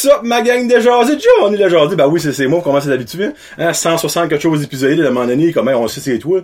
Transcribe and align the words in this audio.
Hey, 0.00 0.06
what's 0.10 0.16
up, 0.18 0.22
ma 0.22 0.42
gang 0.42 0.68
de 0.68 0.80
jasés? 0.80 1.16
Déjà, 1.16 1.28
on 1.42 1.52
est 1.52 1.56
le 1.56 1.68
jasé. 1.68 1.96
Ben 1.96 2.06
oui, 2.06 2.20
c'est, 2.20 2.46
moi, 2.46 2.60
comment 2.62 2.80
c'est 2.80 2.88
d'habitude. 2.88 3.32
Hein? 3.58 3.72
160 3.72 4.28
quelque 4.28 4.40
chose 4.42 4.60
d'épisodiés, 4.60 4.96
de 4.96 5.08
moment 5.08 5.26
donné, 5.26 5.52
comment 5.52 5.72
on 5.72 5.88
sait 5.88 6.00
c'est 6.00 6.18
toi. 6.18 6.40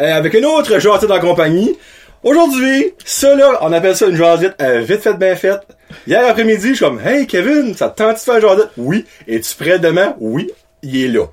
Euh, 0.00 0.14
avec 0.14 0.32
une 0.34 0.44
autre 0.46 0.78
jasette 0.78 1.10
en 1.10 1.20
compagnie. 1.20 1.76
Aujourd'hui, 2.22 2.94
ça 3.04 3.34
là, 3.34 3.58
on 3.60 3.72
appelle 3.72 3.94
ça 3.96 4.06
une 4.06 4.16
jasette 4.16 4.54
euh, 4.62 4.80
vite 4.80 5.02
faite, 5.02 5.18
bien 5.18 5.36
faite. 5.36 5.60
Hier 6.06 6.26
après-midi, 6.26 6.68
je 6.70 6.74
suis 6.74 6.84
comme, 6.84 7.00
hey 7.04 7.26
Kevin, 7.26 7.74
ça 7.74 7.88
te 7.90 8.02
tente 8.02 8.14
de 8.14 8.20
faire 8.20 8.36
une 8.36 8.40
jasette? 8.42 8.70
Oui. 8.78 9.04
Es-tu 9.28 9.54
prêt 9.56 9.78
demain? 9.78 10.14
Oui. 10.18 10.50
Il 10.82 11.04
est 11.04 11.08
là. 11.08 11.26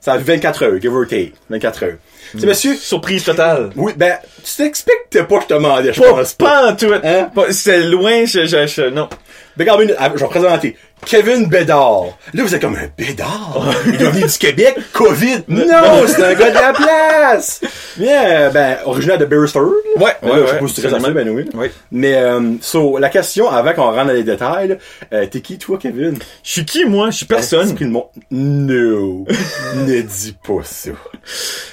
Ça 0.00 0.14
a 0.14 0.18
24 0.18 0.62
heures, 0.64 0.80
give 0.80 0.94
or 0.94 1.06
take. 1.06 1.32
24 1.50 1.82
heures. 1.84 1.94
C'est 2.36 2.46
monsieur, 2.46 2.74
Surprise 2.74 3.22
totale. 3.24 3.70
oui, 3.76 3.92
ben, 3.96 4.16
tu 4.44 4.56
t'expliques 4.56 5.10
pas 5.12 5.36
que 5.36 5.42
je 5.42 5.46
te 5.46 5.54
demandais, 5.54 5.92
je 5.92 6.00
Pas, 6.00 6.10
pense 6.10 6.34
pas. 6.34 6.44
pas 6.44 6.70
en 6.72 6.76
tout. 6.76 6.92
Hein? 7.04 7.30
C'était 7.50 7.82
loin, 7.84 8.24
je, 8.24 8.46
je, 8.46 8.66
je- 8.66 8.90
non. 8.90 9.08
Ben, 9.56 9.66
une 9.74 9.80
minute, 9.80 9.94
ah, 9.98 10.10
je 10.14 10.20
vais 10.20 10.28
présenter. 10.28 10.76
Kevin 11.04 11.46
Bédard. 11.46 12.06
Là, 12.34 12.42
vous 12.42 12.54
êtes 12.54 12.60
comme 12.60 12.74
un 12.74 12.88
Bédard? 12.96 13.70
Il 13.86 13.94
est 13.94 13.98
venu 14.10 14.24
du 14.26 14.38
Québec. 14.38 14.76
COVID. 14.92 15.42
Non, 15.48 16.06
c'est 16.06 16.22
un 16.24 16.34
gars 16.34 16.50
de 16.50 16.54
la 16.54 16.72
place. 16.72 17.60
Bien, 17.96 18.50
ben, 18.50 18.78
originaire 18.84 19.18
de 19.18 19.24
Beresford. 19.24 19.70
Ouais, 19.96 20.12
Ben 20.22 20.28
ouais, 20.30 20.34
Je 20.40 20.46
sais 20.46 20.52
ouais, 20.54 20.58
pas 20.60 20.68
si 20.68 20.74
tu 20.82 21.12
ben 21.12 21.28
oui. 21.54 21.70
Mais, 21.92 22.14
euh, 22.14 22.40
so, 22.60 22.98
la 22.98 23.08
question, 23.08 23.48
avant 23.50 23.72
qu'on 23.74 23.84
rentre 23.92 24.06
dans 24.06 24.12
les 24.12 24.22
détails, 24.24 24.78
euh, 25.12 25.26
t'es 25.26 25.40
qui, 25.40 25.58
toi, 25.58 25.78
Kevin? 25.80 26.18
Je 26.42 26.50
suis 26.50 26.64
qui, 26.64 26.84
moi? 26.84 27.10
Je 27.10 27.18
suis 27.18 27.26
personne. 27.26 27.74
que 27.74 27.84
le 27.84 27.90
monde- 27.90 28.04
No. 28.30 29.26
ne 29.76 30.00
dis 30.00 30.36
pas 30.46 30.62
ça. 30.64 30.90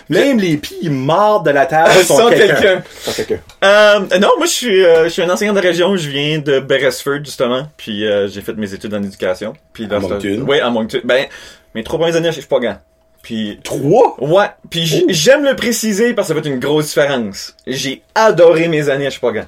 Même 0.09 0.39
les 0.39 0.57
pieds 0.57 0.89
morts 0.89 1.43
de 1.43 1.51
la 1.51 1.65
terre 1.65 1.91
sont, 2.05 2.17
Sont 2.17 2.29
quelqu'un. 2.29 2.83
Sont 3.01 3.11
quelqu'un. 3.13 3.39
Euh, 3.63 3.99
non, 4.19 4.29
moi, 4.37 4.45
je 4.45 4.51
suis, 4.51 4.83
euh, 4.85 5.05
je 5.05 5.09
suis 5.09 5.21
un 5.21 5.29
enseignant 5.29 5.53
de 5.53 5.59
région. 5.59 5.95
Je 5.97 6.09
viens 6.09 6.39
de 6.39 6.59
Beresford, 6.59 7.19
justement. 7.25 7.67
Puis, 7.77 8.05
j'ai 8.27 8.41
fait 8.41 8.53
mes 8.53 8.73
études 8.73 8.93
en 8.93 9.01
éducation. 9.13 9.53
Puis, 9.73 9.87
À 9.89 9.99
Moncton. 9.99 10.45
Oui, 10.47 10.59
à 10.59 10.69
Moncton. 10.69 11.01
Ben, 11.03 11.25
mes 11.75 11.83
trois 11.83 11.99
premières 11.99 12.15
années, 12.15 12.31
je 12.31 12.39
suis 12.39 12.47
pas 12.47 12.59
gant. 12.59 12.77
Puis, 13.21 13.59
Trois? 13.63 14.17
ouais. 14.19 14.47
Puis, 14.69 15.05
j'aime 15.09 15.43
le 15.45 15.55
préciser 15.55 16.13
parce 16.13 16.27
que 16.27 16.35
ça 16.35 16.41
fait 16.41 16.49
une 16.49 16.59
grosse 16.59 16.87
différence. 16.87 17.55
J'ai 17.65 18.03
adoré 18.15 18.67
mes 18.67 18.89
années 18.89 19.07
à 19.07 19.09
Chupagan. 19.09 19.45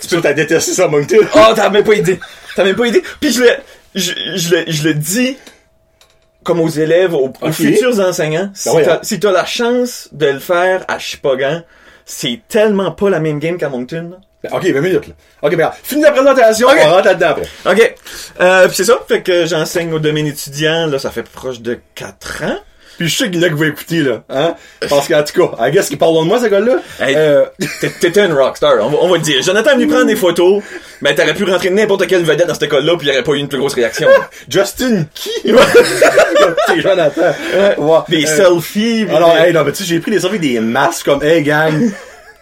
Tu 0.00 0.08
peux 0.08 0.20
t'as 0.22 0.32
détesté 0.32 0.72
ça, 0.72 0.88
Moncton? 0.88 1.16
Oh, 1.34 1.52
t'as 1.54 1.68
même 1.68 1.84
pas 1.84 1.94
idée. 1.94 2.18
T'as 2.56 2.64
même 2.64 2.76
pas 2.76 2.86
idée. 2.86 3.02
Puis 3.20 3.32
je 3.32 3.40
le, 3.42 3.50
je, 3.94 4.12
je 4.36 4.54
le, 4.54 4.64
je 4.66 4.84
le 4.88 4.94
dis 4.94 5.36
comme 6.42 6.60
aux 6.60 6.68
élèves, 6.68 7.14
aux, 7.14 7.32
futurs 7.52 8.00
enseignants. 8.00 8.50
Si 8.54 8.68
Ben 8.68 8.76
ouais, 8.76 8.84
t'as 8.84 8.96
hein. 8.96 9.00
si 9.02 9.20
t'as 9.20 9.30
la 9.30 9.44
chance 9.44 10.08
de 10.12 10.26
le 10.26 10.38
faire 10.38 10.84
à 10.88 10.98
Chipagan, 10.98 11.62
c'est 12.04 12.40
tellement 12.48 12.90
pas 12.92 13.10
la 13.10 13.20
même 13.20 13.38
game 13.38 13.58
qu'à 13.58 13.68
Moncton. 13.68 14.10
là. 14.12 14.16
Ben, 14.42 14.50
ok, 14.52 14.64
20 14.64 14.80
minutes, 14.80 15.06
là. 15.08 15.14
Ok, 15.42 15.50
ben, 15.50 15.56
regarde. 15.56 15.74
Fini 15.82 16.02
la 16.02 16.10
présentation, 16.12 16.68
Ok. 16.68 16.74
on 16.84 16.90
rentre 16.90 17.06
là-dedans 17.06 17.28
après. 17.28 17.48
OK. 17.70 17.94
Euh, 18.40 18.68
c'est 18.72 18.84
ça. 18.84 18.98
Fait 19.06 19.22
que 19.22 19.46
j'enseigne 19.46 19.92
au 19.92 19.98
domaine 19.98 20.26
étudiant. 20.26 20.86
Là, 20.86 20.98
ça 20.98 21.10
fait 21.10 21.22
proche 21.22 21.60
de 21.60 21.78
4 21.94 22.42
ans. 22.44 22.58
Puis 22.98 23.08
je 23.08 23.16
sais 23.16 23.30
qu'il 23.30 23.40
y 23.40 23.44
en 23.44 23.46
a 23.46 23.48
qui 23.48 23.54
vont 23.54 23.64
écouter, 23.64 24.00
là. 24.02 24.22
Hein? 24.28 24.54
Parce 24.88 25.08
qu'en 25.08 25.22
tout 25.24 25.48
cas, 25.48 25.66
I 25.66 25.70
guess 25.72 25.88
qu'il 25.88 25.96
parle 25.96 26.14
de 26.18 26.20
moi, 26.24 26.38
ce 26.40 26.46
gars-là. 26.46 26.76
Hey. 27.00 27.14
Euh, 27.16 27.46
T'étais 28.00 28.26
une 28.26 28.34
rockstar, 28.34 28.74
on 28.80 28.90
va, 28.90 28.98
on 29.00 29.08
va 29.08 29.16
le 29.16 29.22
dire. 29.22 29.42
Jonathan 29.42 29.70
est 29.70 29.74
venu 29.76 29.86
prendre 29.88 30.04
des 30.06 30.14
photos, 30.14 30.62
mais 31.00 31.14
t'aurais 31.14 31.32
pu 31.34 31.44
rentrer 31.44 31.70
n'importe 31.70 32.06
quelle 32.06 32.22
vedette 32.22 32.46
dans 32.46 32.52
cette 32.54 32.64
école-là, 32.64 32.96
puis 32.98 33.06
il 33.06 33.10
y 33.10 33.12
aurait 33.14 33.24
pas 33.24 33.32
eu 33.32 33.38
une 33.38 33.48
plus 33.48 33.58
grosse 33.58 33.74
réaction. 33.74 34.08
Justin 34.48 35.04
qui? 35.14 35.30
C'est 36.66 36.80
Jonathan. 36.80 37.34
Ouais. 37.78 37.98
Des 38.08 38.26
Euh, 38.26 38.36
selfies. 38.36 39.06
Alors, 39.08 39.36
hey, 39.36 39.52
non, 39.54 39.64
mais 39.64 39.72
tu 39.72 39.78
sais, 39.82 39.88
j'ai 39.88 39.98
pris 40.00 40.10
des 40.10 40.20
selfies 40.20 40.38
des 40.38 40.60
masques 40.60 41.06
comme, 41.06 41.22
hey, 41.22 41.42
gang, 41.42 41.90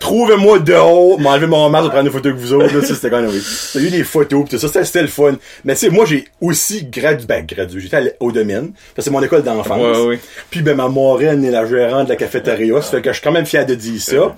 trouvez-moi 0.01 0.59
de 0.59 0.75
haut, 0.75 1.17
m'enlever 1.19 1.47
mon 1.47 1.69
masque 1.71 1.85
pour 1.85 1.91
prendre 1.93 2.05
des 2.07 2.11
photos 2.11 2.33
avec 2.33 2.43
vous 2.43 2.53
autres, 2.55 2.75
là, 2.75 2.83
ça, 2.83 2.95
c'était 2.95 3.11
quand 3.11 3.21
même, 3.23 3.31
oui. 3.31 3.43
T'as 3.73 3.79
eu 3.81 3.91
des 3.91 4.03
photos, 4.03 4.45
pis 4.45 4.51
tout 4.51 4.59
ça, 4.59 4.67
c'était, 4.67 4.85
c'était 4.85 5.03
le 5.03 5.09
fun. 5.09 5.37
Mais 5.65 5.75
tu 5.75 5.81
sais, 5.81 5.91
moi, 5.91 6.05
j'ai 6.07 6.25
aussi 6.41 6.85
gradué, 6.87 7.27
ben, 7.27 7.47
gradué, 7.47 7.81
j'étais 7.81 7.97
allé 7.97 8.13
au 8.19 8.33
domaine, 8.33 8.73
parce 8.73 8.97
que 8.97 9.03
c'est 9.03 9.11
mon 9.11 9.23
école 9.23 9.43
d'enfance. 9.45 9.79
Ouais, 9.99 10.05
ouais. 10.07 10.21
Puis, 10.51 10.63
ben, 10.63 10.75
ma 10.77 10.89
moraine 10.89 11.45
est 11.45 11.51
la 11.53 11.65
gérante 11.67 12.07
de 12.07 12.11
la 12.11 12.17
cafétéria, 12.17 12.83
ça 12.83 12.91
fait 12.91 13.03
que 13.03 13.11
je 13.11 13.15
suis 13.15 13.23
quand 13.23 13.33
même 13.33 13.47
fier 13.47 13.65
de 13.65 13.75
dire 13.77 14.01
ça. 14.03 14.35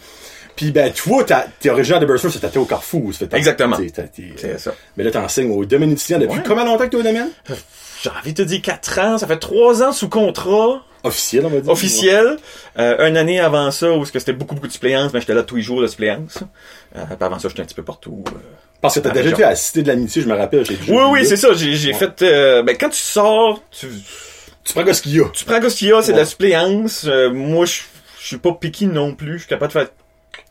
Puis, 0.55 0.71
ben, 0.71 0.93
tu 0.93 1.09
vois, 1.09 1.25
t'as- 1.25 1.47
t'es 1.61 1.71
originaire 1.71 2.01
de 2.01 2.05
Burstone, 2.07 2.31
c'était 2.31 2.59
au 2.59 2.67
Carrefour, 2.67 3.15
ça 3.15 3.27
fait 3.27 3.37
Exactement. 3.37 3.77
t'es- 3.77 3.89
t'es- 3.89 4.03
t'es- 4.09 4.33
C'est 4.37 4.61
ça. 4.61 4.75
Mais 4.99 5.05
là, 5.05 5.11
t'enseignes 5.11 5.51
au 5.51 5.65
domaine 5.65 5.93
étudiant 5.93 6.19
depuis 6.19 6.37
Ouais. 6.39 6.45
combien 6.47 6.67
longtemps 6.67 6.85
que 6.85 6.91
t'es 6.91 6.97
au 6.97 7.03
domaine? 7.03 7.31
J'ai 8.03 8.11
envie 8.11 8.33
de 8.35 8.43
te 8.43 8.49
dire 8.49 8.61
4 8.61 8.99
ans, 8.99 9.17
ça 9.17 9.27
fait 9.27 9.39
3 9.39 9.83
ans 9.83 9.93
sous 9.93 10.09
contrat 10.11 10.83
Officiel, 11.05 11.45
on 11.47 11.49
va 11.49 11.61
dire. 11.61 11.71
officiel. 11.73 12.37
Euh, 12.79 13.09
une 13.09 13.17
année 13.17 13.41
avant 13.41 13.71
ça, 13.71 13.93
où 13.93 14.05
c'était 14.05 14.33
beaucoup, 14.33 14.55
beaucoup 14.55 14.69
de 14.69 14.73
suppléances, 14.73 15.13
mais 15.13 15.21
j'étais 15.21 15.35
là 15.35 15.43
tous 15.43 15.57
les 15.57 15.63
jours 15.63 15.81
de 15.83 15.87
suppléance. 15.89 16.39
Euh, 16.97 17.05
avant 17.21 17.39
ça, 17.39 17.49
j'étais 17.49 17.63
un 17.63 17.65
petit 17.65 17.75
peu 17.75 17.83
partout. 17.83 18.23
euh. 18.29 18.39
Parce 18.81 18.95
que 18.97 19.01
t'as 19.01 19.11
déjà 19.11 19.31
été 19.31 19.45
à 19.45 19.51
la 19.51 19.57
Cité 19.57 19.83
de 19.83 19.89
l'Amitié, 19.89 20.23
je 20.23 20.29
me 20.29 20.35
rappelle. 20.35 20.65
j'ai 20.65 20.77
Oui, 20.89 21.03
oui, 21.11 21.27
c'est 21.27 21.37
ça. 21.37 21.53
J'ai 21.55 21.75
j'ai 21.75 21.93
Ouais. 21.93 21.99
fait... 21.99 22.23
euh, 22.23 22.63
ben, 22.63 22.77
quand 22.79 22.89
tu 22.89 22.99
sors, 23.01 23.63
tu, 23.71 23.87
Tu 24.65 24.73
prends 24.75 24.93
ce 24.93 25.03
qu'il 25.03 25.15
y 25.17 25.21
a. 25.21 25.29
tu 25.33 25.45
prends 25.45 25.61
ce 25.69 25.77
qu'il 25.77 25.89
y 25.89 25.93
a, 25.93 26.03
c'est 26.03 26.13
de 26.13 26.19
la 26.19 26.25
suppléance. 26.25 27.05
Euh, 27.07 27.31
moi, 27.33 27.67
je 27.67 27.81
suis 28.19 28.39
pas 28.39 28.53
picky 28.53 28.87
non 28.87 29.15
plus. 29.15 29.35
Je 29.35 29.39
suis 29.39 29.49
capable 29.49 29.73
de 29.73 29.79
faire 29.79 29.89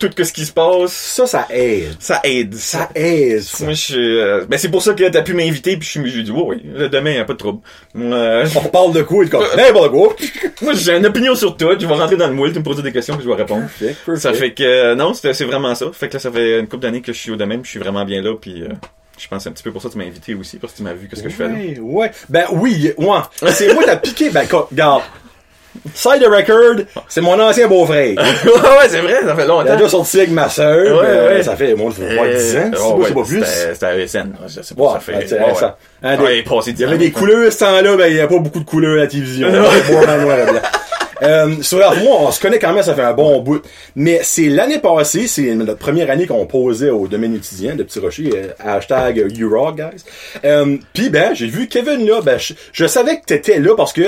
tout 0.10 0.24
ce 0.24 0.34
qui 0.34 0.46
se 0.46 0.52
passe. 0.52 0.92
Ça, 0.92 1.26
ça 1.26 1.48
aide. 1.50 1.96
Ça 2.00 2.20
aide. 2.24 2.54
Ça 2.56 2.90
aide, 2.96 3.42
ça. 3.42 3.64
Moi, 3.64 3.74
je 3.74 3.82
suis, 3.82 4.20
euh, 4.20 4.46
ben, 4.48 4.58
c'est 4.58 4.70
pour 4.70 4.82
ça 4.82 4.94
que 4.94 5.08
t'as 5.10 5.22
pu 5.22 5.34
m'inviter, 5.34 5.78
puis 5.78 5.86
je 5.88 6.00
suis, 6.00 6.10
j'ai 6.10 6.24
dit, 6.24 6.32
oui, 6.32 6.62
oui, 6.66 6.90
demain, 6.90 7.12
y 7.12 7.18
a 7.20 7.26
pas 7.26 7.34
de 7.34 7.38
trouble. 7.38 7.60
Euh, 7.96 8.46
On 8.56 8.68
parle 8.70 8.94
de 8.94 9.02
quoi, 9.02 9.26
comme, 9.28 9.44
hey, 9.58 9.72
bon, 9.72 9.84
de 9.84 9.88
quoi? 9.90 10.16
moi, 10.62 10.74
j'ai 10.74 10.98
une 10.98 11.06
opinion 11.06 11.36
sur 11.36 11.56
tout, 11.56 11.70
je 11.80 11.86
vais 11.86 11.94
rentrer 11.94 12.18
dans 12.18 12.28
le 12.28 12.34
moule, 12.34 12.52
tu 12.52 12.60
me 12.60 12.64
poses 12.64 12.82
des 12.82 12.92
questions, 12.92 13.16
puis 13.16 13.26
je 13.26 13.30
vais 13.30 13.36
répondre. 13.36 13.68
Ça 14.16 14.34
fait 14.34 14.54
que, 14.54 14.64
euh, 14.64 14.96
non, 14.96 15.14
c'est 15.14 15.44
vraiment 15.46 15.76
ça. 15.76 15.86
Fait 15.94 16.08
que 16.08 16.14
là, 16.14 16.20
ça 16.20 16.32
fait 16.32 16.60
une 16.60 16.68
couple 16.68 16.84
d'années 16.84 17.02
que 17.02 17.14
je 17.14 17.18
suis 17.18 17.32
au 17.32 17.36
domaine, 17.36 17.62
puis 17.62 17.68
je 17.68 17.72
suis 17.72 17.80
vraiment 17.80 18.06
bien 18.06 18.22
là, 18.22 18.36
puis 18.40 18.64
euh, 18.64 18.70
je 19.18 19.28
pense 19.28 19.46
un 19.46 19.52
petit 19.52 19.64
peu 19.64 19.72
pour 19.72 19.82
ça 19.82 19.88
que 19.88 19.94
tu 19.94 20.00
m'as 20.00 20.06
invité 20.06 20.34
aussi, 20.34 20.58
parce 20.58 20.74
que 20.74 20.78
tu 20.78 20.84
m'as 20.84 20.94
vu 20.94 21.08
qu'est-ce 21.08 21.24
que 21.24 21.30
je 21.30 21.36
fais 21.36 21.48
là. 21.48 21.54
Ouais, 21.54 21.80
ouais. 21.80 22.12
Ben 22.30 22.46
oui, 22.52 22.92
ouais. 22.98 23.50
C'est 23.52 23.74
moi, 23.74 23.84
t'as 23.86 23.98
piqué. 23.98 24.30
Ben, 24.30 24.46
regarde. 24.52 25.04
Side 25.96 26.22
the 26.22 26.28
record, 26.28 26.86
c'est 27.10 27.22
mon 27.22 27.40
ancien 27.40 27.68
beau-frère. 27.68 28.14
ouais, 28.16 28.52
ouais, 28.52 28.88
c'est 28.90 29.00
vrai, 29.02 29.22
ça 29.26 29.36
fait 29.36 29.42
Il 29.42 29.46
a 29.46 29.48
longtemps. 29.48 29.76
déjà 29.76 29.90
sorti 29.90 30.18
avec 30.20 30.32
ma 30.32 30.48
sœur. 30.50 30.78
Ouais, 30.78 31.06
euh, 31.08 31.30
ouais. 31.38 31.44
Ça 31.44 31.56
fait, 31.56 31.74
moi, 31.76 31.92
ça 31.92 32.06
fait 32.08 32.16
quoi, 32.16 32.28
10 32.28 32.56
ans? 32.56 32.60
Euh, 32.60 32.70
C'est 32.74 32.80
oh, 32.82 32.90
pas, 32.92 32.96
ouais, 32.98 33.06
c'est 33.08 33.14
pas 33.14 33.24
plus. 33.24 33.44
C'était 33.46 33.86
à 33.86 33.98
ESN, 33.98 34.34
je 34.48 34.62
sais 34.62 34.76
pas, 34.76 34.84
Ouais, 34.84 34.90
ça 34.94 35.00
fait, 35.00 35.14
ouais, 35.14 35.40
ouais. 35.44 35.56
ça. 35.56 35.78
Hein, 36.04 36.18
des- 36.18 36.24
il 36.24 36.38
est 36.40 36.44
passé 36.44 36.72
Il 36.72 36.80
y 36.80 36.84
avait 36.84 36.98
10 36.98 37.10
des 37.10 37.16
ans, 37.16 37.20
couleurs 37.20 37.52
ce 37.52 37.58
temps-là, 37.60 37.96
ben 37.96 38.08
il 38.08 38.14
n'y 38.16 38.20
a 38.20 38.28
pas 38.28 38.38
beaucoup 38.40 38.60
de 38.60 38.66
couleurs 38.66 38.94
à 38.94 38.98
la 38.98 39.08
télévision. 39.08 39.48
Euh, 41.24 41.62
sur 41.62 41.78
la- 41.78 41.94
moi, 41.94 42.16
on 42.22 42.32
se 42.32 42.42
connaît 42.42 42.58
quand 42.58 42.74
même, 42.74 42.82
ça 42.82 42.96
fait 42.96 43.04
un 43.04 43.14
bon 43.14 43.42
bout. 43.42 43.62
Mais 43.96 44.22
c'est 44.24 44.48
l'année 44.50 44.80
passée, 44.80 45.28
c'est 45.28 45.54
notre 45.54 45.78
première 45.78 46.10
année 46.10 46.26
qu'on 46.26 46.48
posait 46.48 46.90
au 46.90 47.08
domaine 47.08 47.36
étudiant 47.36 47.76
de 47.76 47.84
Petit 47.84 48.00
Rocher, 48.00 48.32
euh, 48.36 48.48
hashtag 48.58 49.24
UROC, 49.38 49.76
guys. 49.76 50.04
Euh, 50.46 50.78
Puis 50.96 51.12
ben, 51.12 51.36
j'ai 51.36 51.46
vu 51.46 51.68
Kevin 51.68 52.08
là, 52.08 52.22
ben, 52.24 52.40
je, 52.40 52.54
je 52.74 52.86
savais 52.88 53.18
que 53.20 53.26
t'étais 53.26 53.60
là 53.60 53.76
parce 53.78 53.94
que 53.94 54.02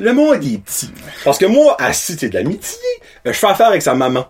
le 0.00 0.12
monde 0.12 0.42
est 0.44 0.58
petit. 0.58 0.90
Parce 1.24 1.38
que 1.38 1.46
moi, 1.46 1.76
à 1.78 1.92
Cité 1.92 2.28
de 2.28 2.34
l'Amitié, 2.34 2.78
je 3.24 3.32
fais 3.32 3.46
affaire 3.46 3.68
avec 3.68 3.82
sa 3.82 3.94
maman. 3.94 4.26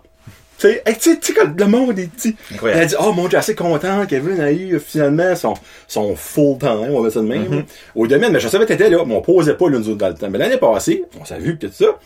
Tu 0.59 0.67
sais, 0.67 0.83
hey, 0.85 0.95
tu 0.95 1.17
sais, 1.19 1.33
le 1.57 1.65
monde 1.65 1.97
est 1.97 2.07
petit. 2.07 2.35
Incroyable. 2.53 2.81
Elle 2.81 2.87
dit, 2.89 2.95
oh 2.99 3.13
mon 3.13 3.27
dieu, 3.27 3.37
assez 3.37 3.55
content, 3.55 4.05
Kevin 4.05 4.39
a 4.39 4.51
eu 4.51 4.79
finalement 4.79 5.35
son, 5.35 5.55
son 5.87 6.15
full 6.15 6.59
time, 6.59 6.85
on 6.89 6.97
va 6.97 7.01
mettre 7.01 7.15
ça 7.15 7.21
de 7.21 7.25
même. 7.25 7.45
Mm-hmm. 7.45 7.65
Au 7.95 8.05
domaine, 8.05 8.31
mais 8.31 8.39
je 8.39 8.47
savais 8.47 8.65
que 8.65 8.73
t'étais 8.73 8.89
là, 8.89 9.03
mais 9.05 9.15
on 9.15 9.21
posait 9.21 9.55
pas 9.55 9.69
l'une 9.69 9.79
nous 9.79 9.89
autres 9.89 9.97
dans 9.97 10.09
le 10.09 10.13
temps. 10.13 10.29
Mais 10.29 10.37
l'année 10.37 10.57
passée, 10.57 11.03
on 11.19 11.25
s'est 11.25 11.39
vu 11.39 11.57
peut-être 11.57 11.73
ça. 11.73 11.97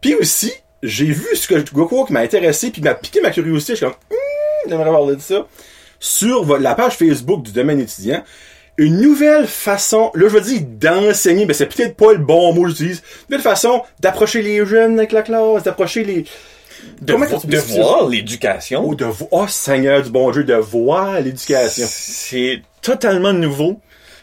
Puis 0.00 0.14
aussi, 0.14 0.52
j'ai 0.84 1.06
vu 1.06 1.34
ce 1.34 1.48
que 1.48 1.54
Goku 1.72 2.04
qui 2.04 2.12
m'a 2.12 2.20
intéressé, 2.20 2.70
puis 2.70 2.80
qui 2.80 2.86
m'a 2.86 2.94
piqué 2.94 3.20
ma 3.20 3.30
curiosité. 3.30 3.72
Je 3.72 3.76
suis 3.78 3.86
comme, 3.86 3.94
hum, 4.10 4.68
j'aimerais 4.68 4.92
parler 4.92 5.16
de 5.16 5.20
ça. 5.20 5.46
Sur 5.98 6.58
la 6.58 6.74
page 6.76 6.96
Facebook 6.96 7.42
du 7.42 7.52
domaine 7.52 7.80
étudiant, 7.80 8.22
une 8.78 9.00
nouvelle 9.00 9.46
façon, 9.46 10.10
là 10.14 10.28
je 10.28 10.32
veux 10.34 10.40
dire 10.40 10.60
d'enseigner, 10.64 11.46
mais 11.46 11.54
c'est 11.54 11.66
peut-être 11.66 11.96
pas 11.96 12.12
le 12.12 12.18
bon 12.18 12.52
mot 12.52 12.62
que 12.64 12.68
j'utilise, 12.68 13.02
une 13.28 13.36
nouvelle 13.36 13.42
façon 13.50 13.82
d'approcher 14.00 14.42
les 14.42 14.64
jeunes 14.66 14.98
avec 14.98 15.12
la 15.12 15.22
classe, 15.22 15.62
d'approcher 15.62 16.04
les... 16.04 16.24
De, 17.00 17.14
vo- 17.14 17.38
voir 17.82 18.06
l'éducation. 18.08 18.84
Oh, 18.86 18.94
de 18.94 19.06
vo- 19.06 19.28
oh, 19.30 19.46
Seigneur 19.48 20.02
du 20.02 20.10
bon 20.10 20.30
Dieu, 20.30 20.44
de 20.44 20.54
voir 20.54 21.20
l'éducation. 21.20 21.86
C'est 21.88 22.60
totalement 22.82 23.32
nouveau. 23.32 23.80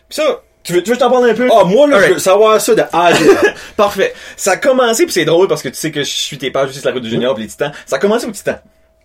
Pis 0.07 0.17
ça, 0.17 0.41
tu 0.63 0.71
veux, 0.73 0.83
tu 0.83 0.91
veux 0.91 0.95
que 0.95 1.01
je 1.01 1.05
t'en 1.05 1.11
parle 1.11 1.29
un 1.29 1.33
peu? 1.33 1.49
Ah, 1.51 1.63
moi, 1.65 1.87
là, 1.87 2.07
je 2.07 2.13
veux 2.13 2.19
savoir 2.19 2.61
ça 2.61 2.75
de 2.75 2.83
A. 2.93 3.11
Parfait. 3.75 4.13
Ça 4.37 4.51
a 4.51 4.57
commencé, 4.57 5.03
puis 5.05 5.13
c'est 5.13 5.25
drôle 5.25 5.47
parce 5.47 5.61
que 5.63 5.69
tu 5.69 5.75
sais 5.75 5.91
que 5.91 6.03
je 6.03 6.09
suis 6.09 6.37
tes 6.37 6.51
pages 6.51 6.71
sur 6.71 6.85
la 6.85 6.91
route 6.93 7.03
du 7.03 7.09
junior 7.09 7.33
pis 7.35 7.41
les 7.41 7.47
titans. 7.47 7.71
Ça 7.87 7.95
a 7.97 7.99
commencé 7.99 8.27
au 8.27 8.31
titan. 8.31 8.55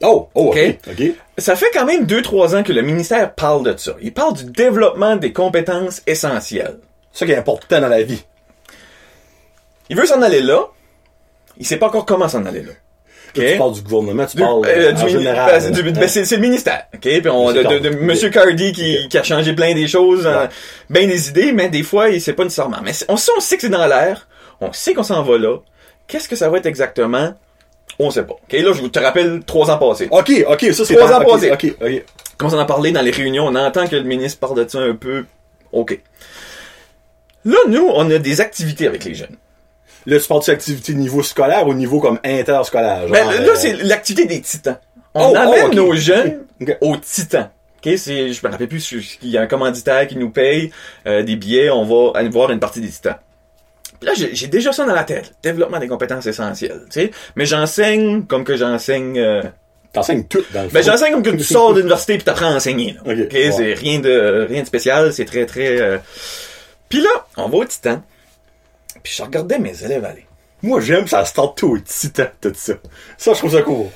Oh, 0.02 0.28
oh, 0.34 0.48
ok. 0.50 0.58
Ok. 0.86 0.92
Ok. 1.00 1.12
Ça 1.38 1.56
fait 1.56 1.70
quand 1.72 1.84
même 1.84 2.04
2-3 2.04 2.56
ans 2.56 2.62
que 2.62 2.72
le 2.72 2.82
ministère 2.82 3.34
parle 3.34 3.64
de 3.64 3.76
ça. 3.76 3.94
Il 4.00 4.12
parle 4.12 4.34
du 4.34 4.44
développement 4.44 5.16
des 5.16 5.32
compétences 5.32 6.02
essentielles. 6.06 6.78
C'est 7.12 7.20
ça 7.20 7.26
qui 7.26 7.32
est 7.32 7.36
important 7.36 7.80
dans 7.80 7.88
la 7.88 8.02
vie. 8.02 8.24
Il 9.90 9.96
veut 9.96 10.06
s'en 10.06 10.22
aller 10.22 10.42
là. 10.42 10.66
Il 11.58 11.66
sait 11.66 11.76
pas 11.76 11.86
encore 11.86 12.06
comment 12.06 12.28
s'en 12.28 12.44
aller 12.46 12.60
là. 12.62 12.68
Là, 12.68 12.74
Ok. 13.36 13.44
Tu 13.44 13.58
parles 13.58 13.72
du 13.74 13.82
gouvernement, 13.82 14.26
tu 14.26 14.38
parles 14.38 14.66
euh, 14.66 14.88
euh, 14.88 14.92
du 14.92 15.02
en 15.02 15.08
général. 15.08 15.50
ben, 15.52 15.60
c'est 15.60 15.82
ben, 15.82 16.08
c'est 16.08 16.24
c'est 16.24 16.36
le 16.36 16.42
ministère, 16.42 16.86
ok? 16.94 17.00
Puis 17.00 17.28
on, 17.28 17.52
de, 17.52 17.60
Monsieur 17.60 17.68
de, 17.68 17.78
de 17.78 17.88
Cardi. 17.88 18.04
Monsieur 18.04 18.30
Cardi 18.30 18.72
qui, 18.72 19.08
qui 19.08 19.18
a 19.18 19.22
changé 19.22 19.52
plein 19.52 19.74
des 19.74 19.86
choses, 19.86 20.26
euh, 20.26 20.46
bien 20.88 21.06
des 21.06 21.28
idées, 21.28 21.52
mais 21.52 21.68
des 21.68 21.82
fois, 21.82 22.08
il 22.08 22.20
sait 22.20 22.32
pas 22.32 22.44
nécessairement. 22.44 22.78
Mais 22.82 22.92
on 23.08 23.16
sait, 23.16 23.30
on 23.36 23.40
sait 23.40 23.56
que 23.56 23.62
c'est 23.62 23.68
dans 23.68 23.86
l'air, 23.86 24.28
on 24.60 24.72
sait 24.72 24.94
qu'on 24.94 25.02
s'en 25.02 25.22
va 25.22 25.36
là. 25.36 25.58
Qu'est-ce 26.06 26.28
que 26.28 26.36
ça 26.36 26.48
va 26.48 26.56
être 26.56 26.66
exactement? 26.66 27.34
On 27.98 28.10
sait 28.10 28.22
pas. 28.22 28.34
Ok, 28.34 28.52
là, 28.52 28.72
je 28.72 28.80
vous 28.80 28.88
te 28.88 28.98
rappelle 28.98 29.40
trois 29.44 29.70
ans 29.70 29.78
passés. 29.78 30.08
Ok, 30.10 30.30
ok, 30.48 30.66
ça 30.72 30.84
c'est 30.84 30.94
Trois 30.94 31.12
ans 31.12 31.24
passés. 31.24 31.50
Ok, 31.50 31.74
ok. 31.80 32.04
Commence 32.36 32.54
à 32.54 32.58
en 32.58 32.66
parler 32.66 32.92
dans 32.92 33.02
les 33.02 33.10
réunions, 33.10 33.46
on 33.46 33.54
entend 33.56 33.88
que 33.88 33.96
le 33.96 34.04
ministre 34.04 34.38
parle 34.38 34.64
de 34.64 34.68
ça 34.68 34.78
un 34.78 34.94
peu 34.94 35.24
OK. 35.72 35.98
Là, 37.44 37.56
nous, 37.68 37.88
on 37.92 38.10
a 38.10 38.18
des 38.18 38.40
activités 38.40 38.86
avec 38.86 39.04
les 39.04 39.14
jeunes. 39.14 39.36
Là, 40.06 40.18
tu 40.20 40.26
parles 40.28 40.44
de 40.44 40.50
activité 40.52 40.94
niveau 40.94 41.22
scolaire 41.22 41.66
ou 41.66 41.74
niveau 41.74 42.00
comme 42.00 42.18
interscolaire? 42.24 43.02
genre, 43.02 43.10
Ben, 43.10 43.26
là, 43.26 43.36
euh, 43.40 43.54
c'est 43.56 43.72
l'activité 43.74 44.26
des 44.26 44.40
titans. 44.40 44.78
On 45.14 45.32
Oh, 45.32 45.36
amène 45.36 45.66
oh, 45.72 45.74
nos 45.74 45.94
jeunes 45.94 46.44
aux 46.80 46.96
titans. 46.96 47.50
OK, 47.84 47.92
c'est, 47.96 48.32
je 48.32 48.46
me 48.46 48.50
rappelle 48.50 48.68
plus, 48.68 49.18
il 49.22 49.30
y 49.30 49.38
a 49.38 49.42
un 49.42 49.46
commanditaire 49.46 50.06
qui 50.06 50.16
nous 50.16 50.30
paye 50.30 50.72
euh, 51.06 51.22
des 51.22 51.36
billets, 51.36 51.70
on 51.70 51.84
va 51.84 52.18
aller 52.18 52.28
voir 52.28 52.50
une 52.50 52.58
partie 52.60 52.80
des 52.80 52.88
titans. 52.88 53.16
Puis 54.00 54.06
Là, 54.08 54.12
j'ai 54.14 54.46
déjà 54.46 54.72
ça 54.72 54.84
dans 54.84 54.94
la 54.94 55.04
tête. 55.04 55.34
Développement 55.42 55.78
des 55.78 55.88
compétences 55.88 56.26
essentielles, 56.26 56.82
tu 56.90 57.00
sais. 57.00 57.10
Mais 57.36 57.46
j'enseigne 57.46 58.24
comme 58.24 58.44
que 58.44 58.56
j'enseigne... 58.56 59.18
euh, 59.18 59.42
T'enseignes 59.92 60.24
tout 60.24 60.44
dans 60.52 60.62
le 60.64 60.68
ben, 60.68 60.82
fond. 60.82 60.90
j'enseigne 60.90 61.12
comme 61.14 61.22
que 61.22 61.30
tu 61.30 61.42
sors 61.44 61.70
de 61.72 61.78
l'université 61.78 62.14
puis 62.16 62.24
t'apprends 62.24 62.52
à 62.52 62.56
enseigner. 62.56 62.94
Là. 63.04 63.14
C'est 63.30 63.72
rien 63.74 63.98
de 64.00 64.46
rien 64.48 64.60
de 64.62 64.66
spécial, 64.66 65.12
c'est 65.14 65.24
très 65.24 65.46
très. 65.46 65.80
euh, 65.80 65.98
Puis 66.90 67.00
là, 67.00 67.08
on 67.38 67.48
va 67.48 67.56
au 67.56 67.64
Titan. 67.64 68.02
Puis 69.02 69.14
je 69.16 69.22
regardais 69.22 69.58
mes 69.58 69.82
élèves 69.82 70.04
aller. 70.04 70.26
Moi, 70.62 70.80
j'aime 70.80 71.06
ça 71.08 71.24
start 71.24 71.56
tout 71.56 71.72
au 71.72 71.78
titan, 71.78 72.26
tout 72.40 72.52
ça. 72.54 72.74
Ça, 73.16 73.32
je 73.32 73.38
trouve 73.38 73.52
ça 73.52 73.62
cool. 73.62 73.86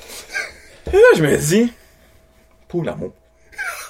Et 0.91 0.95
là, 0.95 1.03
je 1.15 1.21
me 1.21 1.37
dis, 1.37 1.71
pour 2.67 2.83
l'amour. 2.83 3.11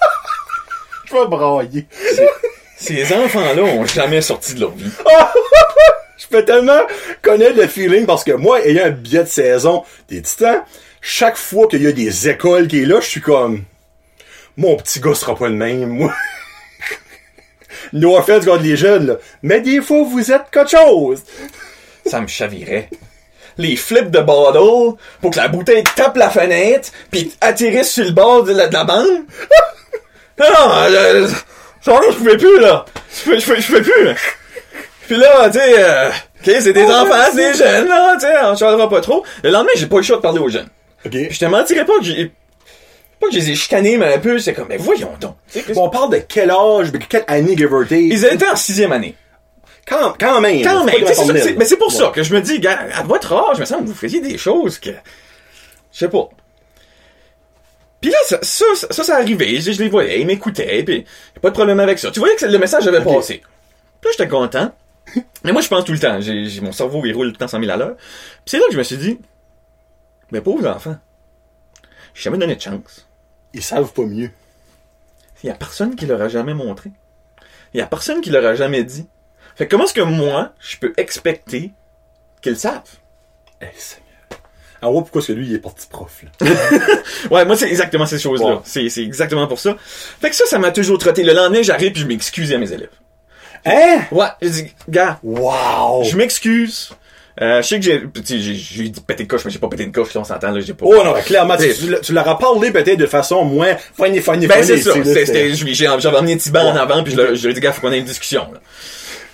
Je 1.05 1.13
vais 1.13 1.27
brailler. 1.27 1.87
Ces 2.77 3.13
enfants-là 3.13 3.61
ont 3.61 3.85
jamais 3.85 4.21
sorti 4.21 4.55
de 4.55 4.61
leur 4.61 4.71
vie. 4.71 4.89
Je 6.17 6.27
peux 6.27 6.45
tellement 6.45 6.81
connaître 7.21 7.57
le 7.57 7.67
feeling 7.67 8.05
parce 8.05 8.23
que 8.23 8.31
moi, 8.31 8.65
ayant 8.65 8.85
un 8.85 8.91
billet 8.91 9.23
de 9.23 9.29
saison 9.29 9.83
des 10.09 10.21
titans, 10.21 10.63
chaque 11.01 11.37
fois 11.37 11.67
qu'il 11.67 11.83
y 11.83 11.87
a 11.87 11.91
des 11.91 12.29
écoles 12.29 12.67
qui 12.67 12.83
est 12.83 12.85
là, 12.85 12.99
je 13.01 13.07
suis 13.07 13.21
comme, 13.21 13.63
mon 14.57 14.77
petit 14.77 14.99
gars 14.99 15.15
sera 15.15 15.35
pas 15.35 15.49
le 15.49 15.55
même, 15.55 15.87
moi. 15.87 16.13
no 17.93 18.17
offense 18.17 18.45
contre 18.45 18.63
les 18.63 18.77
jeunes, 18.77 19.07
là. 19.07 19.17
Mais 19.41 19.61
des 19.61 19.81
fois, 19.81 20.03
vous 20.03 20.31
êtes 20.31 20.49
quelque 20.51 20.71
chose. 20.71 21.23
Ça 22.05 22.21
me 22.21 22.27
chavirait. 22.27 22.89
Les 23.57 23.75
flips 23.75 24.09
de 24.09 24.19
bottle 24.19 24.97
pour 25.21 25.31
que 25.31 25.37
la 25.37 25.47
bouteille 25.47 25.83
tape 25.95 26.17
la 26.17 26.29
fenêtre 26.29 26.89
puis 27.11 27.33
atterrisse 27.41 27.91
sur 27.91 28.05
le 28.05 28.11
bord 28.11 28.43
de 28.43 28.53
la, 28.53 28.67
de 28.67 28.73
la 28.73 28.83
bande. 28.83 29.07
Non, 30.35 30.47
non, 30.51 30.71
je, 30.87 31.27
je, 31.85 31.91
je 32.11 32.17
pouvais 32.17 32.37
plus, 32.37 32.59
là. 32.59 32.85
Je 33.23 33.39
je 33.39 33.45
pouvais, 33.45 33.81
plus. 33.81 34.15
Puis 35.07 35.17
là, 35.17 35.49
tu 35.49 35.59
sais, 35.59 35.75
euh, 35.77 36.09
OK, 36.09 36.51
c'est 36.61 36.73
des 36.73 36.83
enfants, 36.83 37.13
c'est 37.33 37.51
des 37.51 37.57
jeunes, 37.57 37.87
là, 37.87 38.15
tu 38.15 38.21
sais, 38.21 38.33
on 38.43 38.55
charlera 38.55 38.89
pas 38.89 39.01
trop. 39.01 39.23
Le 39.43 39.49
lendemain, 39.49 39.71
j'ai 39.75 39.87
pas 39.87 39.97
eu 39.97 39.99
le 39.99 40.03
choix 40.03 40.17
de 40.17 40.21
parler 40.21 40.39
aux 40.39 40.49
jeunes. 40.49 40.69
OK. 41.05 41.11
Je 41.29 41.39
te 41.39 41.45
mentirais 41.45 41.85
pas 41.85 41.97
que 41.99 42.05
j'ai... 42.05 42.31
Pas 43.19 43.27
que 43.27 43.33
je 43.33 43.39
les 43.39 43.51
ai 43.51 43.55
chicanés, 43.55 43.97
mais 43.97 44.13
un 44.15 44.19
peu, 44.19 44.39
c'est 44.39 44.53
comme, 44.53 44.67
mais 44.69 44.77
voyons 44.77 45.13
donc. 45.19 45.35
Bon, 45.73 45.85
on 45.85 45.89
parle 45.89 46.11
de 46.11 46.17
quel 46.27 46.51
âge, 46.51 46.91
de 46.91 46.97
quelle 46.97 47.23
année, 47.27 47.55
give 47.55 47.71
or 47.73 47.83
take? 47.87 48.01
Ils 48.01 48.25
étaient 48.25 48.47
en 48.49 48.55
sixième 48.55 48.91
année. 48.91 49.15
Quand, 49.87 50.13
quand 50.19 50.39
même. 50.41 50.61
Quand 50.63 50.83
même, 50.85 50.95
c'est 51.07 51.13
ça, 51.13 51.33
mais 51.57 51.65
c'est 51.65 51.77
pour 51.77 51.91
ça 51.91 52.11
que 52.15 52.23
je 52.23 52.33
me 52.33 52.41
dis, 52.41 52.59
gars, 52.59 52.79
à 52.95 53.03
votre 53.03 53.33
âge, 53.33 53.57
il 53.57 53.61
me 53.61 53.65
semble 53.65 53.83
que 53.83 53.89
vous 53.89 53.95
faisiez 53.95 54.21
des 54.21 54.37
choses 54.37 54.79
que, 54.79 54.89
je 55.91 55.99
sais 55.99 56.09
pas. 56.09 56.29
Puis 58.01 58.11
là, 58.11 58.17
ça, 58.27 58.39
ça, 58.41 58.65
ça, 58.89 59.03
ça, 59.03 59.15
arrivait, 59.15 59.61
je, 59.61 59.71
je 59.71 59.81
les 59.81 59.89
voyais, 59.89 60.19
ils 60.19 60.25
m'écoutaient, 60.27 60.83
puis 60.83 61.05
pas 61.41 61.49
de 61.49 61.53
problème 61.53 61.79
avec 61.79 61.99
ça. 61.99 62.11
Tu 62.11 62.19
voyais 62.19 62.35
que 62.35 62.45
le 62.45 62.57
message 62.57 62.87
avait 62.87 62.97
Ok. 62.99 63.15
passé. 63.15 63.41
Puis 64.01 64.09
là, 64.09 64.09
j'étais 64.17 64.27
content. 64.29 64.71
Mais 65.43 65.51
moi, 65.51 65.61
je 65.61 65.67
pense 65.67 65.85
tout 65.85 65.91
le 65.91 65.99
temps. 65.99 66.19
J'ai, 66.21 66.61
mon 66.61 66.71
cerveau, 66.71 67.01
il 67.05 67.13
roule 67.13 67.27
tout 67.27 67.33
le 67.33 67.37
temps 67.37 67.47
100 67.47 67.59
000 67.59 67.71
à 67.71 67.77
l'heure. 67.77 67.95
Puis 67.97 68.43
c'est 68.45 68.57
là 68.57 68.63
que 68.67 68.73
je 68.73 68.77
me 68.77 68.83
suis 68.83 68.97
dit, 68.97 69.19
mais 70.31 70.41
pauvres 70.41 70.67
enfants, 70.67 70.97
j'ai 72.13 72.23
jamais 72.23 72.37
donné 72.37 72.55
de 72.55 72.61
chance. 72.61 73.07
Ils 73.53 73.63
savent 73.63 73.91
pas 73.93 74.03
mieux. 74.03 74.31
Il 75.43 75.47
y 75.47 75.49
a 75.49 75.55
personne 75.55 75.95
qui 75.95 76.05
leur 76.05 76.21
a 76.21 76.29
jamais 76.29 76.53
montré. 76.53 76.91
Il 77.73 77.79
y 77.79 77.81
a 77.81 77.87
personne 77.87 78.21
qui 78.21 78.29
leur 78.29 78.45
a 78.45 78.55
jamais 78.55 78.83
dit. 78.83 79.07
Fait 79.55 79.65
que 79.65 79.71
comment 79.71 79.83
est-ce 79.83 79.93
que 79.93 80.01
moi, 80.01 80.53
je 80.59 80.77
peux 80.77 80.93
expecter 80.97 81.71
qu'ils 82.41 82.57
savent? 82.57 82.81
Eh, 83.61 83.65
Seigneur. 83.75 84.03
Ah 84.81 84.89
ouais, 84.89 85.01
pourquoi 85.01 85.19
est-ce 85.19 85.27
que 85.27 85.33
lui, 85.33 85.47
il 85.47 85.53
est 85.55 85.59
parti 85.59 85.87
prof, 85.87 86.23
là? 86.23 86.47
Ouais, 87.31 87.45
moi, 87.45 87.55
c'est 87.55 87.69
exactement 87.69 88.05
ces 88.05 88.19
choses-là. 88.19 88.55
Wow. 88.55 88.61
C'est 88.65 88.85
exactement 88.97 89.47
pour 89.47 89.59
ça. 89.59 89.75
Fait 89.79 90.29
que 90.29 90.35
ça, 90.35 90.45
ça 90.45 90.59
m'a 90.59 90.71
toujours 90.71 90.97
trotté. 90.97 91.23
Le 91.23 91.33
lendemain, 91.33 91.61
j'arrive 91.61 91.91
puis 91.91 92.01
je 92.01 92.07
m'excuse 92.07 92.51
à 92.53 92.57
mes 92.57 92.71
élèves. 92.71 92.89
Hein? 93.65 94.01
Ouais, 94.11 94.25
je 94.41 94.47
dis, 94.49 94.73
gars, 94.89 95.19
Wow! 95.23 96.03
je 96.03 96.15
m'excuse. 96.17 96.89
Euh, 97.41 97.63
je 97.63 97.67
sais 97.67 97.79
que 97.79 97.85
j'ai, 97.85 98.03
j'ai, 98.39 98.53
j'ai 98.53 98.89
dit 98.89 99.01
péter 99.01 99.23
de 99.23 99.27
coche, 99.27 99.43
mais 99.43 99.49
j'ai 99.49 99.57
pas 99.57 99.67
pété 99.67 99.85
de 99.87 99.91
coche, 99.91 100.13
là, 100.13 100.21
on 100.21 100.23
s'entend, 100.23 100.51
là, 100.51 100.59
j'ai 100.59 100.73
pas. 100.75 100.85
Oh 100.87 101.03
non, 101.03 101.13
clairement, 101.25 101.57
tu, 101.57 101.73
tu, 101.73 101.89
l'as- 101.89 101.99
tu 101.99 102.13
leur 102.13 102.27
as 102.29 102.37
parlé 102.37 102.69
peut-être 102.71 102.99
de 102.99 103.07
façon 103.07 103.43
moins 103.43 103.75
funny, 103.97 104.19
funny, 104.21 104.45
Ben, 104.45 104.61
c'est 104.63 104.77
ça. 104.77 104.91
C'était, 105.03 105.51
j'ai, 105.53 105.73
j'avais 105.73 106.07
emmené 106.17 106.37
banc 106.51 106.59
en 106.71 106.75
avant, 106.75 107.03
puis 107.03 107.13
je, 107.15 107.21
lui 107.45 107.49
ai 107.49 107.53
dit, 107.53 107.59
gars, 107.59 107.71
faut 107.71 107.81
qu'on 107.81 107.91
ait 107.91 107.97
une 107.97 108.05
discussion, 108.05 108.47
là. 108.53 108.59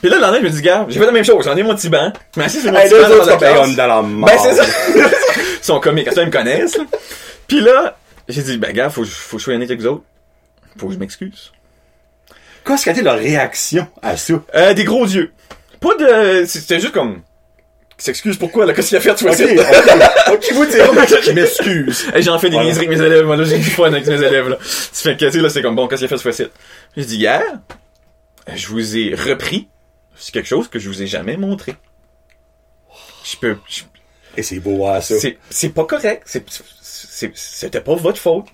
Puis 0.01 0.09
là, 0.09 0.15
le 0.15 0.21
lendemain, 0.21 0.37
je 0.39 0.43
me 0.45 0.49
dis, 0.49 0.61
gars, 0.61 0.85
j'ai 0.87 0.97
fait 0.97 1.05
la 1.05 1.11
même 1.11 1.25
chose. 1.25 1.43
J'en 1.43 1.57
ai 1.57 1.63
mon 1.63 1.75
petit 1.75 1.89
banc. 1.89 2.13
Je 2.33 2.39
m'assis 2.39 2.61
sur 2.61 2.71
mon 2.71 2.77
Hey, 2.79 2.89
petit 2.89 3.01
banc 3.01 3.09
dans 3.17 3.25
la 3.25 3.35
classe. 3.35 3.75
dans 3.75 3.87
la 3.87 4.01
merde. 4.01 4.31
Ben, 4.31 4.37
c'est 4.41 4.53
ça. 4.55 4.63
Ils 5.35 5.65
sont 5.65 5.79
comiques. 5.81 6.09
Ça, 6.13 6.21
ils 6.21 6.27
me 6.27 6.31
connaissent, 6.31 6.77
là. 6.77 6.85
Puis 7.49 7.59
là, 7.59 7.97
j'ai 8.29 8.41
dit, 8.43 8.57
ben, 8.57 8.71
gars, 8.71 8.89
faut, 8.89 9.03
faut 9.03 9.35
que 9.35 9.39
je 9.41 9.43
sois 9.43 9.55
honnête 9.55 9.69
avec 9.69 9.81
vous 9.81 9.87
autres. 9.87 10.03
Faut 10.77 10.87
que 10.87 10.93
je 10.93 10.99
m'excuse. 10.99 11.51
Qu'est-ce 12.69 12.85
qu'a 12.85 12.91
été 12.91 13.01
leur 13.01 13.17
réaction 13.17 13.87
à 14.01 14.15
ça? 14.15 14.33
Euh, 14.55 14.73
des 14.73 14.83
gros 14.83 15.03
yeux. 15.05 15.33
Pas 15.79 15.95
de, 15.95 16.45
c'était 16.45 16.79
juste 16.79 16.93
comme, 16.93 17.21
qui 17.97 18.05
s'excuse 18.05 18.37
pourquoi, 18.37 18.65
là, 18.65 18.73
qu'est-ce 18.73 18.89
qu'il 18.89 18.97
a 18.97 19.01
fait, 19.01 19.15
toi, 19.15 19.31
Ok, 19.31 19.37
c'est- 19.37 19.59
ok, 19.59 20.33
ok, 20.33 20.51
vous 20.53 20.65
dire, 20.65 21.21
je 21.23 21.31
m'excuse. 21.31 22.05
Hey, 22.13 22.21
j'en 22.21 22.37
fais 22.37 22.49
des 22.49 22.53
Voilà. 22.53 22.67
niaiseries 22.69 22.85
avec 22.87 22.99
mes 22.99 23.05
élèves, 23.05 23.25
moi, 23.25 23.35
là, 23.37 23.43
j'ai 23.43 23.57
du 23.57 23.69
fun 23.69 23.85
avec 23.87 24.05
mes 24.05 24.21
élèves, 24.21 24.49
là. 24.49 24.57
Tu 24.57 25.01
fais 25.01 25.17
que, 25.17 25.29
tu 25.31 25.41
là, 25.41 25.49
c'est 25.49 25.61
comme, 25.61 25.75
bon, 25.75 25.87
qu'est-ce 25.87 26.01
qu'il 26.01 26.05
a 26.05 26.09
fait, 26.09 26.17
ce 26.17 26.21
fois-ci? 26.21 26.43
J'ai 26.95 27.05
dit, 27.05 27.17
hier, 27.17 27.41
je 28.53 28.67
vous 28.67 28.95
ai 28.97 29.15
repris. 29.15 29.67
C'est 30.15 30.31
quelque 30.33 30.47
chose 30.47 30.67
que 30.67 30.77
je 30.79 30.87
vous 30.89 31.01
ai 31.01 31.07
jamais 31.07 31.37
montré. 31.37 31.75
Je 33.23 33.37
peux, 33.37 33.57
je- 33.67 33.81
Et 34.37 34.43
c'est 34.43 34.59
beau, 34.59 34.85
à 34.85 35.01
ça. 35.01 35.15
c'est, 35.19 35.37
c'est 35.49 35.69
pas 35.69 35.85
correct. 35.85 36.23
C'est, 36.25 37.31
c'était 37.35 37.81
pas 37.81 37.95
votre 37.95 38.19
faute. 38.19 38.45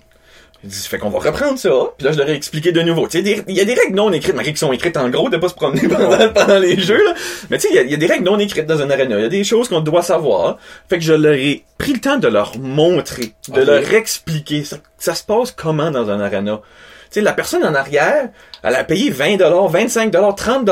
Il 0.64 0.70
dit, 0.70 0.76
fait 0.88 0.98
qu'on 0.98 1.10
va 1.10 1.18
reprendre 1.18 1.58
ça. 1.58 1.70
Puis 1.96 2.04
là, 2.06 2.12
je 2.12 2.18
leur 2.18 2.28
ai 2.28 2.34
expliqué 2.34 2.72
de 2.72 2.80
nouveau. 2.82 3.06
Tu 3.08 3.22
sais, 3.22 3.42
il 3.46 3.54
y 3.54 3.60
a 3.60 3.64
des 3.64 3.74
règles 3.74 3.94
non 3.94 4.10
écrites, 4.12 4.34
malgré 4.34 4.52
qui 4.52 4.58
sont 4.58 4.72
écrites 4.72 4.96
en 4.96 5.08
gros, 5.10 5.28
de 5.28 5.36
pas 5.36 5.48
se 5.48 5.54
promener 5.54 5.86
pendant, 5.88 6.28
pendant 6.32 6.58
les 6.58 6.80
jeux, 6.80 7.02
là. 7.04 7.14
Mais 7.50 7.58
tu 7.58 7.68
sais, 7.68 7.68
il 7.72 7.76
y 7.76 7.78
a- 7.78 7.82
il 7.82 7.90
y, 7.90 7.94
a 7.94 7.98
des 7.98 8.06
règles 8.06 8.24
non 8.24 8.38
écrites 8.38 8.66
dans 8.66 8.80
un 8.80 8.90
arena. 8.90 9.16
Il 9.18 9.22
y 9.22 9.26
a 9.26 9.28
des 9.28 9.44
choses 9.44 9.68
qu'on 9.68 9.80
doit 9.80 10.02
savoir. 10.02 10.58
Fait 10.88 10.98
que 10.98 11.04
je 11.04 11.12
leur 11.12 11.34
ai 11.34 11.64
pris 11.78 11.92
le 11.92 12.00
temps 12.00 12.16
de 12.16 12.28
leur 12.28 12.58
montrer, 12.58 13.32
de 13.48 13.60
leur 13.60 13.92
expliquer 13.94 14.64
ça, 14.64 14.78
ça 14.98 15.14
se 15.14 15.22
passe 15.22 15.50
comment 15.52 15.90
dans 15.90 16.10
un 16.10 16.20
arena. 16.20 16.60
Tu 16.62 17.06
sais, 17.10 17.20
la 17.20 17.32
personne 17.32 17.64
en 17.64 17.74
arrière, 17.74 18.30
elle 18.62 18.74
a 18.74 18.82
payé 18.82 19.10
20 19.10 19.36
25 19.68 20.10
30 20.36 20.68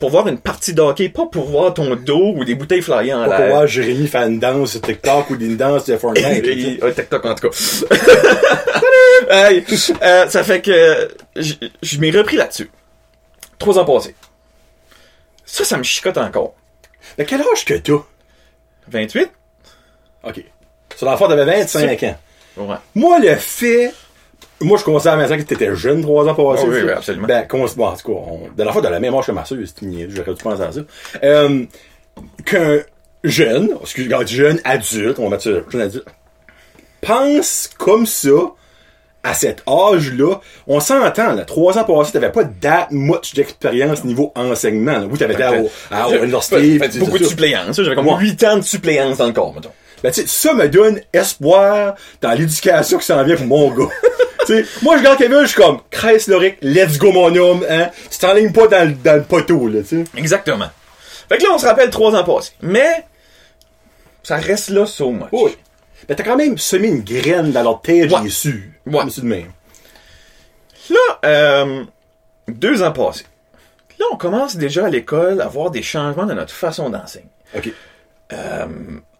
pour 0.00 0.10
voir 0.10 0.26
une 0.28 0.38
partie 0.38 0.74
de 0.74 0.80
hockey, 0.82 1.08
pas 1.08 1.26
pour 1.26 1.44
voir 1.46 1.72
ton 1.72 1.94
dos 1.96 2.34
ou 2.36 2.44
des 2.44 2.54
bouteilles 2.54 2.82
flyées 2.82 3.14
en 3.14 3.24
Pas 3.24 3.30
pour 3.30 3.38
l'air. 3.38 3.48
voir 3.50 3.66
Jérémy 3.66 4.06
faire 4.08 4.26
une 4.26 4.38
danse 4.40 4.80
TikTok 4.80 5.30
ou 5.30 5.34
une 5.36 5.56
danse 5.56 5.86
de 5.86 5.96
Fortnite. 5.96 6.26
Et- 6.46 6.78
TikTok 6.94 7.24
en 7.24 7.34
tout 7.34 7.48
cas. 7.48 7.56
Hey, 9.30 9.64
euh, 10.02 10.28
ça 10.28 10.42
fait 10.44 10.60
que 10.60 11.08
je, 11.36 11.54
je 11.82 11.98
m'ai 11.98 12.10
repris 12.10 12.36
là-dessus. 12.36 12.70
Trois 13.58 13.78
ans 13.78 13.84
passés. 13.84 14.14
Ça, 15.46 15.64
ça 15.64 15.78
me 15.78 15.82
chicote 15.82 16.18
encore. 16.18 16.54
Mais 17.16 17.24
quel 17.24 17.40
âge 17.40 17.64
que 17.64 17.74
t'as? 17.74 18.02
28? 18.88 19.30
Ok. 20.24 20.44
Sur 20.96 21.06
l'enfant, 21.06 21.28
t'avais 21.28 21.44
25 21.44 22.02
ans. 22.02 22.16
Ouais. 22.56 22.76
Moi, 22.94 23.18
le 23.20 23.34
fait. 23.36 23.92
Moi, 24.60 24.78
je 24.78 24.84
considère 24.84 25.16
maintenant 25.16 25.36
que 25.36 25.42
t'étais 25.42 25.74
jeune, 25.74 26.02
trois 26.02 26.26
ans 26.28 26.34
passés. 26.34 26.64
Ah 26.66 26.70
oui, 26.70 26.78
oui, 26.84 26.90
absolument. 26.90 27.26
Ben, 27.26 27.46
cons- 27.46 27.66
bon, 27.76 27.86
en 27.86 27.96
tout 27.96 28.12
cas, 28.12 28.18
on... 28.18 28.40
de 28.56 28.62
l'enfant 28.62 28.80
de 28.80 28.88
la 28.88 29.00
même 29.00 29.14
âge 29.14 29.26
que 29.26 29.32
ma 29.32 29.44
soeur, 29.44 29.58
c'est 29.64 29.82
niais, 29.82 30.06
j'aurais 30.08 30.32
dû 30.32 30.42
penser 30.42 30.62
à 30.62 30.72
ça. 30.72 30.80
Euh, 31.22 31.64
qu'un 32.46 32.78
jeune, 33.24 33.70
excuse, 33.82 34.08
quand 34.08 34.26
jeune 34.26 34.60
adulte, 34.64 35.18
on 35.18 35.24
va 35.24 35.30
mettre 35.30 35.42
ça, 35.42 35.50
jeune 35.70 35.80
adulte, 35.82 36.06
pense 37.00 37.70
comme 37.78 38.06
ça, 38.06 38.30
à 39.24 39.32
cet 39.32 39.62
âge-là, 39.66 40.36
on 40.66 40.80
s'entend, 40.80 41.32
là, 41.32 41.44
trois 41.44 41.78
ans 41.78 41.84
passés, 41.84 42.12
t'avais 42.12 42.30
pas 42.30 42.44
that 42.44 42.88
much 42.90 43.34
d'expérience 43.34 44.04
niveau 44.04 44.32
enseignement, 44.36 44.98
là. 44.98 45.06
Vous, 45.06 45.16
t'avais 45.16 45.34
été 45.34 45.42
à, 45.42 45.52
à, 45.90 46.08
J'ai 46.10 46.18
l'université, 46.18 46.78
beaucoup 46.98 47.18
de 47.18 47.24
suppléance. 47.24 47.80
J'avais 47.82 47.96
comme. 47.96 48.06
8 48.06 48.44
ans 48.44 48.56
de 48.58 48.62
suppléance 48.62 49.18
dans 49.18 49.26
le 49.26 49.32
corps, 49.32 49.54
mettons. 49.54 49.70
Ben, 50.02 50.12
tu 50.12 50.20
sais, 50.20 50.26
ça 50.26 50.52
me 50.52 50.68
donne 50.68 51.00
espoir 51.14 51.94
dans 52.20 52.32
l'éducation 52.32 52.98
qui 52.98 53.06
s'en 53.06 53.24
vient 53.24 53.36
pour 53.36 53.46
mon 53.46 53.70
gars. 53.70 53.88
moi, 54.82 54.94
je 54.96 55.00
regarde 55.00 55.18
Kevin, 55.18 55.40
je 55.42 55.46
suis 55.46 55.56
comme, 55.56 55.80
Christ 55.90 56.28
Loric, 56.28 56.56
let's 56.62 56.98
go, 56.98 57.12
mon 57.12 57.34
homme, 57.36 57.64
hein. 57.68 57.90
Tu 58.10 58.18
t'enlignes 58.18 58.52
pas 58.52 58.66
dans 58.68 58.88
le, 58.88 58.94
dans 58.94 59.16
le 59.16 59.22
poteau, 59.22 59.68
là, 59.68 59.80
tu 59.82 59.88
sais. 59.88 60.04
Exactement. 60.16 60.68
Fait 61.28 61.38
que 61.38 61.42
là, 61.44 61.50
on 61.54 61.58
se 61.58 61.66
rappelle 61.66 61.90
trois 61.90 62.14
ans 62.14 62.24
passés. 62.24 62.52
Mais, 62.62 63.04
ça 64.22 64.36
reste 64.36 64.70
là 64.70 64.86
so 64.86 65.10
much. 65.10 65.28
Oui. 65.32 65.56
Ben, 66.08 66.14
t'as 66.14 66.24
quand 66.24 66.36
même 66.36 66.58
semé 66.58 66.88
une 66.88 67.02
graine 67.02 67.52
dans 67.52 67.62
leur 67.62 67.80
tête, 67.80 68.12
Ouais. 68.12 68.20
j'ai 68.24 68.30
su. 68.30 68.72
Ouais. 68.86 69.08
Ça 69.10 69.20
de 69.22 69.26
même. 69.26 69.50
Là, 70.90 71.18
euh, 71.24 71.84
deux 72.48 72.82
ans 72.82 72.92
passés. 72.92 73.24
Là, 73.98 74.06
on 74.12 74.16
commence 74.16 74.56
déjà 74.56 74.86
à 74.86 74.90
l'école 74.90 75.40
à 75.40 75.46
voir 75.46 75.70
des 75.70 75.82
changements 75.82 76.26
dans 76.26 76.34
notre 76.34 76.52
façon 76.52 76.90
d'enseigner. 76.90 77.28
OK. 77.56 77.70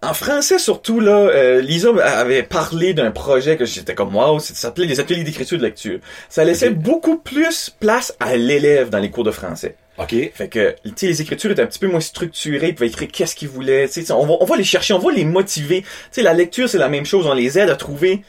En 0.04 0.12
français 0.12 0.58
surtout 0.58 1.00
là, 1.00 1.16
euh, 1.16 1.62
Lisa 1.62 1.88
avait 2.04 2.42
parlé 2.42 2.92
d'un 2.92 3.10
projet 3.10 3.56
que 3.56 3.64
j'étais 3.64 3.94
comme 3.94 4.14
wow, 4.14 4.38
ça 4.38 4.52
s'appelait 4.52 4.84
les 4.84 5.00
ateliers 5.00 5.24
d'écriture 5.24 5.56
de 5.56 5.62
lecture. 5.62 5.98
Ça 6.28 6.44
laissait 6.44 6.68
beaucoup 6.68 7.16
plus 7.16 7.70
place 7.70 8.14
à 8.20 8.36
l'élève 8.36 8.90
dans 8.90 8.98
les 8.98 9.10
cours 9.10 9.24
de 9.24 9.30
français. 9.30 9.76
OK. 9.96 10.14
Fait 10.34 10.48
que, 10.48 10.74
tu 10.84 10.92
sais, 10.96 11.06
les 11.06 11.22
écritures 11.22 11.52
étaient 11.52 11.62
un 11.62 11.66
petit 11.66 11.78
peu 11.78 11.86
moins 11.86 12.00
structurées, 12.00 12.68
ils 12.68 12.74
pouvaient 12.74 12.88
écrire 12.88 13.08
qu'est-ce 13.10 13.34
qu'ils 13.34 13.48
voulaient, 13.48 13.88
tu 13.88 14.04
sais, 14.04 14.12
on 14.12 14.26
va, 14.26 14.34
on 14.40 14.44
va 14.44 14.56
les 14.56 14.64
chercher, 14.64 14.92
on 14.92 14.98
va 14.98 15.10
les 15.10 15.24
motiver. 15.24 15.82
Tu 15.82 15.88
sais, 16.10 16.22
la 16.22 16.34
lecture, 16.34 16.68
c'est 16.68 16.78
la 16.78 16.90
même 16.90 17.06
chose, 17.06 17.26
on 17.26 17.32
les 17.32 17.58
aide 17.58 17.70
à 17.70 17.76
trouver, 17.76 18.22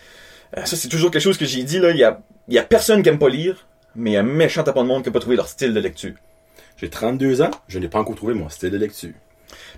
euh, 0.57 0.63
ça 0.63 0.77
c'est 0.77 0.87
toujours 0.87 1.11
quelque 1.11 1.23
chose 1.23 1.37
que 1.37 1.45
j'ai 1.45 1.63
dit, 1.63 1.79
là, 1.79 1.91
il 1.91 1.97
y 1.97 2.05
a, 2.05 2.21
il 2.47 2.53
y 2.53 2.59
a 2.59 2.63
personne 2.63 3.03
qui 3.03 3.09
aime 3.09 3.19
pas 3.19 3.29
lire, 3.29 3.67
mais 3.95 4.11
il 4.11 4.13
y 4.13 4.17
a 4.17 4.21
un 4.21 4.23
méchant 4.23 4.63
tapon 4.63 4.83
de 4.83 4.87
monde 4.87 5.03
qui 5.03 5.09
a 5.09 5.11
pas 5.11 5.19
trouvé 5.19 5.35
leur 5.35 5.49
style 5.49 5.73
de 5.73 5.79
lecture. 5.81 6.13
J'ai 6.77 6.89
32 6.89 7.41
ans, 7.41 7.51
je 7.67 7.79
n'ai 7.79 7.89
pas 7.89 7.99
encore 7.99 8.15
trouvé 8.15 8.33
mon 8.33 8.47
style 8.47 8.69
de 8.69 8.77
lecture. 8.77 9.13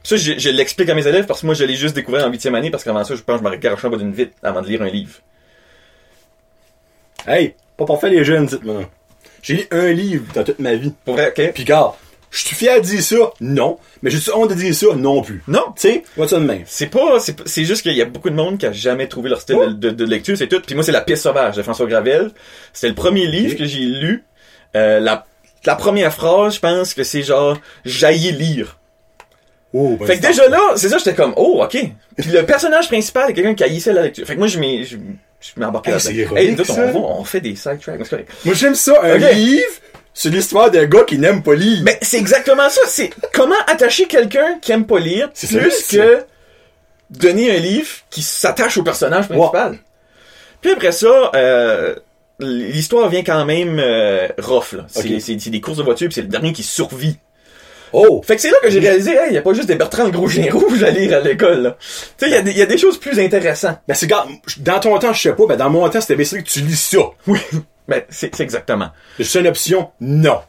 Ça, 0.03 0.15
je, 0.17 0.33
je 0.37 0.49
l'explique 0.49 0.89
à 0.89 0.95
mes 0.95 1.05
élèves 1.07 1.25
parce 1.25 1.41
que 1.41 1.45
moi, 1.45 1.55
je 1.55 1.63
l'ai 1.65 1.75
juste 1.75 1.95
découvert 1.95 2.25
en 2.25 2.29
huitième 2.31 2.55
année 2.55 2.71
parce 2.71 2.83
qu'avant 2.83 3.03
ça, 3.03 3.15
je 3.15 3.21
pense 3.21 3.41
que 3.41 3.45
je 3.45 3.51
me 3.51 3.55
garochais 3.57 3.87
en 3.87 3.89
bas 3.91 3.97
d'une 3.97 4.13
vitre 4.13 4.33
avant 4.43 4.61
de 4.61 4.67
lire 4.67 4.81
un 4.81 4.89
livre. 4.89 5.15
Hey, 7.27 7.55
pas 7.77 7.85
parfait 7.85 8.09
les 8.09 8.23
jeunes, 8.23 8.45
dites-moi. 8.45 8.89
J'ai 9.41 9.53
lu 9.55 9.67
un 9.71 9.91
livre 9.91 10.25
dans 10.33 10.43
toute 10.43 10.59
ma 10.59 10.75
vie. 10.75 10.93
Pour 11.05 11.15
vrai, 11.15 11.33
ok? 11.35 11.51
Puis 11.53 11.63
gars, 11.63 11.93
je 12.31 12.39
suis 12.45 12.55
fier 12.55 12.79
de 12.81 12.85
dire 12.85 13.01
ça? 13.01 13.15
Non. 13.41 13.77
Mais 14.01 14.09
j'ai 14.09 14.31
honte 14.33 14.49
de 14.49 14.55
dire 14.55 14.73
ça? 14.73 14.87
Non 14.95 15.21
plus. 15.21 15.43
Non, 15.47 15.65
Tu 15.75 15.81
sais, 15.81 16.03
what's 16.17 16.29
ça 16.31 16.39
de 16.39 16.45
même? 16.45 16.63
c'est 16.65 16.87
pas, 16.87 17.19
c'est, 17.19 17.65
juste 17.65 17.81
qu'il 17.81 17.93
y 17.93 18.01
a 18.01 18.05
beaucoup 18.05 18.29
de 18.29 18.35
monde 18.35 18.57
qui 18.57 18.65
a 18.65 18.71
jamais 18.71 19.07
trouvé 19.07 19.29
leur 19.29 19.41
style 19.41 19.57
Oh. 19.59 19.67
de, 19.67 19.73
de- 19.73 19.89
de 19.91 20.05
lecture, 20.05 20.37
c'est 20.37 20.47
tout. 20.47 20.61
Puis 20.61 20.75
moi, 20.75 20.83
c'est 20.83 20.91
La 20.91 21.01
pièce 21.01 21.21
sauvage 21.21 21.55
de 21.55 21.61
François 21.63 21.85
Gravel. 21.85 22.31
C'était 22.73 22.89
le 22.89 22.95
premier 22.95 23.27
livre 23.27 23.55
que 23.57 23.65
j'ai 23.65 23.79
lu. 23.79 24.23
Euh, 24.75 24.99
la, 24.99 25.25
la 25.65 25.75
première 25.75 26.13
phrase, 26.13 26.55
je 26.55 26.59
pense 26.59 26.93
que 26.93 27.03
c'est 27.03 27.23
genre, 27.23 27.57
jaillir 27.85 28.35
lire. 28.35 28.77
Oh, 29.73 29.97
ben, 29.99 30.07
Fait 30.07 30.17
que 30.17 30.21
c'est 30.23 30.29
déjà 30.29 30.47
là, 30.47 30.59
c'est 30.75 30.89
ça, 30.89 30.97
j'étais 30.97 31.13
comme, 31.13 31.33
oh, 31.35 31.61
ok. 31.63 31.71
Puis 32.17 32.31
le 32.31 32.45
personnage 32.45 32.87
principal 32.87 33.29
est 33.29 33.33
quelqu'un 33.33 33.53
qui 33.53 33.63
haïssait 33.63 33.93
la 33.93 34.01
lecture. 34.03 34.25
Fait 34.25 34.33
que 34.35 34.39
moi, 34.39 34.47
je 34.47 34.59
m'ai, 34.59 34.85
je, 34.85 34.95
je 35.41 35.63
embarqué 35.63 35.91
Hey, 35.91 35.99
c'est 35.99 36.13
ironique, 36.13 36.59
Hey, 36.69 36.91
on, 36.95 37.23
fait 37.23 37.41
des 37.41 37.55
side 37.55 37.79
tracks, 37.79 37.97
mais 37.99 38.03
c'est 38.03 38.09
correct. 38.09 38.31
Moi, 38.45 38.55
j'aime 38.55 38.75
ça. 38.75 38.99
Un 39.03 39.17
livre 39.17 39.65
sur 40.13 40.31
l'histoire 40.31 40.71
d'un 40.71 40.85
gars 40.85 41.03
qui 41.03 41.17
n'aime 41.19 41.43
pas 41.43 41.53
lire. 41.53 41.81
Mais 41.83 41.99
c'est 42.01 42.17
exactement 42.17 42.69
ça. 42.69 42.81
C'est 42.87 43.11
comment 43.33 43.55
attacher 43.67 44.07
quelqu'un 44.07 44.57
qui 44.61 44.71
aime 44.71 44.85
pas 44.87 44.99
lire 44.99 45.29
C'est 45.33 45.47
ça, 45.47 45.59
plus 45.59 45.71
ça. 45.71 45.97
que 45.97 46.23
donner 47.09 47.55
un 47.55 47.59
livre 47.59 47.87
qui 48.09 48.21
s'attache 48.21 48.77
au 48.77 48.83
personnage 48.83 49.27
principal. 49.27 49.77
Puis 50.61 50.71
après 50.71 50.91
ça, 50.91 51.31
euh, 51.35 51.95
l'histoire 52.39 53.09
vient 53.09 53.23
quand 53.23 53.45
même 53.45 53.79
euh, 53.79 54.27
rough. 54.39 54.73
là. 54.73 54.85
C'est 54.87 55.19
c'est- 55.19 55.39
c'est 55.39 55.49
des 55.49 55.61
courses 55.61 55.77
de 55.77 55.83
voiture, 55.83 56.07
puis 56.07 56.15
c'est 56.15 56.21
le 56.21 56.27
dernier 56.27 56.51
qui 56.53 56.63
survit. 56.63 57.17
Oh! 57.93 58.21
Fait 58.25 58.35
que 58.35 58.41
c'est 58.41 58.49
là 58.51 58.57
que 58.61 58.69
j'ai 58.69 58.79
réalisé, 58.79 59.17
il 59.29 59.33
y 59.33 59.37
a 59.37 59.41
pas 59.41 59.53
juste 59.53 59.67
des 59.67 59.75
Bertrand 59.75 60.09
Gros 60.09 60.27
Chien 60.27 60.51
Rouge 60.51 60.83
à 60.83 60.89
lire 60.91 61.17
à 61.17 61.19
l'école. 61.21 61.61
là. 61.61 61.77
Tu 61.79 61.85
sais, 62.25 62.27
il 62.27 62.31
y, 62.31 62.35
a 62.35 62.41
des- 62.41 62.51
il 62.51 62.57
y 62.57 62.61
a 62.61 62.65
des 62.65 62.77
choses 62.77 62.99
plus 62.99 63.19
intéressantes. 63.19 63.79
Ben, 63.87 63.93
c'est, 63.93 64.07
gars, 64.07 64.25
dans 64.59 64.79
ton 64.79 64.97
temps, 64.99 65.13
je 65.13 65.21
sais 65.21 65.33
pas, 65.33 65.45
ben, 65.47 65.55
dans 65.55 65.69
mon 65.69 65.87
temps, 65.89 66.01
c'était 66.01 66.15
basically 66.15 66.43
que 66.43 66.49
tu 66.49 66.59
lis 66.61 66.75
ça. 66.79 66.97
Oui, 67.27 67.39
ben 67.87 68.01
c'est 68.09 68.33
c'est 68.35 68.43
exactement. 68.43 68.89
J'ai 69.19 69.39
une 69.39 69.47
option? 69.47 69.89
Non. 70.01 70.39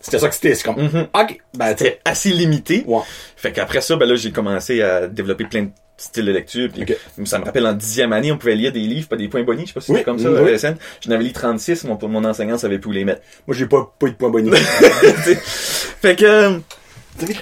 C'était 0.00 0.18
ça 0.18 0.28
que 0.28 0.34
c'était. 0.34 0.54
C'est 0.54 0.64
comme, 0.64 0.76
Mhm. 0.82 1.06
ok, 1.14 1.38
ben, 1.56 1.68
C'était 1.76 2.00
assez 2.04 2.30
limité. 2.30 2.84
Ouais. 2.86 3.02
Fait 3.36 3.52
qu'après 3.52 3.80
ça, 3.82 3.96
ben 3.96 4.08
là, 4.08 4.14
j'ai 4.16 4.32
commencé 4.32 4.80
à 4.82 5.06
développer 5.06 5.44
plein 5.44 5.62
de 5.64 5.68
styles 5.98 6.24
de 6.24 6.32
lecture. 6.32 6.70
Puis. 6.72 6.86
Ça 7.26 7.38
me 7.38 7.44
rappelle 7.44 7.66
en 7.66 7.74
dixième 7.74 8.14
année, 8.14 8.32
on 8.32 8.38
pouvait 8.38 8.54
lire 8.54 8.72
des 8.72 8.80
livres, 8.80 9.06
pas 9.08 9.16
des 9.16 9.28
points 9.28 9.42
bonus. 9.42 9.64
Je 9.64 9.66
sais 9.68 9.74
pas 9.74 9.80
si 9.82 9.90
Oui, 9.90 9.98
c'était 9.98 10.10
comme 10.10 10.18
ça 10.18 10.30
oui. 10.30 10.50
l'ESN. 10.50 10.76
J'en 11.04 11.10
avais 11.12 11.24
lu 11.24 11.32
36, 11.34 11.84
mon, 11.84 11.98
mon 12.08 12.24
enseignant 12.24 12.56
savait 12.56 12.78
plus 12.78 12.88
où 12.88 12.92
les 12.92 13.04
mettre. 13.04 13.20
Moi, 13.46 13.54
j'ai 13.54 13.66
pas, 13.66 13.92
pas 13.98 14.06
eu 14.06 14.12
de 14.12 14.16
point 14.16 14.30
bonus. 14.30 14.54
T'sais. 15.22 15.34
fait 15.42 16.16
que, 16.16 16.24
euh, 16.24 16.58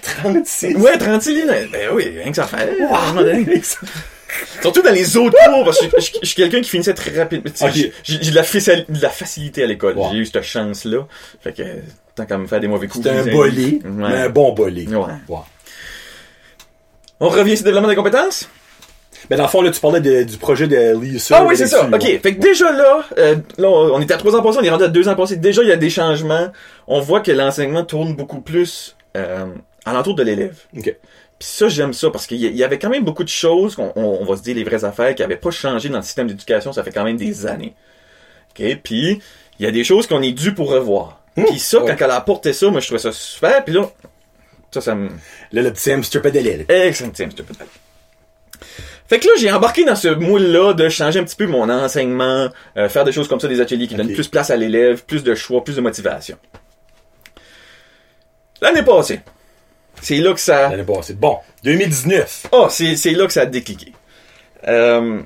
36. 0.01 0.77
ouais, 0.77 0.99
36 0.99 1.35
livres, 1.35 1.53
ben 1.73 1.89
oui, 1.93 2.05
rien 2.19 2.31
que 2.31 2.37
ça 2.37 2.47
fait. 2.47 2.77
Wow. 2.81 3.25
Surtout 4.61 4.83
dans 4.83 4.93
les 4.93 5.17
autres 5.17 5.37
cours, 5.47 5.65
parce 5.65 5.79
que 5.79 5.87
je, 5.99 6.01
je- 6.07 6.13
je 6.23 6.27
suis 6.27 6.35
quelqu'un 6.37 6.61
qui 6.61 6.69
finissait 6.69 6.93
très 6.95 7.17
rapide. 7.19 7.51
T'sais, 7.53 7.65
Ok. 7.65 7.93
J'ai 8.05 8.19
de, 8.19 8.35
la 8.35 8.43
faci- 8.43 8.85
de 8.89 9.03
la 9.03 9.09
facilité 9.11 9.63
à 9.63 9.67
l'école. 9.67 9.97
Wow. 9.97 10.11
J'ai 10.13 10.19
eu 10.19 10.27
cette 10.27 10.43
chance-là. 10.43 11.07
Fait 11.41 11.53
que, 11.55 11.63
tant 12.15 12.27
qu'à 12.27 12.37
me 12.37 12.47
faire 12.47 12.61
des 12.61 12.69
mauvais 12.69 12.89
coups. 12.89 13.05
C'était 13.07 13.19
un 13.31 13.33
bolé, 13.33 13.81
mais 13.85 14.05
un 14.23 14.29
bon 14.29 14.53
bolé. 14.53 14.87
Ouais. 14.87 15.37
On 17.21 17.29
revient 17.29 17.57
sur 17.57 17.65
le 17.65 17.71
développement 17.71 17.89
des 17.89 17.97
compétences? 17.97 18.49
Ben, 19.29 19.37
dans 19.37 19.45
le 19.45 19.49
fond, 19.49 19.63
là, 19.63 19.71
tu 19.71 19.81
parlais 19.81 20.01
de- 20.01 20.23
du 20.23 20.37
projet 20.37 20.69
de 20.69 20.97
Lisa. 21.01 21.39
Ah 21.41 21.45
oui, 21.45 21.57
c'est 21.57 21.67
ça. 21.67 21.85
OK. 21.87 22.03
ouais. 22.03 22.21
Fait 22.23 22.37
que 22.37 22.41
déjà 22.41 22.71
là, 22.71 23.03
euh, 23.19 23.37
là, 23.57 23.69
on 23.69 24.01
était 24.01 24.15
à 24.15 24.17
trois 24.17 24.37
ans 24.37 24.43
passés, 24.43 24.59
on 24.61 24.65
est 24.65 24.71
rendu 24.71 24.85
à 24.85 24.89
deux 24.89 25.09
ans 25.09 25.17
passés. 25.17 25.37
Déjà, 25.37 25.63
il 25.63 25.69
y 25.69 25.73
a 25.73 25.77
des 25.77 25.91
changements. 25.91 26.49
On 26.87 27.01
voit 27.01 27.21
que 27.21 27.33
l'enseignement 27.33 27.85
tourne 27.85 28.15
beaucoup 28.15 28.41
plus 28.41 28.97
euh, 29.17 29.47
alentour 29.91 30.15
de 30.15 30.23
l'élève. 30.23 30.59
Puis 30.73 31.49
ça, 31.49 31.69
j'aime 31.69 31.93
ça 31.93 32.11
parce 32.11 32.27
qu'il 32.27 32.39
y, 32.41 32.65
avait 32.65 32.79
quand 32.79 32.91
même 32.91 33.05
beaucoup 33.05 33.23
de 33.23 33.29
choses, 33.29 33.77
qu'on 33.77 33.93
on, 33.95 34.19
on 34.21 34.25
va 34.25 34.37
se 34.37 34.43
dire 34.43 34.57
les 34.57 34.65
vraies 34.65 34.85
affaires, 34.85 35.15
qui 35.15 35.23
n'avaient 35.23 35.37
pas 35.37 35.53
changé 35.53 35.89
dans 35.89 35.99
le 35.99 36.03
système 36.03 36.27
d'éducation. 36.27 36.73
Ça 36.73 36.83
fait 36.83 36.91
quand 36.91 37.05
même 37.05 37.17
des 37.17 37.47
années. 37.47 37.75
Puis 38.55 39.21
il 39.59 39.65
y 39.65 39.67
a 39.67 39.71
des 39.71 39.85
choses 39.85 40.07
qu'on 40.07 40.23
est 40.23 40.33
dû 40.33 40.53
pour 40.55 40.71
revoir. 40.71 41.21
Puis 41.35 41.59
ça, 41.59 41.81
ouais. 41.81 41.95
quand 41.97 42.05
elle 42.05 42.11
a 42.11 42.17
apporté 42.17 42.53
ça, 42.53 42.69
moi, 42.71 42.81
je 42.81 42.87
trouvais 42.87 43.01
ça 43.01 43.13
super. 43.13 43.65
Puis 43.65 43.75
là, 43.75 43.89
ça, 44.73 44.81
ça 44.81 44.95
me... 44.95 45.09
Là, 45.53 45.63
le 45.63 45.73
petit 45.73 45.93
hamster 45.93 46.21
pédalait. 46.21 46.67
Excellent, 46.69 47.11
te 47.11 47.23
plaît. 47.25 47.67
Fait 49.09 49.19
que 49.19 49.27
là, 49.27 49.33
j'ai 49.39 49.51
embarqué 49.51 49.85
dans 49.85 49.97
ce 49.97 50.09
moule-là 50.09 50.75
de 50.75 50.89
changer 50.89 51.21
un 51.21 51.25
petit 51.25 51.37
peu 51.37 51.47
mon 51.47 51.71
enseignement, 51.71 52.51
euh, 52.77 52.89
faire 52.89 53.05
des 53.05 53.13
choses 53.13 53.29
comme 53.29 53.41
ça, 53.41 53.49
des 53.49 53.61
ateliers 53.61 53.87
qui 53.87 53.95
donnent 53.95 54.13
plus 54.13 54.29
place 54.29 54.51
à 54.51 54.57
l'élève, 54.57 55.05
plus 55.05 55.23
de 55.23 55.35
choix, 55.35 55.65
plus 55.65 55.77
de 55.77 55.81
motivation. 55.81 56.37
L'année 58.61 58.83
passée, 58.83 59.21
c'est 60.01 60.17
là 60.17 60.33
que 60.33 60.41
ça... 60.41 60.69
L'année 60.69 60.85
passée. 60.85 61.15
Bon. 61.15 61.39
2019. 61.65 62.47
Oh, 62.53 62.69
c'est 62.71 62.95
là 63.13 63.27
que 63.27 63.33
ça 63.33 63.43
a 63.43 63.47
décliqué. 63.47 63.93
Euh, 64.67 65.21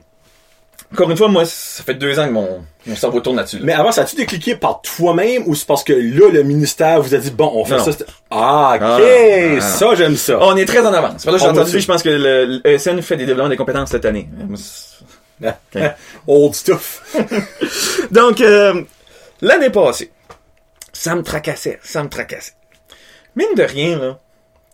encore 0.92 1.10
une 1.10 1.16
fois, 1.16 1.28
moi, 1.28 1.44
ça 1.46 1.82
fait 1.84 1.94
deux 1.94 2.18
ans 2.18 2.26
que 2.26 2.32
mon, 2.32 2.64
mon 2.86 2.96
cerveau 2.96 3.20
tourne 3.20 3.36
là-dessus. 3.36 3.56
là. 3.58 3.62
Mais 3.64 3.72
avant, 3.72 3.92
ça 3.92 4.02
a-tu 4.02 4.14
décliqué 4.16 4.56
par 4.56 4.82
toi-même 4.82 5.44
ou 5.46 5.54
c'est 5.54 5.66
parce 5.66 5.84
que 5.84 5.92
là, 5.94 6.30
le 6.30 6.42
ministère 6.42 7.00
vous 7.00 7.14
a 7.14 7.18
dit, 7.18 7.30
bon, 7.30 7.50
on 7.54 7.64
fait 7.64 7.78
Non. 7.78 7.84
ça? 7.84 7.92
c'est- 7.92 8.06
Ah, 8.30 8.72
ok. 8.76 9.02
Ah, 9.56 9.60
ça, 9.62 9.94
j'aime 9.94 10.16
ça. 10.16 10.38
On 10.42 10.54
est 10.56 10.66
très 10.66 10.80
en 10.86 10.92
avance. 10.92 11.22
J'ai 11.24 11.30
va 11.30 11.50
entendu, 11.50 11.80
je 11.80 11.86
pense 11.86 12.02
que 12.02 12.10
le, 12.10 12.44
le 12.62 12.66
ESN 12.68 13.00
fait 13.00 13.16
des 13.16 13.24
développements 13.24 13.48
des 13.48 13.56
compétences 13.56 13.90
cette 13.90 14.04
année. 14.04 14.28
Old 16.26 16.54
stuff. 16.54 17.02
Donc, 18.10 18.40
euh, 18.40 18.82
l'année 19.40 19.70
passée, 19.70 20.10
ça 20.92 21.14
me 21.14 21.22
tracassait, 21.22 21.80
ça 21.82 22.02
me 22.02 22.08
tracassait. 22.08 22.52
Mine 23.34 23.54
de 23.56 23.62
rien, 23.62 23.98
là, 23.98 24.18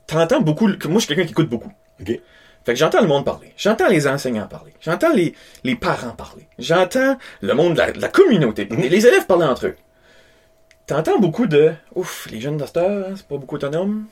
t'entends 0.08 0.40
beaucoup, 0.40 0.66
moi 0.66 0.76
je 0.94 0.98
suis 0.98 1.06
quelqu'un 1.06 1.24
qui 1.24 1.30
écoute 1.30 1.48
beaucoup. 1.48 1.72
OK? 2.00 2.08
Fait 2.64 2.72
que 2.72 2.78
j'entends 2.78 3.00
le 3.00 3.06
monde 3.06 3.24
parler, 3.24 3.54
j'entends 3.56 3.88
les 3.88 4.08
enseignants 4.08 4.48
parler, 4.48 4.74
j'entends 4.80 5.12
les, 5.12 5.34
les 5.62 5.76
parents 5.76 6.10
parler, 6.10 6.48
j'entends 6.58 7.16
le 7.40 7.54
monde 7.54 7.74
de 7.74 7.78
la, 7.78 7.92
de 7.92 8.00
la 8.00 8.08
communauté, 8.08 8.66
parler, 8.66 8.88
les 8.88 9.06
élèves 9.06 9.26
parler 9.26 9.46
entre 9.46 9.68
eux. 9.68 9.76
T'entends 10.86 11.18
beaucoup 11.18 11.46
de, 11.46 11.72
ouf, 11.94 12.26
les 12.30 12.40
jeunes 12.40 12.56
docteurs, 12.56 13.08
hein, 13.08 13.14
c'est 13.16 13.26
pas 13.26 13.36
beaucoup 13.36 13.56
autonome. 13.56 14.06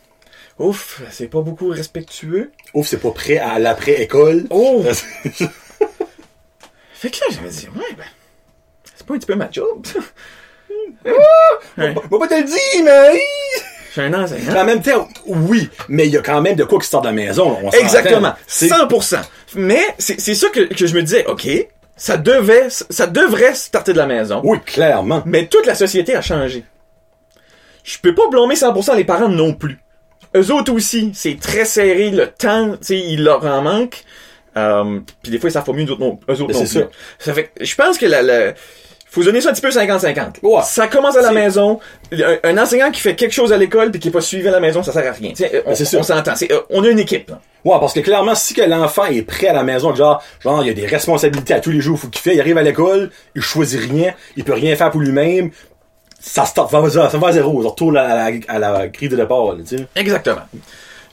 Ouf, 0.59 1.03
c'est 1.11 1.29
pas 1.29 1.43
beaucoup 1.43 1.69
respectueux. 1.69 2.53
Ouf, 2.73 2.87
c'est 2.87 3.01
pas 3.01 3.11
prêt 3.11 3.39
à 3.39 3.59
l'après-école. 3.59 4.47
Oh! 4.51 4.83
fait 6.93 7.11
que 7.11 7.17
là, 7.21 7.27
je 7.31 7.41
me 7.41 7.49
dis, 7.49 7.69
ouais, 7.69 7.95
ben, 7.97 8.05
c'est 8.95 9.07
pas 9.07 9.15
un 9.15 9.19
petit 9.19 9.27
peu 9.27 9.35
ma 9.35 9.51
job, 9.51 9.85
ça? 9.85 9.99
Pas 11.77 12.29
te 12.29 12.35
le 12.35 12.45
dire, 12.45 12.85
mais... 12.85 13.21
Je 13.97 14.03
suis 14.03 14.15
un 14.15 14.23
enseignant. 14.23 14.61
En 14.61 14.65
même 14.65 14.83
temps, 14.83 15.09
oui, 15.27 15.71
mais 15.89 16.07
il 16.07 16.13
y 16.13 16.17
a 16.19 16.21
quand 16.23 16.41
même 16.43 16.55
de 16.55 16.65
quoi 16.65 16.79
qui 16.79 16.87
sort 16.89 17.01
de 17.01 17.07
la 17.07 17.13
maison. 17.13 17.57
on. 17.63 17.71
Exactement. 17.71 18.35
C'est- 18.47 18.69
100%. 18.69 19.21
Mais 19.55 19.81
c'est 19.99 20.19
ça 20.35 20.49
que, 20.51 20.61
que 20.75 20.87
je 20.87 20.95
me 20.95 21.03
disais, 21.03 21.25
OK, 21.27 21.49
ça 21.97 22.17
devait, 22.19 22.67
ça 22.69 23.07
devrait 23.07 23.55
starter 23.55 23.93
de 23.95 23.99
la 23.99 24.07
maison. 24.07 24.41
Oui, 24.45 24.59
clairement. 24.67 25.23
Mais 25.25 25.47
toute 25.47 25.65
la 25.67 25.75
société 25.75 26.15
a 26.15 26.21
changé. 26.21 26.65
Je 27.85 27.99
peux 27.99 28.15
pas 28.15 28.29
blâmer 28.29 28.55
100% 28.55 28.97
les 28.97 29.05
parents 29.05 29.29
non 29.29 29.55
plus. 29.55 29.79
Eux 30.37 30.51
autres 30.53 30.73
aussi, 30.73 31.13
c'est 31.15 31.39
très 31.41 31.65
serré, 31.65 32.11
le 32.11 32.27
temps, 32.27 32.73
tu 32.73 32.79
sais, 32.83 32.99
il 32.99 33.23
leur 33.25 33.45
en 33.47 33.63
manque. 33.63 34.03
Euh, 34.59 35.01
puis 35.23 35.31
des 35.33 35.39
fois, 35.39 35.49
ça 35.51 35.63
fait 35.63 35.73
mieux, 35.73 35.85
d'autres 35.85 36.01
non, 36.01 36.19
eux 36.29 36.41
autres 36.43 36.53
non 36.53 36.67
c'est 36.67 36.81
plus. 36.87 36.97
Ça 37.19 37.33
fait 37.33 37.45
que 37.55 37.65
je 37.65 37.75
pense 37.77 37.97
que 37.97 38.07
la, 38.07 38.23
la- 38.23 38.53
faut 39.17 39.25
donner 39.25 39.41
ça 39.41 39.51
un 39.51 39.53
petit 39.53 39.63
peu 39.63 39.71
50-50. 39.71 40.41
Ouais. 40.43 40.61
Ça 40.65 40.87
commence 40.89 41.17
à 41.17 41.23
la 41.23 41.33
maison. 41.33 41.81
Un, 42.13 42.37
un 42.45 42.59
enseignant 42.59 42.91
qui 42.91 43.01
fait 43.01 43.15
quelque 43.17 43.33
chose 43.33 43.53
à 43.53 43.57
l'école 43.57 43.91
puis 43.91 43.99
qui 44.01 44.09
est 44.09 44.13
pas 44.13 44.21
suivi 44.21 44.47
à 44.47 44.51
la 44.53 44.61
maison, 44.61 44.83
ça 44.83 44.93
sert 44.93 45.07
à 45.07 45.13
rien. 45.13 45.33
Sais, 45.35 45.63
on, 45.67 45.73
on 45.73 46.03
s'entend. 46.03 46.35
Euh, 46.51 46.61
on 46.71 46.85
a 46.85 46.89
une 46.89 46.99
équipe. 46.99 47.31
là. 47.31 47.41
Ouais, 47.65 47.77
parce 47.81 47.95
que 47.95 48.01
clairement, 48.01 48.35
si 48.35 48.55
que 48.55 48.63
l'enfant 48.63 49.07
est 49.07 49.23
prêt 49.23 49.49
à 49.49 49.53
la 49.53 49.65
maison, 49.65 49.93
genre, 49.95 50.23
genre, 50.41 50.63
il 50.63 50.69
y 50.69 50.71
a 50.71 50.75
des 50.75 50.87
responsabilités 50.87 51.55
à 51.55 51.61
tous 51.61 51.71
les 51.73 51.81
jours, 51.81 51.99
faut 51.99 52.09
qu'il 52.09 52.21
fait, 52.23 52.35
il 52.35 52.41
arrive 52.41 52.59
à 52.59 52.63
l'école, 52.63 53.11
il 53.35 53.43
choisit 53.43 53.81
rien, 53.81 54.15
il 54.37 54.45
peut 54.45 54.53
rien 54.53 54.77
faire 54.77 54.91
pour 54.91 55.01
lui-même, 55.01 55.51
ça 56.21 56.45
start, 56.45 56.71
ça 56.71 56.81
va, 56.81 56.91
ça 56.91 57.19
va 57.19 57.29
à 57.29 57.33
zéro, 57.33 57.63
ça 57.63 57.69
retourne 57.71 57.97
à 57.97 58.31
la, 58.31 58.39
à 58.49 58.59
la 58.59 58.87
grille 58.89 59.09
de 59.09 59.17
départ, 59.17 59.53
là. 59.53 59.65
Exactement. 59.97 60.43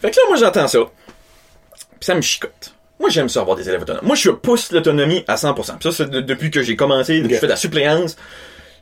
Fait 0.01 0.11
que 0.11 0.15
là, 0.15 0.21
moi, 0.27 0.37
j'entends 0.37 0.67
ça. 0.67 0.79
Puis 0.79 2.05
ça 2.05 2.13
me 2.13 2.21
chicote. 2.21 2.73
Moi, 2.99 3.09
j'aime 3.09 3.27
ça 3.29 3.41
avoir 3.41 3.57
des 3.57 3.67
élèves 3.67 3.81
autonomes. 3.81 4.05
Moi, 4.05 4.15
je 4.15 4.29
pousse 4.29 4.71
l'autonomie 4.71 5.23
à 5.27 5.35
100%. 5.35 5.77
Puis 5.79 5.91
ça, 5.91 5.91
c'est 5.91 6.09
de- 6.09 6.21
depuis 6.21 6.51
que 6.51 6.61
j'ai 6.61 6.75
commencé, 6.75 7.17
depuis 7.17 7.29
que 7.29 7.35
je 7.35 7.39
fais 7.39 7.47
de 7.47 7.51
la 7.51 7.57
suppléance. 7.57 8.15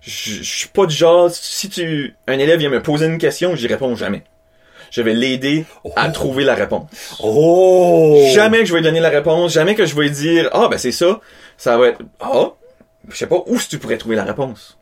Je 0.01 0.34
je 0.41 0.58
suis 0.58 0.68
pas 0.68 0.86
du 0.86 0.96
genre, 0.96 1.30
si 1.32 1.70
tu, 1.70 2.15
un 2.27 2.39
élève 2.39 2.60
vient 2.60 2.70
me 2.70 2.82
poser 2.82 3.06
une 3.06 3.18
question, 3.18 3.56
j'y 3.56 3.68
réponds 3.68 3.96
jamais. 3.96 4.24
je 4.89 5.01
vais 5.01 5.13
l'aider 5.13 5.63
à 5.96 6.10
Oh. 6.10 6.12
trouver 6.12 6.44
la 6.44 6.53
réponse. 6.53 6.89
Oh! 7.24 8.22
Jamais 8.34 8.60
que 8.60 8.65
je 8.65 8.74
vais 8.74 8.80
lui 8.80 8.86
donner 8.86 9.00
la 9.00 9.08
réponse, 9.10 9.53
jamais 9.53 9.74
que 9.75 9.86
je 9.86 9.96
vais 9.96 10.01
lui 10.03 10.12
dire, 10.12 10.50
ah, 10.51 10.68
ben 10.70 10.77
c'est 10.77 10.91
ça, 10.91 11.22
ça 11.56 11.77
va 11.77 11.88
être, 11.88 12.00
ah, 12.20 12.50
je 13.10 13.15
sais 13.15 13.27
pas 13.27 13.38
où 13.46 13.58
tu 13.58 13.77
pourrais 13.80 13.98
trouver 13.98 14.18
la 14.18 14.25
réponse. 14.25 14.77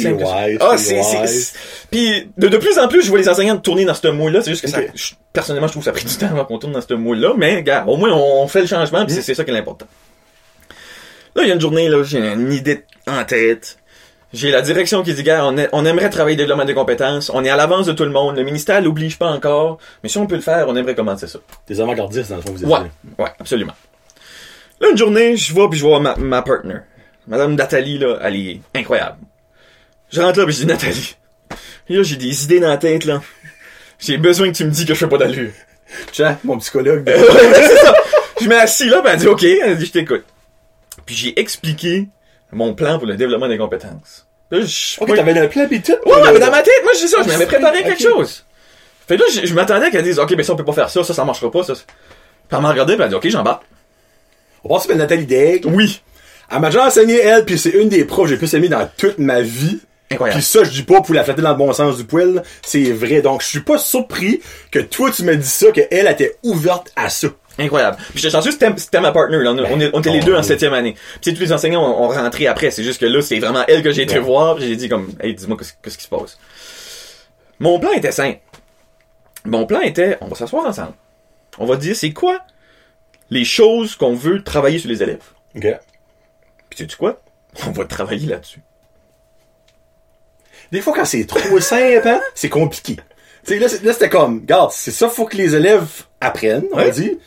Ça. 0.00 0.10
wise, 0.12 0.58
Ah, 0.60 0.76
c'est 0.78 1.52
Puis, 1.90 2.30
de, 2.38 2.48
de 2.48 2.56
plus 2.56 2.78
en 2.78 2.88
plus, 2.88 3.02
je 3.02 3.08
vois 3.10 3.18
les 3.18 3.28
enseignants 3.28 3.56
tourner 3.58 3.84
dans 3.84 3.94
ce 3.94 4.06
moule-là. 4.08 4.40
C'est 4.42 4.50
juste 4.50 4.62
que 4.62 4.68
ça, 4.68 4.78
je- 4.94 5.12
personnellement, 5.32 5.66
je 5.66 5.72
trouve 5.72 5.82
que 5.82 5.84
ça 5.86 5.90
a 5.90 5.94
pris 5.94 6.04
du 6.04 6.14
temps 6.16 6.26
avant 6.30 6.44
qu'on 6.44 6.58
tourne 6.58 6.72
dans 6.72 6.80
ce 6.80 6.94
moule-là. 6.94 7.34
Mais, 7.36 7.62
gars, 7.62 7.84
au 7.86 7.96
moins, 7.96 8.12
on 8.12 8.46
fait 8.48 8.60
le 8.62 8.66
changement, 8.66 9.04
puis 9.04 9.14
c'est, 9.14 9.22
c'est 9.22 9.34
ça 9.34 9.44
qui 9.44 9.50
est 9.50 9.54
l'important. 9.54 9.86
Là, 11.34 11.42
il 11.42 11.48
y 11.48 11.50
a 11.50 11.54
une 11.54 11.60
journée, 11.60 11.88
là, 11.88 12.02
j'ai 12.02 12.18
une 12.18 12.52
idée 12.52 12.84
en 13.06 13.24
tête. 13.24 13.78
J'ai 14.34 14.50
la 14.50 14.62
direction 14.62 15.02
qui 15.02 15.12
dit, 15.12 15.22
gars, 15.22 15.44
on, 15.44 15.56
on 15.72 15.84
aimerait 15.84 16.08
travailler 16.08 16.36
le 16.36 16.42
développement 16.42 16.64
des 16.64 16.72
compétences. 16.74 17.30
On 17.34 17.44
est 17.44 17.50
à 17.50 17.56
l'avance 17.56 17.84
de 17.86 17.92
tout 17.92 18.04
le 18.04 18.10
monde. 18.10 18.36
Le 18.36 18.44
ministère 18.44 18.80
l'oblige 18.80 19.18
pas 19.18 19.28
encore. 19.30 19.76
Mais 20.02 20.08
si 20.08 20.16
on 20.16 20.26
peut 20.26 20.36
le 20.36 20.40
faire, 20.40 20.66
on 20.68 20.76
aimerait 20.76 20.94
commencer 20.94 21.26
ça. 21.26 21.38
Des 21.68 21.80
avant-gardistes, 21.82 22.30
dans 22.30 22.36
le 22.36 22.42
fond, 22.42 22.52
vous 22.52 22.62
êtes. 22.64 22.68
Ouais, 22.70 23.24
ouais, 23.24 23.30
absolument. 23.38 23.74
Là, 24.80 24.88
une 24.90 24.96
journée, 24.96 25.36
je 25.36 25.54
vais 25.54 25.68
puis 25.68 25.78
je 25.78 25.84
vois 25.84 26.00
ma, 26.00 26.16
ma 26.16 26.40
partner. 26.40 26.78
Madame 27.28 27.54
Nathalie, 27.54 27.98
là, 27.98 28.18
elle 28.22 28.36
est 28.36 28.60
incroyable. 28.74 29.16
Je 30.12 30.20
rentre 30.20 30.38
là 30.38 30.44
puis 30.44 30.54
je 30.54 30.60
dis, 30.60 30.66
Nathalie, 30.66 31.16
là, 31.88 32.02
j'ai 32.02 32.16
des 32.16 32.44
idées 32.44 32.60
dans 32.60 32.68
la 32.68 32.76
tête, 32.76 33.04
là. 33.04 33.22
J'ai 33.98 34.18
besoin 34.18 34.50
que 34.50 34.56
tu 34.56 34.64
me 34.64 34.70
dis 34.70 34.84
que 34.84 34.94
je 34.94 34.98
fais 34.98 35.08
pas 35.08 35.18
d'allure. 35.18 35.52
Tiens, 36.12 36.38
mon 36.44 36.58
psychologue. 36.58 37.04
C'est 37.54 37.76
ça. 37.76 37.94
Je 38.40 38.48
mets 38.48 38.56
assis 38.56 38.88
là, 38.88 39.00
ben 39.02 39.12
elle 39.12 39.20
dit, 39.20 39.28
OK, 39.28 39.44
elle 39.44 39.78
dit, 39.78 39.86
je 39.86 39.92
t'écoute. 39.92 40.24
Puis 41.06 41.14
j'ai 41.14 41.40
expliqué 41.40 42.08
mon 42.50 42.74
plan 42.74 42.98
pour 42.98 43.06
le 43.06 43.16
développement 43.16 43.48
des 43.48 43.58
compétences. 43.58 44.26
Là, 44.50 44.60
je, 44.60 45.00
ok, 45.00 45.14
t'avais 45.14 45.38
un 45.38 45.46
plan 45.46 45.66
pis 45.66 45.80
tout. 45.80 45.92
Ouais, 46.04 46.32
mais 46.32 46.38
dans 46.38 46.50
ma 46.50 46.62
tête, 46.62 46.82
moi, 46.82 46.92
dis 46.92 47.08
ça, 47.08 47.22
je 47.22 47.28
m'avais 47.28 47.46
préparé 47.46 47.82
quelque 47.82 48.02
chose. 48.02 48.44
Fait 49.06 49.16
que 49.16 49.22
là, 49.22 49.26
je, 49.44 49.54
m'attendais 49.54 49.90
qu'elle 49.90 50.04
dise, 50.04 50.18
OK, 50.18 50.34
ben 50.36 50.42
ça, 50.42 50.52
on 50.52 50.56
peut 50.56 50.64
pas 50.64 50.72
faire 50.72 50.90
ça, 50.90 51.02
ça, 51.02 51.14
ça 51.14 51.24
marchera 51.24 51.50
pas, 51.50 51.64
ça. 51.64 51.74
Puis 51.74 51.84
elle 52.50 52.60
m'a 52.60 52.70
regardé, 52.70 52.94
puis 52.94 53.02
elle 53.02 53.08
dit, 53.08 53.14
OK, 53.14 53.28
j'embarque. 53.28 53.62
On 54.64 54.68
pense 54.68 54.86
que 54.86 54.92
Nathalie 54.92 55.26
Degg. 55.26 55.64
Oui. 55.66 56.02
Elle 56.50 56.60
m'a 56.60 56.68
déjà 56.68 56.86
enseigné, 56.86 57.18
elle, 57.18 57.44
puis 57.44 57.58
c'est 57.58 57.70
une 57.70 57.88
des 57.88 58.04
profs 58.04 58.24
que 58.24 58.30
j'ai 58.30 58.36
plus 58.36 58.52
aimé 58.54 58.68
dans 58.68 58.88
toute 58.96 59.18
ma 59.18 59.40
vie. 59.40 59.80
Incroyable. 60.12 60.38
Puis 60.40 60.46
ça, 60.46 60.64
je 60.64 60.70
dis 60.70 60.82
pas 60.82 61.00
pour 61.00 61.14
la 61.14 61.24
flatter 61.24 61.42
dans 61.42 61.50
le 61.50 61.56
bon 61.56 61.72
sens 61.72 61.96
du 61.96 62.04
poil, 62.04 62.42
c'est 62.62 62.92
vrai. 62.92 63.22
Donc, 63.22 63.42
je 63.42 63.46
suis 63.48 63.60
pas 63.60 63.78
surpris 63.78 64.40
que 64.70 64.78
toi, 64.78 65.10
tu 65.10 65.22
me 65.24 65.36
dis 65.36 65.48
ça, 65.48 65.70
qu'elle 65.72 65.88
elle 65.90 66.06
était 66.08 66.36
ouverte 66.42 66.92
à 66.96 67.08
ça. 67.08 67.28
Incroyable. 67.58 67.98
Puis 68.10 68.20
j'étais 68.20 68.30
chanceux, 68.30 68.50
c'était 68.52 69.00
ma 69.00 69.12
partner. 69.12 69.36
Là. 69.38 69.52
On, 69.52 69.58
on, 69.58 69.80
est- 69.80 69.90
on 69.92 70.00
était 70.00 70.10
les 70.10 70.20
deux 70.20 70.34
en 70.34 70.42
septième 70.42 70.72
année. 70.72 70.94
Puis 71.20 71.34
tous 71.34 71.40
les 71.40 71.52
enseignants 71.52 71.82
ont, 71.84 72.08
rentré 72.08 72.46
après. 72.46 72.70
C'est 72.70 72.82
juste 72.82 72.98
que 73.00 73.04
là, 73.06 73.20
c'est 73.20 73.38
vraiment 73.40 73.62
elle 73.68 73.82
que 73.82 73.92
j'ai 73.92 74.02
été 74.02 74.14
Ouais. 74.14 74.20
voir. 74.20 74.56
Puis 74.56 74.66
j'ai 74.66 74.76
dit 74.76 74.88
comme, 74.88 75.10
hey, 75.20 75.34
dis-moi 75.34 75.56
qu'est-ce 75.58 75.74
qu'est-ce 75.82 75.98
qui 75.98 76.04
se 76.04 76.08
passe. 76.08 76.38
Mon 77.58 77.78
plan 77.78 77.92
était 77.92 78.10
simple. 78.12 78.38
Mon 79.44 79.66
plan 79.66 79.80
était, 79.80 80.16
on 80.22 80.28
va 80.28 80.34
s'asseoir 80.36 80.66
ensemble. 80.66 80.94
On 81.58 81.66
va 81.66 81.76
dire, 81.76 81.94
c'est 81.94 82.12
quoi 82.12 82.38
les 83.28 83.44
choses 83.44 83.96
qu'on 83.96 84.14
veut 84.14 84.42
travailler 84.42 84.78
sur 84.78 84.88
les 84.88 85.02
élèves? 85.02 85.22
OK. 85.54 85.66
Puis 86.70 86.76
tu 86.78 86.88
sais 86.88 86.96
quoi? 86.96 87.20
On 87.66 87.70
va 87.72 87.84
travailler 87.84 88.28
là-dessus. 88.28 88.60
Des 90.72 90.80
fois, 90.80 90.92
quand 90.96 91.04
c'est 91.04 91.26
trop 91.26 91.60
simple, 91.60 92.08
hein, 92.08 92.20
c'est 92.34 92.48
compliqué. 92.48 92.96
Tu 93.46 93.54
sais, 93.54 93.58
là, 93.58 93.66
là, 93.84 93.92
c'était 93.92 94.08
comme, 94.08 94.40
regarde, 94.40 94.70
c'est 94.72 94.90
ça, 94.90 95.08
faut 95.08 95.26
que 95.26 95.36
les 95.36 95.54
élèves 95.54 95.84
apprennent, 96.20 96.64
on 96.72 96.78
Ouais. 96.78 96.90
dit. 96.90 97.18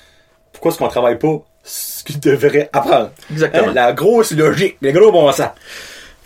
Pourquoi 0.52 0.72
est-ce 0.72 0.80
qu'on 0.80 0.88
travaille 0.88 1.20
pas 1.20 1.44
ce 1.64 2.04
qu'ils 2.04 2.20
devraient 2.20 2.70
apprendre? 2.74 3.12
Exactement. 3.32 3.68
Hein, 3.70 3.74
La 3.74 3.94
grosse 3.94 4.32
logique, 4.32 4.78
le 4.82 4.92
gros 4.92 5.12
bon 5.12 5.32
sens. 5.32 5.50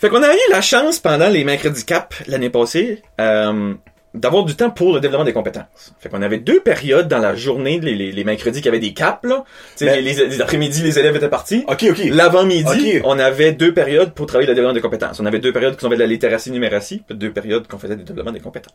Fait 0.00 0.08
qu'on 0.08 0.22
a 0.22 0.32
eu 0.32 0.38
la 0.50 0.62
chance 0.62 0.98
pendant 0.98 1.28
les 1.28 1.44
mercredis 1.44 1.84
cap 1.84 2.14
l'année 2.26 2.48
passée 2.48 3.02
euh, 3.20 3.74
d'avoir 4.12 4.44
du 4.44 4.56
temps 4.56 4.70
pour 4.70 4.92
le 4.92 5.00
développement 5.00 5.24
des 5.24 5.32
compétences. 5.32 5.94
Fait 6.00 6.08
qu'on 6.08 6.20
avait 6.22 6.38
deux 6.38 6.60
périodes 6.60 7.06
dans 7.06 7.18
la 7.18 7.34
journée, 7.36 7.78
les, 7.80 7.94
les, 7.94 8.10
les 8.10 8.24
mercredis 8.24 8.60
qui 8.60 8.68
avaient 8.68 8.80
des 8.80 8.92
caps, 8.92 9.22
là. 9.24 9.44
Les, 9.80 10.02
les- 10.02 10.26
les 10.26 10.40
après-midi, 10.40 10.82
les 10.82 10.98
élèves 10.98 11.14
étaient 11.16 11.28
partis. 11.28 11.64
Ok, 11.68 11.84
ok. 11.90 11.98
L'avant-midi, 12.10 13.00
on 13.04 13.18
avait 13.20 13.52
deux 13.52 13.72
périodes 13.72 14.12
pour 14.12 14.26
travailler 14.26 14.48
le 14.48 14.54
développement 14.54 14.74
des 14.74 14.80
compétences. 14.80 15.20
On 15.20 15.26
avait 15.26 15.38
deux 15.38 15.52
périodes 15.52 15.76
qui 15.76 15.80
sont 15.82 15.88
de 15.88 15.94
la 15.94 16.06
littératie 16.06 16.50
numératie, 16.50 17.02
puis 17.06 17.16
deux 17.16 17.32
périodes 17.32 17.68
qu'on 17.68 17.78
faisait 17.78 17.94
du 17.96 18.02
développement 18.02 18.32
des 18.32 18.40
compétences. 18.40 18.74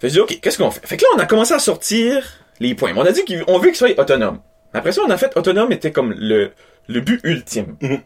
Fait 0.00 0.06
que 0.06 0.08
je 0.08 0.12
dis, 0.14 0.20
OK, 0.20 0.40
qu'est-ce 0.40 0.58
qu'on 0.58 0.70
fait? 0.70 0.86
Fait 0.86 0.96
que 0.96 1.02
là, 1.02 1.08
on 1.16 1.18
a 1.18 1.26
commencé 1.26 1.52
à 1.54 1.58
sortir 1.58 2.24
les 2.60 2.74
points. 2.74 2.92
On 2.96 3.02
a 3.04 3.12
dit 3.12 3.24
qu'on 3.24 3.58
veut 3.58 3.68
qu'ils 3.68 3.76
soient 3.76 3.90
autonomes. 4.00 4.40
Après 4.74 4.92
ça, 4.92 5.02
on 5.06 5.10
a 5.10 5.16
fait 5.18 5.36
autonome 5.36 5.70
était 5.70 5.92
comme 5.92 6.14
le, 6.16 6.52
le 6.88 7.00
but 7.00 7.20
ultime. 7.24 7.76
Mhm. 7.82 8.00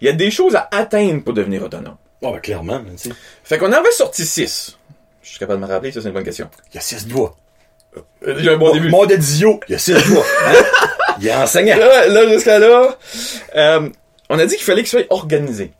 Il 0.00 0.06
y 0.06 0.08
a 0.08 0.12
des 0.12 0.30
choses 0.30 0.56
à 0.56 0.68
atteindre 0.72 1.22
pour 1.22 1.34
devenir 1.34 1.62
autonome. 1.62 1.96
Oh, 2.22 2.32
ben, 2.32 2.40
clairement, 2.40 2.82
tu. 3.00 3.10
Fait 3.44 3.58
qu'on 3.58 3.72
avait 3.72 3.90
sorti 3.92 4.26
6. 4.26 4.76
Je 5.22 5.30
suis 5.30 5.38
capable 5.38 5.60
de 5.60 5.66
me 5.66 5.70
rappeler, 5.72 5.92
ça 5.92 6.00
c'est 6.00 6.08
une 6.08 6.14
bonne 6.14 6.24
question. 6.24 6.48
Il 6.72 6.76
y 6.76 6.78
a 6.78 6.80
six 6.80 7.06
doigts. 7.06 7.36
Euh, 8.26 8.34
Déjà 8.34 8.52
un 8.52 8.56
bon 8.56 8.72
début. 8.72 8.88
Mon 8.88 9.06
de 9.06 9.16
Dio, 9.16 9.60
il 9.68 9.72
y 9.72 9.74
a 9.74 9.78
six 9.78 9.94
doigts. 9.94 10.24
Hein? 10.46 10.64
Il 11.20 11.26
est 11.28 11.34
enseignant. 11.34 11.76
Là, 11.76 12.06
là 12.06 12.28
jusqu'à 12.28 12.58
là, 12.58 12.96
euh, 13.56 13.88
on 14.30 14.38
a 14.38 14.46
dit 14.46 14.56
qu'il 14.56 14.64
fallait 14.64 14.82
qu'il 14.82 14.88
soit 14.88 15.06
organisé. 15.10 15.72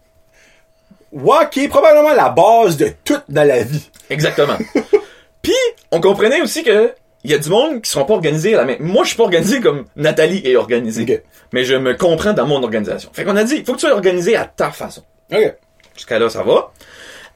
Ouais, 1.12 1.48
qui 1.50 1.64
est 1.64 1.68
probablement 1.68 2.12
la 2.12 2.28
base 2.28 2.76
de 2.76 2.92
tout 3.04 3.20
dans 3.28 3.46
la 3.46 3.62
vie. 3.62 3.90
Exactement. 4.10 4.58
Puis, 5.42 5.54
on 5.90 6.00
comprenait 6.00 6.42
aussi 6.42 6.62
que 6.62 6.92
il 7.24 7.30
y 7.30 7.34
a 7.34 7.38
du 7.38 7.50
monde 7.50 7.82
qui 7.82 7.90
seront 7.90 8.04
pas 8.04 8.14
organisés 8.14 8.54
à 8.54 8.58
la 8.58 8.64
même. 8.64 8.78
Moi, 8.80 9.04
je 9.04 9.08
suis 9.08 9.16
pas 9.16 9.24
organisé 9.24 9.60
comme 9.60 9.84
Nathalie 9.96 10.42
est 10.44 10.56
organisée. 10.56 11.02
Ok. 11.02 11.22
Mais 11.52 11.64
je 11.64 11.74
me 11.74 11.94
comprends 11.94 12.32
dans 12.32 12.46
mon 12.46 12.62
organisation. 12.62 13.10
Fait 13.12 13.24
qu'on 13.24 13.36
a 13.36 13.44
dit, 13.44 13.56
il 13.56 13.64
faut 13.64 13.72
que 13.72 13.78
tu 13.78 13.86
sois 13.86 13.94
organisé 13.94 14.36
à 14.36 14.44
ta 14.44 14.70
façon. 14.70 15.02
Ok. 15.32 15.54
Jusqu'à 15.94 16.18
là, 16.18 16.30
ça 16.30 16.42
va. 16.42 16.72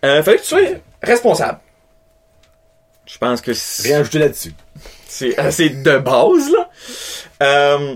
Euh, 0.05 0.23
fallait 0.23 0.39
que 0.39 0.43
tu 0.43 0.49
sois 0.49 0.61
responsable. 1.03 1.59
Je 3.07 3.19
pense 3.19 3.41
que 3.41 3.53
c'est- 3.53 3.89
Rien 3.89 4.01
ajouter 4.01 4.19
là-dessus. 4.19 4.53
c'est 5.09 5.37
assez 5.39 5.69
de 5.71 5.99
base, 5.99 6.51
là. 6.51 6.69
Euh, 7.43 7.95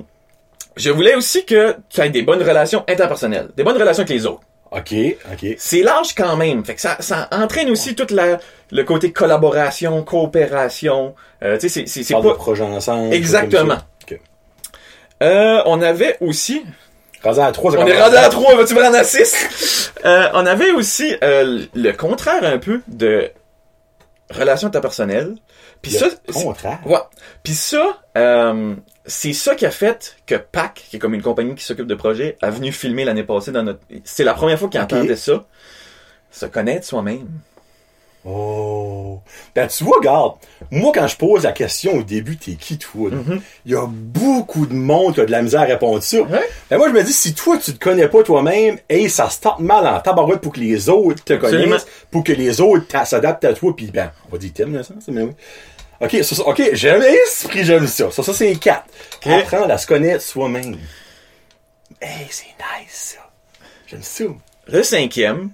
je 0.76 0.90
voulais 0.90 1.14
aussi 1.14 1.44
que 1.44 1.76
tu 1.88 2.00
aies 2.00 2.10
des 2.10 2.22
bonnes 2.22 2.42
relations 2.42 2.84
interpersonnelles. 2.88 3.48
Des 3.56 3.64
bonnes 3.64 3.76
relations 3.78 4.02
avec 4.02 4.10
les 4.14 4.26
autres. 4.26 4.42
Ok, 4.70 4.92
ok. 5.32 5.54
C'est 5.56 5.80
large 5.82 6.14
quand 6.14 6.36
même. 6.36 6.62
Fait 6.64 6.74
que 6.74 6.80
ça, 6.82 6.98
ça 7.00 7.26
entraîne 7.32 7.70
aussi 7.70 7.94
toute 7.94 8.10
la, 8.10 8.38
le 8.70 8.84
côté 8.84 9.12
collaboration, 9.12 10.02
coopération. 10.04 11.14
Euh, 11.42 11.56
tu 11.56 11.68
sais, 11.70 11.84
c'est, 11.86 12.02
c'est, 12.04 12.12
Parle 12.12 12.24
de 12.24 12.28
pas... 12.30 12.34
projet 12.36 12.64
ensemble. 12.64 13.14
Exactement. 13.14 13.76
ça. 13.76 13.84
Euh, 15.22 15.62
on 15.66 15.80
avait 15.82 16.16
aussi... 16.20 16.58
Ok. 16.58 17.24
Rendu 17.24 17.40
à 17.40 17.50
trois, 17.50 17.72
ça 17.72 17.78
On 17.80 17.86
est 17.86 18.00
rendu 18.00 18.16
à 18.16 18.28
3, 18.28 18.54
vas-tu 18.56 18.74
me 18.74 18.82
rendre 18.82 18.98
à 18.98 19.02
6? 19.04 19.92
Euh, 20.04 20.28
on 20.34 20.46
avait 20.46 20.70
aussi 20.70 21.16
le 21.20 21.90
contraire 21.92 22.44
un 22.44 22.58
peu 22.58 22.80
de 22.86 23.30
relations 24.30 24.68
interpersonnelles. 24.68 25.36
Puis 25.82 25.92
ça... 25.92 26.06
Le 26.26 26.32
contraire. 26.32 26.80
Ouais. 26.84 26.98
Puis 27.42 27.54
ça, 27.54 27.98
euh, 28.16 28.74
c'est 29.06 29.32
ça 29.32 29.54
qui 29.54 29.64
a 29.66 29.70
fait 29.70 30.16
que 30.26 30.34
PAC, 30.34 30.86
qui 30.90 30.96
est 30.96 30.98
comme 30.98 31.14
une 31.14 31.22
compagnie 31.22 31.54
qui 31.54 31.64
s'occupe 31.64 31.86
de 31.86 31.94
projets, 31.94 32.36
a 32.42 32.50
venu 32.50 32.72
filmer 32.72 33.04
l'année 33.04 33.24
passée 33.24 33.52
dans 33.52 33.62
notre... 33.62 33.80
C'est 34.04 34.24
la 34.24 34.34
première 34.34 34.58
fois 34.58 34.68
qu'ils 34.68 34.80
Ok. 34.80 34.92
entendaient 34.92 35.16
ça. 35.16 35.44
Se 36.30 36.46
connaître 36.46 36.86
soi-même. 36.86 37.28
Oh. 38.30 39.20
Ben, 39.54 39.66
tu 39.68 39.84
vois, 39.84 39.96
regarde, 39.98 40.32
moi, 40.70 40.92
quand 40.94 41.06
je 41.08 41.16
pose 41.16 41.44
la 41.44 41.52
question 41.52 41.94
au 41.94 42.02
début, 42.02 42.36
t'es 42.36 42.52
qui, 42.52 42.76
toi? 42.78 43.10
là? 43.10 43.16
Il 43.64 43.72
y 43.72 43.74
a 43.74 43.86
beaucoup 43.88 44.66
de 44.66 44.74
monde 44.74 45.14
qui 45.14 45.20
a 45.20 45.24
de 45.24 45.30
la 45.30 45.40
misère 45.42 45.62
à 45.62 45.64
répondre 45.64 46.02
ça. 46.02 46.18
Mhm. 46.18 46.38
Ben, 46.70 46.76
moi, 46.78 46.88
je 46.88 46.92
me 46.94 47.02
dis, 47.02 47.12
si 47.12 47.34
toi, 47.34 47.56
tu 47.58 47.72
te 47.72 47.82
connais 47.82 48.08
pas 48.08 48.22
toi-même, 48.22 48.78
hey, 48.88 49.08
ça 49.08 49.30
se 49.30 49.40
tente 49.40 49.60
mal 49.60 49.86
en 49.86 49.98
tabarouette 50.00 50.40
pour 50.40 50.52
que 50.52 50.60
les 50.60 50.88
autres 50.88 51.24
te 51.24 51.32
Absolument. 51.32 51.64
connaissent, 51.64 51.86
pour 52.10 52.22
que 52.24 52.32
les 52.32 52.60
autres 52.60 52.84
s'adaptent 53.06 53.44
à 53.44 53.54
toi, 53.54 53.74
puis 53.74 53.86
ben, 53.86 54.12
on 54.28 54.32
va 54.32 54.38
dire 54.38 54.52
t'aimes, 54.52 54.82
ça, 54.82 54.92
mais 55.08 55.22
oui. 55.22 55.32
Ok, 56.00 56.16
ça, 56.22 56.34
ça- 56.36 56.42
ok, 56.44 56.62
j'aime 56.74 57.00
l'esprit, 57.00 57.64
j'aime 57.64 57.86
ça. 57.88 58.10
Ça, 58.12 58.22
ça, 58.22 58.32
c'est 58.32 58.54
quatre. 58.56 58.84
Ok. 59.26 59.32
Apprendre 59.32 59.72
à 59.72 59.78
se 59.78 59.86
connaître 59.86 60.22
soi-même. 60.22 60.76
Hey, 62.00 62.26
c'est 62.30 62.44
nice, 62.44 63.16
ça. 63.16 63.30
J'aime 63.88 64.02
ça. 64.02 64.24
Le 64.68 64.82
cinquième 64.82 65.50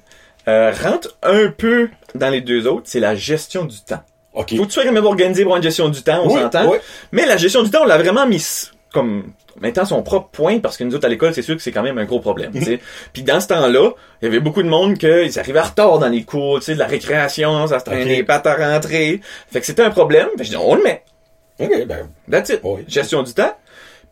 euh, 0.49 0.73
rentre 0.73 1.17
un 1.23 1.49
peu 1.49 1.89
dans 2.15 2.31
les 2.31 2.41
deux 2.41 2.67
autres, 2.67 2.83
c'est 2.87 3.01
la 3.01 3.15
gestion 3.15 3.65
du 3.65 3.81
temps. 3.81 4.03
Ok. 4.35 4.51
Faut 4.57 4.63
que 4.63 4.67
tu 4.69 4.73
sois 4.73 4.85
quand 4.85 4.93
même 4.93 5.05
organisé 5.07 5.45
pour 5.45 5.57
une 5.57 5.63
gestion 5.63 5.89
du 5.89 6.03
temps, 6.03 6.23
on 6.25 6.35
Oui, 6.35 6.41
s'entend. 6.43 6.69
oui. 6.71 6.79
Mais 7.13 7.25
la 7.27 7.37
gestion 7.37 7.63
du 7.63 7.71
temps, 7.71 7.83
on 7.83 7.87
l'a 7.87 7.99
vraiment 7.99 8.27
mis 8.27 8.71
comme 8.93 9.33
mettant 9.61 9.85
son 9.85 10.03
propre 10.03 10.29
point 10.31 10.59
parce 10.59 10.77
que 10.77 10.85
nous 10.85 10.95
autres 10.95 11.07
à 11.07 11.09
l'école, 11.09 11.33
c'est 11.35 11.43
sûr 11.43 11.57
que 11.57 11.63
c'est 11.63 11.71
quand 11.73 11.83
même 11.83 11.99
un 11.99 12.05
gros 12.05 12.21
problème. 12.21 12.53
tu 12.53 12.63
sais. 12.63 12.81
Puis 13.13 13.23
dans 13.23 13.41
ce 13.41 13.47
temps-là, 13.49 13.91
il 14.21 14.25
y 14.25 14.29
avait 14.29 14.41
beaucoup 14.41 14.63
de 14.63 14.69
monde 14.69 14.99
qu'ils 14.99 15.39
arrivaient 15.39 15.61
en 15.61 15.65
retard 15.65 15.99
dans 15.99 16.09
les 16.09 16.25
cours, 16.25 16.59
tu 16.59 16.67
sais, 16.67 16.75
de 16.75 16.79
la 16.81 16.87
récréation, 16.87 17.67
ça 17.69 17.79
se 17.81 17.85
traînait 17.85 18.23
pattes 18.25 18.47
à 18.47 18.55
rentrer. 18.55 19.21
Fait 19.53 19.61
que 19.61 19.67
c'était 19.67 19.83
un 19.83 19.91
problème. 19.91 20.29
Fait 20.33 20.39
que 20.39 20.45
je 20.45 20.51
dis, 20.51 20.57
on 20.57 20.75
le 20.75 20.83
met. 20.83 21.03
Ok, 21.61 21.87
ben, 21.87 22.09
That's 22.31 22.49
it. 22.51 22.61
Oui. 22.65 22.83
Gestion 22.89 23.23
du 23.23 23.33
temps. 23.33 23.57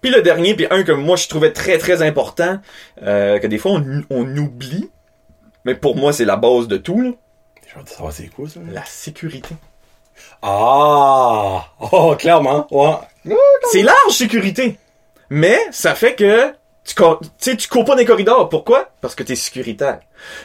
Puis 0.00 0.10
le 0.12 0.22
dernier, 0.22 0.54
puis 0.54 0.66
un 0.70 0.82
que 0.84 0.92
moi 0.92 1.16
je 1.16 1.28
trouvais 1.28 1.52
très 1.52 1.78
très 1.78 2.02
important, 2.02 2.58
euh, 3.04 3.38
que 3.38 3.46
des 3.48 3.58
fois 3.58 3.72
on, 3.72 4.02
on 4.10 4.36
oublie, 4.36 4.90
mais 5.64 5.74
pour 5.74 5.96
moi 5.96 6.12
c'est 6.12 6.24
la 6.24 6.36
base 6.36 6.68
de 6.68 6.76
tout, 6.76 7.00
là, 7.00 7.10
je 7.66 7.78
veux 7.78 7.86
savoir 7.86 8.12
c'est 8.12 8.28
quoi, 8.28 8.48
ça? 8.48 8.60
la 8.70 8.84
sécurité. 8.84 9.54
Ah! 10.42 11.64
Oh, 11.92 12.14
clairement, 12.18 12.66
ouais. 12.70 13.34
C'est 13.70 13.82
large 13.82 14.12
sécurité, 14.12 14.78
mais 15.30 15.58
ça 15.70 15.94
fait 15.94 16.14
que 16.14 16.52
tu 16.84 16.94
sais, 17.38 17.56
tu 17.56 17.68
cours 17.68 17.84
pas 17.84 17.92
dans 17.92 17.98
les 17.98 18.04
corridors. 18.04 18.48
Pourquoi? 18.48 18.90
Parce 19.00 19.14
que 19.14 19.22
t'es 19.22 19.36
sécuritaire. 19.36 20.00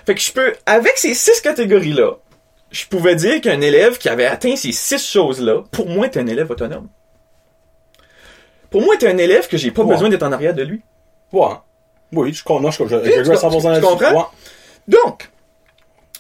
Fait 0.06 0.14
que 0.14 0.22
je 0.22 0.32
peux, 0.32 0.54
avec 0.68 0.98
ces 0.98 1.16
six 1.16 1.42
catégories-là, 1.42 2.12
je 2.70 2.86
pouvais 2.86 3.16
dire 3.16 3.42
qu'un 3.42 3.60
élève 3.62 3.98
qui 3.98 4.08
avait 4.08 4.26
atteint 4.28 4.56
ces 4.56 4.72
six 4.72 5.00
choses-là, 5.12 5.64
pour 5.72 5.88
moi, 5.90 6.06
est 6.06 6.16
un 6.18 6.28
élève 6.28 6.52
autonome. 6.52 6.88
Pour 8.70 8.82
moi, 8.82 8.96
est 9.00 9.06
un 9.08 9.18
élève 9.18 9.48
que 9.48 9.58
j'ai 9.58 9.72
pas 9.72 9.82
Ouais. 9.84 9.94
besoin 9.96 10.10
d'être 10.10 10.24
en 10.24 10.32
arrière 10.32 10.54
de 10.54 10.62
lui. 10.64 10.82
Ouais. 11.32 11.48
Oui, 12.12 12.34
je. 12.34 12.44
Je, 12.44 12.44
je, 12.44 12.88
je, 12.88 12.96
Tu- 12.98 13.12
je, 13.18 13.24
tu- 13.24 13.30
100% 13.32 13.60
tu 13.62 13.68
là-dessus. 13.68 13.82
comprends? 13.82 14.30
Donc, 14.88 15.30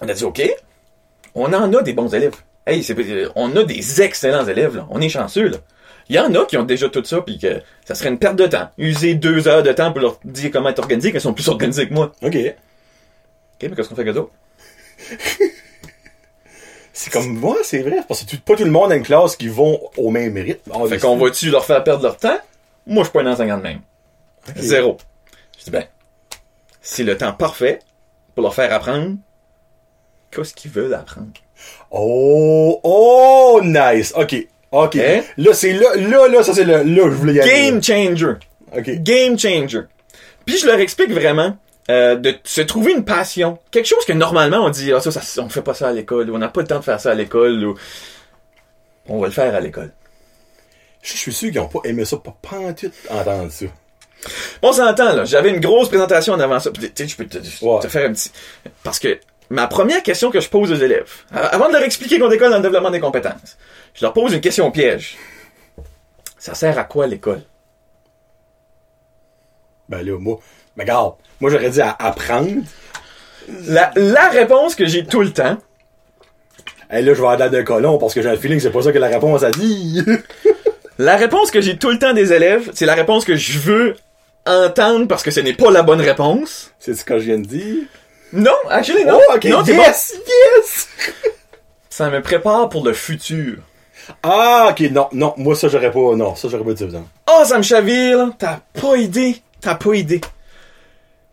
on 0.01 0.09
a 0.09 0.13
dit, 0.13 0.23
OK, 0.23 0.41
on 1.35 1.53
en 1.53 1.73
a 1.73 1.81
des 1.81 1.93
bons 1.93 2.13
élèves. 2.13 2.35
Hey, 2.65 2.85
euh, 2.89 3.29
on 3.35 3.55
a 3.55 3.63
des 3.63 4.01
excellents 4.01 4.45
élèves, 4.45 4.75
là. 4.75 4.87
On 4.89 4.99
est 5.01 5.09
chanceux, 5.09 5.47
là. 5.47 5.57
Il 6.09 6.15
y 6.15 6.19
en 6.19 6.33
a 6.35 6.45
qui 6.45 6.57
ont 6.57 6.63
déjà 6.63 6.89
tout 6.89 7.03
ça, 7.03 7.21
puis 7.21 7.37
que 7.37 7.61
ça 7.85 7.95
serait 7.95 8.09
une 8.09 8.19
perte 8.19 8.37
de 8.37 8.47
temps. 8.47 8.69
User 8.77 9.15
deux 9.15 9.47
heures 9.47 9.63
de 9.63 9.71
temps 9.73 9.91
pour 9.91 10.01
leur 10.01 10.19
dire 10.23 10.51
comment 10.51 10.69
être 10.69 10.79
organisé, 10.79 11.11
qu'elles 11.11 11.21
sont 11.21 11.33
plus 11.33 11.49
organisées 11.49 11.87
que 11.87 11.93
moi. 11.93 12.13
OK. 12.21 12.35
OK, 12.35 12.35
mais 13.61 13.75
qu'est-ce 13.75 13.89
qu'on 13.89 13.95
fait 13.95 14.05
que 14.05 14.11
d'autres? 14.11 14.31
C'est 16.93 17.11
comme 17.11 17.27
moi, 17.27 17.57
c'est 17.61 17.83
vrai. 17.83 17.97
Parce 18.07 18.23
que 18.23 18.35
pas 18.37 18.55
tout 18.55 18.63
le 18.63 18.71
monde 18.71 18.91
a 18.91 18.95
une 18.95 19.03
classe 19.03 19.35
qui 19.35 19.49
vont 19.49 19.79
au 19.97 20.09
même 20.09 20.35
rythme. 20.35 20.71
Ah, 20.73 20.79
Fait 20.89 20.97
qu'on 20.97 21.15
va-tu 21.15 21.51
leur 21.51 21.63
faire 21.63 21.83
perdre 21.83 22.01
leur 22.01 22.17
temps? 22.17 22.39
Moi, 22.87 23.03
je 23.03 23.09
suis 23.09 23.13
pas 23.13 23.21
un 23.21 23.31
enseignant 23.31 23.59
de 23.59 23.61
même. 23.61 23.81
Zéro. 24.55 24.97
Je 25.59 25.65
dis, 25.65 25.69
ben, 25.69 25.85
c'est 26.81 27.03
le 27.03 27.15
temps 27.15 27.33
parfait 27.33 27.79
pour 28.37 28.43
leur 28.43 28.53
faire 28.53 28.71
apprendre 28.71 29.17
qu'est-ce 30.29 30.53
qu'ils 30.53 30.69
veulent 30.69 30.93
apprendre? 30.93 31.31
Oh, 31.89 32.79
oh, 32.83 33.61
nice. 33.63 34.13
OK. 34.15 34.35
OK. 34.71 34.95
Hein? 34.95 35.23
Là, 35.37 35.53
c'est 35.55 35.73
là, 35.73 35.95
là, 35.95 36.27
là, 36.27 36.43
ça 36.43 36.53
c'est 36.53 36.63
là, 36.63 36.83
je 36.85 37.01
voulais 37.01 37.33
y 37.33 37.39
aller. 37.41 37.49
Game 37.49 37.81
changer. 37.81 38.35
OK. 38.77 38.89
Game 38.99 39.39
changer. 39.39 39.85
Puis 40.45 40.59
je 40.59 40.67
leur 40.67 40.79
explique 40.79 41.09
vraiment 41.09 41.57
euh, 41.89 42.15
de 42.15 42.35
se 42.43 42.61
trouver 42.61 42.91
une 42.91 43.05
passion. 43.05 43.57
Quelque 43.71 43.87
chose 43.87 44.05
que 44.05 44.13
normalement 44.13 44.65
on 44.65 44.69
dit, 44.69 44.93
ah, 44.93 44.99
ça, 44.99 45.09
ça, 45.09 45.41
on 45.41 45.49
fait 45.49 45.63
pas 45.63 45.73
ça 45.73 45.87
à 45.87 45.91
l'école, 45.91 46.29
ou 46.29 46.35
on 46.35 46.37
n'a 46.37 46.49
pas 46.49 46.61
le 46.61 46.67
temps 46.67 46.77
de 46.77 46.83
faire 46.83 46.99
ça 46.99 47.09
à 47.09 47.15
l'école, 47.15 47.65
ou 47.65 47.75
on 49.09 49.19
va 49.19 49.25
le 49.25 49.33
faire 49.33 49.55
à 49.55 49.59
l'école. 49.59 49.93
Je 51.01 51.17
suis 51.17 51.33
sûr 51.33 51.49
qu'ils 51.49 51.59
ont 51.59 51.69
pas 51.69 51.79
aimé 51.85 52.05
ça, 52.05 52.17
pas 52.17 52.37
pantoute 52.39 52.93
entendre 53.09 53.51
ça. 53.51 53.65
On 54.61 54.71
s'entend, 54.73 55.13
là. 55.13 55.25
J'avais 55.25 55.49
une 55.49 55.59
grosse 55.59 55.89
présentation 55.89 56.33
en 56.33 56.39
avant 56.39 56.59
ça. 56.59 56.71
Tu 56.71 56.91
sais, 56.93 57.07
je 57.07 57.15
peux 57.15 57.25
te, 57.25 57.39
faire 57.39 58.09
un 58.09 58.13
petit... 58.13 58.31
Parce 58.83 58.99
que 58.99 59.19
ma 59.49 59.67
première 59.67 60.03
question 60.03 60.31
que 60.31 60.39
je 60.39 60.49
pose 60.49 60.71
aux 60.71 60.75
élèves, 60.75 61.11
avant 61.31 61.67
de 61.67 61.73
leur 61.73 61.83
expliquer 61.83 62.19
qu'on 62.19 62.27
décolle 62.27 62.49
dans 62.49 62.57
le 62.57 62.63
développement 62.63 62.91
des 62.91 62.99
compétences, 62.99 63.57
je 63.93 64.03
leur 64.03 64.13
pose 64.13 64.33
une 64.33 64.41
question 64.41 64.69
piège. 64.71 65.17
Ça 66.37 66.53
sert 66.53 66.77
à 66.77 66.83
quoi 66.83 67.07
l'école? 67.07 67.41
Ben 69.89 70.05
là, 70.05 70.17
moi, 70.19 70.39
mais 70.75 70.83
regarde, 70.83 71.15
moi 71.39 71.49
j'aurais 71.49 71.69
dit 71.69 71.81
à 71.81 71.95
apprendre. 71.97 72.63
La, 73.67 73.91
la 73.95 74.27
réponse 74.29 74.75
que 74.75 74.85
j'ai 74.85 75.05
tout 75.05 75.21
le 75.21 75.31
temps, 75.31 75.57
Et 76.91 77.01
là, 77.01 77.13
je 77.13 77.21
vais 77.21 77.27
aller 77.27 77.49
de 77.49 77.61
colon 77.61 77.97
parce 77.97 78.13
que 78.13 78.21
j'ai 78.21 78.29
un 78.29 78.37
feeling 78.37 78.57
que 78.57 78.63
c'est 78.63 78.71
pas 78.71 78.81
ça 78.81 78.91
que 78.91 78.97
la 78.97 79.07
réponse 79.07 79.43
a 79.43 79.51
dit. 79.51 80.03
la 80.97 81.15
réponse 81.15 81.51
que 81.51 81.61
j'ai 81.61 81.77
tout 81.77 81.89
le 81.89 81.99
temps 81.99 82.13
des 82.13 82.33
élèves, 82.33 82.69
c'est 82.73 82.85
la 82.85 82.95
réponse 82.95 83.25
que 83.25 83.35
je 83.35 83.59
veux 83.59 83.95
entendre 84.47 85.07
parce 85.07 85.23
que 85.23 85.31
ce 85.31 85.39
n'est 85.39 85.53
pas 85.53 85.71
la 85.71 85.83
bonne 85.83 86.01
réponse. 86.01 86.71
c'est 86.79 86.95
ce 86.95 87.03
que 87.03 87.19
je 87.19 87.25
viens 87.25 87.39
de 87.39 87.45
dire. 87.45 87.83
Non, 88.33 88.51
actually, 88.69 89.05
non. 89.05 89.19
Oh, 89.29 89.35
ok, 89.35 89.45
non, 89.45 89.63
yes, 89.63 90.15
yes! 90.27 90.87
Ça 91.89 92.09
me 92.09 92.21
prépare 92.21 92.69
pour 92.69 92.85
le 92.85 92.93
futur. 92.93 93.57
Ah, 94.23 94.69
ok, 94.71 94.91
non, 94.91 95.07
non, 95.13 95.33
moi 95.37 95.55
ça 95.55 95.67
j'aurais 95.67 95.91
pas, 95.91 96.15
non, 96.15 96.35
ça 96.35 96.47
j'aurais 96.49 96.63
pas 96.63 96.73
dit 96.73 96.91
ça. 96.91 96.97
Oh, 97.29 97.43
ça 97.45 97.57
me 97.57 97.63
chavire. 97.63 98.31
T'as 98.37 98.59
pas 98.79 98.95
idée. 98.97 99.41
T'as 99.61 99.75
pas 99.75 99.93
idée. 99.95 100.21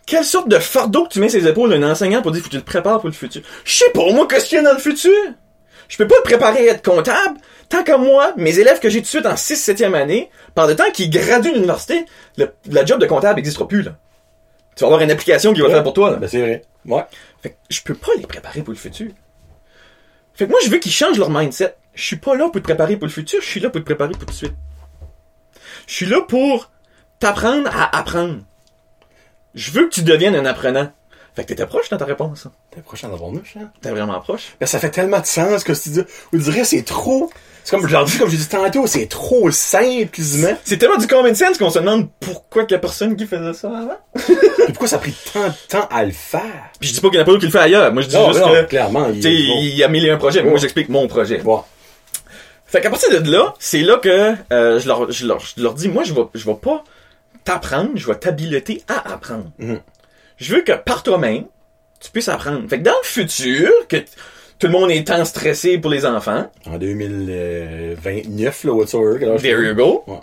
Quelle 0.06 0.24
sorte 0.24 0.48
de 0.48 0.58
fardeau 0.58 1.04
que 1.04 1.14
tu 1.14 1.20
mets 1.20 1.28
sur 1.28 1.40
les 1.40 1.48
épaules 1.48 1.70
d'un 1.70 1.90
enseignant 1.90 2.20
pour 2.20 2.30
dire 2.30 2.42
que 2.42 2.48
tu 2.48 2.60
te 2.60 2.64
prépares 2.64 3.00
pour 3.00 3.08
le 3.08 3.14
futur? 3.14 3.42
Je 3.64 3.72
sais 3.72 3.90
pas, 3.90 4.10
moi, 4.12 4.26
qu'est-ce 4.28 4.46
qu'il 4.46 4.56
y 4.56 4.60
a 4.60 4.64
dans 4.64 4.74
le 4.74 4.78
futur? 4.78 5.12
Je 5.88 5.96
peux 5.96 6.06
pas 6.06 6.16
te 6.16 6.22
préparer 6.22 6.68
à 6.68 6.72
être 6.72 6.84
comptable. 6.84 7.38
Tant 7.68 7.82
que 7.82 7.96
moi, 7.96 8.32
mes 8.36 8.58
élèves 8.58 8.80
que 8.80 8.88
j'ai 8.88 8.98
tout 8.98 9.04
de 9.04 9.08
suite 9.08 9.26
en 9.26 9.36
6 9.36 9.68
7e 9.68 9.94
année, 9.94 10.30
par 10.54 10.66
le 10.66 10.76
temps 10.76 10.90
qu'ils 10.92 11.10
graduent 11.10 11.50
de 11.50 11.54
l'université, 11.54 12.04
le, 12.36 12.54
la 12.70 12.84
job 12.84 13.00
de 13.00 13.06
comptable 13.06 13.36
n'existera 13.36 13.66
plus, 13.66 13.82
là. 13.82 13.96
Tu 14.76 14.80
vas 14.80 14.88
avoir 14.88 15.00
une 15.02 15.10
application 15.10 15.52
qui 15.52 15.60
va 15.60 15.68
faire 15.70 15.82
pour 15.82 15.94
toi, 15.94 16.10
là. 16.10 16.16
Ben 16.16 16.28
c'est 16.28 16.40
vrai. 16.40 16.62
Ouais. 16.86 17.04
Fait 17.42 17.50
que 17.50 17.56
je 17.70 17.80
peux 17.82 17.94
pas 17.94 18.12
les 18.18 18.26
préparer 18.26 18.62
pour 18.62 18.72
le 18.72 18.78
futur. 18.78 19.10
Fait 20.34 20.46
que 20.46 20.50
moi, 20.50 20.58
je 20.64 20.70
veux 20.70 20.78
qu'ils 20.78 20.92
changent 20.92 21.18
leur 21.18 21.30
mindset. 21.30 21.76
Je 21.94 22.02
suis 22.02 22.16
pas 22.16 22.34
là 22.34 22.44
pour 22.44 22.54
te 22.54 22.58
préparer 22.58 22.96
pour 22.96 23.06
le 23.06 23.12
futur, 23.12 23.40
je 23.40 23.46
suis 23.46 23.60
là 23.60 23.70
pour 23.70 23.80
te 23.80 23.84
préparer 23.86 24.10
pour 24.10 24.20
tout 24.20 24.26
de 24.26 24.32
suite. 24.32 24.54
Je 25.86 25.94
suis 25.94 26.06
là 26.06 26.20
pour 26.22 26.70
t'apprendre 27.20 27.70
à 27.72 27.96
apprendre. 27.96 28.40
Je 29.54 29.70
veux 29.70 29.84
que 29.88 29.94
tu 29.94 30.02
deviennes 30.02 30.34
un 30.34 30.46
apprenant. 30.46 30.90
Fait 31.34 31.42
que 31.42 31.48
t'étais 31.48 31.66
proche 31.66 31.88
dans 31.88 31.96
ta 31.96 32.04
réponse. 32.04 32.46
T'es 32.70 32.80
prochain 32.80 33.08
d'avoir 33.08 33.30
mouche, 33.30 33.56
hein? 33.60 33.70
T'es 33.80 33.90
vraiment 33.90 34.20
proche. 34.20 34.54
Ben 34.60 34.66
ça 34.66 34.78
fait 34.78 34.90
tellement 34.90 35.18
de 35.20 35.26
sens 35.26 35.64
que 35.64 35.72
tu 35.72 35.88
dis. 35.88 36.02
On 36.32 36.36
dirait 36.38 36.64
c'est 36.64 36.82
trop. 36.82 37.30
C'est 37.64 37.76
comme 37.76 37.86
je 37.88 37.92
leur 37.92 38.04
dis, 38.04 38.18
comme 38.18 38.28
j'ai 38.28 38.36
dit 38.36 38.46
tantôt, 38.46 38.86
c'est 38.86 39.06
trop 39.06 39.50
simple 39.50 40.06
quasiment. 40.12 40.56
C'est 40.64 40.76
tellement 40.76 40.98
du 40.98 41.06
common 41.06 41.34
sense 41.34 41.56
qu'on 41.58 41.70
se 41.70 41.78
demande 41.78 42.08
pourquoi 42.20 42.64
qu'il 42.66 42.74
y 42.74 42.76
a 42.76 42.78
personne 42.78 43.16
qui 43.16 43.26
faisait 43.26 43.54
ça 43.54 43.68
avant. 43.68 43.96
Puis 44.14 44.34
pourquoi 44.68 44.86
ça 44.86 44.96
a 44.96 44.98
pris 44.98 45.14
tant 45.32 45.48
de 45.48 45.54
temps 45.68 45.88
à 45.90 46.04
le 46.04 46.12
faire? 46.12 46.42
Puis 46.78 46.90
je 46.90 46.94
dis 46.94 47.00
pas 47.00 47.08
qu'il 47.08 47.16
y 47.16 47.18
en 47.18 47.22
a 47.22 47.24
pas 47.24 47.30
d'autres 47.32 47.40
qui 47.40 47.46
le 47.46 47.52
fait 47.52 47.58
ailleurs. 47.58 47.90
Moi, 47.92 48.02
je 48.02 48.08
dis 48.08 48.14
Non, 48.16 48.28
juste 48.32 48.40
non, 48.44 48.52
que, 48.52 48.62
clairement, 48.64 49.10
tu 49.12 49.22
sais, 49.22 49.32
il 49.34 49.46
bon. 49.48 49.58
il 49.60 49.76
y 49.76 49.82
a 49.82 49.90
et 49.90 50.10
un 50.10 50.16
projets. 50.18 50.40
mais 50.40 50.44
Moi, 50.44 50.54
Ouais. 50.54 50.60
j'explique 50.60 50.88
mon 50.90 51.08
projet. 51.08 51.38
Bon. 51.38 51.62
Fait 52.66 52.80
qu'à 52.82 52.90
partir 52.90 53.08
de 53.22 53.30
là, 53.30 53.54
c'est 53.58 53.80
là 53.80 53.96
que 53.96 54.34
euh, 54.52 54.78
je, 54.78 54.86
leur, 54.86 55.10
je, 55.10 55.26
leur, 55.26 55.38
je 55.40 55.62
leur 55.62 55.72
dis, 55.74 55.88
moi, 55.88 56.02
je 56.04 56.12
vais, 56.12 56.22
je 56.34 56.44
vais 56.44 56.54
pas 56.56 56.84
t'apprendre, 57.44 57.90
je 57.94 58.06
vais 58.06 58.14
t'habiliter 58.16 58.82
à 58.88 59.14
apprendre. 59.14 59.50
Mhm. 59.58 59.80
Je 60.44 60.54
veux 60.54 60.62
que 60.62 60.72
par 60.72 61.02
toi-même, 61.02 61.44
tu 62.00 62.10
puisses 62.10 62.28
apprendre. 62.28 62.68
Fait 62.68 62.78
que 62.78 62.82
dans 62.84 62.90
le 62.92 63.06
futur, 63.06 63.70
que 63.88 63.96
tout 64.58 64.66
le 64.66 64.70
monde 64.70 64.90
est 64.90 65.06
tant 65.06 65.24
stressé 65.24 65.78
pour 65.78 65.90
les 65.90 66.04
enfants, 66.04 66.50
En 66.66 66.76
2029, 66.78 68.64
là, 68.64 68.72
whatsoever, 68.72 69.38
there 69.38 69.62
you 69.62 69.74
go, 69.74 70.04
Ouais. 70.06 70.20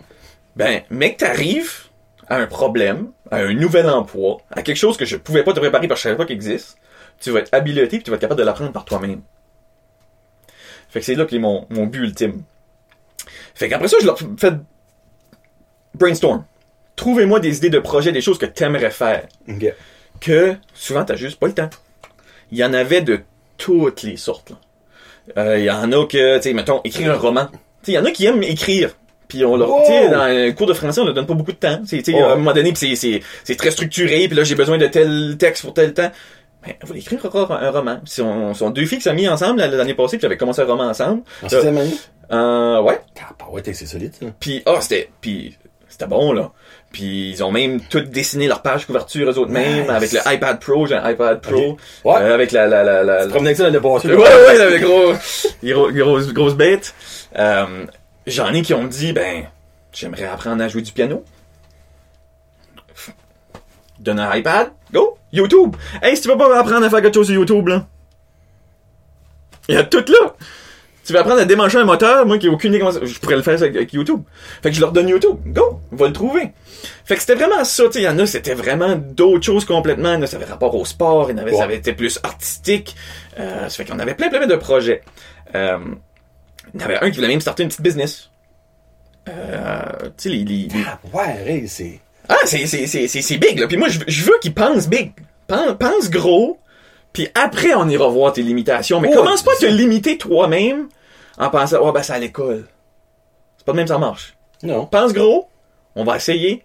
ben, 0.56 0.82
mec, 0.90 1.18
t'arrives 1.18 1.86
à 2.28 2.38
un 2.38 2.46
problème, 2.48 3.12
à 3.32 3.38
un 3.38 3.54
nouvel 3.54 3.90
emploi, 3.90 4.38
à 4.52 4.62
quelque 4.62 4.78
chose 4.78 4.96
que 4.96 5.06
je 5.06 5.18
pouvais 5.18 5.44
pas 5.44 5.54
te 5.54 5.60
préparer 5.60 5.88
parce 5.88 6.00
que 6.00 6.04
je 6.04 6.10
savais 6.10 6.18
pas 6.18 6.26
qu'il 6.26 6.36
existe, 6.36 6.78
tu 7.20 7.32
vas 7.32 7.40
être 7.40 7.54
habilité 7.54 7.98
puis 7.98 8.04
tu 8.04 8.10
vas 8.12 8.16
être 8.16 8.22
capable 8.22 8.40
de 8.40 8.46
l'apprendre 8.46 8.72
par 8.72 8.86
toi-même. 8.86 9.22
Fait 10.90 11.00
que 11.00 11.06
c'est 11.06 11.16
là 11.16 11.26
que 11.26 11.36
est 11.36 11.40
mon, 11.40 11.66
mon 11.70 11.88
but 11.88 12.00
ultime. 12.04 12.44
Fait 13.56 13.70
qu'après 13.70 13.88
ça, 13.88 13.98
je 14.02 14.06
leur 14.06 14.18
fais 14.38 14.52
brainstorm. 15.96 16.46
Trouvez-moi 16.96 17.40
des 17.40 17.58
idées 17.58 17.70
de 17.70 17.80
projets, 17.80 18.12
des 18.12 18.22
choses 18.22 18.38
que 18.38 18.46
t'aimerais 18.46 18.92
faire. 18.92 19.28
Que 20.22 20.56
souvent 20.74 21.04
t'as 21.04 21.16
juste 21.16 21.38
pas 21.40 21.48
le 21.48 21.54
temps. 21.54 21.70
Il 22.52 22.58
y 22.58 22.64
en 22.64 22.74
avait 22.74 23.02
de 23.02 23.20
toutes 23.58 24.04
les 24.04 24.16
sortes. 24.18 24.52
là. 24.52 24.56
Euh, 25.38 25.58
Il 25.60 25.66
y 25.66 25.70
en 25.72 25.92
a 25.92 26.06
que, 26.06 26.38
tu 26.38 26.44
sais, 26.44 26.54
mettons, 26.54 26.80
écrire 26.84 27.12
un 27.14 27.18
roman. 27.18 27.46
Tu 27.48 27.58
sais, 27.84 27.92
il 27.92 27.96
y 27.96 27.98
en 28.00 28.06
a 28.06 28.12
qui 28.12 28.26
aiment 28.26 28.44
écrire. 28.44 28.92
Puis 29.28 29.46
on 29.46 29.56
leur, 29.56 29.70
tu 29.86 29.88
sais, 29.88 30.10
dans 30.10 30.22
un 30.22 30.52
cours 30.52 30.68
de 30.68 30.74
français, 30.74 31.00
on 31.02 31.06
leur 31.06 31.14
donne 31.14 31.26
pas 31.26 31.34
beaucoup 31.34 31.52
de 31.54 31.58
temps. 31.58 31.80
Tu 31.88 32.04
sais, 32.04 32.14
à 32.22 32.34
un 32.34 32.36
moment 32.36 32.54
donné, 32.54 32.74
c'est, 32.76 32.96
c'est, 32.96 33.22
c'est 33.44 33.56
très 33.56 33.72
structuré, 33.72 34.28
puis 34.28 34.36
là, 34.38 34.44
j'ai 34.44 34.56
besoin 34.56 34.78
de 34.78 34.88
tel 34.88 35.36
texte 35.40 35.64
pour 35.64 35.74
tel 35.74 35.94
temps. 35.94 36.12
Ben, 36.66 36.74
vous 36.84 36.96
écrire 36.96 37.26
un, 37.26 37.30
ro- 37.30 37.52
un 37.54 37.72
roman. 37.72 38.00
Puis 38.04 38.14
sont, 38.14 38.54
sont 38.54 38.70
deux 38.70 38.86
filles 38.86 38.98
qui 39.00 39.06
s'ont 39.06 39.14
mis 39.16 39.28
ensemble 39.28 39.60
la- 39.60 39.68
l'année 39.68 39.94
passée, 39.96 40.18
puis 40.18 40.22
j'avais 40.24 40.38
commencé 40.38 40.62
un 40.62 40.66
roman 40.66 40.84
ensemble. 40.84 41.24
En 41.42 41.50
sixième 41.50 41.78
année? 41.78 41.96
Euh, 42.32 42.82
ouais. 42.82 43.00
Ah, 43.22 43.50
ouais, 43.52 43.62
t'es- 43.62 43.74
c'est 43.74 43.86
solide. 43.88 44.14
Puis, 44.40 44.62
ah, 44.66 44.80
c'était, 44.82 45.10
puis 45.22 45.58
c'était 45.88 46.06
bon, 46.08 46.34
là. 46.34 46.52
Puis 46.92 47.32
ils 47.32 47.44
ont 47.44 47.52
même 47.52 47.80
tout 47.82 48.02
dessiné 48.02 48.48
leur 48.48 48.62
page 48.62 48.86
couverture 48.86 49.30
eux 49.30 49.38
autres 49.38 49.52
mêmes, 49.52 49.90
avec 49.90 50.12
le 50.12 50.20
iPad 50.26 50.60
Pro, 50.60 50.86
j'ai 50.88 50.96
un 50.96 51.10
iPad 51.10 51.40
Pro. 51.40 51.78
Ouais. 52.04 52.16
Euh, 52.18 52.34
avec 52.34 52.52
la, 52.52 52.68
la, 52.68 52.84
la, 52.84 53.04
la, 53.04 53.28
Promenez 53.28 53.50
avec 53.50 53.58
ça 53.58 53.64
l'année 53.64 53.80
passée. 53.80 54.10
Ouais, 54.10 54.18
ouais, 54.18 54.58
là, 54.58 54.70
le 54.70 54.80
gros, 54.80 55.14
gros, 55.64 55.92
grosse, 55.92 56.34
grosse 56.34 56.56
bête. 56.56 56.94
Euh, 57.38 57.86
j'en 58.28 58.54
ai 58.54 58.62
qui 58.62 58.74
ont 58.74 58.84
dit, 58.84 59.14
ben, 59.14 59.46
j'aimerais 59.94 60.26
apprendre 60.26 60.62
à 60.64 60.68
jouer 60.68 60.82
du 60.82 60.92
piano. 60.92 61.24
Donne 64.00 64.20
un 64.20 64.36
iPad, 64.36 64.72
go, 64.92 65.18
YouTube. 65.32 65.76
Hey, 66.02 66.16
si 66.18 66.24
tu 66.24 66.28
veux 66.28 66.38
pas 66.38 66.60
apprendre 66.60 66.86
à 66.86 66.90
faire 66.90 67.02
quelque 67.02 67.16
chose 67.16 67.28
sur 67.28 67.36
YouTube, 67.36 67.68
là, 67.68 67.86
il 69.70 69.76
y 69.76 69.78
a 69.78 69.84
tout 69.84 70.04
là. 70.08 70.36
Tu 71.06 71.14
veux 71.14 71.20
apprendre 71.20 71.42
à 71.42 71.46
démancher 71.46 71.78
un 71.80 71.84
moteur, 71.84 72.26
moi 72.28 72.38
qui 72.38 72.46
ai 72.46 72.50
aucune 72.50 72.72
idée 72.72 72.80
comment 72.80 72.92
ça- 72.92 73.04
je 73.04 73.20
pourrais 73.20 73.36
le 73.36 73.42
faire 73.42 73.62
avec, 73.62 73.92
YouTube. 73.94 74.22
Fait 74.62 74.70
que 74.70 74.76
je 74.76 74.82
leur 74.82 74.92
donne 74.92 75.08
YouTube, 75.10 75.38
go, 75.48 75.80
on 75.92 75.96
va 75.96 76.08
le 76.08 76.14
trouver. 76.14 76.52
Fait 77.06 77.16
que 77.16 77.22
c'était 77.22 77.36
vraiment 77.36 77.64
ça, 77.64 77.86
tu 77.86 77.94
sais, 77.94 78.00
il 78.02 78.04
y 78.06 78.08
en 78.08 78.20
a, 78.20 78.26
c'était 78.28 78.54
vraiment 78.54 78.96
d'autres 78.96 79.44
choses 79.44 79.66
complètement, 79.66 80.18
là, 80.18 80.28
ça 80.28 80.38
avait 80.38 80.46
rapport 80.46 80.76
au 80.76 80.86
sport, 80.86 81.30
il 81.30 81.36
y 81.36 81.40
en 81.40 81.42
avait, 81.42 81.52
Ouais. 81.52 81.58
ça 81.58 81.64
avait 81.64 81.78
été 81.78 81.94
plus 81.94 82.20
artistique, 82.24 82.96
euh, 83.40 83.68
ça 83.68 83.70
fait 83.70 83.86
qu'on 83.86 83.98
avait 84.00 84.14
plein, 84.14 84.30
plein 84.30 84.46
de 84.46 84.56
projets. 84.56 85.02
Euh, 85.56 85.78
il 86.74 86.80
y 86.80 86.84
en 86.84 86.86
avait 86.86 86.98
un 87.00 87.10
qui 87.10 87.16
voulait 87.18 87.28
même 87.30 87.42
starter 87.42 87.64
une 87.64 87.70
petite 87.70 87.82
business. 87.82 88.30
Euh, 89.30 89.82
tu 90.18 90.24
sais, 90.24 90.30
les, 90.30 90.44
les- 90.44 90.68
les- 90.68 90.84
Ah, 90.88 91.00
ouais, 91.14 91.66
c'est. 91.68 92.00
ah, 92.30 92.36
c'est, 92.46 92.66
c'est, 92.68 92.88
c'est, 92.88 93.08
c'est, 93.08 93.38
big, 93.38 93.60
là. 93.60 93.68
Puis 93.68 93.78
moi, 93.78 93.88
je, 93.88 94.00
veux- 94.00 94.06
je 94.08 94.24
veux 94.24 94.38
qu'ils 94.42 94.54
pensent 94.54 94.88
big. 94.88 95.12
Pense, 95.48 95.78
pense 95.80 96.10
gros. 96.10 96.58
Puis 97.14 97.28
après, 97.36 97.74
on 97.74 97.88
ira 97.90 98.08
voir 98.08 98.34
tes 98.34 98.42
limitations. 98.42 99.02
Mais 99.02 99.10
Ouais, 99.10 99.16
commence 99.16 99.44
pas 99.44 99.52
à 99.52 99.56
te 99.56 99.66
limiter 99.66 100.18
toi-même 100.18 100.88
en 101.38 101.50
pensant, 101.50 101.78
oh, 101.82 101.92
ben, 101.92 102.04
c'est 102.04 102.14
à 102.14 102.20
l'école. 102.20 102.66
C'est 103.58 103.66
pas 103.66 103.74
de 103.74 103.78
même 103.78 103.88
ça 103.88 103.98
marche. 103.98 104.34
Non. 104.64 104.86
Pense 104.86 105.14
gros. 105.14 105.50
On 105.96 106.04
va 106.04 106.16
essayer. 106.16 106.64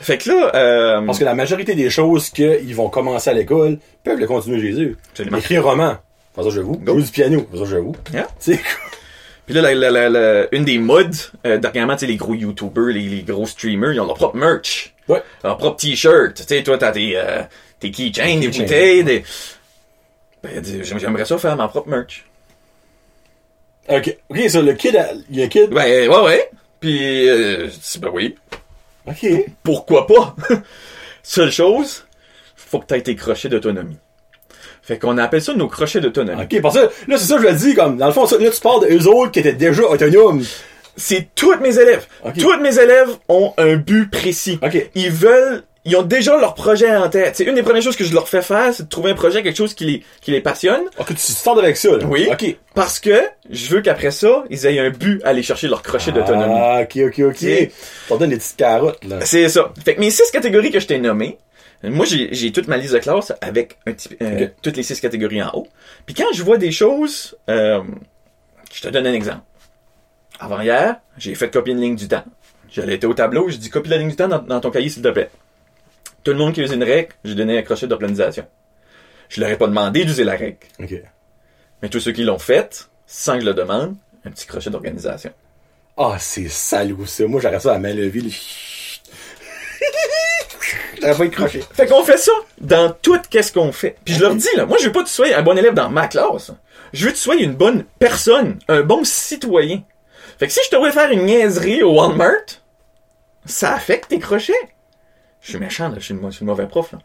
Fait 0.00 0.18
que 0.18 0.30
là, 0.30 0.50
euh, 0.54 1.00
Parce 1.06 1.18
que 1.18 1.24
la 1.24 1.34
majorité 1.34 1.74
des 1.74 1.90
choses 1.90 2.30
qu'ils 2.30 2.74
vont 2.74 2.88
commencer 2.88 3.30
à 3.30 3.32
l'école 3.32 3.78
peuvent 4.04 4.18
le 4.18 4.26
continuer 4.26 4.72
eux. 4.72 4.96
Absolument. 5.10 5.38
Écrire 5.38 5.66
un 5.66 5.70
roman. 5.70 5.96
Pas 6.34 6.42
ça, 6.44 6.50
j'avoue. 6.50 6.76
Go. 6.76 6.92
Jouer 6.94 7.02
du 7.02 7.10
piano. 7.10 7.42
Pas 7.42 7.58
ça, 7.58 7.64
j'avoue. 7.64 7.94
Yeah. 8.12 8.28
Tu 8.40 8.54
sais, 8.54 8.60
Puis 9.46 9.54
là, 9.54 9.62
la, 9.62 9.90
la, 9.90 10.08
la, 10.08 10.46
une 10.54 10.64
des 10.64 10.78
modes, 10.78 11.16
euh, 11.46 11.58
dernièrement, 11.58 11.94
tu 11.94 12.00
sais, 12.00 12.06
les 12.06 12.16
gros 12.16 12.34
YouTubers, 12.34 12.88
les, 12.92 13.00
les 13.02 13.22
gros 13.22 13.46
streamers, 13.46 13.92
ils 13.92 14.00
ont 14.00 14.06
leur 14.06 14.14
propre 14.14 14.36
merch. 14.36 14.94
Ouais. 15.08 15.22
Leur 15.42 15.56
propre 15.56 15.76
t-shirt. 15.76 16.34
Tu 16.34 16.42
sais, 16.44 16.62
toi, 16.62 16.78
t'as 16.78 16.92
tes, 16.92 17.12
euh, 17.16 17.42
tes 17.80 17.90
keychains, 17.90 18.38
des 18.38 18.48
bouteilles, 18.48 19.04
des... 19.04 19.24
Ben, 20.42 20.60
dis- 20.60 20.84
j'aim- 20.84 20.98
j'aimerais 20.98 21.24
ça 21.24 21.38
faire 21.38 21.56
ma 21.56 21.68
propre 21.68 21.88
merch. 21.88 22.24
Ok, 23.88 24.16
ok, 24.28 24.38
ça, 24.50 24.60
le 24.62 24.72
kid, 24.74 24.96
a- 24.96 25.12
il 25.30 25.36
y 25.38 25.42
a 25.42 25.46
un 25.46 25.48
kid. 25.48 25.70
Ben, 25.70 26.08
ouais, 26.08 26.20
ouais. 26.24 26.50
Puis, 26.80 27.28
euh, 27.28 27.68
je 27.68 27.74
dis, 27.74 27.98
ben 28.00 28.10
oui. 28.12 28.36
Ok. 29.06 29.26
Pourquoi 29.62 30.06
pas? 30.06 30.36
Seule 31.22 31.50
chose, 31.50 32.04
faut 32.56 32.78
que 32.80 32.86
t'aies 32.86 33.00
tes 33.02 33.16
crochets 33.16 33.48
d'autonomie. 33.48 33.96
Fait 34.82 34.98
qu'on 34.98 35.18
appelle 35.18 35.42
ça 35.42 35.54
nos 35.54 35.68
crochets 35.68 36.00
d'autonomie. 36.00 36.42
Ok, 36.42 36.60
parce 36.62 36.74
que 36.76 36.80
là, 37.10 37.18
c'est 37.18 37.24
ça 37.26 37.36
que 37.36 37.42
je 37.42 37.48
le 37.48 37.54
dis, 37.54 37.74
comme, 37.74 37.96
dans 37.96 38.06
le 38.06 38.12
fond, 38.12 38.26
ça, 38.26 38.38
là, 38.38 38.50
tu 38.50 38.60
parles 38.60 38.88
d'eux 38.88 39.06
autres 39.08 39.32
qui 39.32 39.40
étaient 39.40 39.52
déjà 39.52 39.82
autonomes. 39.82 40.42
C'est 40.96 41.28
tous 41.34 41.56
mes 41.60 41.78
élèves. 41.78 42.06
Ok. 42.24 42.38
Tous 42.38 42.56
mes 42.58 42.78
élèves 42.78 43.10
ont 43.28 43.52
un 43.56 43.76
but 43.76 44.10
précis. 44.10 44.58
Ok. 44.62 44.90
Ils 44.94 45.10
veulent, 45.12 45.62
ils 45.88 45.96
ont 45.96 46.02
déjà 46.02 46.36
leur 46.36 46.54
projet 46.54 46.94
en 46.94 47.08
tête. 47.08 47.36
C'est 47.36 47.44
une 47.44 47.54
des 47.54 47.62
premières 47.62 47.82
choses 47.82 47.96
que 47.96 48.04
je 48.04 48.12
leur 48.14 48.28
fais 48.28 48.42
faire, 48.42 48.72
c'est 48.74 48.84
de 48.84 48.88
trouver 48.88 49.10
un 49.10 49.14
projet, 49.14 49.42
quelque 49.42 49.56
chose 49.56 49.74
qui 49.74 49.84
les, 49.84 50.04
qui 50.20 50.30
les 50.30 50.40
passionne. 50.40 50.82
Ok, 50.98 51.08
tu 51.08 51.16
startes 51.16 51.58
avec 51.58 51.76
ça, 51.76 51.96
là. 51.96 52.04
Oui. 52.06 52.28
Ok. 52.30 52.56
Parce 52.74 53.00
que 53.00 53.20
je 53.50 53.66
veux 53.74 53.80
qu'après 53.80 54.10
ça, 54.10 54.44
ils 54.50 54.66
aient 54.66 54.78
un 54.78 54.90
but 54.90 55.22
à 55.24 55.28
aller 55.28 55.42
chercher 55.42 55.68
leur 55.68 55.82
crochet 55.82 56.12
d'autonomie. 56.12 56.54
Ah, 56.56 56.80
ok, 56.82 56.96
ok, 57.08 57.18
ok. 57.30 57.70
T'en 58.08 58.16
donnes 58.16 58.30
des 58.30 58.36
petites 58.36 58.56
carottes, 58.56 59.04
là. 59.04 59.20
C'est 59.24 59.48
ça. 59.48 59.72
Fait 59.84 59.94
que 59.94 60.00
mes 60.00 60.10
six 60.10 60.30
catégories 60.30 60.70
que 60.70 60.80
je 60.80 60.86
t'ai 60.86 60.98
nommées, 60.98 61.38
moi 61.82 62.04
j'ai 62.06 62.28
j'ai 62.32 62.50
toute 62.52 62.66
ma 62.68 62.76
liste 62.76 62.92
de 62.94 62.98
classe 62.98 63.32
avec 63.40 63.78
un 63.86 63.92
petit- 63.92 64.16
euh, 64.20 64.48
toutes 64.62 64.76
les 64.76 64.82
six 64.82 65.00
catégories 65.00 65.42
en 65.42 65.50
haut. 65.54 65.68
Puis 66.06 66.14
quand 66.14 66.32
je 66.34 66.42
vois 66.42 66.56
des 66.58 66.72
choses, 66.72 67.36
euh, 67.48 67.80
je 68.72 68.80
te 68.82 68.88
donne 68.88 69.06
un 69.06 69.12
exemple. 69.14 69.42
Avant 70.40 70.60
hier, 70.60 70.96
j'ai 71.18 71.34
fait 71.34 71.50
copier 71.50 71.72
une 71.74 71.80
ligne 71.80 71.96
du 71.96 72.08
temps. 72.08 72.24
J'allais 72.70 72.94
été 72.96 73.06
au 73.06 73.14
tableau, 73.14 73.48
j'ai 73.48 73.58
dit 73.58 73.70
copie 73.70 73.88
la 73.90 73.96
ligne 73.96 74.10
du 74.10 74.16
temps 74.16 74.28
dans, 74.28 74.40
dans 74.40 74.60
ton 74.60 74.70
cahier 74.70 74.88
s'il 74.90 75.02
te 75.02 75.08
plaît. 75.08 75.30
Tout 76.28 76.34
le 76.34 76.40
monde 76.40 76.52
qui 76.52 76.60
usait 76.60 76.74
une 76.74 76.84
règle, 76.84 77.14
j'ai 77.24 77.34
donné 77.34 77.56
un 77.56 77.62
crochet 77.62 77.86
d'organisation. 77.86 78.44
Je 79.30 79.40
leur 79.40 79.48
ai 79.48 79.56
pas 79.56 79.66
demandé 79.66 80.04
d'user 80.04 80.24
la 80.24 80.36
règle. 80.36 80.58
Mais 81.80 81.88
tous 81.88 82.00
ceux 82.00 82.12
qui 82.12 82.22
l'ont 82.22 82.38
fait, 82.38 82.90
sans 83.06 83.36
que 83.36 83.40
je 83.40 83.46
le 83.46 83.54
demande, 83.54 83.96
un 84.26 84.30
petit 84.30 84.46
crochet 84.46 84.68
d'organisation. 84.68 85.32
Ah, 85.96 86.16
c'est 86.18 86.50
salaud, 86.50 87.06
ça. 87.06 87.26
Moi, 87.26 87.40
j'aurais 87.40 87.60
ça 87.60 87.72
à 87.72 87.78
main 87.78 87.94
levée. 87.94 88.20
J'aurais 91.00 91.16
pas 91.16 91.24
écroché. 91.24 91.64
Fait 91.72 91.86
qu'on 91.86 92.04
fait 92.04 92.18
ça 92.18 92.32
dans 92.60 92.90
tout 92.90 93.22
qu'est-ce 93.30 93.50
qu'on 93.54 93.72
fait. 93.72 93.96
Puis 94.04 94.12
je 94.12 94.20
leur 94.20 94.34
dis, 94.34 94.54
là, 94.54 94.66
moi 94.66 94.76
je 94.78 94.84
veux 94.84 94.92
pas 94.92 95.04
que 95.04 95.08
tu 95.08 95.14
sois 95.14 95.34
un 95.34 95.42
bon 95.42 95.56
élève 95.56 95.72
dans 95.72 95.88
ma 95.88 96.08
classe. 96.08 96.50
Je 96.92 97.06
veux 97.06 97.10
que 97.12 97.16
tu 97.16 97.22
sois 97.22 97.36
une 97.36 97.54
bonne 97.54 97.84
personne, 97.98 98.58
un 98.68 98.82
bon 98.82 99.02
citoyen. 99.02 99.80
Fait 100.38 100.46
que 100.46 100.52
si 100.52 100.60
je 100.62 100.68
te 100.68 100.76
vois 100.76 100.92
faire 100.92 101.10
une 101.10 101.24
niaiserie 101.24 101.82
au 101.82 101.94
Walmart, 101.94 102.60
ça 103.46 103.72
affecte 103.72 104.10
tes 104.10 104.18
crochets. 104.18 104.52
Je 105.40 105.50
suis 105.50 105.58
méchant, 105.58 105.88
là, 105.88 105.96
je 105.98 106.04
suis 106.04 106.14
une 106.14 106.46
mauvais 106.46 106.66
prof, 106.66 106.92
là. 106.92 106.98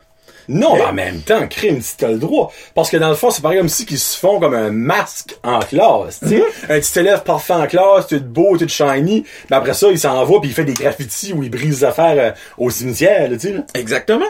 Non, 0.49 0.75
mais 0.75 0.83
en 0.83 0.93
même 0.93 1.21
temps, 1.21 1.47
crime, 1.47 1.81
si 1.81 1.95
t'as 1.95 2.09
le 2.09 2.17
droit. 2.17 2.51
Parce 2.75 2.89
que 2.89 2.97
dans 2.97 3.09
le 3.09 3.15
fond, 3.15 3.31
c'est 3.31 3.41
pareil 3.41 3.59
comme 3.59 3.69
si 3.69 3.85
qu'ils 3.85 3.99
se 3.99 4.17
font 4.17 4.39
comme 4.39 4.53
un 4.53 4.71
masque 4.71 5.37
en 5.43 5.59
classe, 5.59 6.19
tu 6.19 6.29
sais. 6.29 6.37
Mhm. 6.37 6.43
Un 6.69 6.79
petit 6.79 6.99
élève 6.99 7.23
parfait 7.23 7.53
en 7.53 7.65
classe, 7.67 8.07
tout 8.07 8.19
beau, 8.19 8.57
tout 8.57 8.67
shiny, 8.67 9.25
mais 9.49 9.55
après 9.55 9.73
ça, 9.73 9.87
il 9.89 9.99
s'en 9.99 10.23
va 10.25 10.39
puis 10.39 10.49
il 10.49 10.53
fait 10.53 10.65
des 10.65 10.73
graffitis 10.73 11.33
où 11.33 11.43
il 11.43 11.49
brise 11.49 11.79
les 11.79 11.83
affaires 11.85 12.15
euh, 12.17 12.31
au 12.57 12.69
cimetière, 12.69 13.29
là, 13.29 13.37
tu 13.37 13.49
sais. 13.49 13.55
Exactement. 13.73 14.29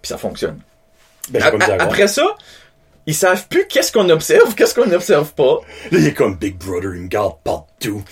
Puis 0.00 0.08
ça 0.08 0.16
fonctionne. 0.16 0.60
Ben, 1.30 1.42
après 1.78 2.08
ça, 2.08 2.34
ils 3.06 3.14
savent 3.14 3.46
plus 3.48 3.66
qu'est-ce 3.68 3.92
qu'on 3.92 4.08
observe, 4.08 4.54
qu'est-ce 4.54 4.74
qu'on 4.74 4.86
n'observe 4.86 5.32
pas. 5.34 5.60
Là, 5.90 5.98
il 5.98 6.06
est 6.06 6.14
comme 6.14 6.36
Big 6.36 6.56
Brother, 6.56 6.94
il 6.94 7.02
me 7.02 7.08
garde 7.08 7.36
partout. 7.44 8.02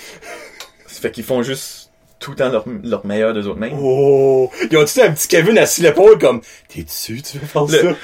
Ça 0.86 1.00
fait 1.00 1.10
qu'ils 1.10 1.24
font 1.24 1.42
juste 1.42 1.89
tout 2.20 2.30
le 2.32 2.36
temps 2.36 2.50
leur, 2.50 2.64
leur 2.84 3.04
meilleur 3.06 3.34
d'eux 3.34 3.46
autres 3.48 3.58
mêmes. 3.58 3.76
Oh! 3.80 4.50
Ils 4.70 4.76
ont 4.76 4.84
dit 4.84 5.00
un 5.02 5.10
petit 5.12 5.26
Kevin 5.26 5.58
assis 5.58 5.80
l'épaule 5.82 6.18
comme, 6.18 6.40
t'es 6.68 6.82
dessus, 6.82 7.20
tu 7.22 7.38
veux 7.38 7.46
faire 7.46 7.64
Le- 7.64 7.78
ça? 7.78 7.96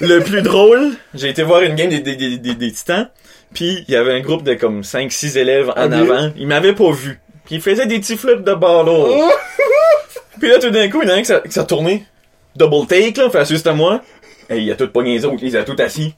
Le 0.00 0.20
plus 0.20 0.42
drôle, 0.42 0.92
j'ai 1.12 1.28
été 1.28 1.42
voir 1.42 1.60
une 1.62 1.74
game 1.74 1.90
des, 1.90 1.98
des, 2.00 2.14
des, 2.16 2.38
des, 2.38 2.54
des 2.54 2.72
Titans, 2.72 3.10
puis 3.52 3.84
il 3.88 3.92
y 3.92 3.96
avait 3.96 4.12
un 4.14 4.20
groupe 4.20 4.44
de 4.44 4.54
comme 4.54 4.82
5-6 4.82 5.36
élèves 5.38 5.70
en 5.76 5.90
avant. 5.92 6.30
Ils 6.36 6.46
m'avaient 6.46 6.74
pas 6.74 6.90
vu. 6.92 7.20
Puis 7.44 7.56
ils 7.56 7.60
faisaient 7.60 7.86
des 7.86 7.98
petits 7.98 8.16
flips 8.16 8.42
de 8.44 8.54
ballon. 8.54 9.06
Oh! 9.10 9.30
Puis 10.40 10.48
là, 10.50 10.58
tout 10.60 10.70
d'un 10.70 10.88
coup, 10.88 11.00
il 11.02 11.08
y 11.08 11.10
en 11.10 11.14
a 11.14 11.16
un 11.16 11.20
qui 11.20 11.26
s'est- 11.26 11.42
qui 11.44 11.50
s'est 11.52 11.66
tourné. 11.66 12.04
Double 12.54 12.86
take, 12.86 13.20
là, 13.20 13.28
fait 13.28 13.44
juste 13.48 13.66
à 13.66 13.72
moi. 13.72 14.02
Et 14.50 14.58
il 14.58 14.70
a 14.70 14.76
tout 14.76 14.86
pogné 14.88 15.14
les 15.14 15.24
autres, 15.24 15.38
il 15.42 15.56
a 15.56 15.64
tout 15.64 15.74
assis. 15.80 16.14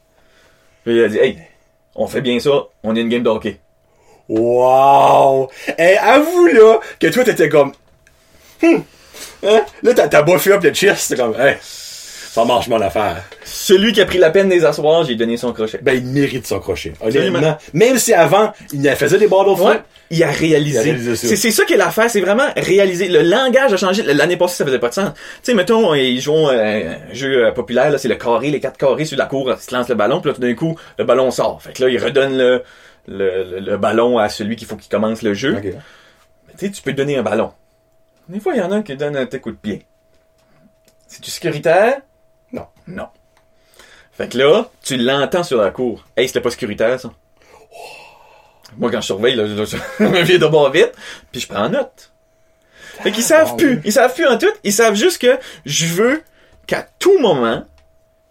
Puis 0.85 0.95
il 0.95 1.03
a 1.03 1.07
dit, 1.07 1.17
hey, 1.17 1.37
on 1.95 2.05
fait 2.05 2.21
bien 2.21 2.39
ça, 2.39 2.51
on 2.83 2.95
est 2.95 3.01
une 3.01 3.09
game 3.09 3.23
de 3.23 3.29
hockey. 3.29 3.59
Wow! 4.31 5.49
Eh, 5.77 5.97
avoue, 5.97 6.47
là, 6.47 6.79
que 6.99 7.07
toi, 7.07 7.25
t'étais 7.25 7.49
comme, 7.49 7.73
hum, 8.63 8.83
hein? 9.43 9.61
Là, 9.83 9.93
t'as, 9.93 10.07
t'as 10.07 10.21
buffé 10.21 10.53
up 10.53 10.63
le 10.63 10.73
chest, 10.73 11.09
t'es 11.09 11.17
comme, 11.17 11.35
hey, 11.37 11.57
ça 11.59 12.45
marche 12.45 12.69
mon 12.69 12.79
affaire. 12.79 13.23
Celui 13.43 13.91
qui 13.91 13.99
a 13.99 14.05
pris 14.05 14.17
la 14.17 14.29
peine 14.29 14.47
des 14.47 14.63
asseoirs, 14.63 15.03
j'ai 15.03 15.15
donné 15.15 15.35
son 15.35 15.51
crochet. 15.51 15.79
Ben, 15.81 15.97
il 15.97 16.05
mérite 16.05 16.47
son 16.47 16.61
crochet. 16.61 16.93
Honnêtement. 17.01 17.57
Même 17.73 17.97
si 17.97 18.13
avant, 18.13 18.53
il 18.71 18.81
ne 18.81 18.89
faisait 18.91 19.17
des 19.17 19.27
bottle 19.27 19.61
Ouais. 19.61 19.81
Il 20.09 20.23
a 20.23 20.31
réalisé. 20.31 21.15
C'est, 21.15 21.35
c'est 21.35 21.51
ça 21.51 21.65
qui 21.65 21.73
est 21.73 21.77
l'affaire, 21.77 22.09
c'est 22.09 22.21
vraiment 22.21 22.47
réaliser. 22.55 23.09
Le 23.09 23.21
langage 23.21 23.73
a 23.73 23.77
changé. 23.77 24.01
L'année 24.03 24.37
passée, 24.37 24.55
ça 24.55 24.65
faisait 24.65 24.79
pas 24.79 24.89
de 24.89 24.93
sens. 24.93 25.11
Tu 25.13 25.19
sais, 25.43 25.53
mettons, 25.53 25.93
ils 25.93 26.21
jouent 26.21 26.49
euh, 26.49 26.93
un 27.11 27.13
jeu 27.13 27.47
euh, 27.47 27.51
populaire, 27.51 27.89
là, 27.91 27.97
c'est 27.97 28.07
le 28.07 28.15
carré, 28.15 28.49
les 28.49 28.61
quatre 28.61 28.77
carrés 28.77 29.05
sur 29.05 29.17
la 29.17 29.25
cour, 29.25 29.51
ils 29.51 29.61
se 29.61 29.75
lancent 29.75 29.89
le 29.89 29.95
ballon, 29.95 30.21
puis 30.21 30.29
là, 30.29 30.35
tout 30.35 30.41
d'un 30.41 30.53
coup, 30.53 30.77
le 30.97 31.03
ballon 31.03 31.31
sort. 31.31 31.61
Fait 31.61 31.73
que 31.73 31.83
là, 31.83 31.89
ils 31.89 32.01
redonnent 32.01 32.37
le, 32.37 32.63
le, 33.07 33.43
le, 33.43 33.59
le 33.59 33.77
ballon 33.77 34.17
à 34.17 34.29
celui 34.29 34.55
qu'il 34.55 34.67
faut 34.67 34.75
qu'il 34.75 34.89
commence 34.89 35.21
le 35.21 35.33
jeu. 35.33 35.57
Ok. 35.57 35.63
Mais 35.63 36.53
Tu 36.57 36.65
sais, 36.67 36.71
tu 36.71 36.81
peux 36.81 36.93
donner 36.93 37.17
un 37.17 37.23
ballon. 37.23 37.53
Des 38.29 38.39
fois, 38.39 38.53
il 38.53 38.59
y 38.59 38.61
en 38.61 38.71
a 38.71 38.75
un 38.75 38.81
qui 38.83 38.95
donne 38.95 39.15
un 39.17 39.25
petit 39.25 39.39
coup 39.41 39.51
de 39.51 39.57
pied. 39.57 39.85
C'est-tu 41.07 41.29
sécuritaire? 41.31 42.01
Non. 42.53 42.67
Non. 42.87 43.07
Fait 44.13 44.29
que 44.31 44.37
là, 44.37 44.69
tu 44.83 44.97
l'entends 44.97 45.43
sur 45.43 45.61
la 45.61 45.71
cour. 45.71 46.05
Hey, 46.15 46.27
c'était 46.27 46.41
pas 46.41 46.51
sécuritaire, 46.51 46.99
ça. 46.99 47.11
Moi, 48.77 48.89
quand 48.91 49.01
je 49.01 49.05
surveille, 49.07 49.35
là, 49.35 49.45
je 49.47 49.65
je 49.65 50.03
me 50.03 50.21
viens 50.21 50.37
de 50.37 50.47
bord 50.47 50.71
vite, 50.71 50.91
puis 51.31 51.41
je 51.41 51.47
prends 51.47 51.67
note. 51.69 52.11
Fait 53.03 53.11
qu'ils 53.11 53.23
savent 53.23 53.49
Ah, 53.53 53.57
plus. 53.57 53.81
Ils 53.83 53.91
savent 53.91 54.13
plus 54.13 54.27
en 54.27 54.37
tout. 54.37 54.51
Ils 54.63 54.71
savent 54.73 54.95
juste 54.95 55.21
que 55.21 55.37
je 55.65 55.87
veux 55.87 56.23
qu'à 56.67 56.87
tout 56.99 57.19
moment, 57.19 57.65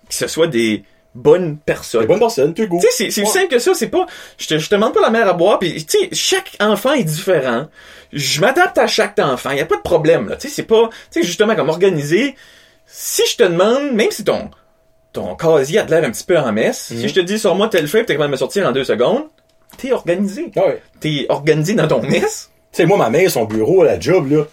que 0.09 0.15
ce 0.15 0.27
soit 0.29 0.47
des 0.47 0.85
bonnes 1.15 1.59
personnes. 1.59 2.03
Des 2.03 2.07
bonnes 2.07 2.19
personnes, 2.21 2.55
tu 2.55 2.67
go. 2.69 2.79
Tu 2.81 2.87
sais, 2.87 2.93
c'est, 2.93 3.11
c'est 3.11 3.21
Ouais. 3.23 3.27
simple 3.27 3.49
que 3.49 3.59
ça, 3.59 3.75
c'est 3.75 3.89
pas, 3.89 4.07
je 4.39 4.47
te, 4.47 4.59
je 4.59 4.69
te 4.69 4.75
demande 4.75 4.95
pas 4.95 5.01
la 5.01 5.11
mer 5.11 5.29
à 5.29 5.33
boire, 5.33 5.59
puis 5.59 5.85
tu 5.85 5.99
sais, 5.99 6.09
chaque 6.13 6.57
enfant 6.61 6.93
est 6.93 7.05
différent. 7.05 7.69
Je 8.13 8.41
m'adapte 8.41 8.79
à 8.79 8.87
chaque 8.87 9.19
enfant, 9.19 9.51
y 9.53 9.61
a 9.61 9.67
pas 9.67 9.77
de 9.77 9.83
problème, 9.83 10.29
là. 10.29 10.37
Tu 10.37 10.49
sais, 10.49 10.55
c'est 10.55 10.63
pas, 10.65 10.89
tu 11.11 11.21
sais, 11.21 11.27
justement, 11.27 11.55
comme 11.57 11.69
organisé, 11.69 12.35
si 12.87 13.23
je 13.31 13.37
te 13.37 13.43
demande, 13.43 13.93
même 13.93 14.11
si 14.11 14.25
ton, 14.25 14.51
ton 15.13 15.35
casier 15.37 15.81
a 15.81 15.83
de 15.85 15.91
l'air 15.91 16.05
un 16.05 16.11
petit 16.11 16.25
peu 16.25 16.39
en 16.39 16.53
messe, 16.53 16.91
Mhm. 16.91 16.99
si 17.01 17.09
je 17.09 17.15
te 17.15 17.21
dis, 17.21 17.39
sors-moi 17.39 17.69
tel 17.69 17.89
fait, 17.89 18.05
t'es 18.05 18.15
capable 18.15 18.29
de 18.29 18.33
me 18.33 18.37
sortir 18.39 18.69
en 18.69 18.73
deux 18.73 18.85
secondes, 18.85 19.25
t'es 19.77 19.93
organisé. 19.93 20.51
Ah 20.57 20.67
ouais. 20.67 20.83
T'es 21.01 21.27
organisé 21.29 21.75
dans 21.75 21.89
ton 21.89 22.01
messe. 22.03 22.51
Tu 22.73 22.77
sais, 22.79 22.87
moi, 22.87 22.97
ma 22.99 23.11
mère, 23.11 23.29
son 23.31 23.45
bureau 23.47 23.83
à 23.83 23.87
la 23.87 23.99
job, 24.01 24.31
là, 24.31 24.45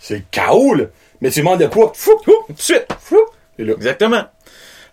c'est 0.00 0.24
chaos, 0.30 0.74
là. 0.74 0.84
Mais 1.20 1.30
tu 1.30 1.40
demandes 1.40 1.60
de 1.60 1.66
quoi? 1.66 1.92
Fou! 1.94 2.10
Ouh, 2.26 2.32
tout 2.48 2.52
de 2.52 2.60
suite. 2.60 2.86
Fou! 3.00 3.18
Et 3.58 3.64
là. 3.64 3.72
Exactement. 3.74 4.24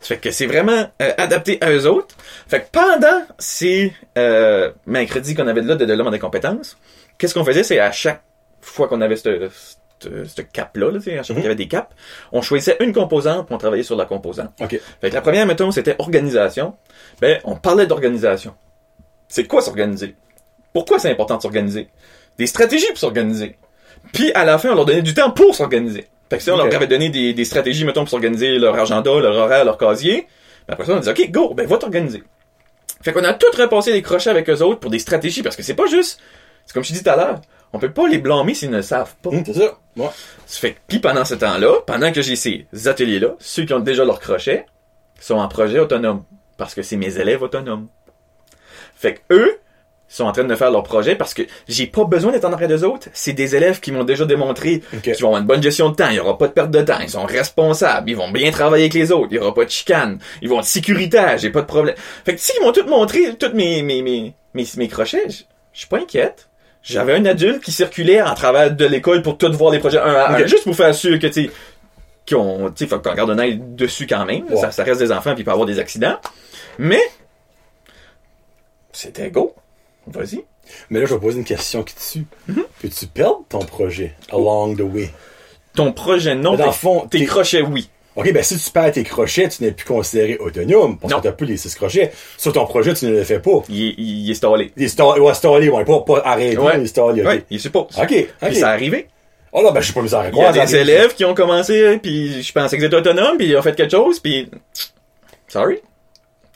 Ça 0.04 0.16
fait 0.16 0.18
que 0.18 0.32
c'est 0.32 0.48
vraiment 0.48 0.92
euh, 1.02 1.14
adapté 1.18 1.58
à 1.62 1.72
eux 1.72 1.88
autres. 1.88 2.16
Fait 2.48 2.62
que 2.62 2.66
pendant 2.72 3.26
ces 3.40 3.94
euh, 4.18 4.72
mercredis 4.86 5.34
qu'on 5.34 5.48
avait 5.48 5.62
là 5.62 5.76
de, 5.76 5.86
de 5.86 5.94
l'homme 5.94 6.12
des 6.12 6.20
compétences, 6.20 6.78
qu'est-ce 7.18 7.34
qu'on 7.34 7.46
faisait, 7.46 7.64
c'est 7.64 7.80
à 7.80 7.92
chaque 7.92 8.22
fois 8.60 8.88
qu'on 8.90 9.02
avait 9.02 9.16
ce 9.16 9.50
ce 10.02 10.42
cap-là, 10.42 10.92
là, 10.92 10.98
à 10.98 11.02
chaque 11.02 11.26
fois 11.28 11.36
qu'il 11.36 11.44
y 11.44 11.46
avait 11.46 11.56
des 11.56 11.70
caps, 11.70 11.88
on 12.34 12.42
choisissait 12.42 12.76
une 12.82 12.92
composante 12.92 13.48
pour 13.48 13.56
on 13.56 13.58
travaillait 13.58 13.84
sur 13.84 13.96
la 13.96 14.06
composante. 14.06 14.52
Ok. 14.60 14.78
Fait 15.00 15.10
que 15.10 15.16
la 15.16 15.22
première, 15.22 15.46
mettons, 15.46 15.72
c'était 15.72 15.96
organisation. 15.98 16.76
Ben, 17.22 17.40
on 17.46 17.56
parlait 17.56 17.88
d'organisation. 17.88 18.54
C'est 19.30 19.46
quoi 19.46 19.62
s'organiser? 19.62 20.16
Pourquoi 20.74 21.00
c'est 21.00 21.10
important 21.10 21.38
de 21.38 21.42
s'organiser? 21.42 21.88
Des 22.38 22.48
stratégies 22.48 22.88
pour 22.88 22.98
s'organiser. 22.98 23.58
Puis, 24.12 24.34
à 24.34 24.44
la 24.44 24.58
fin, 24.58 24.72
on 24.72 24.76
leur 24.76 24.86
donnait 24.86 25.02
du 25.02 25.14
temps 25.14 25.32
pour 25.32 25.56
s'organiser. 25.56 26.08
Fait 26.34 26.40
que 26.40 26.44
si 26.46 26.50
on 26.50 26.58
leur 26.58 26.74
avait 26.74 26.88
donné 26.88 27.10
des, 27.10 27.32
des 27.32 27.46
stratégies, 27.46 27.86
mettons, 27.86 28.02
pour 28.02 28.10
s'organiser 28.10 28.58
leur 28.58 28.74
agenda, 28.74 29.12
leur 29.20 29.36
horaire, 29.36 29.66
leur 29.66 29.78
casier, 29.78 30.26
ben 30.68 30.74
après 30.74 30.86
ça, 30.86 30.94
on 30.94 31.00
disait, 31.00 31.12
OK, 31.12 31.30
go, 31.30 31.54
ben, 31.54 31.68
va 31.68 31.78
t'organiser. 31.78 32.24
Fait 33.04 33.14
qu'on 33.14 33.24
a 33.24 33.34
tout 33.36 33.46
repassé 33.56 33.94
les 33.94 34.02
crochets 34.02 34.32
avec 34.32 34.50
eux 34.50 34.64
autres 34.64 34.80
pour 34.80 34.90
des 34.90 34.98
stratégies, 34.98 35.44
parce 35.44 35.56
que 35.56 35.62
c'est 35.62 35.76
pas 35.76 35.86
juste, 35.86 36.20
c'est 36.66 36.74
comme 36.74 36.84
je 36.84 36.92
dis 36.92 37.04
tout 37.04 37.10
à 37.12 37.16
l'heure, 37.18 37.42
on 37.72 37.78
peut 37.78 37.92
pas 37.92 38.08
les 38.08 38.18
blâmer 38.18 38.56
s'ils 38.56 38.72
ne 38.72 38.78
le 38.78 38.82
savent 38.82 39.14
pas. 39.22 39.30
Hum, 39.30 39.44
c'est 39.46 39.54
ça. 39.54 39.78
Ouais. 39.96 40.10
Ça 40.48 40.60
fait 40.60 40.72
que, 40.74 40.80
puis 40.88 40.98
pendant 40.98 41.24
ce 41.24 41.36
temps-là, 41.36 41.82
pendant 41.86 42.12
que 42.12 42.24
j'ai 42.24 42.36
ces 42.36 42.66
ateliers-là, 42.88 43.36
ceux 43.38 43.66
qui 43.66 43.74
ont 43.76 43.80
déjà 43.80 44.04
leur 44.04 44.20
crochet 44.20 44.66
sont 45.20 45.36
en 45.36 45.48
projet 45.48 45.78
autonome. 45.78 46.24
Parce 46.58 46.74
que 46.74 46.82
c'est 46.82 46.98
mes 46.98 47.20
élèves 47.20 47.44
autonomes. 47.44 47.90
Fait 48.96 49.14
que 49.14 49.36
eux, 49.36 49.60
sont 50.16 50.26
en 50.26 50.32
train 50.32 50.44
de 50.44 50.56
faire 50.56 50.72
leur 50.72 50.84
projet 50.84 51.16
parce 51.16 51.34
que 51.34 51.42
j'ai 51.68 51.88
pas 51.88 52.04
besoin 52.06 52.32
d'être 52.32 52.46
en 52.46 52.54
arrière 52.54 52.70
des 52.70 52.84
autres. 52.84 53.08
C'est 53.14 53.34
des 53.34 53.56
élèves 53.56 53.80
qui 53.80 53.92
m'ont 53.92 54.04
déjà 54.04 54.26
démontré 54.26 54.82
qu'ils 55.02 55.14
vont 55.16 55.30
avoir 55.30 55.42
une 55.42 55.48
bonne 55.48 55.64
gestion 55.64 55.90
de 55.90 55.96
temps, 55.96 56.10
il 56.10 56.16
y 56.16 56.20
aura 56.20 56.38
pas 56.38 56.48
de 56.48 56.54
perte 56.54 56.72
de 56.72 56.82
temps, 56.82 57.00
ils 57.02 57.10
sont 57.10 57.26
responsables, 57.26 58.10
ils 58.10 58.16
vont 58.16 58.30
bien 58.32 58.52
travailler 58.52 58.84
avec 58.84 58.94
les 58.94 59.12
autres, 59.12 59.30
il 59.32 59.36
y 59.36 59.40
aura 59.40 59.54
pas 59.54 59.66
de 59.66 59.70
chicane, 59.70 60.20
ils 60.42 60.50
vont 60.50 60.60
être 60.60 60.66
sécuritaires, 60.66 61.38
j'ai 61.38 61.50
pas 61.50 61.62
de 61.62 61.66
problème. 61.66 61.96
Fait 62.26 62.36
que 62.36 62.42
s'ils 62.42 62.62
m'ont 62.62 62.72
tout 62.72 62.86
montré, 62.88 63.36
tous 63.40 63.54
mes, 63.54 63.82
mes, 63.82 64.02
mes, 64.02 64.34
mes, 64.54 64.66
mes 64.78 64.88
crochets, 64.88 65.24
je 65.30 65.80
suis 65.80 65.88
pas 65.88 65.98
inquiète. 65.98 66.50
J'avais 66.84 67.16
un 67.16 67.26
adulte 67.26 67.64
qui 67.64 67.72
circulait 67.72 68.22
en 68.22 68.34
travers 68.36 68.70
de 68.76 68.86
l'école 68.86 69.22
pour 69.22 69.38
tout 69.38 69.52
voir 69.54 69.72
les 69.72 69.80
projets 69.80 70.00
un 70.00 70.14
à 70.14 70.32
un, 70.32 70.42
Ok. 70.42 70.48
juste 70.48 70.66
pour 70.66 70.76
faire 70.76 70.94
sûr 70.94 71.18
que, 71.18 71.28
tu 71.28 71.46
sais, 71.46 71.52
qu'on, 72.30 72.72
tu 72.76 72.88
qu'on 72.88 72.98
garde 72.98 73.30
un 73.32 73.40
œil 73.40 73.58
dessus 73.58 74.06
quand 74.06 74.26
même. 74.26 74.44
Ça, 74.58 74.70
ça 74.72 74.84
reste 74.84 75.00
des 75.00 75.12
enfants 75.12 75.34
puis 75.34 75.42
il 75.42 75.46
peut 75.46 75.52
avoir 75.52 75.66
des 75.66 75.80
accidents. 75.80 76.18
Mais, 76.78 77.02
c'était 78.92 79.32
go. 79.32 79.56
Vas-y. 80.08 80.44
Mais 80.90 81.00
là, 81.00 81.06
je 81.06 81.14
vais 81.14 81.20
poser 81.20 81.38
une 81.40 81.46
question 81.46 81.84
qui 81.84 81.96
tue. 81.96 82.26
Mm-hmm. 82.52 82.64
Peux-tu 82.82 83.08
perdre 83.08 83.44
ton 83.50 83.60
projet 83.60 84.14
along 84.32 84.76
the 84.76 84.82
way? 84.82 85.10
Ton 85.76 85.92
projet, 85.92 86.36
non. 86.36 86.52
Mais 86.52 86.58
dans 86.58 86.66
le 86.68 86.72
tes- 86.72 86.78
fond, 86.78 87.08
tes 87.08 87.26
crochets, 87.26 87.62
oui. 87.62 87.90
Ok, 88.16 88.32
ben 88.32 88.44
si 88.44 88.58
tu 88.60 88.70
perds 88.70 88.92
tes 88.92 89.04
crochets, 89.04 89.50
tu 89.50 89.64
n'es 89.64 89.72
plus 89.72 89.86
considéré 89.88 90.38
autonome 90.38 91.00
parce 91.00 91.12
Non. 91.12 91.18
que 91.20 91.24
t'as 91.24 91.32
plus 91.32 91.48
les 91.48 91.58
six 91.58 91.74
crochets. 91.74 92.12
Sur 92.38 92.54
ton 92.54 92.66
projet, 92.66 92.94
tu 92.94 93.06
ne 93.06 93.12
le 93.12 93.24
fais 93.24 93.40
pas. 93.40 93.64
Il 93.70 93.88
est, 93.88 93.96
il 93.98 94.30
est 94.30 94.36
stallé. 94.36 94.72
Les 94.78 94.88
stall, 94.88 95.20
ouais, 95.20 95.34
staller, 95.34 95.70
ouais, 95.70 95.84
pas, 95.84 96.02
pas 96.02 96.22
arrêter, 96.24 96.58
Ouais. 96.60 97.44
il 97.50 97.60
suppose. 97.60 97.88
Ok, 97.98 98.28
Puis 98.42 98.56
ça 98.56 98.70
arrivé. 98.70 99.08
Oh 99.52 99.64
là, 99.64 99.72
ben, 99.72 99.80
je 99.82 99.86
suis 99.86 99.94
pas 99.94 100.02
mis 100.02 100.14
à 100.14 100.30
Il 100.30 100.38
y 100.38 100.42
a 100.44 100.52
des 100.66 100.76
élèves 100.76 101.16
qui 101.16 101.26
ont 101.26 101.34
commencé, 101.34 101.98
puis 102.02 102.42
je 102.44 102.52
pensais 102.54 102.76
qu'ils 102.76 102.86
étaient 102.86 102.96
autonomes, 102.96 103.38
puis 103.38 103.48
ils 103.48 103.58
ont 103.58 103.62
fait 103.64 103.76
quelque 103.76 103.92
chose, 103.92 104.20
puis... 104.20 104.50
Sorry. 105.48 105.80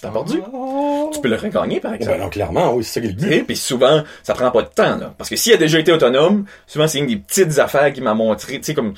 T'as 0.02 0.12
perdu? 0.12 0.42
Oh. 0.54 1.10
Tu 1.14 1.22
peux 1.22 1.30
le 1.30 1.36
regagner, 1.36 1.80
par 1.80 1.94
exemple. 1.94 2.18
Ben 2.18 2.24
non, 2.24 2.30
clairement, 2.30 2.74
oui, 2.74 2.84
c'est 2.84 2.94
ça 2.94 3.02
qui 3.02 3.08
est 3.08 3.10
le 3.12 3.16
but. 3.16 3.32
Et 3.34 3.44
puis 3.44 3.56
souvent, 3.56 4.04
ça 4.24 4.34
prend 4.34 4.52
pas 4.52 4.62
de 4.62 4.68
temps, 4.68 4.98
là. 4.98 5.14
Parce 5.18 5.30
que 5.30 5.36
s'il 5.36 5.54
a 5.54 5.58
déjà 5.58 5.80
été 5.80 5.92
autonome, 5.92 6.46
souvent 6.68 6.88
c'est 6.88 7.00
une 7.00 7.08
des 7.08 7.18
petites 7.18 7.58
affaires 7.58 7.92
qu'il 7.92 8.04
m'a 8.04 8.14
montré, 8.14 8.58
tu 8.58 8.64
sais, 8.64 8.74
comme, 8.76 8.94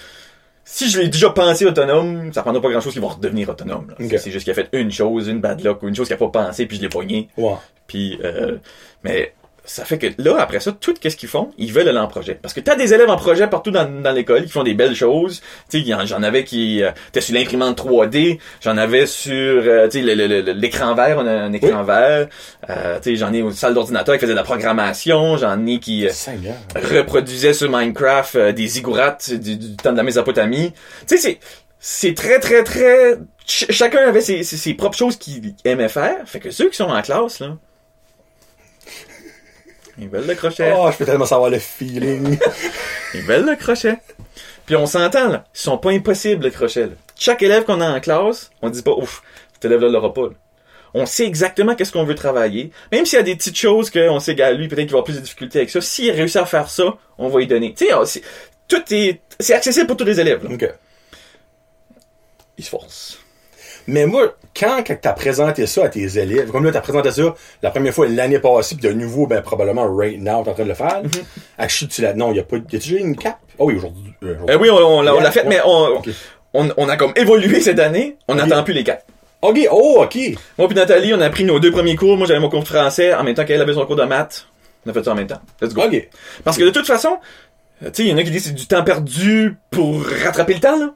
si 0.65 0.89
je 0.89 0.99
l'ai 0.99 1.07
déjà 1.07 1.29
pensé 1.29 1.65
autonome, 1.65 2.33
ça 2.33 2.41
prendra 2.41 2.61
pas 2.61 2.69
grand 2.69 2.81
chose 2.81 2.93
qu'il 2.93 3.01
va 3.01 3.07
redevenir 3.07 3.49
autonome. 3.49 3.93
C'est 3.97 4.29
juste 4.29 4.43
qu'il 4.43 4.51
a 4.51 4.53
fait 4.53 4.69
une 4.73 4.91
chose, 4.91 5.27
une 5.27 5.39
bad 5.39 5.63
luck, 5.63 5.81
ou 5.83 5.87
une 5.87 5.95
chose 5.95 6.07
qu'il 6.07 6.15
a 6.15 6.17
pas 6.17 6.27
pensé, 6.27 6.65
puis 6.65 6.77
je 6.77 6.81
l'ai 6.83 6.89
pogné. 6.89 7.29
Ouais. 7.37 7.55
Puis, 7.87 8.19
euh, 8.23 8.57
mais 9.03 9.33
ça 9.69 9.85
fait 9.85 9.97
que 9.99 10.07
là, 10.17 10.37
après 10.39 10.59
ça, 10.59 10.71
tout 10.71 10.93
qu'est-ce 10.99 11.15
qu'ils 11.15 11.29
font, 11.29 11.51
ils 11.57 11.71
veulent 11.71 11.87
aller 11.87 11.99
en 11.99 12.07
projet. 12.07 12.33
Parce 12.41 12.53
que 12.53 12.59
t'as 12.59 12.75
des 12.75 12.93
élèves 12.93 13.09
en 13.09 13.17
projet 13.17 13.47
partout 13.47 13.71
dans, 13.71 13.85
dans 14.01 14.11
l'école 14.11 14.43
qui 14.45 14.49
font 14.51 14.63
des 14.63 14.73
belles 14.73 14.95
choses. 14.95 15.41
J'en 16.05 16.23
avais 16.23 16.43
qui 16.43 16.81
euh, 16.83 16.89
étaient 17.09 17.21
sur 17.21 17.35
l'imprimante 17.35 17.77
3D, 17.79 18.39
j'en 18.61 18.77
avais 18.77 19.05
sur, 19.05 19.33
euh, 19.33 19.87
l'écran 20.55 20.95
vert, 20.95 21.17
on 21.19 21.27
a 21.27 21.31
un 21.31 21.53
écran 21.53 21.83
vert. 21.83 22.27
Euh, 22.69 22.97
tu 23.01 23.11
sais, 23.11 23.15
j'en 23.15 23.31
ai 23.33 23.41
aux 23.41 23.51
salles 23.51 23.73
d'ordinateur 23.73 24.15
qui 24.15 24.21
faisaient 24.21 24.33
de 24.33 24.37
la 24.37 24.43
programmation, 24.43 25.37
j'en 25.37 25.65
ai 25.65 25.79
qui 25.79 26.07
euh, 26.07 26.09
Seigneur. 26.11 26.55
reproduisaient 26.75 27.53
sur 27.53 27.69
Minecraft 27.69 28.35
euh, 28.35 28.51
des 28.51 28.67
zigourats 28.67 29.17
du, 29.29 29.57
du 29.57 29.75
temps 29.77 29.91
de 29.91 29.97
la 29.97 30.03
Mésopotamie. 30.03 30.73
Tu 31.07 31.17
sais, 31.17 31.17
c'est 31.17 31.39
c'est 31.81 32.13
très 32.13 32.39
très 32.39 32.63
très 32.63 33.17
ch- 33.45 33.71
chacun 33.71 33.99
avait 34.07 34.19
ses, 34.21 34.43
ses, 34.43 34.57
ses 34.57 34.73
propres 34.73 34.97
choses 34.97 35.15
qu'il 35.17 35.53
aimait 35.63 35.87
faire. 35.89 36.17
Fait 36.25 36.39
que 36.39 36.51
ceux 36.51 36.69
qui 36.69 36.75
sont 36.75 36.85
en 36.89 37.01
classe 37.01 37.39
là, 37.39 37.55
ils 39.99 40.09
veulent 40.09 40.27
le 40.27 40.35
crochet. 40.35 40.73
Oh, 40.75 40.89
je 40.91 40.97
peux 40.97 41.05
tellement 41.05 41.25
savoir 41.25 41.49
le 41.49 41.59
feeling. 41.59 42.37
Ils 43.13 43.21
veulent 43.23 43.45
le 43.45 43.55
crochet. 43.55 43.97
Puis 44.65 44.75
on 44.75 44.85
s'entend, 44.85 45.29
là. 45.29 45.45
Ils 45.55 45.59
sont 45.59 45.77
pas 45.77 45.91
impossibles, 45.91 46.43
le 46.45 46.51
crochet, 46.51 46.81
là. 46.87 46.93
Chaque 47.17 47.41
élève 47.41 47.63
qu'on 47.65 47.81
a 47.81 47.89
en 47.89 47.99
classe, 47.99 48.51
on 48.61 48.69
dit 48.69 48.81
pas, 48.83 48.91
ouf, 48.91 49.23
cet 49.53 49.65
élève-là 49.65 49.89
l'aura 49.89 50.13
pas, 50.13 50.23
là. 50.27 50.33
On 50.93 51.05
sait 51.05 51.25
exactement 51.25 51.75
qu'est-ce 51.75 51.91
qu'on 51.91 52.03
veut 52.03 52.15
travailler. 52.15 52.71
Même 52.91 53.05
s'il 53.05 53.17
y 53.17 53.19
a 53.19 53.23
des 53.23 53.35
petites 53.35 53.57
choses 53.57 53.89
qu'on 53.91 54.19
sait 54.19 54.35
qu'à 54.35 54.51
lui, 54.51 54.67
peut-être 54.67 54.85
qu'il 54.87 54.91
va 54.91 54.99
avoir 54.99 55.03
plus 55.03 55.15
de 55.15 55.21
difficultés 55.21 55.59
avec 55.59 55.69
ça. 55.69 55.81
S'il 55.81 56.11
réussit 56.11 56.37
à 56.37 56.45
faire 56.45 56.69
ça, 56.69 56.97
on 57.19 57.27
va 57.29 57.39
lui 57.39 57.47
donner. 57.47 57.73
Tu 57.75 57.85
sais, 57.87 57.93
c'est- 58.05 58.23
tout 58.67 58.81
est, 58.91 59.21
c'est 59.39 59.53
accessible 59.53 59.85
pour 59.87 59.97
tous 59.97 60.05
les 60.05 60.19
élèves, 60.19 60.43
là. 60.47 60.53
ok. 60.53 60.73
Ils 62.57 62.63
se 62.63 62.69
forcent. 62.69 63.19
Mais 63.89 64.05
moi, 64.05 64.35
quand, 64.57 64.83
quand 64.85 64.95
t'as 65.01 65.13
présenté 65.13 65.65
ça 65.67 65.85
à 65.85 65.89
tes 65.89 66.17
élèves, 66.17 66.51
comme 66.51 66.63
là, 66.65 66.71
t'as 66.71 66.81
présenté 66.81 67.11
ça 67.11 67.33
la 67.61 67.71
première 67.71 67.93
fois 67.93 68.07
l'année 68.07 68.39
passée, 68.39 68.75
puis 68.75 68.87
de 68.87 68.93
nouveau, 68.93 69.27
ben, 69.27 69.41
probablement, 69.41 69.87
right 69.93 70.19
now, 70.21 70.43
t'es 70.43 70.49
en 70.51 70.53
train 70.53 70.63
de 70.63 70.69
le 70.69 70.75
faire. 70.75 71.01
Mm-hmm. 71.03 71.23
Actually, 71.57 71.89
tu 71.89 72.01
l'as, 72.01 72.13
non, 72.13 72.31
y 72.33 72.39
a 72.39 72.43
pas, 72.43 72.57
y 72.57 72.59
a 72.59 72.79
déjà 72.79 72.97
une 72.97 73.15
cape? 73.15 73.39
Ah 73.59 73.63
oui, 73.65 73.75
aujourd'hui. 73.75 74.13
euh, 74.23 74.35
aujourd'hui. 74.35 74.55
Eh 74.55 74.55
oui, 74.55 74.69
on, 74.69 74.77
on 74.77 75.01
l'a 75.01 75.13
Yeah, 75.13 75.31
fait, 75.31 75.41
ouais. 75.41 75.49
mais 75.49 75.59
on, 75.65 76.01
on, 76.53 76.69
on 76.77 76.89
a 76.89 76.97
comme 76.97 77.13
évolué 77.15 77.59
cette 77.61 77.79
année. 77.79 78.17
On 78.27 78.35
n'attend 78.35 78.63
plus 78.63 78.73
les 78.73 78.83
quatre. 78.83 79.05
Ok, 79.41 79.57
oh, 79.71 80.01
ok. 80.03 80.17
Moi 80.57 80.67
puis 80.67 80.75
Nathalie, 80.75 81.13
on 81.13 81.21
a 81.21 81.29
pris 81.29 81.45
nos 81.45 81.59
deux 81.59 81.71
premiers 81.71 81.95
cours. 81.95 82.17
Moi, 82.17 82.27
j'avais 82.27 82.39
mon 82.41 82.49
cours 82.49 82.63
de 82.63 82.67
français 82.67 83.13
en 83.13 83.23
même 83.23 83.35
temps 83.35 83.45
qu'elle 83.45 83.61
avait 83.61 83.73
son 83.73 83.85
cours 83.85 83.95
de 83.95 84.03
maths. 84.03 84.45
On 84.85 84.89
a 84.89 84.93
fait 84.93 85.03
ça 85.03 85.11
en 85.11 85.15
même 85.15 85.27
temps. 85.27 85.39
Let's 85.61 85.73
go. 85.73 85.83
Ok. 85.83 86.09
Parce 86.43 86.57
que 86.57 86.63
de 86.63 86.69
toute 86.71 86.85
façon, 86.85 87.17
tu 87.81 87.87
sais, 87.93 88.03
il 88.03 88.07
y 88.09 88.13
en 88.13 88.17
a 88.17 88.23
qui 88.23 88.31
disent 88.31 88.43
que 88.43 88.49
c'est 88.49 88.55
du 88.55 88.67
temps 88.67 88.83
perdu 88.83 89.55
pour 89.71 90.03
rattraper 90.25 90.55
le 90.55 90.59
temps, 90.59 90.77
là. 90.77 90.93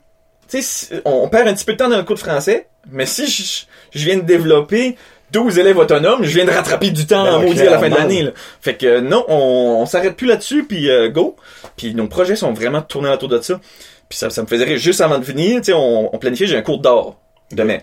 Sais, 0.62 1.02
on, 1.06 1.28
perd 1.30 1.48
un 1.48 1.54
petit 1.54 1.66
peu 1.66 1.74
de 1.74 1.78
temps 1.78 1.90
dans 1.90 1.98
le 1.98 2.04
cours 2.04 2.16
de 2.16 2.22
français, 2.22 2.68
mais 2.92 3.06
si 3.06 3.28
je, 3.28 3.98
je 3.98 4.06
viens 4.06 4.18
de 4.18 4.22
développer 4.22 4.98
12 5.32 5.58
élèves 5.58 5.78
autonomes, 5.78 6.24
je 6.24 6.36
viens 6.36 6.46
de 6.46 6.52
rattraper 6.52 6.92
du 6.92 7.08
temps 7.08 7.24
Ben 7.24 7.34
en 7.34 7.40
ouais, 7.40 7.48
maudit 7.48 7.62
à 7.62 7.72
la 7.72 7.80
fin 7.80 7.90
de 7.90 7.96
l'année. 7.96 8.30
Fait 8.62 8.76
que 8.76 8.86
euh, 8.86 9.02
non, 9.02 9.26
on, 9.28 9.80
on 9.82 9.86
s'arrête 9.86 10.16
plus 10.16 10.28
là-dessus, 10.28 10.64
puis 10.64 10.90
euh, 10.90 11.10
go. 11.10 11.36
Puis 11.76 11.96
nos 11.96 12.08
projets 12.08 12.36
sont 12.36 12.54
vraiment 12.54 12.82
tournés 12.82 13.10
autour 13.10 13.30
de 13.30 13.42
ça. 13.42 13.60
Puis 14.10 14.20
ça, 14.20 14.30
ça 14.30 14.44
me 14.44 14.48
faisait 14.48 14.66
rire 14.66 14.78
juste 14.78 15.02
avant 15.02 15.18
de 15.18 15.24
venir, 15.24 15.58
tu 15.62 15.66
sais, 15.66 15.74
on, 15.74 16.14
on 16.14 16.18
planifiait, 16.20 16.46
j'ai 16.46 16.58
un 16.58 16.62
cours 16.62 16.80
d'or 16.80 17.20
demain. 17.52 17.80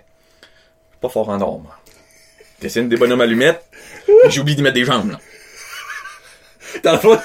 Pas 1.01 1.09
fort 1.09 1.29
en 1.29 1.41
or, 1.41 1.61
moi. 1.61 1.77
Dessine 2.61 2.89
des 2.89 2.97
bonhommes 2.97 3.23
allumettes, 3.23 3.65
j'oublie 4.29 4.55
d'y 4.55 4.63
mettre 4.63 4.75
des 4.75 4.85
jambes, 4.85 5.11
là. 5.11 5.19
Dans 6.85 6.93
le 6.93 6.99
fond, 6.99 7.19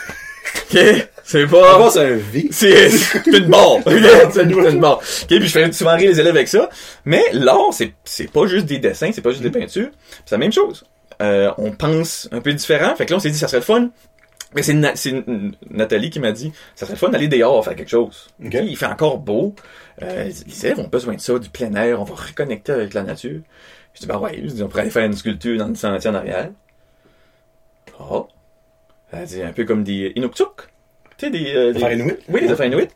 Ok? 0.73 1.10
C'est 1.23 1.47
pas... 1.47 1.89
c'est 1.89 1.99
un 2.06 2.15
V. 2.15 2.47
C'est 2.51 2.89
une. 2.89 2.97
Ok? 3.86 4.32
C'est 4.34 4.43
une, 4.43 4.80
barre. 4.80 4.97
Ok, 4.97 5.28
puis 5.28 5.47
je 5.47 5.51
fais 5.51 5.71
souvent 5.71 5.95
rire 5.95 6.10
les 6.12 6.19
élèves 6.19 6.36
avec 6.36 6.47
ça. 6.47 6.69
Mais 7.06 7.23
l'art, 7.34 7.71
c'est, 7.73 7.93
c'est 8.04 8.32
pas 8.32 8.45
juste 8.47 8.65
des 8.65 8.78
dessins, 8.80 9.12
c'est 9.13 9.21
pas 9.21 9.32
juste 9.32 9.41
des 9.43 9.51
peintures. 9.51 9.89
C'est 10.25 10.36
la 10.36 10.39
même 10.39 10.51
chose. 10.51 10.86
Euh, 11.21 11.51
on 11.58 11.71
pense 11.71 12.28
un 12.32 12.41
peu 12.41 12.54
différent. 12.54 12.95
Fait 12.95 13.06
que 13.06 13.12
là, 13.12 13.17
on 13.17 13.19
s'est 13.19 13.30
dit, 13.32 13.38
ça 13.38 13.47
serait 13.47 13.60
le 13.60 13.63
fun. 13.63 13.89
Mais 14.54 14.62
c'est, 14.63 14.73
Na- 14.73 14.93
Nathalie 15.69 16.10
qui 16.10 16.19
m'a 16.19 16.32
dit, 16.32 16.51
ça 16.75 16.86
serait 16.86 16.93
le 16.95 16.99
fun 16.99 17.10
d'aller 17.10 17.28
dehors 17.28 17.63
faire 17.63 17.75
quelque 17.75 17.89
chose. 17.89 18.28
Ok. 18.43 18.54
Ok, 18.56 18.62
Il 18.63 18.78
fait 18.78 18.86
encore 18.86 19.17
beau. 19.17 19.56
Euh, 20.04 20.30
les 20.45 20.65
élèves 20.65 20.80
ont 20.80 20.88
besoin 20.88 21.15
de 21.15 21.21
ça, 21.21 21.38
du 21.39 21.49
plein 21.49 21.73
air. 21.75 22.01
On 22.01 22.04
va 22.06 22.15
reconnecter 22.15 22.71
avec 22.71 22.93
la 22.93 23.04
nature. 23.04 23.41
Je 23.93 24.01
dis, 24.01 24.08
bah 24.08 24.17
ouais, 24.19 24.39
je 24.43 24.47
dis, 24.49 24.63
on 24.63 24.67
pourrait 24.67 24.82
aller 24.84 24.91
faire 24.91 25.06
une 25.06 25.13
sculpture 25.13 25.58
dans 25.58 25.67
le 25.67 25.75
sentier 25.75 26.10
en 26.10 26.15
arrière. 26.15 26.49
Oh. 27.99 28.28
Elle 29.12 29.26
dit, 29.26 29.41
un 29.41 29.54
peu 29.54 29.63
comme 29.65 29.84
des 29.84 30.12
Inuktuk. 30.15 30.68
Tu 31.18 31.26
sais, 31.26 31.30
des, 31.32 31.56
euh, 31.56 31.74
des- 31.74 31.80
Inuit? 31.80 32.18
oui, 32.28 32.41
les 32.41 32.52
affaires 32.52 32.65
Inuit. 32.65 32.89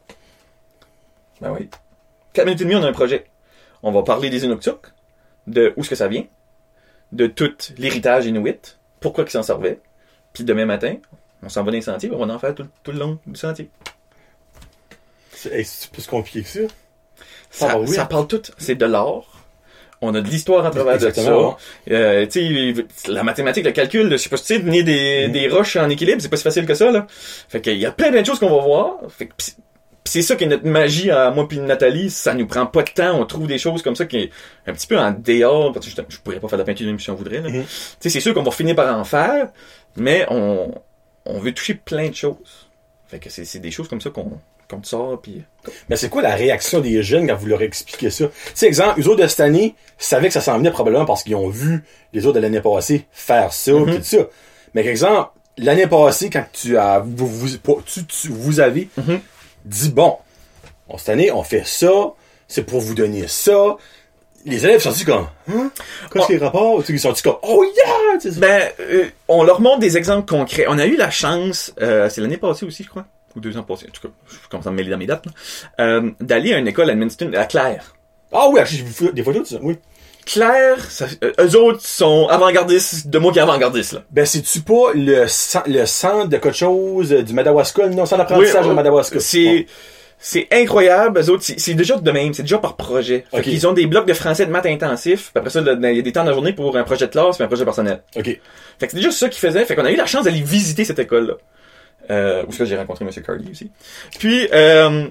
Ben 1.41 1.51
oui. 1.53 1.69
4 2.33 2.45
minutes 2.45 2.61
et 2.61 2.63
demie, 2.65 2.75
on 2.75 2.83
a 2.83 2.87
un 2.89 2.93
projet. 2.93 3.25
On 3.83 3.91
va 3.91 4.03
parler 4.03 4.29
des 4.29 4.43
Inuktuk, 4.43 4.87
de 5.47 5.73
où 5.77 5.81
est-ce 5.81 5.89
que 5.89 5.95
ça 5.95 6.07
vient, 6.09 6.25
de 7.13 7.27
tout 7.27 7.51
l'héritage 7.77 8.25
Inuit, 8.25 8.77
pourquoi 8.99 9.23
ils 9.23 9.29
s'en 9.29 9.43
servaient. 9.43 9.79
Puis 10.33 10.43
demain 10.43 10.65
matin, 10.65 10.95
on 11.41 11.49
s'en 11.49 11.63
va 11.63 11.71
dans 11.71 11.75
les 11.77 11.81
sentiers, 11.81 12.11
on 12.11 12.25
va 12.25 12.33
en 12.33 12.39
faire 12.39 12.53
tout, 12.53 12.67
tout 12.83 12.91
le 12.91 12.99
long 12.99 13.19
du 13.25 13.39
sentier. 13.39 13.69
C'est 15.31 15.53
hey, 15.53 15.63
c'est 15.63 15.89
plus 15.91 16.05
compliqué 16.07 16.41
que 16.43 16.49
ça. 16.67 16.73
Ça, 17.49 17.67
Ah, 17.71 17.79
oui. 17.79 17.87
ça 17.87 18.05
parle 18.05 18.27
tout. 18.27 18.41
C'est 18.57 18.75
de 18.75 18.85
l'art. 18.85 19.28
On 20.01 20.15
a 20.15 20.21
de 20.21 20.27
l'histoire 20.29 20.65
à 20.65 20.71
travers 20.71 20.97
de 20.97 21.09
ça. 21.11 21.57
Euh, 21.91 22.25
tu 22.25 22.73
sais, 23.03 23.11
la 23.11 23.23
mathématique, 23.23 23.65
le 23.65 23.71
calcul, 23.71 24.09
je 24.09 24.15
sais 24.17 24.29
pas 24.29 24.37
si 24.37 24.45
tu 24.45 24.55
sais, 24.55 24.61
tenir 24.61 24.83
des, 24.85 25.27
Mm. 25.27 25.31
des 25.33 25.47
roches 25.49 25.75
en 25.75 25.89
équilibre, 25.89 26.21
c'est 26.21 26.29
pas 26.29 26.37
si 26.37 26.43
facile 26.43 26.65
que 26.65 26.73
ça, 26.73 26.89
là. 26.91 27.05
Fait 27.09 27.59
qu'il 27.59 27.77
y 27.77 27.85
a 27.85 27.91
plein, 27.91 28.09
plein 28.11 28.21
de 28.21 28.25
choses 28.25 28.39
qu'on 28.39 28.49
va 28.55 28.63
voir. 28.63 28.97
Fait 29.09 29.25
que, 29.27 29.33
pis 29.35 29.53
c'est- 30.05 30.21
ça 30.21 30.35
qui 30.37 30.45
est 30.45 30.47
notre 30.47 30.65
magie 30.65 31.11
à 31.11 31.29
moi 31.31 31.47
puis 31.47 31.59
Nathalie, 31.59 32.09
ça 32.09 32.33
nous 32.33 32.47
prend 32.47 32.65
pas 32.65 32.83
de 32.83 32.89
temps, 32.91 33.19
on 33.19 33.25
trouve 33.25 33.45
des 33.47 33.57
choses 33.57 33.81
comme 33.83 33.95
ça 33.97 34.05
qui 34.05 34.17
est 34.17 34.29
un 34.67 34.73
petit 34.73 34.87
peu 34.87 34.97
en 34.97 35.11
dehors, 35.11 35.73
parce 35.73 35.85
que 35.85 35.91
je, 35.91 36.01
je 36.07 36.17
pourrais 36.19 36.39
pas 36.39 36.47
faire 36.47 36.57
de 36.57 36.61
la 36.63 36.65
peinture 36.65 36.87
même 36.87 36.99
si 36.99 37.09
on 37.11 37.15
voudrait, 37.15 37.41
là. 37.41 37.49
Tu 37.51 37.61
sais, 37.99 38.09
c'est 38.09 38.19
sûr 38.21 38.33
qu'on 38.33 38.41
va 38.43 38.51
finir 38.51 38.75
par 38.75 38.97
en 38.97 39.03
faire, 39.03 39.49
mais 39.97 40.25
on, 40.29 40.71
on 41.25 41.39
veut 41.39 41.51
toucher 41.53 41.73
plein 41.75 42.07
de 42.07 42.15
choses. 42.15 42.69
Fait 43.07 43.19
que 43.19 43.29
c'est 43.29 43.43
c'est 43.43 43.59
des 43.59 43.71
choses 43.71 43.87
comme 43.89 43.99
ça 44.01 44.09
qu'on 44.11 44.31
qu'on 44.69 44.83
sort, 44.83 45.19
puis 45.21 45.41
Mais 45.89 45.95
c'est 45.95 46.09
quoi 46.09 46.21
la 46.21 46.35
réaction 46.35 46.79
des 46.79 47.01
jeunes 47.03 47.27
quand 47.27 47.35
vous 47.35 47.47
leur 47.47 47.61
expliquez 47.61 48.09
ça? 48.09 48.27
Tu 48.27 48.33
sais, 48.55 48.67
exemple, 48.67 48.99
eux 49.01 49.07
autres 49.07 49.21
de 49.23 49.27
cette 49.27 49.39
année 49.39 49.75
savaient 49.97 50.27
que 50.27 50.33
ça 50.33 50.41
s'en 50.41 50.57
venait 50.57 50.71
probablement 50.71 51.05
parce 51.05 51.23
qu'ils 51.23 51.35
ont 51.35 51.49
vu 51.49 51.83
les 52.13 52.25
autres 52.25 52.35
de 52.35 52.41
l'année 52.41 52.61
passée 52.61 53.05
faire 53.11 53.51
ça, 53.51 53.71
Mhm. 53.73 53.97
pis 53.99 54.03
ça. 54.05 54.17
Mais 54.73 54.85
exemple, 54.85 55.31
l'année 55.57 55.87
passée, 55.87 56.29
quand 56.29 56.45
tu 56.53 56.77
as, 56.77 56.99
vous, 56.99 57.27
vous, 57.27 57.47
tu, 57.85 58.05
tu- 58.05 58.29
vous 58.29 58.59
avez 58.59 58.89
Mhm. 58.97 59.19
dit, 59.65 59.89
bon, 59.89 60.17
cette 60.97 61.09
année, 61.09 61.31
on 61.31 61.43
fait 61.43 61.65
ça, 61.65 61.91
c'est 62.47 62.63
pour 62.63 62.79
vous 62.79 62.93
donner 62.95 63.27
ça. 63.27 63.75
Les 64.45 64.63
élèves 64.65 64.79
sont-ils 64.81 65.05
comme, 65.05 65.27
hein? 65.51 65.71
Qu'est-ce 66.13 66.27
que 66.27 66.33
les 66.33 66.39
rapports? 66.39 66.79
Tu 66.79 66.85
sais, 66.87 66.93
Ils 66.93 66.99
sont-ils 66.99 67.21
comme, 67.23 67.37
oh 67.43 67.63
yeah! 67.75 68.31
Ben, 68.37 68.69
euh, 68.79 69.05
on 69.27 69.43
leur 69.43 69.59
montre 69.61 69.79
des 69.79 69.97
exemples 69.97 70.27
concrets. 70.29 70.65
On 70.69 70.77
a 70.79 70.85
eu 70.85 70.95
la 70.95 71.09
chance, 71.11 71.73
euh, 71.81 72.07
c'est 72.09 72.21
l'année 72.21 72.37
passée 72.37 72.65
aussi, 72.65 72.83
je 72.83 72.89
crois, 72.89 73.05
ou 73.35 73.39
deux 73.39 73.57
ans 73.57 73.63
passés, 73.63 73.87
en 73.87 73.91
tout 73.91 74.07
cas, 74.07 74.13
je 74.31 74.35
commence 74.49 74.67
à 74.67 74.71
me 74.71 74.75
mêler 74.77 74.89
dans 74.89 74.97
mes 74.97 75.05
dates, 75.07 75.25
euh, 75.79 76.11
d'aller 76.19 76.53
à 76.53 76.57
une 76.57 76.67
école 76.67 76.89
à 76.89 76.93
Edmundston, 76.93 77.31
à 77.33 77.45
Claire. 77.45 77.95
Ah 78.31 78.47
oui, 78.49 78.59
j'ai 78.65 78.83
vu 78.83 79.11
des 79.13 79.23
photos 79.23 79.43
de 79.43 79.47
ça, 79.55 79.59
oui. 79.61 79.77
Claire, 80.25 80.91
ça, 80.91 81.05
euh, 81.23 81.31
eux 81.39 81.55
autres 81.57 81.81
sont 81.81 82.27
avant-gardistes 82.29 83.07
de 83.07 83.17
moi 83.17 83.31
qui 83.31 83.39
est 83.39 83.41
avant-gardiste, 83.41 83.93
là. 83.93 84.03
Ben, 84.11 84.25
c'est-tu 84.25 84.61
pas 84.61 84.91
le, 84.93 85.25
cen- 85.25 85.63
le 85.65 85.85
centre 85.87 86.27
de 86.27 86.37
quelque 86.37 86.55
chose 86.55 87.11
euh, 87.11 87.23
du 87.23 87.33
Madawaska? 87.33 87.87
Non, 87.87 88.05
centre 88.05 88.17
d'apprentissage 88.19 88.63
Oui, 88.65 88.69
de 88.69 88.75
Madawaska? 88.75 89.19
C'est, 89.19 89.65
c'est 90.19 90.47
incroyable. 90.51 91.19
Eux 91.19 91.29
autres, 91.31 91.43
c'est 91.57 91.73
déjà 91.73 91.95
de 91.97 92.11
même. 92.11 92.33
C'est 92.35 92.43
déjà 92.43 92.59
par 92.59 92.75
projet. 92.75 93.25
Fait 93.33 93.41
qu'ils 93.41 93.65
ont 93.65 93.71
des 93.73 93.87
blocs 93.87 94.05
de 94.05 94.13
français 94.13 94.45
de 94.45 94.51
maths 94.51 94.67
intensifs. 94.67 95.31
Puis 95.33 95.39
après 95.39 95.49
ça, 95.49 95.61
le- 95.61 95.79
il 95.89 95.95
y 95.95 95.99
a 95.99 96.01
des 96.03 96.11
temps 96.11 96.23
de 96.23 96.29
la 96.29 96.33
journée 96.35 96.53
pour 96.53 96.77
un 96.77 96.83
projet 96.83 97.07
de 97.07 97.11
classe 97.11 97.37
puis 97.37 97.45
un 97.45 97.47
projet 97.47 97.65
personnel. 97.65 98.03
OK. 98.15 98.25
Fait 98.25 98.37
que 98.85 98.91
c'est 98.91 98.97
déjà 98.97 99.11
ça 99.11 99.29
qu'ils 99.29 99.39
faisaient. 99.39 99.65
Fait 99.65 99.75
qu'on 99.75 99.85
a 99.85 99.91
eu 99.91 99.95
la 99.95 100.05
chance 100.05 100.25
d'aller 100.25 100.41
visiter 100.41 100.83
cette 100.85 100.99
école-là. 100.99 101.35
Euh, 102.11 102.43
où 102.47 102.65
j'ai 102.65 102.75
rencontré 102.75 103.05
M. 103.05 103.11
Carly 103.23 103.51
aussi. 103.51 103.71
Puis, 104.17 104.47
euh, 104.51 105.07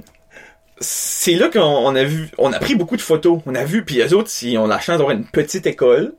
c'est 0.81 1.35
là 1.35 1.49
qu'on 1.49 1.61
on 1.61 1.95
a 1.95 2.03
vu, 2.03 2.29
on 2.39 2.53
a 2.53 2.59
pris 2.59 2.75
beaucoup 2.75 2.97
de 2.97 3.03
photos. 3.03 3.41
On 3.47 3.55
a 3.55 3.65
vu, 3.65 3.85
puis 3.85 4.01
eux 4.01 4.15
autres, 4.15 4.31
ils 4.43 4.59
ont 4.59 4.67
la 4.67 4.81
chance 4.81 4.99
d'avoir 4.99 5.17
une 5.17 5.25
petite 5.25 5.67
école 5.67 6.15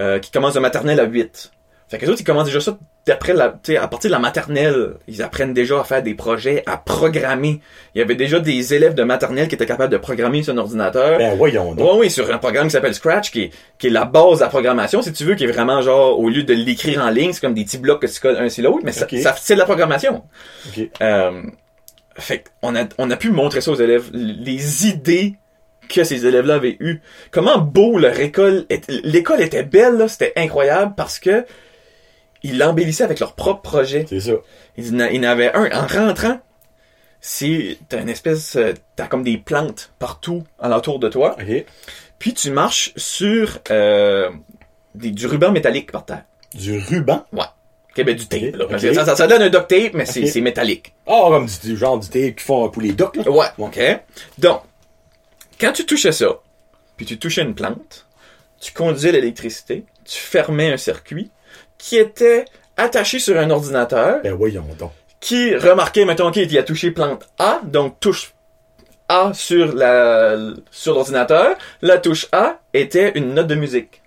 euh, 0.00 0.18
qui 0.18 0.30
commence 0.30 0.54
de 0.54 0.60
maternelle 0.60 0.98
à 0.98 1.04
8. 1.04 1.52
Fait 1.90 1.98
que 1.98 2.04
les 2.04 2.10
autres, 2.10 2.20
ils 2.20 2.24
commencent 2.24 2.46
déjà 2.46 2.60
ça 2.60 2.78
d'après 3.04 3.32
la, 3.32 3.48
tu 3.48 3.72
sais, 3.72 3.76
à 3.76 3.88
partir 3.88 4.10
de 4.10 4.12
la 4.12 4.20
maternelle. 4.20 4.94
Ils 5.08 5.22
apprennent 5.22 5.52
déjà 5.52 5.80
à 5.80 5.84
faire 5.84 6.04
des 6.04 6.14
projets, 6.14 6.62
à 6.66 6.76
programmer. 6.76 7.60
Il 7.96 7.98
y 7.98 8.00
avait 8.00 8.14
déjà 8.14 8.38
des 8.38 8.74
élèves 8.74 8.94
de 8.94 9.02
maternelle 9.02 9.48
qui 9.48 9.56
étaient 9.56 9.66
capables 9.66 9.92
de 9.92 9.98
programmer 9.98 10.44
sur 10.44 10.54
un 10.54 10.58
ordinateur. 10.58 11.18
Ben, 11.18 11.36
voyons 11.36 11.74
donc. 11.74 11.92
Ouais, 11.92 11.98
oui, 11.98 12.10
sur 12.10 12.32
un 12.32 12.38
programme 12.38 12.68
qui 12.68 12.72
s'appelle 12.72 12.94
Scratch, 12.94 13.32
qui 13.32 13.42
est, 13.42 13.50
qui 13.76 13.88
est 13.88 13.90
la 13.90 14.04
base 14.04 14.38
de 14.38 14.44
la 14.44 14.48
programmation, 14.50 15.02
si 15.02 15.12
tu 15.12 15.24
veux, 15.24 15.34
qui 15.34 15.42
est 15.42 15.50
vraiment 15.50 15.82
genre, 15.82 16.16
au 16.16 16.28
lieu 16.28 16.44
de 16.44 16.54
l'écrire 16.54 17.02
en 17.02 17.10
ligne, 17.10 17.32
c'est 17.32 17.40
comme 17.40 17.54
des 17.54 17.64
petits 17.64 17.78
blocs 17.78 18.00
que 18.00 18.06
tu 18.06 18.20
colles 18.20 18.36
un 18.36 18.48
sur 18.48 18.62
l'autre, 18.62 18.84
mais 18.84 18.92
ça, 18.92 19.08
c'est 19.36 19.54
de 19.54 19.58
la 19.58 19.64
programmation. 19.64 20.22
OK. 20.68 20.88
Euh, 21.02 21.42
fait 22.14 22.44
on 22.62 22.76
a, 22.76 22.84
on 22.98 23.10
a 23.10 23.16
pu 23.16 23.30
montrer 23.30 23.60
ça 23.60 23.72
aux 23.72 23.76
élèves, 23.76 24.10
les 24.12 24.86
idées 24.86 25.34
que 25.88 26.04
ces 26.04 26.24
élèves-là 26.24 26.54
avaient 26.54 26.76
eues. 26.78 27.00
Comment 27.32 27.58
beau 27.58 27.98
leur 27.98 28.18
école. 28.20 28.64
L'école 29.02 29.42
était 29.42 29.64
belle, 29.64 30.08
c'était 30.08 30.32
incroyable 30.36 30.94
parce 30.96 31.18
que 31.18 31.44
ils 32.42 32.58
l'embellissaient 32.58 33.04
avec 33.04 33.20
leur 33.20 33.34
propre 33.34 33.62
projet. 33.62 34.06
C'est 34.08 34.20
ça. 34.20 34.32
Ils 34.76 34.94
en 34.94 35.22
avait 35.24 35.52
un, 35.52 35.70
en 35.72 35.86
rentrant, 35.86 36.40
c'est, 37.20 37.78
t'as 37.88 38.00
une 38.00 38.08
espèce, 38.08 38.56
euh, 38.56 38.72
t'as 38.96 39.06
comme 39.06 39.22
des 39.22 39.36
plantes 39.36 39.92
partout 39.98 40.44
alentour 40.58 40.98
de 40.98 41.08
toi, 41.08 41.36
puis 42.18 42.34
tu 42.34 42.50
marches 42.50 42.92
sur 42.96 43.58
euh, 43.70 44.30
des, 44.94 45.10
du 45.10 45.26
ruban 45.26 45.52
métallique 45.52 45.92
par 45.92 46.04
terre. 46.04 46.24
Du 46.54 46.78
ruban? 46.78 47.24
Ouais. 47.32 47.44
Ok, 47.90 48.04
ben 48.04 48.14
du 48.14 48.26
tape, 48.26 48.54
là. 48.56 48.64
ok. 48.64 48.70
Parce 48.70 48.82
que 48.82 48.94
Ça, 48.94 49.04
ça, 49.04 49.16
ça 49.16 49.26
donne 49.26 49.42
un 49.42 49.48
duct 49.50 49.68
tape, 49.68 49.94
mais 49.94 50.06
c'est 50.06 50.40
métallique. 50.40 50.94
Ah, 51.06 51.24
comme 51.28 51.46
du, 51.46 51.58
du 51.60 51.76
genre 51.76 51.98
du 51.98 52.08
tape 52.08 52.36
qu'ils 52.36 52.40
font 52.40 52.68
pour 52.70 52.82
les 52.82 52.92
docks, 52.92 53.16
là. 53.16 53.28
Ouais, 53.30 53.46
ok. 53.58 53.80
Donc, 54.38 54.62
quand 55.60 55.72
tu 55.72 55.84
touchais 55.84 56.12
ça, 56.12 56.38
puis 56.96 57.04
tu 57.04 57.18
touchais 57.18 57.42
une 57.42 57.54
plante, 57.54 58.06
tu 58.60 58.72
conduisais 58.72 59.12
l'électricité, 59.12 59.84
tu 60.04 60.18
fermais 60.18 60.72
un 60.72 60.76
circuit 60.76 61.30
qui 61.80 61.96
était 61.96 62.44
attaché 62.76 63.18
sur 63.18 63.36
un 63.38 63.50
ordinateur 63.50 64.20
Ben, 64.22 64.34
voyons 64.34 64.64
donc. 64.78 64.92
qui 65.20 65.54
remarquait, 65.56 66.04
mettons, 66.04 66.30
qu'il 66.30 66.56
a 66.58 66.62
touché 66.62 66.90
plante 66.90 67.26
A, 67.38 67.60
donc 67.64 67.98
touche 68.00 68.32
A 69.08 69.32
sur 69.34 69.74
la 69.74 70.36
sur 70.70 70.94
l'ordinateur. 70.94 71.56
La 71.82 71.98
touche 71.98 72.28
A 72.32 72.58
était 72.74 73.12
une 73.16 73.34
note 73.34 73.46
de 73.48 73.54
musique. 73.56 74.02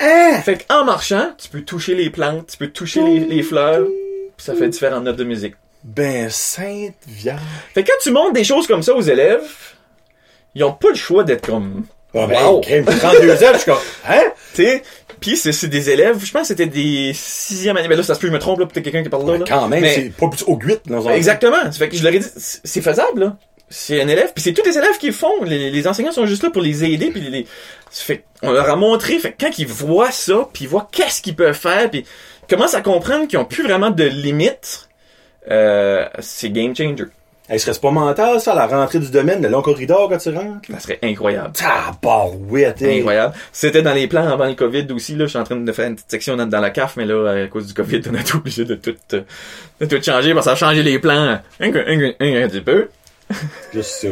Hein? 0.00 0.40
Fait 0.44 0.64
qu'en 0.66 0.84
marchant, 0.84 1.32
tu 1.36 1.48
peux 1.48 1.62
toucher 1.62 1.94
les 1.94 2.08
plantes, 2.10 2.46
tu 2.52 2.56
peux 2.56 2.68
toucher 2.68 3.02
les, 3.02 3.18
les 3.20 3.42
fleurs, 3.42 3.84
puis 4.36 4.46
ça 4.46 4.54
fait 4.54 4.68
différentes 4.68 5.04
notes 5.04 5.16
de 5.16 5.24
musique. 5.24 5.54
Ben, 5.84 6.30
Sainte 6.30 6.94
Vierge. 7.06 7.40
Fait 7.74 7.82
que 7.82 7.88
quand 7.88 7.98
tu 8.00 8.10
montres 8.12 8.32
des 8.32 8.44
choses 8.44 8.66
comme 8.66 8.82
ça 8.82 8.94
aux 8.94 9.00
élèves, 9.02 9.42
ils 10.54 10.62
ont 10.64 10.72
pas 10.72 10.88
le 10.90 10.94
choix 10.94 11.24
d'être 11.24 11.46
comme 11.46 11.84
Ah, 12.14 12.26
ben, 12.26 12.44
Wow. 12.46 12.60
crème, 12.60 12.84
32 12.84 13.32
ans, 13.32 13.36
je 13.52 13.56
suis 13.58 13.64
comme, 13.70 13.78
hein? 14.08 14.22
tu 14.54 14.62
sais, 14.64 14.82
puis 15.20 15.36
c'est 15.36 15.52
c'est 15.52 15.68
des 15.68 15.90
élèves, 15.90 16.24
je 16.24 16.32
pense 16.32 16.42
que 16.42 16.48
c'était 16.48 16.66
des 16.66 17.12
sixième 17.14 17.76
année, 17.76 17.88
mais 17.88 17.96
là 17.96 18.02
ça 18.02 18.14
se 18.14 18.20
peut 18.20 18.28
je 18.28 18.32
me 18.32 18.38
trompe 18.38 18.60
là, 18.60 18.66
peut-être 18.66 18.84
quelqu'un 18.84 19.02
qui 19.02 19.08
parle 19.08 19.26
là. 19.26 19.32
là. 19.32 19.38
Ben, 19.38 19.44
Quand 19.46 19.68
même, 19.68 19.84
c'est 19.84 20.12
pas 20.16 20.28
plus 20.28 20.44
au 20.46 20.56
8, 20.56 20.82
dans 20.86 21.08
un 21.08 21.12
Exactement. 21.12 21.70
Fait 21.72 21.88
que 21.88 21.96
je 21.96 22.02
leur 22.02 22.12
ai 22.12 22.18
dit, 22.18 22.28
c'est 22.36 22.82
faisable, 22.82 23.20
là. 23.20 23.36
C'est 23.70 24.00
un 24.00 24.08
élève, 24.08 24.32
puis 24.34 24.42
c'est 24.42 24.54
tous 24.54 24.64
les 24.64 24.78
élèves 24.78 24.96
qui 24.98 25.08
le 25.08 25.12
font. 25.12 25.44
Les, 25.44 25.70
les 25.70 25.86
enseignants 25.86 26.12
sont 26.12 26.24
juste 26.24 26.42
là 26.42 26.50
pour 26.50 26.62
les 26.62 26.84
aider, 26.84 27.10
puis 27.10 27.20
les, 27.20 27.46
fait, 27.90 28.24
on 28.42 28.50
leur 28.50 28.68
a 28.70 28.76
montré. 28.76 29.18
Fait 29.18 29.34
quand 29.38 29.58
ils 29.58 29.66
voient 29.66 30.10
ça, 30.10 30.48
puis 30.52 30.64
ils 30.64 30.68
voient 30.68 30.88
qu'est-ce 30.90 31.20
qu'ils 31.20 31.36
peuvent 31.36 31.54
faire, 31.54 31.90
puis 31.90 32.04
commencent 32.48 32.74
à 32.74 32.80
comprendre 32.80 33.28
qu'ils 33.28 33.38
ont 33.38 33.44
plus 33.44 33.62
vraiment 33.62 33.90
de 33.90 34.04
limites, 34.04 34.88
euh, 35.50 36.06
c'est 36.18 36.50
game 36.50 36.74
changer. 36.74 37.04
Hey, 37.50 37.58
serait-ce 37.58 37.80
pas 37.80 37.90
mental, 37.90 38.40
ça, 38.40 38.54
la 38.54 38.66
rentrée 38.66 38.98
du 38.98 39.10
domaine, 39.10 39.40
le 39.42 39.48
long 39.48 39.62
corridor 39.62 40.08
quand 40.10 40.18
tu 40.18 40.28
rentres? 40.30 40.68
Ça 40.70 40.80
serait 40.80 40.98
incroyable. 41.02 41.52
Incroyable. 42.98 43.34
C'était 43.52 43.80
dans 43.80 43.94
les 43.94 44.06
plans 44.06 44.28
avant 44.28 44.44
le 44.44 44.54
COVID 44.54 44.86
aussi, 44.92 45.14
là. 45.16 45.24
Je 45.24 45.30
suis 45.30 45.38
en 45.38 45.44
train 45.44 45.56
de 45.56 45.72
faire 45.72 45.86
une 45.88 45.94
petite 45.94 46.10
section 46.10 46.36
dans, 46.36 46.46
dans 46.46 46.60
la 46.60 46.68
CAF, 46.70 46.96
mais 46.96 47.06
là, 47.06 47.44
à 47.44 47.46
cause 47.46 47.66
du 47.66 47.72
COVID, 47.74 48.02
on 48.10 48.14
a 48.16 48.22
tout 48.22 48.36
obligé 48.36 48.66
de 48.66 48.74
tout, 48.74 48.94
euh, 49.14 49.22
de 49.80 49.86
tout 49.86 50.02
changer, 50.02 50.34
parce 50.34 50.44
que 50.46 50.50
ça 50.50 50.66
a 50.66 50.68
changé 50.68 50.82
les 50.82 50.98
plans 50.98 51.14
un, 51.14 51.40
un, 51.60 51.72
un, 51.74 52.12
un, 52.20 52.44
un 52.44 52.48
petit 52.48 52.60
peu. 52.60 52.88
Juste 53.72 53.90
ça. 54.02 54.08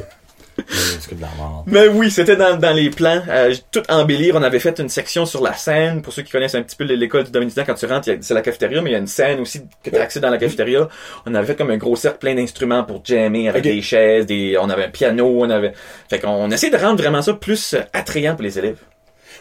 De 0.66 1.20
la. 1.20 1.28
Mais 1.66 1.88
oui, 1.88 2.10
c'était 2.10 2.36
dans, 2.36 2.56
dans 2.56 2.74
les 2.74 2.90
plans. 2.90 3.22
Euh, 3.28 3.54
tout 3.70 3.82
embellir. 3.88 4.34
On 4.34 4.42
avait 4.42 4.58
fait 4.58 4.78
une 4.80 4.88
section 4.88 5.24
sur 5.24 5.42
la 5.42 5.54
scène. 5.54 6.02
Pour 6.02 6.12
ceux 6.12 6.22
qui 6.22 6.32
connaissent 6.32 6.54
un 6.54 6.62
petit 6.62 6.76
peu 6.76 6.84
l'école 6.84 7.24
du 7.24 7.30
Dominicain, 7.30 7.64
quand 7.64 7.74
tu 7.74 7.86
rentres, 7.86 8.08
c'est 8.20 8.34
la 8.34 8.42
cafétéria, 8.42 8.82
mais 8.82 8.90
il 8.90 8.92
y 8.94 8.96
a 8.96 8.98
une 8.98 9.06
scène 9.06 9.40
aussi 9.40 9.62
que 9.82 9.90
tu 9.90 9.96
as 9.96 10.02
accès 10.02 10.20
dans 10.20 10.30
la 10.30 10.38
cafétéria. 10.38 10.88
On 11.24 11.34
avait 11.34 11.46
fait 11.46 11.56
comme 11.56 11.70
un 11.70 11.76
gros 11.76 11.96
cercle 11.96 12.18
plein 12.18 12.34
d'instruments 12.34 12.82
pour 12.84 13.04
jammer 13.04 13.48
avec 13.48 13.62
des 13.62 13.80
chaises, 13.82 14.26
des, 14.26 14.58
on 14.60 14.68
avait 14.68 14.84
un 14.84 14.90
piano, 14.90 15.26
on 15.26 15.50
avait, 15.50 15.72
fait 16.10 16.18
qu'on 16.18 16.50
essaie 16.50 16.70
de 16.70 16.76
rendre 16.76 17.00
vraiment 17.00 17.22
ça 17.22 17.34
plus 17.34 17.74
euh, 17.74 17.80
attrayant 17.92 18.34
pour 18.34 18.42
les 18.42 18.58
élèves. 18.58 18.78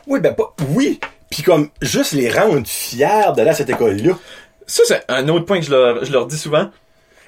Oui, 0.08 0.20
ben 0.20 0.34
pas, 0.34 0.54
oui. 0.70 1.00
Puis 1.30 1.42
comme, 1.42 1.70
juste 1.82 2.14
les 2.14 2.30
rendre 2.30 2.68
fiers 2.68 3.34
d'aller 3.36 3.50
à 3.50 3.54
cette 3.54 3.70
école-là. 3.70 4.14
Ça, 4.68 4.84
c'est 4.88 5.04
un 5.10 5.28
autre 5.30 5.46
point 5.46 5.60
que 5.60 5.66
je 5.66 5.72
leur, 5.72 6.06
je 6.06 6.12
leur 6.12 6.28
dis 6.28 6.38
souvent. 6.38 6.70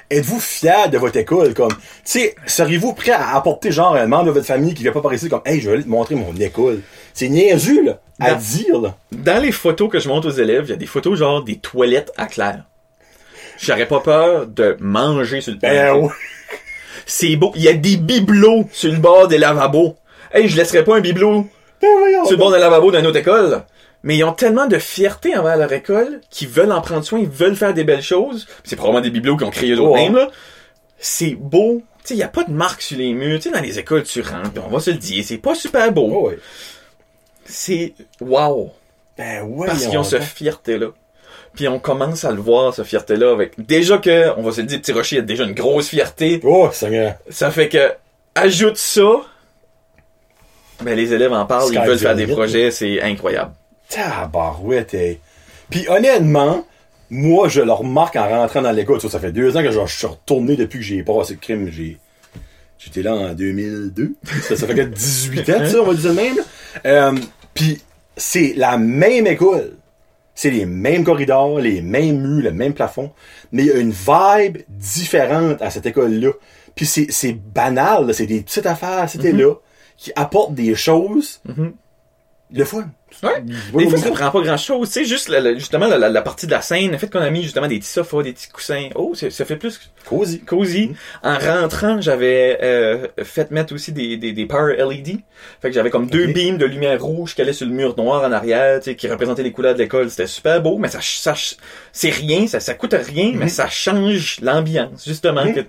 Êtes-vous 0.10 0.40
fiers 0.40 0.88
de 0.90 0.98
votre 0.98 1.18
école, 1.18 1.54
comme, 1.54 1.72
tu 1.72 1.78
sais, 2.06 2.36
seriez-vous 2.46 2.94
prêt 2.94 3.12
à 3.12 3.36
apporter 3.36 3.72
genre 3.72 3.96
un 3.96 4.08
membre 4.08 4.28
de 4.28 4.32
votre 4.32 4.46
famille 4.46 4.74
qui 4.74 4.84
vient 4.84 4.94
pas 4.94 5.02
par 5.02 5.14
ici 5.14 5.28
comme, 5.28 5.42
hey, 5.46 5.60
je 5.60 5.68
vais 5.68 5.76
aller 5.76 5.84
te 5.84 5.90
montrer 5.90 6.16
mon 6.16 6.34
école? 6.36 6.82
C'est 7.14 7.28
niaisu, 7.28 7.84
là, 7.84 8.00
à 8.20 8.36
dire, 8.36 8.80
là. 8.80 8.96
Dans 9.12 9.42
les 9.42 9.52
photos 9.52 9.90
que 9.90 10.00
je 10.00 10.08
montre 10.08 10.30
aux 10.30 10.32
élèves, 10.32 10.64
il 10.68 10.70
y 10.70 10.74
a 10.74 10.78
des 10.78 10.86
photos 10.86 11.20
genre 11.20 11.44
des 11.44 11.58
toilettes 11.58 12.14
à 12.16 12.28
clair. 12.28 12.64
J'aurais 13.60 13.88
pas 13.88 14.00
peur 14.00 14.48
de 14.48 14.78
manger 14.80 15.42
sur 15.42 15.52
le 15.52 15.60
Ben, 15.60 15.94
ouais. 15.96 16.10
C'est 17.06 17.36
beau. 17.36 17.52
Il 17.56 17.64
y 17.64 17.68
a 17.68 17.74
des 17.74 17.98
bibelots 17.98 18.70
sur 18.72 18.92
le 18.92 19.00
bord 19.00 19.28
des 19.28 19.38
lavabos. 19.38 19.98
Hey, 20.32 20.48
je 20.48 20.56
laisserais 20.56 20.84
pas 20.84 20.98
un 20.98 21.00
bibelot 21.00 21.48
Ben, 21.82 21.88
sur 22.24 22.32
le 22.32 22.38
bord 22.38 22.52
d'un 22.52 22.60
lavabo 22.60 22.92
d'une 22.92 23.08
autre 23.08 23.18
école. 23.18 23.64
Mais 24.08 24.16
ils 24.16 24.24
ont 24.24 24.32
tellement 24.32 24.68
de 24.68 24.80
fierté 24.80 25.36
envers 25.36 25.58
leur 25.58 25.74
école 25.74 26.22
qu'ils 26.30 26.48
veulent 26.48 26.72
en 26.72 26.80
prendre 26.80 27.04
soin, 27.04 27.20
ils 27.20 27.28
veulent 27.28 27.58
faire 27.58 27.74
des 27.74 27.84
belles 27.84 28.02
choses. 28.02 28.48
C'est 28.64 28.78
probablement 28.78 29.04
des 29.04 29.10
bibelots 29.10 29.36
qui 29.36 29.44
ont 29.44 29.50
créé 29.50 29.76
d'autres 29.76 29.96
mêmes, 29.96 30.16
là. 30.16 30.30
C'est 30.98 31.36
beau. 31.36 31.82
Tu 32.04 32.08
sais, 32.08 32.14
il 32.14 32.20
y 32.20 32.24
a 32.24 32.30
pas 32.30 32.46
de 32.46 32.54
marque 32.54 32.82
sur 32.82 32.98
les 32.98 33.12
murs. 33.12 33.38
Tu 33.38 33.50
sais, 33.50 33.52
dans 33.54 33.62
les 33.62 33.80
écoles, 33.80 34.04
tu 34.04 34.22
rentres, 34.22 34.62
on 34.66 34.70
va 34.70 34.80
se 34.80 34.92
le 34.92 34.98
dire, 34.98 35.26
c'est 35.28 35.40
pas 35.40 35.56
super 35.56 35.92
beau. 35.92 36.10
Oh, 36.10 36.30
ouais. 36.30 36.40
C'est 37.44 37.96
wow. 38.22 38.72
Ben, 39.18 39.44
ouais. 39.44 39.68
Parce 39.68 39.86
qu'ils 39.86 39.98
ont 39.98 40.04
cette 40.04 40.24
fierté-là. 40.24 40.88
Puis 41.54 41.68
on 41.68 41.80
commence 41.80 42.24
à 42.24 42.32
le 42.32 42.40
voir, 42.40 42.74
cette 42.74 42.86
fierté-là, 42.86 43.34
avec... 43.34 43.60
Déjà 43.60 43.98
que, 43.98 44.30
on 44.38 44.42
va 44.42 44.54
se 44.54 44.62
le 44.62 44.68
dire, 44.68 44.80
Petit 44.80 44.94
Rocher 44.94 45.18
a 45.18 45.22
déjà 45.22 45.44
une 45.44 45.54
grosse 45.54 45.90
fierté. 45.90 46.40
Oh, 46.46 46.70
Seigneur. 46.72 47.16
Ça 47.30 47.52
fait 47.52 47.68
que, 47.68 47.92
ajoute 48.36 48.78
ça, 48.78 49.26
ben 50.82 50.96
les 50.96 51.14
élèves 51.14 51.34
en 51.34 51.46
parlent, 51.46 51.74
ils 51.74 51.82
veulent 51.82 52.00
faire 52.00 52.16
des 52.16 52.28
projets, 52.28 52.72
c'est 52.72 53.02
incroyable. 53.02 53.52
Tabarouette, 53.90 54.94
hey. 54.94 55.20
Puis 55.70 55.88
honnêtement, 55.90 56.66
moi, 57.10 57.48
je 57.48 57.62
le 57.62 57.72
remarque 57.72 58.16
en 58.16 58.28
rentrant 58.28 58.62
dans 58.62 58.72
l'école. 58.72 59.00
Ça, 59.02 59.10
ça 59.10 59.20
fait 59.20 59.32
deux 59.32 59.56
ans 59.56 59.64
que 59.64 59.72
je 59.72 59.80
suis 59.88 60.08
retourné 60.08 60.56
depuis 60.56 60.80
que 60.80 60.86
j'ai 60.86 61.04
passé 61.04 61.34
le 61.34 61.40
crime. 61.40 61.70
J'ai, 61.72 61.98
j'étais 62.78 63.02
là 63.02 63.14
en 63.14 63.34
2002. 63.34 64.14
Ça, 64.42 64.56
ça 64.56 64.68
fait 64.68 64.76
que 64.76 64.82
18 64.82 65.50
ans, 65.50 65.66
ça, 65.66 65.82
on 65.82 65.86
va 65.86 65.94
dire 65.94 66.12
de 66.12 66.16
même. 66.16 66.38
Euh, 66.86 67.16
Puis 67.54 67.82
c'est 68.16 68.54
la 68.56 68.78
même 68.78 69.28
école. 69.28 69.74
C'est 70.36 70.52
les 70.52 70.66
mêmes 70.66 71.04
corridors, 71.04 71.60
les 71.60 71.82
mêmes 71.82 72.20
murs, 72.22 72.44
le 72.44 72.52
même 72.52 72.74
plafond. 72.74 73.12
Mais 73.52 73.64
il 73.64 73.68
y 73.68 73.72
a 73.72 73.78
une 73.78 73.92
vibe 73.92 74.60
différente 74.70 75.62
à 75.62 75.70
cette 75.72 75.86
école-là. 75.88 76.32
Puis 76.76 76.86
c'est, 76.86 77.08
c'est 77.10 77.34
banal, 77.34 78.14
c'est 78.14 78.28
des 78.28 78.42
petites 78.42 78.68
affaires, 78.68 79.10
c'était 79.10 79.32
là, 79.32 79.56
qui 79.98 80.12
apportent 80.16 80.54
des 80.54 80.76
choses. 80.76 81.42
Le 82.54 82.64
fun. 82.64 82.90
Ouais. 83.24 83.42
Des 83.42 83.90
fois, 83.90 83.98
ça 83.98 84.12
prend 84.12 84.32
pas 84.32 84.42
grand 84.42 84.58
chose. 84.58 84.88
Tu 84.90 84.94
sais, 85.00 85.06
juste, 85.06 85.28
la- 85.28 85.40
la- 85.42 85.54
justement, 85.56 85.88
la, 85.88 86.22
partie 86.22 86.46
de 86.46 86.52
la 86.52 86.62
scène, 86.62 86.92
le 86.92 86.98
fait 86.98 87.10
qu'on 87.12 87.20
a 87.20 87.30
mis 87.30 87.44
justement 87.44 87.68
des 87.68 87.80
petits 87.80 87.90
sofas, 87.90 88.22
des 88.24 88.32
petits 88.34 88.48
coussins. 88.50 88.88
Oh, 88.96 89.14
ça 89.16 89.44
fait 89.46 89.56
plus 89.58 89.80
Cosy. 90.06 90.40
cosy. 90.42 90.92
En 91.24 91.38
rentrant, 91.38 92.00
j'avais 92.00 92.58
euh, 92.62 93.08
fait 93.24 93.52
mettre 93.52 93.74
aussi 93.74 93.92
des, 93.92 94.16
des, 94.18 94.32
des 94.32 94.46
power 94.46 94.76
LED. 94.78 95.20
Fait 95.62 95.70
que 95.70 95.72
j'avais 95.76 95.90
comme 95.90 96.08
deux 96.10 96.28
beams 96.28 96.58
de 96.58 96.66
lumière 96.66 97.02
rouge 97.02 97.36
qui 97.36 97.42
allaient 97.42 97.54
sur 97.54 97.68
le 97.68 97.74
mur 97.74 97.96
noir 97.98 98.24
en 98.24 98.32
arrière, 98.32 98.80
tu 98.80 98.92
sais, 98.92 98.96
qui 98.96 99.08
représentaient 99.10 99.44
les 99.44 99.52
couleurs 99.52 99.74
de 99.74 99.80
l'école. 99.80 100.10
C'était 100.10 100.28
super 100.28 100.62
beau, 100.62 100.78
mais 100.78 100.88
ça, 100.90 101.00
ça 101.02 101.34
c'est 101.92 102.10
rien, 102.12 102.48
ça, 102.48 102.60
ça 102.62 102.76
coûte 102.76 102.94
rien, 102.98 103.32
mais 103.36 103.50
ça 103.50 103.68
change 103.68 104.38
l'ambiance, 104.42 105.04
justement. 105.06 105.44
Mhm. 105.46 105.54
que 105.54 105.60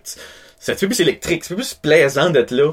un 0.66 0.74
petit 0.74 0.86
peu 0.86 0.94
plus 0.94 1.00
électrique, 1.00 1.44
c'est 1.44 1.54
plus 1.54 1.74
plaisant 1.74 2.30
d'être 2.30 2.50
là. 2.50 2.72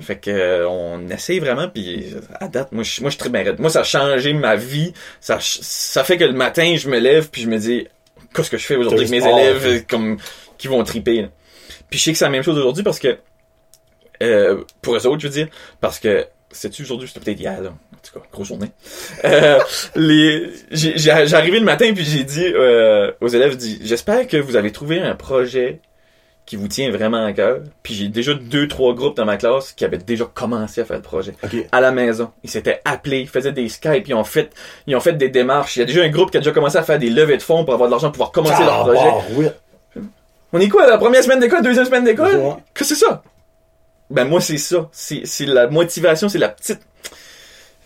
Fait 0.00 0.16
que 0.16 0.30
euh, 0.30 0.68
on 0.68 1.08
essaye 1.08 1.40
vraiment 1.40 1.68
puis 1.68 2.14
à 2.40 2.48
date 2.48 2.72
moi 2.72 2.84
je 2.84 3.00
moi 3.00 3.10
je 3.10 3.18
très. 3.18 3.30
Moi 3.58 3.70
ça 3.70 3.80
a 3.80 3.84
changé 3.84 4.32
ma 4.32 4.56
vie, 4.56 4.92
ça 5.20 5.38
ça 5.40 6.04
fait 6.04 6.16
que 6.16 6.24
le 6.24 6.32
matin 6.32 6.76
je 6.76 6.88
me 6.88 6.98
lève 6.98 7.30
puis 7.30 7.42
je 7.42 7.48
me 7.48 7.58
dis 7.58 7.86
qu'est-ce 8.34 8.50
que 8.50 8.58
je 8.58 8.66
fais 8.66 8.76
aujourd'hui? 8.76 9.06
Avec 9.06 9.10
mes 9.10 9.28
élèves 9.28 9.84
comme 9.86 10.18
qui 10.58 10.68
vont 10.68 10.82
triper. 10.84 11.22
là. 11.22 11.28
Puis 11.90 11.98
je 11.98 12.04
sais 12.04 12.12
que 12.12 12.18
c'est 12.18 12.24
la 12.24 12.30
même 12.30 12.42
chose 12.42 12.58
aujourd'hui 12.58 12.82
parce 12.82 12.98
que 12.98 13.18
euh, 14.22 14.62
pour 14.80 14.94
eux 14.96 15.06
autres, 15.06 15.20
je 15.20 15.26
veux 15.26 15.32
dire, 15.32 15.48
parce 15.80 15.98
que 15.98 16.26
c'est-tu 16.50 16.82
aujourd'hui, 16.82 17.08
c'était 17.08 17.20
peut-être 17.20 17.40
hier, 17.40 17.60
là. 17.60 17.70
En 17.70 17.96
tout 18.02 18.18
cas, 18.18 18.26
grosse 18.32 18.48
journée. 18.48 18.70
Euh, 19.24 19.58
les, 19.96 20.50
j'ai, 20.70 20.96
j'ai 20.96 21.10
arrivé 21.10 21.58
le 21.58 21.64
matin 21.64 21.92
puis 21.94 22.04
j'ai 22.04 22.22
dit 22.24 22.44
euh, 22.44 23.10
aux 23.20 23.28
élèves, 23.28 23.56
dis, 23.56 23.80
j'espère 23.82 24.26
que 24.26 24.36
vous 24.36 24.56
avez 24.56 24.70
trouvé 24.70 25.00
un 25.00 25.14
projet 25.14 25.80
qui 26.46 26.56
vous 26.56 26.68
tient 26.68 26.90
vraiment 26.90 27.24
à 27.24 27.32
cœur. 27.32 27.60
Puis 27.82 27.94
j'ai 27.94 28.08
déjà 28.08 28.34
deux, 28.34 28.68
trois 28.68 28.94
groupes 28.94 29.16
dans 29.16 29.24
ma 29.24 29.36
classe 29.36 29.72
qui 29.72 29.84
avaient 29.84 29.96
déjà 29.98 30.26
commencé 30.26 30.80
à 30.82 30.84
faire 30.84 30.96
le 30.96 31.02
projet. 31.02 31.34
À 31.72 31.80
la 31.80 31.90
maison. 31.90 32.30
Ils 32.42 32.50
s'étaient 32.50 32.80
appelés, 32.84 33.20
ils 33.20 33.28
faisaient 33.28 33.52
des 33.52 33.68
Skype, 33.68 34.06
ils 34.08 34.14
ont 34.14 34.24
fait, 34.24 34.50
ils 34.86 34.94
ont 34.94 35.00
fait 35.00 35.14
des 35.14 35.28
démarches. 35.30 35.76
Il 35.76 35.80
y 35.80 35.82
a 35.82 35.86
déjà 35.86 36.02
un 36.02 36.10
groupe 36.10 36.30
qui 36.30 36.36
a 36.36 36.40
déjà 36.40 36.52
commencé 36.52 36.76
à 36.76 36.82
faire 36.82 36.98
des 36.98 37.08
levées 37.10 37.36
de 37.38 37.42
fonds 37.42 37.64
pour 37.64 37.72
avoir 37.74 37.88
de 37.88 37.92
l'argent 37.92 38.08
pour 38.10 38.30
pouvoir 38.30 38.32
commencer 38.32 38.62
leur 38.62 38.80
Ah, 38.80 38.84
projet. 38.84 39.10
bah, 39.10 39.24
oui. 39.96 40.02
On 40.52 40.60
est 40.60 40.68
quoi, 40.68 40.86
la 40.86 40.98
première 40.98 41.22
semaine 41.24 41.40
d'école, 41.40 41.62
deuxième 41.62 41.86
semaine 41.86 42.04
d'école? 42.04 42.36
Ouais. 42.36 42.52
Que 42.74 42.84
c'est 42.84 42.94
ça? 42.94 43.22
Ben, 44.10 44.24
moi, 44.24 44.40
c'est 44.40 44.58
ça. 44.58 44.88
C'est, 44.92 45.22
c'est 45.24 45.46
la 45.46 45.66
motivation, 45.66 46.28
c'est 46.28 46.38
la 46.38 46.50
petite, 46.50 46.78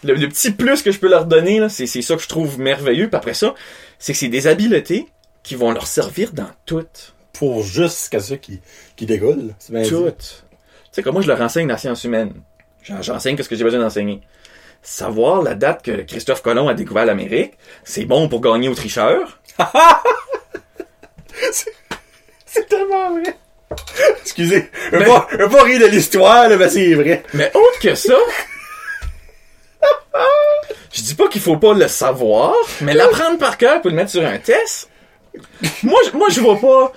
le, 0.04 0.14
le 0.14 0.28
petit 0.28 0.50
plus 0.50 0.82
que 0.82 0.90
je 0.90 0.98
peux 0.98 1.08
leur 1.08 1.24
donner, 1.24 1.60
là, 1.60 1.68
c'est, 1.68 1.86
c'est 1.86 2.02
ça 2.02 2.16
que 2.16 2.22
je 2.22 2.28
trouve 2.28 2.58
merveilleux. 2.58 3.08
Puis 3.08 3.16
après 3.16 3.34
ça, 3.34 3.54
c'est 3.98 4.12
que 4.12 4.18
c'est 4.18 4.28
des 4.28 4.46
habiletés 4.48 5.06
qui 5.42 5.54
vont 5.54 5.70
leur 5.70 5.86
servir 5.86 6.32
dans 6.32 6.50
tout. 6.66 6.84
Pour 7.38 7.62
juste 7.62 8.08
qu'à 8.10 8.20
ceux 8.20 8.36
qui, 8.36 8.60
qui 8.96 9.06
dit. 9.06 9.18
Tout. 9.88 10.04
Tu 10.18 10.24
sais, 10.92 11.02
comme 11.02 11.14
moi, 11.14 11.22
je 11.22 11.28
leur 11.28 11.40
enseigne 11.40 11.68
la 11.68 11.78
science 11.78 12.02
humaine. 12.04 12.32
J'en- 12.82 13.00
J'enseigne 13.02 13.36
ce 13.40 13.48
que 13.48 13.54
j'ai 13.56 13.64
besoin 13.64 13.80
d'enseigner. 13.80 14.20
Savoir 14.82 15.42
la 15.42 15.54
date 15.54 15.82
que 15.84 16.02
Christophe 16.02 16.42
Colomb 16.42 16.68
a 16.68 16.74
découvert 16.74 17.04
l'Amérique, 17.04 17.52
c'est 17.84 18.04
bon 18.04 18.28
pour 18.28 18.40
gagner 18.40 18.68
aux 18.68 18.74
tricheurs. 18.74 19.38
C'est 22.46 22.66
tellement 22.68 23.10
vrai. 23.12 23.36
Excusez. 24.22 24.70
Veux 24.92 25.04
pas, 25.04 25.62
rire 25.62 25.80
de 25.80 25.86
l'histoire, 25.86 26.48
là, 26.48 26.56
mais 26.56 26.68
c'est 26.68 26.94
vrai. 26.94 27.22
Mais 27.34 27.50
autre 27.54 27.78
que 27.80 27.94
ça, 27.94 28.14
je 30.92 31.02
dis 31.02 31.14
pas 31.14 31.28
qu'il 31.28 31.40
faut 31.42 31.58
pas 31.58 31.74
le 31.74 31.86
savoir, 31.88 32.54
mais 32.80 32.94
l'apprendre 32.94 33.38
par 33.38 33.58
cœur 33.58 33.80
pour 33.82 33.90
le 33.90 33.96
mettre 33.96 34.10
sur 34.10 34.24
un 34.24 34.38
test, 34.38 34.88
moi, 35.82 36.00
je- 36.06 36.16
moi 36.16 36.28
je 36.30 36.40
vois 36.40 36.58
pas 36.58 36.92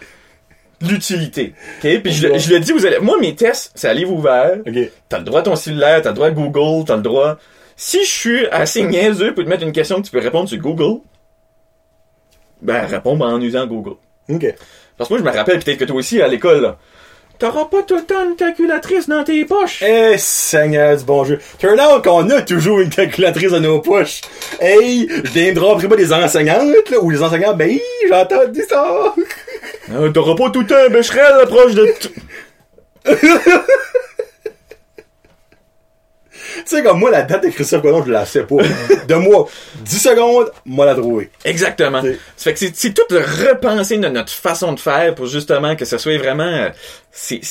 l'utilité. 0.81 1.53
Ok, 1.83 2.01
puis 2.01 2.11
je, 2.11 2.27
le- 2.27 2.37
je 2.37 2.53
le 2.53 2.59
dis 2.59 2.73
aux 2.73 2.79
élèves. 2.79 3.01
Moi, 3.01 3.17
mes 3.19 3.35
tests, 3.35 3.71
c'est 3.75 3.87
à 3.87 3.93
livre 3.93 4.11
ouvert. 4.13 4.57
OK. 4.67 4.73
T'as 5.09 5.17
le 5.19 5.23
droit 5.23 5.39
à 5.39 5.43
ton 5.43 5.55
cellulaire, 5.55 6.01
t'as 6.01 6.09
le 6.09 6.15
droit 6.15 6.27
à 6.27 6.31
Google, 6.31 6.85
t'as 6.85 6.95
le 6.95 7.01
droit. 7.01 7.37
Si 7.75 8.03
je 8.03 8.09
suis 8.09 8.47
assez 8.47 8.83
niaiseux 8.83 9.33
pour 9.33 9.43
te 9.43 9.49
mettre 9.49 9.63
une 9.63 9.71
question 9.71 10.01
que 10.01 10.05
tu 10.05 10.11
peux 10.11 10.19
répondre 10.19 10.47
sur 10.49 10.57
Google, 10.59 11.01
ben 12.61 12.85
réponds 12.85 13.19
en 13.19 13.41
usant 13.41 13.65
Google. 13.65 13.95
OK. 14.29 14.55
Parce 14.97 15.07
que 15.09 15.13
moi, 15.15 15.19
je 15.19 15.23
me 15.31 15.35
rappelle 15.35 15.59
peut-être 15.59 15.79
que 15.79 15.85
toi 15.85 15.95
aussi 15.95 16.21
à 16.21 16.27
l'école, 16.27 16.61
là, 16.61 16.77
t'auras 17.41 17.65
pas 17.65 17.81
tout 17.81 17.95
le 17.95 18.03
temps 18.03 18.23
une 18.23 18.35
calculatrice 18.35 19.09
dans 19.09 19.23
tes 19.23 19.43
poches. 19.45 19.81
Eh, 19.81 20.15
Seigneur 20.19 20.95
du 20.95 21.03
bon 21.03 21.23
jeu. 21.23 21.39
Turn 21.57 21.79
out 21.79 22.03
qu'on 22.03 22.29
a 22.29 22.43
toujours 22.43 22.81
une 22.81 22.91
calculatrice 22.91 23.49
dans 23.49 23.59
nos 23.59 23.79
poches. 23.79 24.21
Hey, 24.59 25.09
je 25.09 25.31
viendrai 25.31 25.87
pas 25.87 25.95
des 25.95 26.13
enseignantes, 26.13 26.89
là, 26.91 26.99
ou 27.01 27.09
les 27.09 27.23
enseignants, 27.23 27.55
ben, 27.55 27.79
j'entends 28.07 28.47
dire 28.47 28.65
ça. 28.69 29.15
T'auras 30.13 30.35
pas 30.35 30.51
tout 30.51 30.61
le 30.61 30.67
temps 30.67 30.75
un 30.85 30.89
becherel 30.89 31.47
proche 31.47 31.73
de... 31.73 31.87
Tu 36.57 36.61
sais, 36.65 36.83
comme 36.83 36.99
moi, 36.99 37.11
la 37.11 37.21
date 37.23 37.43
de 37.43 37.49
Christophe 37.49 37.81
Colomb, 37.81 38.03
je 38.05 38.11
la 38.11 38.25
sais 38.25 38.43
pas. 38.43 38.55
De 39.07 39.15
moi, 39.15 39.47
10 39.81 39.99
secondes, 39.99 40.51
moi 40.65 40.85
la 40.85 40.95
trouver. 40.95 41.29
Exactement. 41.45 42.01
C'est- 42.01 42.17
Ça 42.37 42.43
fait 42.43 42.53
que 42.53 42.75
c'est- 42.75 42.93
tout 42.93 43.03
repenser 43.11 43.97
de 43.97 44.07
notre 44.07 44.31
façon 44.31 44.73
de 44.73 44.79
faire 44.79 45.13
pour 45.15 45.25
justement 45.27 45.75
que 45.75 45.85
ce 45.85 45.97
soit 45.97 46.17
vraiment... 46.17 46.43
euh, 46.43 46.69
c'est 47.11 47.41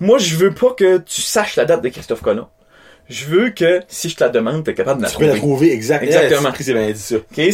Moi, 0.00 0.18
je 0.18 0.36
veux 0.36 0.52
pas 0.54 0.70
que 0.76 0.98
tu 0.98 1.22
saches 1.22 1.56
la 1.56 1.64
date 1.64 1.82
de 1.82 1.88
Christophe 1.88 2.22
Colomb. 2.22 2.48
Je 3.08 3.24
veux 3.26 3.50
que, 3.50 3.80
si 3.88 4.08
je 4.08 4.16
te 4.16 4.24
la 4.24 4.30
demande, 4.30 4.64
t'es 4.64 4.74
capable 4.74 4.98
de 5.00 5.04
la 5.04 5.10
Tu 5.10 5.16
peux 5.18 5.24
la 5.26 5.34
trouver. 5.36 5.40
trouver, 5.68 5.72
exact. 5.72 6.02
Exactement. 6.02 6.50
Eh, 6.58 6.62
c'est 6.62 6.72
bien 6.74 6.90
dit 6.90 6.98
ça. 6.98 7.16
Ok, 7.16 7.52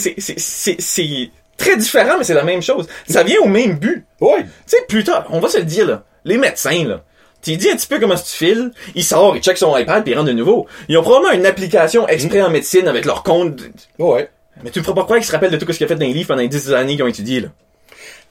c'est- 0.78 1.30
très 1.56 1.76
différent, 1.76 2.14
mais 2.18 2.24
c'est 2.24 2.34
la 2.34 2.44
même 2.44 2.62
chose. 2.62 2.88
Ça 3.08 3.22
vient 3.22 3.38
au 3.40 3.46
même 3.48 3.78
but. 3.78 4.04
Ouais. 4.20 4.42
Tu 4.42 4.48
sais, 4.66 4.78
plus 4.88 5.04
tard, 5.04 5.26
on 5.30 5.38
va 5.40 5.48
se 5.48 5.58
le 5.58 5.64
dire, 5.64 5.86
là, 5.86 6.04
les 6.24 6.38
médecins, 6.38 6.84
là, 6.84 7.02
tu 7.42 7.56
dis 7.56 7.68
un 7.68 7.76
petit 7.76 7.86
peu 7.86 7.98
comment 7.98 8.14
tu 8.14 8.22
files, 8.24 8.70
il 8.94 9.04
sort, 9.04 9.36
il 9.36 9.42
check 9.42 9.58
son 9.58 9.76
iPad, 9.76 10.02
puis 10.04 10.12
il 10.12 10.16
rentre 10.16 10.28
de 10.28 10.32
nouveau. 10.32 10.66
Ils 10.88 10.96
ont 10.96 11.02
probablement 11.02 11.32
une 11.32 11.46
application 11.46 12.06
exprès 12.08 12.40
en 12.40 12.50
médecine 12.50 12.88
avec 12.88 13.04
leur 13.04 13.22
compte. 13.22 13.60
Ouais. 13.98 14.30
Mais 14.62 14.70
tu 14.70 14.78
me 14.78 14.84
feras 14.84 14.94
pas 14.94 15.04
croire 15.04 15.18
qu'ils 15.18 15.26
se 15.26 15.32
rappellent 15.32 15.50
de 15.50 15.56
tout 15.56 15.70
ce 15.70 15.76
qu'il 15.76 15.84
a 15.84 15.88
fait 15.88 15.96
dans 15.96 16.06
les 16.06 16.12
livres 16.12 16.28
pendant 16.28 16.42
les 16.42 16.48
10 16.48 16.72
années 16.72 16.94
qu'ils 16.94 17.02
ont 17.02 17.08
étudié, 17.08 17.40
là? 17.40 17.48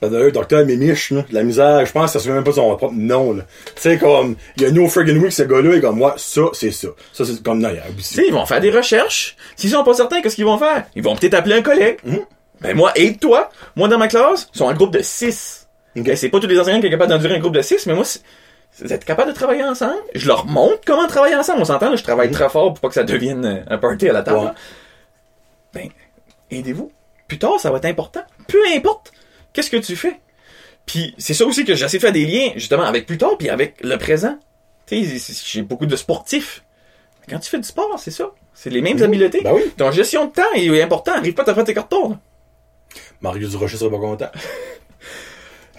D'ailleurs, 0.01 0.31
docteur 0.31 0.65
Mémiche, 0.65 1.11
là, 1.11 1.23
de 1.29 1.33
la 1.35 1.43
misère, 1.43 1.85
je 1.85 1.91
pense 1.91 2.05
que 2.05 2.11
ça 2.13 2.19
se 2.19 2.23
souvient 2.23 2.35
même 2.35 2.43
pas 2.43 2.49
de 2.49 2.55
son 2.55 2.75
propre 2.75 2.93
nom, 2.95 3.33
là. 3.33 3.43
Tu 3.75 3.81
sais, 3.81 3.97
comme, 3.99 4.35
il 4.57 4.63
y 4.63 4.65
a 4.65 4.71
no 4.71 4.87
friggin' 4.87 5.17
week, 5.17 5.31
ce 5.31 5.43
gars-là, 5.43 5.75
et 5.75 5.81
comme, 5.81 5.97
moi, 5.97 6.15
ça, 6.17 6.41
c'est 6.53 6.71
ça. 6.71 6.87
Ça, 7.13 7.23
c'est 7.23 7.43
comme, 7.43 7.59
non, 7.59 7.69
Tu 7.97 8.01
sais, 8.01 8.25
ils 8.25 8.33
vont 8.33 8.45
faire 8.47 8.61
des 8.61 8.71
recherches. 8.71 9.35
S'ils 9.55 9.69
sont 9.69 9.83
pas 9.83 9.93
certains, 9.93 10.21
qu'est-ce 10.21 10.35
qu'ils 10.35 10.45
vont 10.45 10.57
faire? 10.57 10.85
Ils 10.95 11.03
vont 11.03 11.15
peut-être 11.15 11.35
appeler 11.35 11.55
un 11.55 11.61
collègue. 11.61 11.97
Ben 12.61 12.75
moi, 12.75 12.91
aide-toi. 12.95 13.49
Moi, 13.75 13.87
dans 13.89 13.99
ma 13.99 14.07
classe, 14.07 14.49
ils 14.53 14.57
sont 14.57 14.69
un 14.69 14.73
groupe 14.73 14.93
de 14.93 15.01
6. 15.01 15.67
Ok. 15.97 16.11
C'est 16.15 16.29
pas 16.29 16.39
tous 16.39 16.47
les 16.47 16.59
enseignants 16.59 16.79
qui 16.79 16.87
sont 16.87 16.91
capables 16.91 17.11
d'endurer 17.11 17.35
un 17.35 17.39
groupe 17.39 17.55
de 17.55 17.61
6, 17.61 17.85
mais 17.85 17.93
moi, 17.93 18.05
vous 18.79 18.93
êtes 18.93 19.05
capables 19.05 19.29
de 19.29 19.35
travailler 19.35 19.63
ensemble? 19.63 20.01
Je 20.15 20.27
leur 20.27 20.45
montre 20.45 20.81
comment 20.85 21.05
travailler 21.07 21.35
ensemble. 21.35 21.61
On 21.61 21.65
s'entend, 21.65 21.89
là, 21.89 21.95
je 21.95 22.03
travaille 22.03 22.31
très 22.31 22.49
fort 22.49 22.73
pour 22.73 22.79
pas 22.79 22.87
que 22.87 22.93
ça 22.93 23.03
devienne 23.03 23.45
euh, 23.45 23.63
un 23.67 23.77
party 23.77 24.09
à 24.09 24.13
la 24.13 24.23
table. 24.23 24.53
Ben, 25.73 25.89
aidez-vous. 26.49 26.91
Plus 27.27 27.37
tard, 27.37 27.59
ça 27.59 27.69
va 27.69 27.77
être 27.77 27.85
important. 27.85 28.23
Peu 28.47 28.59
importe. 28.75 29.11
Qu'est-ce 29.53 29.69
que 29.69 29.77
tu 29.77 29.95
fais? 29.95 30.19
Puis 30.85 31.13
c'est 31.17 31.33
ça 31.33 31.45
aussi 31.45 31.63
que 31.63 31.75
j'essaie 31.75 31.97
de 31.97 32.01
faire 32.01 32.11
des 32.11 32.25
liens, 32.25 32.51
justement, 32.55 32.83
avec 32.83 33.05
plus 33.05 33.17
tard, 33.17 33.37
puis 33.37 33.49
avec 33.49 33.75
le 33.83 33.97
présent. 33.97 34.37
Tu 34.87 35.19
sais, 35.19 35.33
j'ai 35.45 35.61
beaucoup 35.61 35.85
de 35.85 35.95
sportifs. 35.95 36.63
Quand 37.29 37.39
tu 37.39 37.49
fais 37.49 37.59
du 37.59 37.67
sport, 37.67 37.99
c'est 37.99 38.11
ça. 38.11 38.31
C'est 38.53 38.69
les 38.69 38.81
mêmes 38.81 39.01
habiletés. 39.01 39.41
Ben 39.43 39.53
oui. 39.53 39.71
Ton 39.77 39.91
gestion 39.91 40.25
de 40.25 40.31
temps 40.31 40.51
est 40.55 40.81
important. 40.81 41.13
Arrive 41.13 41.33
pas 41.33 41.49
à 41.49 41.53
faire 41.53 41.63
tes 41.63 41.73
cartons. 41.73 42.09
là. 42.09 42.19
Mario 43.21 43.47
Durocher 43.47 43.77
serait 43.77 43.91
pas 43.91 43.99
content. 43.99 44.31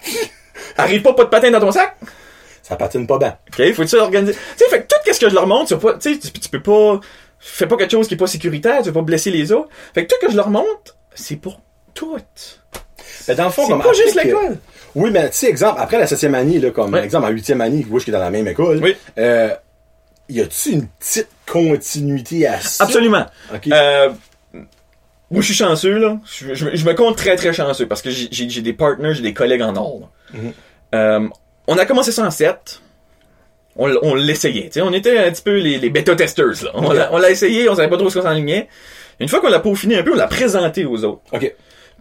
Arrive 0.77 1.01
pas 1.01 1.13
pas 1.13 1.25
de 1.25 1.29
patin 1.29 1.51
dans 1.51 1.59
ton 1.59 1.71
sac. 1.71 1.95
Ça 2.63 2.75
patine 2.77 3.05
pas 3.05 3.19
bien. 3.19 3.37
OK, 3.49 3.73
faut-tu 3.73 3.95
organiser. 3.97 4.33
Tu 4.33 4.39
sais, 4.57 4.69
fait 4.69 4.81
que 4.81 4.87
tout 4.87 5.13
ce 5.13 5.19
que 5.19 5.29
je 5.29 5.35
leur 5.35 5.45
montre, 5.45 5.67
tu 5.67 5.73
peux 5.75 5.91
pas, 5.91 5.97
tu 5.99 6.13
sais, 6.15 6.19
tu, 6.19 6.49
peux 6.49 6.61
pas, 6.61 6.99
fais 7.39 7.67
pas 7.67 7.75
quelque 7.77 7.91
chose 7.91 8.07
qui 8.07 8.15
est 8.15 8.17
pas 8.17 8.25
sécuritaire, 8.25 8.79
tu 8.79 8.85
veux 8.85 8.93
pas 8.93 9.01
blesser 9.01 9.29
les 9.31 9.51
autres. 9.51 9.69
Fait 9.93 10.05
que 10.05 10.09
tout 10.09 10.15
ce 10.21 10.25
que 10.27 10.31
je 10.31 10.37
leur 10.37 10.49
montre, 10.49 10.95
c'est 11.13 11.35
pour 11.35 11.59
tout. 11.93 12.17
Mais 13.27 13.35
dans 13.35 13.43
le 13.45 13.49
fond, 13.51 13.63
C'est 13.65 13.71
comme 13.73 13.83
pas 13.83 13.93
juste 13.93 14.15
l'école. 14.23 14.57
Oui, 14.95 15.11
mais 15.11 15.29
tu 15.29 15.37
sais, 15.37 15.47
exemple, 15.49 15.79
après 15.79 15.97
la 15.99 16.07
septième 16.07 16.35
année, 16.35 16.59
là, 16.59 16.71
comme 16.71 16.93
Ouais. 16.93 17.03
exemple 17.03 17.25
en 17.25 17.29
huitième 17.29 17.61
année, 17.61 17.85
je 17.91 17.99
suis 17.99 18.11
dans 18.11 18.19
la 18.19 18.29
même 18.31 18.47
école, 18.47 18.79
Oui. 18.81 18.95
euh, 19.17 19.49
y 20.29 20.39
a-tu 20.41 20.69
une 20.71 20.87
petite 20.87 21.27
continuité 21.45 22.47
à 22.47 22.59
ça? 22.61 22.85
Absolument. 22.85 23.25
Ok. 23.53 23.67
Euh, 23.67 24.09
moi, 25.31 25.41
je 25.41 25.45
suis 25.47 25.53
chanceux, 25.55 25.97
là. 25.97 26.17
Je, 26.25 26.53
je- 26.53 26.75
je 26.75 26.85
me 26.85 26.93
compte 26.93 27.17
très, 27.17 27.35
très 27.35 27.53
chanceux 27.53 27.87
parce 27.87 28.01
que 28.01 28.09
j'ai- 28.11 28.61
des 28.61 28.73
partners, 28.73 29.13
j'ai 29.15 29.23
des 29.23 29.33
collègues 29.33 29.63
en 29.63 29.75
or. 29.75 30.11
Mhm. 30.33 30.53
Euh, 30.95 31.27
on 31.67 31.77
a 31.77 31.85
commencé 31.85 32.11
ça 32.11 32.25
en 32.25 32.31
7. 32.31 32.81
On, 33.75 34.13
l'essayait, 34.13 34.65
tu 34.65 34.73
sais. 34.73 34.81
On 34.81 34.93
était 34.93 35.17
un 35.17 35.31
petit 35.31 35.41
peu 35.41 35.57
les, 35.57 35.79
les 35.79 35.89
bêta-testers, 35.89 36.63
là. 36.63 36.71
On 36.75 36.91
l'a- 37.17 37.31
essayé, 37.31 37.67
on 37.69 37.75
savait 37.75 37.89
pas 37.89 37.97
trop 37.97 38.09
ce 38.09 38.19
qu'on 38.19 38.25
s'enlignait. 38.25 38.67
Une 39.19 39.27
fois 39.27 39.41
qu'on 39.41 39.49
l'a 39.49 39.59
peaufiné 39.59 39.97
un 39.97 40.03
peu, 40.03 40.13
on 40.13 40.15
l'a 40.15 40.27
présenté 40.27 40.85
aux 40.85 41.03
autres. 41.03 41.21
ok. 41.31 41.55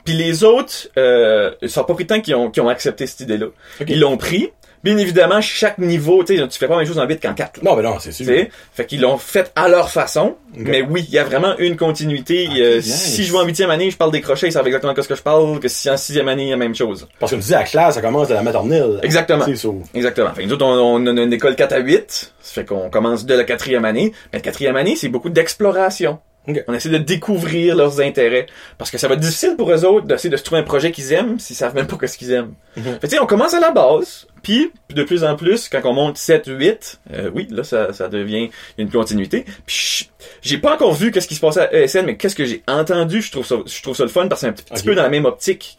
Puis 0.05 0.15
les 0.15 0.45
autres, 0.45 0.89
euh, 0.99 1.53
ça 1.67 1.81
n'a 1.81 1.87
pas 1.87 1.95
pris 1.95 2.05
de 2.05 2.09
temps 2.09 2.21
qu'ils 2.21 2.35
ont, 2.35 2.69
accepté 2.69 3.07
cette 3.07 3.21
idée-là. 3.21 3.47
Ils 3.87 4.01
l'ont 4.01 4.17
pris. 4.17 4.51
Bien 4.85 4.97
évidemment, 4.99 5.41
chaque 5.41 5.79
niveau, 5.79 6.25
tu 6.25 6.37
sais, 6.37 6.49
tu 6.49 6.59
fais 6.59 6.67
pas 6.67 6.75
la 6.75 6.81
même 6.81 6.89
chose 6.89 6.99
en 6.99 7.07
8 7.07 7.21
qu'en 7.23 7.35
4. 7.35 7.63
là. 7.63 7.71
Non, 7.71 7.77
mais 7.77 7.83
non, 7.83 7.99
c'est 8.01 8.11
sûr. 8.11 8.27
Tu 8.27 8.33
sais, 8.35 8.51
fait 8.75 8.85
qu'ils 8.87 9.01
l'ont 9.01 9.17
fait 9.17 9.53
à 9.55 9.69
leur 9.69 9.91
façon. 9.91 10.37
Mais 10.57 10.83
oui, 10.83 11.05
il 11.09 11.15
y 11.15 11.19
a 11.19 11.25
vraiment 11.25 11.57
une 11.59 11.77
continuité. 11.77 12.49
Euh, 12.57 12.77
nice. 12.77 12.85
Si 12.93 13.25
je 13.25 13.33
vais 13.33 13.39
en 13.39 13.45
huitième 13.45 13.71
année, 13.71 13.91
je 13.91 13.97
parle 13.97 14.11
des 14.11 14.21
crochets, 14.21 14.49
ils 14.49 14.53
savent 14.53 14.67
exactement 14.67 14.93
ce 15.01 15.07
que 15.09 15.15
je 15.15 15.23
parle, 15.23 15.61
que 15.61 15.69
si 15.69 15.89
en 15.89 15.97
sixième 15.97 16.29
année, 16.29 16.43
il 16.45 16.49
y 16.49 16.53
a 16.53 16.57
la 16.57 16.65
même 16.65 16.75
chose. 16.75 17.07
Parce 17.21 17.31
que 17.33 17.37
tu 17.37 17.43
dis, 17.43 17.51
la 17.53 17.63
classe, 17.65 17.95
ça 17.95 18.01
commence 18.03 18.29
de 18.29 18.35
la 18.35 18.43
maternelle. 18.43 18.99
Exactement. 19.03 19.45
C'est 19.45 19.57
ça. 19.57 19.69
Exactement. 19.95 20.35
Fait 20.35 20.43
que 20.43 20.47
nous 20.49 20.55
autres, 20.55 20.67
on, 20.67 20.97
on 20.97 21.07
a 21.17 21.23
une 21.23 21.33
école 21.33 21.55
4 21.55 21.73
à 21.75 21.79
8. 21.79 22.33
Ça 22.41 22.53
fait 22.55 22.65
qu'on 22.65 22.91
commence 22.91 23.25
de 23.25 23.35
la 23.35 23.45
quatrième 23.45 23.85
année. 23.85 24.13
Mais 24.33 24.39
la 24.39 24.43
quatrième 24.43 24.77
année, 24.77 24.97
c'est 24.97 25.09
beaucoup 25.09 25.31
d'exploration. 25.31 26.19
On 26.67 26.75
essaie 26.75 26.89
de 26.89 26.99
découvrir 26.99 27.77
leurs 27.77 28.01
intérêts. 28.01 28.47
Parce 28.79 28.91
que 28.91 28.99
ça 28.99 29.07
va 29.07 29.15
être 29.15 29.21
difficile 29.21 29.55
pour 29.57 29.71
eux 29.71 29.85
autres 29.85 30.07
d'essayer 30.07 30.29
de 30.31 30.37
se 30.37 30.43
trouver 30.43 30.61
un 30.61 30.65
projet 30.65 30.91
qu'ils 30.91 31.13
aiment 31.13 31.39
s'ils 31.39 31.55
savent 31.55 31.75
même 31.75 31.87
pas 31.87 31.97
qu'est-ce 31.97 32.19
qu'ils 32.19 32.33
aiment. 32.33 32.55
Mhm. 32.77 32.83
Fait 32.85 32.99
que, 32.99 33.07
tu 33.07 33.09
sais, 33.11 33.19
on 33.21 33.27
commence 33.27 33.55
à 33.55 33.61
la 33.61 33.71
base. 33.71 34.27
Puis, 34.43 34.73
de 34.91 35.05
plus 35.05 35.23
en 35.23 35.37
plus, 35.37 35.69
quand 35.69 35.81
on 35.85 35.93
monte 35.93 36.19
7, 36.19 36.47
8, 36.49 37.01
euh, 37.13 37.31
oui, 37.33 37.47
là, 37.51 37.63
ça, 37.63 37.93
ça 37.93 38.09
devient 38.09 38.51
une 38.77 38.91
continuité. 38.91 39.45
Puis, 39.67 39.77
je- 39.77 40.27
j'ai 40.43 40.59
pas 40.59 40.75
encore 40.75 40.95
vu 40.95 41.13
qu'est-ce 41.13 41.29
qui 41.29 41.37
se 41.37 41.41
passait 41.41 41.61
à 41.61 41.73
ESN, 41.73 42.07
mais 42.07 42.17
qu'est-ce 42.17 42.35
que 42.35 42.45
j'ai 42.45 42.65
entendu, 42.67 43.23
je 43.23 43.31
trouve 43.31 43.47
ça, 43.47 43.57
je 43.65 43.83
trouve 43.83 43.95
ça 43.97 44.03
le 44.03 44.09
fun 44.09 44.27
parce 44.27 44.41
que 44.41 44.47
c'est 44.49 44.51
un 44.73 44.75
petit, 44.75 44.83
peu 44.85 44.97
dans 44.97 45.03
la 45.05 45.11
même 45.11 45.27
optique. 45.27 45.77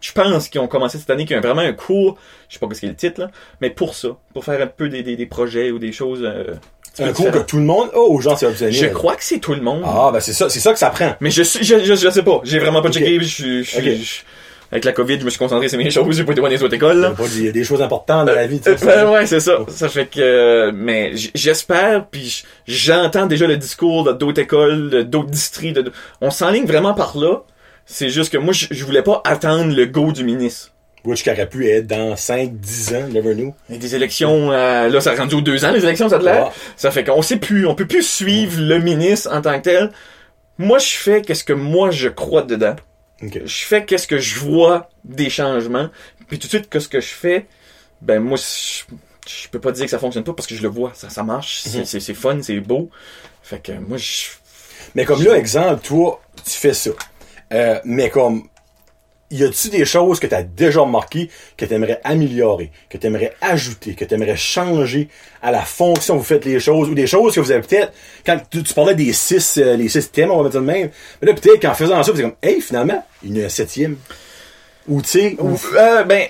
je 0.00 0.12
pense 0.12 0.48
qu'ils 0.50 0.60
ont 0.60 0.68
commencé 0.68 0.98
cette 0.98 1.08
année, 1.10 1.24
qu'il 1.24 1.34
y 1.34 1.38
a 1.38 1.40
vraiment 1.40 1.62
un 1.62 1.72
cours, 1.72 2.18
je 2.50 2.54
sais 2.54 2.60
pas 2.60 2.68
ce 2.74 2.80
qu'est 2.82 2.86
le 2.88 2.94
titre, 2.94 3.22
là, 3.22 3.30
mais 3.62 3.70
pour 3.70 3.94
ça, 3.94 4.10
pour 4.34 4.44
faire 4.44 4.60
un 4.62 4.66
peu 4.66 4.90
des, 4.90 5.02
des, 5.02 5.16
des 5.16 5.24
projets 5.26 5.70
ou 5.70 5.78
des 5.78 5.92
choses. 5.92 6.20
euh, 6.22 6.54
Peu 6.96 7.12
cours 7.12 7.30
que 7.30 7.38
tout 7.38 7.56
le 7.58 7.64
monde? 7.64 7.88
A 7.94 7.98
aux 7.98 8.20
gens 8.20 8.36
c'est 8.36 8.46
optionnel. 8.46 8.74
Je 8.74 8.86
crois 8.86 9.16
que 9.16 9.24
c'est 9.24 9.38
tout 9.38 9.54
le 9.54 9.60
monde. 9.62 9.82
Ah, 9.84 10.10
ben 10.12 10.20
c'est 10.20 10.32
ça, 10.32 10.48
c'est 10.48 10.60
ça 10.60 10.72
que 10.72 10.78
ça 10.78 10.90
prend. 10.90 11.14
Mais 11.20 11.30
je, 11.30 11.42
suis- 11.42 11.64
je, 11.64 11.84
je, 11.84 11.94
je 11.94 12.10
sais 12.10 12.22
pas. 12.22 12.40
J'ai 12.44 12.58
vraiment 12.58 12.80
pas 12.82 12.88
Ok. 12.88 12.94
checké. 12.94 13.18
Je, 13.20 13.62
je, 13.62 13.80
je- 13.80 14.20
avec 14.72 14.84
la 14.86 14.92
COVID, 14.92 15.20
je 15.20 15.24
me 15.24 15.30
suis 15.30 15.38
concentré 15.38 15.68
sur 15.68 15.78
mes 15.78 15.90
choses. 15.90 16.16
J'ai 16.16 16.24
pas 16.24 16.32
été 16.32 16.40
les 16.48 16.62
autres 16.62 16.74
écoles, 16.74 17.14
Il 17.36 17.44
y 17.44 17.48
a 17.48 17.52
des 17.52 17.62
choses 17.64 17.80
importantes 17.82 18.26
dans 18.26 18.34
la 18.34 18.46
vie, 18.46 18.60
tu 18.60 18.68
Euh, 18.70 18.76
sais. 18.76 18.86
ben 18.86 19.08
ouais, 19.10 19.26
c'est 19.26 19.38
ça. 19.40 19.58
Ça 19.68 19.88
fait 19.88 20.06
que, 20.06 20.70
mais 20.72 21.12
j'espère, 21.34 22.06
puis 22.08 22.42
j'entends 22.66 23.26
déjà 23.26 23.46
le 23.46 23.56
discours 23.56 24.12
d'autres 24.14 24.40
écoles, 24.40 25.04
d'autres 25.04 25.30
districts. 25.30 25.76
de- 25.78 25.92
on 26.20 26.30
s'enligne 26.30 26.64
vraiment 26.66 26.94
par 26.94 27.16
là. 27.16 27.42
C'est 27.86 28.08
juste 28.08 28.32
que 28.32 28.38
moi, 28.38 28.52
je, 28.54 28.66
je 28.70 28.84
voulais 28.84 29.02
pas 29.02 29.20
attendre 29.24 29.72
le 29.74 29.84
go 29.86 30.10
du 30.10 30.24
ministre. 30.24 30.70
Which 31.04 31.22
qui 31.22 31.30
aurait 31.30 31.48
pu 31.48 31.68
être 31.68 31.86
dans 31.86 32.16
5, 32.16 32.54
10 32.54 32.94
ans, 32.94 33.08
never 33.08 33.34
y 33.34 33.74
a 33.74 33.76
des 33.78 33.94
élections, 33.94 34.50
euh, 34.52 34.88
là, 34.88 35.00
ça 35.02 35.12
a 35.12 35.14
rendu 35.16 35.34
aux 35.34 35.40
deux 35.42 35.62
ans, 35.64 35.70
les 35.70 35.84
élections, 35.84 36.08
ça 36.08 36.18
de 36.18 36.24
l'air. 36.24 36.50
Ça 36.76 36.90
fait 36.90 37.04
qu'on 37.04 37.20
sait 37.20 37.36
plus, 37.36 37.66
on 37.66 37.74
peut 37.74 37.86
plus 37.86 38.02
suivre 38.02 38.58
le 38.60 38.78
ministre 38.78 39.30
en 39.30 39.42
tant 39.42 39.56
que 39.58 39.64
tel. 39.64 39.92
Moi, 40.56 40.78
je 40.78 40.94
fais 40.96 41.20
qu'est-ce 41.20 41.44
que 41.44 41.52
moi 41.52 41.90
je 41.90 42.08
crois 42.08 42.42
dedans. 42.42 42.74
Je 43.22 43.64
fais 43.64 43.84
qu'est-ce 43.84 44.06
que 44.06 44.18
je 44.18 44.38
vois 44.38 44.88
des 45.04 45.28
changements. 45.30 45.88
Puis 46.28 46.38
tout 46.38 46.46
de 46.46 46.50
suite, 46.50 46.70
qu'est-ce 46.70 46.88
que 46.88 47.00
je 47.00 47.08
fais, 47.08 47.46
ben 48.00 48.20
moi, 48.22 48.38
je, 48.38 48.84
je 49.28 49.48
peux 49.48 49.60
pas 49.60 49.72
dire 49.72 49.84
que 49.84 49.90
ça 49.90 49.98
fonctionne 49.98 50.24
pas 50.24 50.32
parce 50.32 50.46
que 50.46 50.54
je 50.54 50.62
le 50.62 50.68
vois, 50.68 50.92
ça, 50.94 51.10
ça 51.10 51.22
marche, 51.22 51.60
c'est- 51.64 51.78
Mhm. 51.80 51.84
c'est 51.84 52.00
c'est 52.00 52.14
fun, 52.14 52.38
c'est 52.42 52.60
beau. 52.60 52.88
Fait 53.42 53.58
que 53.62 53.72
moi, 53.72 53.98
je... 53.98 54.24
Mais 54.94 55.04
comme 55.04 55.22
là, 55.22 55.36
exemple, 55.36 55.82
toi, 55.82 56.20
tu 56.44 56.50
fais 56.52 56.72
ça. 56.74 56.90
Euh, 57.52 57.78
mais 57.84 58.08
comme, 58.10 58.44
y 59.30 59.42
a-tu 59.42 59.68
des 59.70 59.84
choses 59.84 60.20
que 60.20 60.26
tu 60.26 60.34
as 60.34 60.42
déjà 60.42 60.80
remarquées 60.80 61.28
que 61.56 61.64
tu 61.64 61.74
aimerais 61.74 62.00
améliorer, 62.04 62.70
que 62.88 62.98
tu 62.98 63.06
aimerais 63.06 63.32
ajouter, 63.40 63.94
que 63.94 64.04
tu 64.04 64.14
aimerais 64.14 64.36
changer 64.36 65.08
à 65.42 65.50
la 65.50 65.62
fonction 65.62 66.14
où 66.14 66.18
vous 66.18 66.24
faites 66.24 66.44
les 66.44 66.60
choses, 66.60 66.88
ou 66.88 66.94
des 66.94 67.06
choses 67.06 67.34
que 67.34 67.40
vous 67.40 67.50
avez 67.50 67.62
peut-être, 67.62 67.92
quand 68.24 68.38
tu, 68.50 68.62
tu 68.62 68.74
parlais 68.74 68.94
des 68.94 69.12
six, 69.12 69.58
euh, 69.58 69.76
les 69.76 69.88
six 69.88 70.10
thèmes, 70.12 70.30
on 70.30 70.36
va 70.36 70.42
mettre 70.44 70.54
ça 70.54 70.60
de 70.60 70.64
même, 70.66 70.90
mais 71.20 71.28
là, 71.28 71.34
peut-être 71.34 71.60
qu'en 71.62 71.74
faisant 71.74 72.02
ça, 72.02 72.12
c'est 72.14 72.22
comme, 72.22 72.34
hey, 72.42 72.60
finalement, 72.60 73.04
il 73.24 73.36
y 73.36 73.40
en 73.40 73.42
a 73.42 73.46
un 73.46 73.48
septième. 73.50 73.96
Ou 74.86 75.00
tu 75.02 75.08
sais, 75.08 75.36
ou- 75.38 75.58
Euh, 75.76 76.04
ben... 76.04 76.26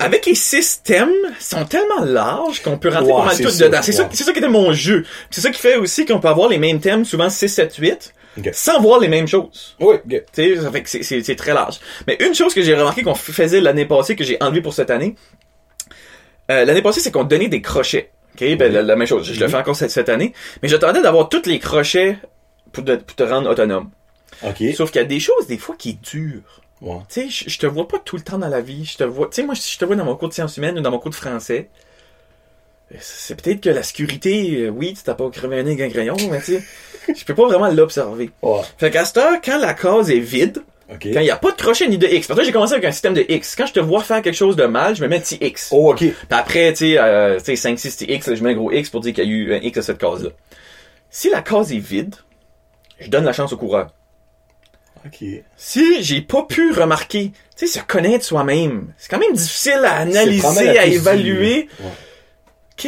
Avec 0.00 0.26
les 0.26 0.34
six 0.36 0.80
thèmes, 0.84 1.10
ils 1.28 1.42
sont 1.42 1.64
tellement 1.64 2.04
larges 2.04 2.62
qu'on 2.62 2.78
peut 2.78 2.88
rentrer 2.88 3.06
Ouais, 3.12 3.18
pas 3.18 3.24
mal 3.26 3.36
tout 3.36 3.50
ça, 3.50 3.64
dedans. 3.66 3.80
C'est 3.82 3.90
ça, 3.92 4.08
c'est 4.12 4.22
ça 4.22 4.32
qui 4.32 4.38
était 4.38 4.48
mon 4.48 4.72
jeu. 4.72 5.04
C'est 5.30 5.40
ça 5.40 5.50
qui 5.50 5.60
fait 5.60 5.76
aussi 5.76 6.06
qu'on 6.06 6.20
peut 6.20 6.28
avoir 6.28 6.48
les 6.48 6.58
mêmes 6.58 6.78
thèmes, 6.80 7.04
souvent 7.04 7.28
6, 7.28 7.48
7, 7.48 7.74
8, 7.76 8.14
Ok. 8.38 8.50
sans 8.52 8.80
voir 8.80 9.00
les 9.00 9.08
mêmes 9.08 9.26
choses. 9.26 9.74
oui, 9.80 9.96
ok. 9.96 10.08
Tu 10.08 10.54
sais, 10.54 10.62
ça 10.62 10.70
fait 10.70 10.82
que 10.82 10.88
c'est- 11.22 11.34
très 11.36 11.52
large. 11.52 11.80
Mais 12.06 12.16
une 12.20 12.32
chose 12.34 12.54
que 12.54 12.62
j'ai 12.62 12.76
remarqué 12.76 13.02
qu'on 13.02 13.16
faisait 13.16 13.60
l'année 13.60 13.86
passée, 13.86 14.14
que 14.14 14.22
j'ai 14.22 14.40
enlevé 14.40 14.60
pour 14.60 14.72
cette 14.72 14.90
année, 14.90 15.16
euh, 16.50 16.64
l'année 16.64 16.82
passée, 16.82 17.00
c'est 17.00 17.10
qu'on 17.10 17.24
donnait 17.24 17.48
des 17.48 17.60
crochets. 17.60 18.10
OK? 18.40 18.56
Ben, 18.56 18.72
la, 18.72 18.82
la 18.82 18.94
même 18.96 19.06
chose. 19.08 19.30
Je 19.32 19.40
le 19.40 19.48
fais 19.48 19.56
encore 19.56 19.74
cette, 19.76 19.90
cette 19.90 20.08
année. 20.08 20.32
Mais 20.62 20.68
j'attendais 20.68 21.02
d'avoir 21.02 21.28
tous 21.28 21.42
les 21.46 21.58
crochets 21.58 22.18
pour, 22.72 22.84
te- 22.84 22.96
pour 22.96 23.16
te 23.16 23.22
rendre 23.24 23.50
autonome. 23.50 23.90
Ok. 24.44 24.62
Sauf 24.76 24.92
qu'il 24.92 25.00
y 25.00 25.04
a 25.04 25.08
des 25.08 25.18
choses, 25.20 25.46
des 25.48 25.58
fois, 25.58 25.74
qui 25.76 25.94
durent. 25.94 26.62
Ouais. 26.80 26.98
Tu 27.08 27.30
sais, 27.30 27.50
je, 27.50 27.58
te 27.58 27.66
vois 27.66 27.88
pas 27.88 27.98
tout 27.98 28.16
le 28.16 28.22
temps 28.22 28.38
dans 28.38 28.48
la 28.48 28.60
vie. 28.60 28.84
Je 28.84 28.96
te 28.96 29.04
vois, 29.04 29.26
tu 29.26 29.36
sais, 29.36 29.42
moi, 29.42 29.54
si 29.54 29.72
je 29.72 29.78
te 29.78 29.84
vois 29.84 29.96
dans 29.96 30.04
mon 30.04 30.16
cours 30.16 30.28
de 30.28 30.34
sciences 30.34 30.56
humaines 30.56 30.78
ou 30.78 30.80
dans 30.82 30.90
mon 30.90 30.98
cours 30.98 31.10
de 31.10 31.16
français. 31.16 31.68
euh, 32.92 32.96
C'est 33.00 33.40
peut-être 33.40 33.60
que 33.60 33.70
la 33.70 33.82
sécurité, 33.82 34.62
euh, 34.62 34.68
oui, 34.68 34.94
tu 34.94 35.02
t'as 35.02 35.14
pas 35.14 35.28
crevé 35.30 35.58
un 35.58 35.62
nez 35.64 35.72
avec 35.72 35.86
un 35.86 35.90
crayon, 35.90 36.16
mais 36.30 36.40
tu 36.40 36.58
sais, 36.58 36.64
je 37.14 37.24
peux 37.24 37.34
pas 37.34 37.46
vraiment 37.46 37.68
l'observer. 37.68 38.30
Ouais. 38.42 38.60
Fait 38.78 38.90
qu'à 38.90 39.04
cette 39.04 39.16
heure, 39.16 39.40
quand 39.44 39.58
la 39.58 39.74
case 39.74 40.10
est 40.10 40.20
vide, 40.20 40.62
quand 40.88 40.98
il 41.02 41.20
n'y 41.20 41.30
a 41.30 41.36
pas 41.36 41.50
de 41.50 41.56
crochet 41.56 41.86
ni 41.86 41.98
de 41.98 42.06
X. 42.06 42.26
Parce 42.26 42.38
que 42.40 42.46
j'ai 42.46 42.52
commencé 42.52 42.72
avec 42.72 42.86
un 42.86 42.92
système 42.92 43.12
de 43.12 43.24
X. 43.28 43.56
Quand 43.56 43.66
je 43.66 43.74
te 43.74 43.80
vois 43.80 44.02
faire 44.02 44.22
quelque 44.22 44.34
chose 44.34 44.56
de 44.56 44.64
mal, 44.64 44.96
je 44.96 45.02
me 45.02 45.08
mets 45.08 45.16
un 45.16 45.20
petit 45.20 45.36
X. 45.38 45.68
Oh, 45.70 45.90
ok. 45.92 45.98
Puis 45.98 46.14
après, 46.30 46.72
tu 46.72 46.92
sais, 46.92 46.98
euh, 46.98 47.38
tu 47.38 47.44
sais, 47.44 47.56
5, 47.56 47.78
6, 47.78 47.90
c'est 47.90 48.06
X, 48.06 48.26
là, 48.26 48.34
je 48.34 48.42
mets 48.42 48.52
un 48.52 48.54
gros 48.54 48.72
X 48.72 48.88
pour 48.88 49.00
dire 49.00 49.12
qu'il 49.12 49.24
y 49.24 49.26
a 49.26 49.30
eu 49.30 49.54
un 49.54 49.58
X 49.58 49.78
à 49.78 49.82
cette 49.82 49.98
case-là. 49.98 50.30
Si 51.10 51.28
la 51.28 51.42
case 51.42 51.72
est 51.72 51.78
vide, 51.78 52.14
je 53.00 53.08
donne 53.10 53.24
la 53.24 53.34
chance 53.34 53.52
au 53.52 53.58
coureur. 53.58 53.88
Ok. 55.06 55.24
Si 55.56 56.02
j'ai 56.02 56.20
pas 56.20 56.42
pu 56.42 56.72
remarquer, 56.72 57.32
tu 57.56 57.66
sais, 57.66 57.78
se 57.78 57.84
connaître 57.84 58.24
soi-même, 58.24 58.92
c'est 58.98 59.08
quand 59.10 59.18
même 59.18 59.32
difficile 59.34 59.80
à 59.84 59.96
analyser, 59.98 60.78
à 60.78 60.86
évaluer. 60.86 61.68
Ouais. 61.80 61.86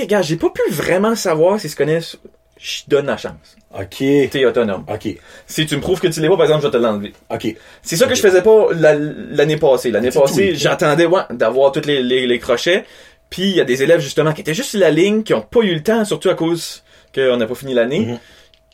Ok, 0.03 0.07
gars, 0.07 0.23
j'ai 0.23 0.37
pas 0.37 0.51
pu 0.51 0.63
vraiment 0.71 1.15
savoir 1.15 1.59
si 1.61 1.69
se 1.69 1.77
connaissent. 1.77 2.17
Je 2.59 2.83
donne 2.89 3.07
la 3.07 3.17
chance. 3.17 3.57
Ok. 3.75 3.97
T'es 4.31 4.45
autonome. 4.45 4.85
Ok. 4.89 5.09
Si 5.47 5.65
tu 5.67 5.77
me 5.77 5.81
prouves 5.81 5.99
que 6.01 6.09
tu 6.09 6.21
l'es 6.21 6.29
pas, 6.29 6.37
par 6.37 6.45
exemple, 6.45 6.63
je 6.63 6.67
vais 6.69 6.73
te 6.73 6.77
l'enlever. 6.77 7.13
Ok. 7.31 7.57
C'est 7.83 7.97
ça 7.97 8.07
que 8.07 8.15
je 8.15 8.21
faisais 8.21 8.43
pas 8.43 8.67
la- 8.75 8.95
l'année 8.95 9.57
passée. 9.57 9.91
L'année 9.91 10.11
passée, 10.11 10.55
j'attendais 10.55 11.07
ouais, 11.07 11.23
d'avoir 11.31 11.73
tous 11.73 11.87
les, 11.87 12.03
les, 12.03 12.27
les 12.27 12.39
crochets. 12.39 12.85
Puis 13.31 13.43
il 13.45 13.57
y 13.57 13.61
a 13.61 13.65
des 13.65 13.83
élèves 13.83 14.01
justement 14.01 14.33
qui 14.33 14.43
étaient 14.43 14.53
juste 14.55 14.71
sur 14.71 14.81
la 14.81 14.91
ligne, 14.91 15.23
qui 15.23 15.33
ont 15.33 15.41
pas 15.41 15.61
eu 15.61 15.73
le 15.75 15.83
temps, 15.83 16.05
surtout 16.05 16.29
à 16.29 16.35
cause 16.35 16.83
qu'on 17.15 17.37
n'a 17.39 17.47
pas 17.47 17.55
fini 17.55 17.73
l'année, 17.75 18.01
Mhm. 18.01 18.19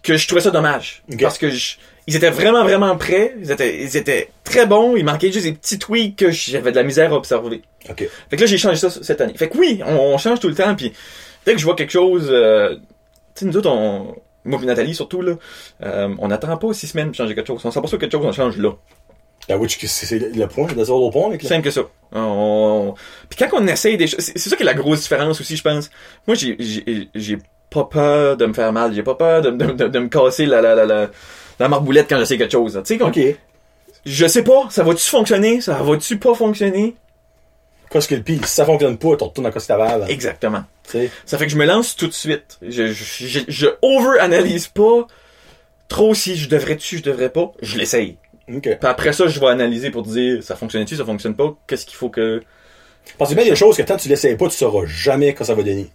que 0.03 0.16
je 0.16 0.26
trouvais 0.26 0.41
ça 0.43 0.51
dommage. 0.51 1.03
Parce 1.20 1.39
que 1.39 1.49
je- 1.51 1.76
ils 2.07 2.16
étaient 2.16 2.30
vraiment, 2.30 2.62
vraiment 2.62 2.96
prêts. 2.96 3.34
Ils 3.40 3.50
étaient, 3.50 3.82
ils 3.82 3.96
étaient 3.96 4.30
très 4.44 4.66
bons. 4.66 4.96
Il 4.96 5.04
manquait 5.04 5.32
juste 5.32 5.44
des 5.46 5.52
petits 5.52 5.78
tweaks 5.78 6.16
que 6.16 6.30
j'avais 6.30 6.70
de 6.70 6.76
la 6.76 6.82
misère 6.82 7.12
à 7.12 7.16
observer. 7.16 7.62
Ok. 7.90 8.09
Fait 8.30 8.36
que 8.36 8.40
là, 8.40 8.46
j'ai 8.46 8.59
changé 8.59 8.76
ça 8.76 8.90
cette 8.90 9.20
année. 9.20 9.34
Fait 9.36 9.48
que 9.48 9.57
oui, 9.59 9.80
on, 9.86 9.94
on 9.96 10.18
change 10.18 10.40
tout 10.40 10.48
le 10.48 10.54
temps. 10.54 10.74
Puis 10.74 10.92
dès 11.44 11.52
que 11.54 11.59
je 11.59 11.64
vois 11.64 11.74
quelque 11.74 11.92
chose... 11.92 12.28
euh, 12.30 12.76
tu 13.34 13.40
sais, 13.40 13.46
nous 13.46 13.57
autres, 13.57 13.70
on... 13.70 14.14
Moi 14.44 14.61
et 14.62 14.66
Nathalie, 14.66 14.94
surtout, 14.94 15.22
là, 15.22 15.34
euh, 15.82 16.14
on 16.18 16.28
n'attend 16.28 16.57
pas 16.57 16.72
six 16.72 16.86
semaines 16.86 17.09
pour 17.09 17.16
changer 17.16 17.34
quelque 17.34 17.48
chose. 17.48 17.61
On 17.64 17.70
s'aperçoit 17.72 17.98
que 17.98 18.04
quelque 18.04 18.12
chose, 18.16 18.24
on 18.26 18.32
change 18.32 18.57
là. 18.59 18.70
La 19.48 19.59
which, 19.59 19.78
c'est 19.86 20.18
le 20.18 20.46
point, 20.46 20.66
c'est 20.68 20.76
le 20.76 21.11
point 21.11 21.26
avec 21.28 21.42
simple 21.42 21.62
que 21.62 21.70
ça. 21.70 21.82
On- 22.12 22.94
Puis 23.28 23.38
quand 23.38 23.48
on 23.61 23.66
essaye 23.66 23.96
des 23.96 24.07
choses, 24.07 24.20
c'est 24.20 24.38
ça 24.38 24.57
qui 24.57 24.62
est 24.62 24.66
la 24.66 24.74
grosse 24.74 25.02
différence 25.02 25.40
aussi, 25.40 25.57
je 25.57 25.62
pense. 25.62 25.90
Moi, 26.26 26.36
j'ai 26.36 27.38
pas 27.70 27.84
peur 27.84 28.36
de 28.36 28.46
me 28.46 28.52
faire 28.52 28.72
mal, 28.72 28.92
j'ai 28.94 29.02
pas 29.02 29.14
peur 29.14 29.42
de, 29.42 29.50
de, 29.50 29.66
de, 29.72 29.88
de 29.88 29.98
me 29.98 30.09
casser 30.09 30.46
la, 30.46 30.61
la, 30.61 30.74
la, 30.74 30.84
la, 30.86 31.11
la 31.59 31.68
marboulette 31.68 32.07
quand 32.09 32.18
j'essaie 32.18 32.38
quelque 32.38 32.52
chose. 32.52 32.80
Tu 32.84 32.94
sais, 32.94 32.98
comme- 32.98 33.12
je 34.04 34.26
sais 34.26 34.44
pas, 34.44 34.68
ça 34.70 34.84
va-tu 34.84 35.09
fonctionner, 35.09 35.61
ça 35.61 35.82
va-tu 35.82 36.18
pas 36.18 36.34
fonctionner? 36.34 36.94
Qu'est-ce 37.90 38.09
que 38.09 38.14
le 38.14 38.22
pire? 38.22 38.46
Si 38.46 38.54
ça 38.54 38.64
fonctionne 38.64 38.98
pas, 38.98 39.16
tu 39.16 39.24
retournes 39.24 39.46
dans 39.46 39.52
Costa 39.52 39.76
Verde. 39.76 40.07
Exactement. 40.09 40.64
Tu 40.84 40.90
sais. 40.90 41.11
Ça 41.24 41.38
fait 41.38 41.46
que 41.46 41.52
je 41.52 41.57
me 41.57 41.66
lance 41.66 41.96
tout 41.96 42.07
de 42.07 42.12
suite. 42.12 42.59
Je, 42.62 42.88
je, 42.92 43.26
je, 43.26 43.40
je 43.46 43.66
over-analyse 43.82 44.68
pas 44.68 45.07
trop 45.88 46.14
si 46.14 46.36
je 46.36 46.48
devrais-tu, 46.48 46.98
je 46.98 47.02
devrais 47.02 47.30
pas. 47.30 47.52
Je 47.62 47.78
l'essaye. 47.78 48.16
Puis 48.46 48.61
après 48.82 49.12
ça, 49.12 49.26
je 49.26 49.40
vais 49.40 49.46
analyser 49.46 49.90
pour 49.90 50.02
dire 50.02 50.42
ça 50.42 50.54
fonctionne-tu, 50.57 50.96
ça 50.96 51.04
fonctionne 51.04 51.34
pas, 51.34 51.57
qu'est-ce 51.66 51.84
qu'il 51.86 51.96
faut 51.96 52.11
que... 52.11 52.42
Parce 53.18 53.32
a 53.32 53.34
bien 53.34 53.44
des 53.44 53.57
choses 53.57 53.76
que 53.76 53.82
tant 53.82 53.96
que 53.96 54.02
tu 54.02 54.09
l'essayes 54.09 54.36
pas, 54.36 54.48
tu 54.48 54.57
sauras 54.57 54.86
jamais 54.86 55.34
quand 55.34 55.44
ça 55.44 55.54
va 55.54 55.62
donner. 55.62 55.88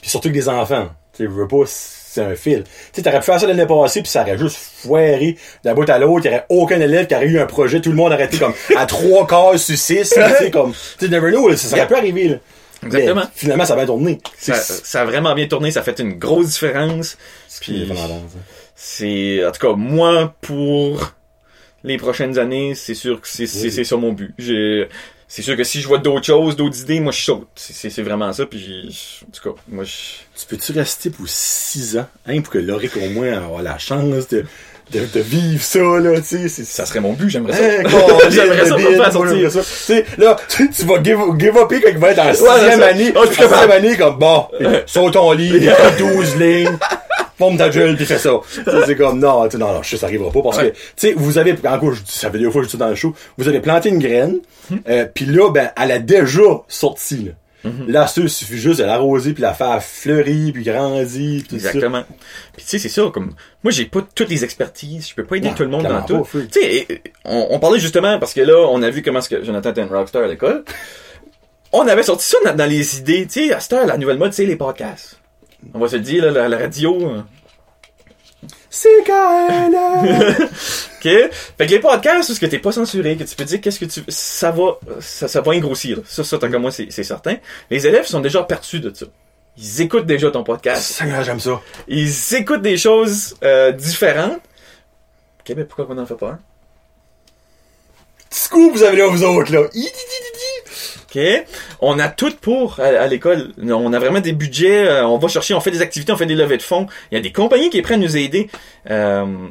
Puis 0.00 0.10
surtout 0.10 0.28
que 0.28 0.34
des 0.34 0.48
enfants. 0.48 0.88
Tu 1.12 1.18
sais, 1.18 1.24
je 1.24 1.28
veux 1.30 1.48
pas, 1.48 1.64
c'est 2.12 2.22
un 2.22 2.34
fil. 2.34 2.64
Tu 2.64 2.70
sais, 2.92 3.02
t'aurais 3.02 3.20
pu 3.20 3.26
faire 3.26 3.38
ça 3.38 3.46
l'année 3.46 3.66
passée, 3.66 4.02
puis 4.02 4.10
ça 4.10 4.22
aurait 4.22 4.36
juste 4.36 4.56
foiré 4.56 5.36
d'un 5.62 5.74
bout 5.74 5.88
à 5.88 5.96
l'autre. 6.00 6.26
Il 6.26 6.32
y 6.32 6.34
aurait 6.34 6.44
aucun 6.48 6.80
élève 6.80 7.06
qui 7.06 7.14
aurait 7.14 7.26
eu 7.26 7.38
un 7.38 7.46
projet. 7.46 7.80
Tout 7.80 7.90
le 7.90 7.94
monde 7.96 8.12
aurait 8.12 8.24
été 8.24 8.36
comme 8.36 8.52
à 8.76 8.84
trois 8.86 9.28
cases 9.28 9.62
sur 9.66 9.76
six. 9.78 10.10
Tu 10.10 10.20
sais, 10.20 10.50
comme, 10.52 10.72
tu 10.98 11.08
never 11.08 11.30
know, 11.30 11.48
là, 11.48 11.56
ça, 11.56 11.68
ça 11.68 11.76
aurait 11.76 11.86
pu 11.86 11.94
arriver, 11.94 12.28
là. 12.28 12.36
Exactement. 12.82 13.20
Mais 13.20 13.30
finalement, 13.34 13.64
ça 13.64 13.76
va 13.76 13.86
tourner. 13.86 14.18
Ça, 14.38 14.54
ça 14.54 15.02
a 15.02 15.04
vraiment 15.04 15.34
bien 15.36 15.46
tourné, 15.46 15.70
ça 15.70 15.80
a 15.80 15.82
fait 15.84 16.00
une 16.00 16.14
grosse 16.18 16.48
différence. 16.48 17.16
Puis 17.60 17.88
c'est, 18.74 19.46
en 19.46 19.52
tout 19.52 19.68
cas, 19.68 19.74
moi, 19.76 20.34
pour 20.40 21.12
les 21.84 21.96
prochaines 21.96 22.38
années, 22.40 22.74
c'est 22.74 22.94
sûr 22.94 23.20
que 23.20 23.28
c'est, 23.28 23.46
c'est, 23.46 23.64
Oui. 23.66 23.70
c'est 23.70 23.84
ça 23.84 23.96
mon 23.96 24.12
but. 24.12 24.34
J'ai, 24.36 24.88
c'est 25.32 25.42
sûr 25.42 25.56
que 25.56 25.62
si 25.62 25.80
je 25.80 25.86
vois 25.86 25.98
d'autres 25.98 26.26
choses, 26.26 26.56
d'autres 26.56 26.80
idées, 26.80 26.98
moi 26.98 27.12
je 27.12 27.22
saute. 27.22 27.46
C'est, 27.54 28.02
vraiment 28.02 28.32
ça. 28.32 28.46
Puis 28.46 29.22
en 29.22 29.30
tout 29.30 29.48
cas, 29.48 29.60
moi 29.68 29.84
je... 29.84 29.92
Tu 30.36 30.46
peux-tu 30.48 30.72
rester 30.72 31.08
pour 31.08 31.28
six 31.28 31.96
ans, 31.96 32.06
hein, 32.26 32.40
pour 32.40 32.52
que 32.52 32.58
Loric 32.58 32.96
au 32.96 33.08
moins 33.10 33.34
avoir 33.34 33.62
la 33.62 33.78
chance 33.78 34.26
de, 34.26 34.44
de, 34.90 35.06
de 35.06 35.20
vivre 35.20 35.62
ça, 35.62 35.78
là, 35.78 36.20
tu 36.20 36.48
sais, 36.48 36.64
ça 36.64 36.84
serait 36.84 36.98
mon 36.98 37.12
but, 37.12 37.28
j'aimerais 37.30 37.52
ça. 37.52 37.62
Hein, 37.62 38.18
J'aimerais 38.30 38.66
ça 38.66 38.74
pour 38.74 38.82
faire 38.82 39.12
sortir. 39.12 39.52
ça. 39.52 39.94
Là, 40.18 40.36
tu, 40.48 40.68
tu 40.68 40.84
vas 40.84 41.00
give, 41.00 41.20
give 41.38 41.56
up 41.56 41.68
quand 41.70 41.88
il 41.88 41.98
va 41.98 42.10
être 42.10 42.18
en 42.18 42.34
c'est 42.34 42.44
sixième 42.44 42.80
ça. 42.80 42.86
année. 42.88 43.12
Oh, 43.14 43.18
en 43.18 43.22
capable. 43.28 43.48
sixième 43.52 43.70
année, 43.70 43.96
comme, 43.96 44.18
bon, 44.18 44.48
saute 44.86 45.12
ton 45.12 45.30
lit, 45.30 45.52
il 45.54 45.62
y 45.62 45.68
a 45.68 45.90
12 45.92 46.36
lignes, 46.40 46.76
pompe 47.40 47.58
ta 47.58 47.68
gueule, 47.70 47.96
puis 47.96 48.06
fais 48.06 48.18
ça. 48.28 48.34
C'est 48.86 48.94
comme, 48.94 49.18
non, 49.18 49.46
tu 49.46 49.52
sais, 49.52 49.58
non, 49.58 49.72
non, 49.72 49.82
ça 49.82 50.06
arrivera 50.06 50.30
pas, 50.30 50.42
parce 50.42 50.58
que, 50.58 50.68
tu 50.68 50.76
sais, 50.96 51.12
vous 51.16 51.38
avez, 51.38 51.56
en 51.66 51.78
gros, 51.78 51.90
je 51.92 52.02
dis- 52.02 52.12
ça 52.12 52.30
fait 52.30 52.38
deux 52.38 52.50
fois 52.52 52.60
que 52.60 52.66
je 52.66 52.68
suis 52.70 52.78
dans 52.78 52.88
le 52.88 52.94
show, 52.94 53.12
vous 53.36 53.48
avez 53.48 53.58
planté 53.60 53.88
une 53.88 53.98
graine, 53.98 54.38
Hmm. 54.70 54.76
euh, 54.88 55.04
puis 55.12 55.24
là, 55.24 55.50
ben, 55.50 55.72
elle 55.82 55.90
a 55.90 55.98
déjà 55.98 56.42
sorti, 56.68 57.16
là. 57.24 57.32
Là, 57.88 58.06
ça, 58.06 58.22
il 58.22 58.30
suffit 58.30 58.56
juste 58.56 58.78
de 58.80 58.84
l'arroser, 58.84 59.34
puis 59.34 59.42
la 59.42 59.52
faire 59.52 59.82
fleurir, 59.84 60.50
puis 60.54 60.62
grandir, 60.62 61.42
puis 61.42 61.42
tout 61.46 61.58
ça. 61.58 61.68
Exactement. 61.68 62.04
Puis 62.56 62.64
tu 62.64 62.70
sais, 62.70 62.78
c'est 62.78 62.88
ça, 62.88 63.02
comme 63.12 63.34
moi 63.62 63.70
j'ai 63.70 63.84
pas 63.84 64.00
toutes 64.14 64.30
les 64.30 64.44
expertises, 64.44 65.10
je 65.10 65.14
peux 65.14 65.24
pas 65.24 65.36
aider 65.36 65.48
Non, 65.48 65.54
tout 65.54 65.64
le 65.64 65.68
monde 65.68 65.82
dans 65.82 66.00
tout. 66.00 66.26
Tu 66.50 66.58
sais, 66.58 66.86
on, 67.26 67.48
on 67.50 67.58
parlait 67.58 67.78
justement 67.78 68.18
parce 68.18 68.32
que 68.32 68.40
là, 68.40 68.66
on 68.70 68.82
a 68.82 68.88
vu 68.88 69.02
comment 69.02 69.20
que 69.20 69.44
Jonathan 69.44 69.72
était 69.72 69.82
un 69.82 69.88
rockstar 69.88 70.22
à 70.22 70.26
l'école. 70.28 70.64
On 71.72 71.86
avait 71.86 72.02
sorti 72.02 72.24
ça 72.24 72.38
dans, 72.46 72.54
dans 72.56 72.64
les 72.68 72.98
idées, 72.98 73.26
tu 73.30 73.48
sais, 73.48 73.52
à 73.52 73.60
cette 73.60 73.74
heure, 73.74 73.86
la 73.86 73.98
nouvelle 73.98 74.16
mode, 74.18 74.32
c'est 74.32 74.46
les 74.46 74.56
podcasts. 74.56 75.19
On 75.74 75.78
va 75.78 75.88
se 75.88 75.96
le 75.96 76.02
dire, 76.02 76.24
là, 76.24 76.30
la, 76.30 76.48
la 76.48 76.58
radio, 76.58 76.94
euh, 77.10 77.22
CKL. 78.70 79.74
OK? 80.44 81.30
Fait 81.58 81.66
que 81.66 81.70
les 81.70 81.80
podcasts, 81.80 82.30
où 82.30 82.34
ce 82.34 82.40
que 82.40 82.46
t'es 82.46 82.58
pas 82.58 82.72
censuré, 82.72 83.16
que 83.16 83.24
tu 83.24 83.34
peux 83.34 83.44
dire 83.44 83.60
qu'est-ce 83.60 83.80
que 83.80 83.84
tu... 83.84 84.02
Ça 84.08 84.50
va, 84.50 84.78
ça, 85.00 85.28
ça 85.28 85.40
va 85.40 85.52
engrossir. 85.52 85.96
là. 85.98 86.02
Ça, 86.06 86.24
ça, 86.24 86.38
tant 86.38 86.50
que 86.50 86.56
moi, 86.56 86.70
c'est 86.70 86.86
c'est 86.90 87.04
certain. 87.04 87.36
Les 87.70 87.86
élèves 87.86 88.06
sont 88.06 88.20
déjà 88.20 88.40
aperçus 88.40 88.80
de 88.80 88.94
ça. 88.94 89.06
Ils 89.56 89.80
écoutent 89.82 90.06
déjà 90.06 90.30
ton 90.30 90.44
podcast. 90.44 91.02
J'aime 91.24 91.40
ça. 91.40 91.60
Ils 91.88 92.34
écoutent 92.34 92.62
des 92.62 92.76
choses 92.76 93.36
euh, 93.42 93.72
différentes. 93.72 94.40
OK, 95.40 95.56
mais 95.56 95.64
pourquoi 95.64 95.86
on 95.90 95.98
en 95.98 96.06
fait 96.06 96.14
pas 96.14 96.28
un? 96.30 96.38
Petit 98.30 98.70
vous 98.72 98.82
avez 98.82 98.98
là, 98.98 99.08
vous 99.08 99.24
autres, 99.24 99.52
là. 99.52 99.62
OK? 101.14 101.20
On 101.80 101.98
a 101.98 102.08
tout 102.08 102.32
pour 102.40 102.78
à, 102.80 102.84
à 102.84 103.06
l'école. 103.06 103.52
On 103.62 103.92
a 103.92 103.98
vraiment 103.98 104.20
des 104.20 104.32
budgets. 104.32 104.86
euh, 104.88 105.06
on 105.06 105.18
va 105.18 105.28
chercher, 105.28 105.54
on 105.54 105.60
fait 105.60 105.70
des 105.72 105.82
activités, 105.82 106.12
on 106.12 106.16
fait 106.16 106.26
des 106.26 106.34
levées 106.36 106.56
de 106.56 106.62
fonds. 106.62 106.86
Il 107.10 107.14
y 107.16 107.18
a 107.18 107.20
des 107.20 107.32
compagnies 107.32 107.70
qui 107.70 107.82
prennent 107.82 108.00
nous 108.00 108.16
aider. 108.16 108.48
Euh, 108.90 109.48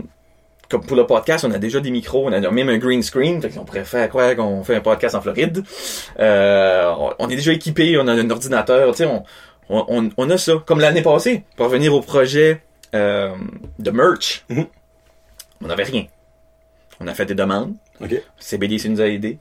comme 0.69 0.85
pour 0.85 0.95
le 0.95 1.05
podcast, 1.07 1.43
on 1.45 1.51
a 1.51 1.57
déjà 1.57 1.79
des 1.79 1.89
micros, 1.89 2.27
on 2.27 2.31
a 2.31 2.39
même 2.51 2.69
un 2.69 2.77
green 2.77 3.01
screen. 3.01 3.41
Fait 3.41 3.49
qu'on 3.49 3.65
pourrait 3.65 3.85
faire 3.85 4.07
quoi 4.09 4.35
qu'on 4.35 4.63
fait 4.63 4.75
un 4.75 4.81
podcast 4.81 5.15
en 5.15 5.21
Floride. 5.21 5.63
Euh, 6.19 6.93
on- 7.17 7.27
est 7.29 7.35
déjà 7.35 7.51
équipé, 7.53 7.97
on 7.97 8.07
a 8.07 8.13
un 8.13 8.29
ordinateur. 8.29 8.91
Tu 8.91 9.03
sais, 9.03 9.09
on, 9.69 10.11
on, 10.17 10.29
a 10.29 10.37
ça. 10.37 10.53
Comme 10.65 10.79
l'année 10.79 11.01
passée, 11.01 11.43
pour 11.57 11.65
revenir 11.65 11.93
au 11.93 12.01
projet 12.01 12.61
euh, 12.93 13.31
de 13.79 13.91
merch. 13.91 14.45
Mhm. 14.49 14.65
On 15.63 15.67
n'avait 15.67 15.83
rien. 15.83 16.05
On 16.99 17.07
a 17.07 17.13
fait 17.13 17.25
des 17.25 17.35
demandes. 17.35 17.73
CBDC 18.39 18.89
nous 18.89 19.01
a 19.01 19.07
aidés. 19.07 19.39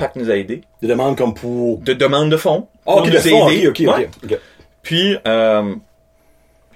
PAC 0.00 0.16
nous 0.16 0.30
a 0.30 0.36
aidés. 0.36 0.62
Des 0.82 0.88
demandes 0.88 1.16
comme 1.16 1.34
pour... 1.34 1.78
De 1.78 1.92
demandes 1.92 2.30
de 2.30 2.36
fonds. 2.36 2.66
Ah, 2.86 2.94
ok, 2.94 2.96
pour 2.98 3.06
le 3.06 3.12
nous 3.12 3.20
fond, 3.20 3.46
ok, 3.46 3.52
aider. 3.52 3.68
ok, 3.68 3.78
Ouais. 3.96 4.08
ok. 4.24 4.38
Puis, 4.82 5.16
euh, 5.28 5.74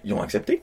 ils 0.05 0.13
ont 0.13 0.23
accepté. 0.23 0.61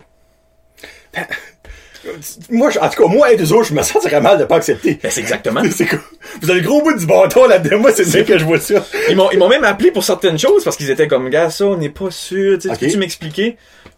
Moi, 2.49 2.71
je- 2.71 2.79
en 2.79 2.89
tout 2.89 3.03
cas, 3.03 3.07
moi, 3.09 3.31
et 3.31 3.37
deux 3.37 3.53
autres, 3.53 3.67
je 3.69 3.75
me 3.75 3.83
sentirais 3.83 4.21
mal 4.21 4.39
de 4.39 4.45
pas 4.45 4.55
accepter. 4.55 4.97
Ben, 5.03 5.11
c'est 5.11 5.21
exactement. 5.21 5.61
C'est 5.71 5.85
quoi? 5.85 5.99
Vous 6.41 6.49
avez 6.49 6.61
le 6.61 6.65
gros 6.67 6.81
bout 6.81 6.97
du 6.97 7.05
bâton 7.05 7.47
là-dedans, 7.47 7.77
moi, 7.79 7.91
c'est 7.93 8.05
ça 8.05 8.23
que 8.23 8.37
je 8.39 8.43
vois 8.45 8.59
ça. 8.59 8.83
Ils 9.09 9.15
m'ont, 9.15 9.29
ils 9.31 9.37
m'ont 9.37 9.49
même 9.49 9.63
appelé 9.63 9.91
pour 9.91 10.03
certaines 10.03 10.39
choses 10.39 10.63
parce 10.63 10.77
qu'ils 10.77 10.89
étaient 10.89 11.07
comme, 11.07 11.29
gars, 11.29 11.51
ça, 11.51 11.65
on 11.65 11.77
n'est 11.77 11.89
pas 11.89 12.09
sûr. 12.09 12.57
Tu. 12.57 12.69
Peux-tu 12.69 12.97
m'expliquer? 12.97 13.57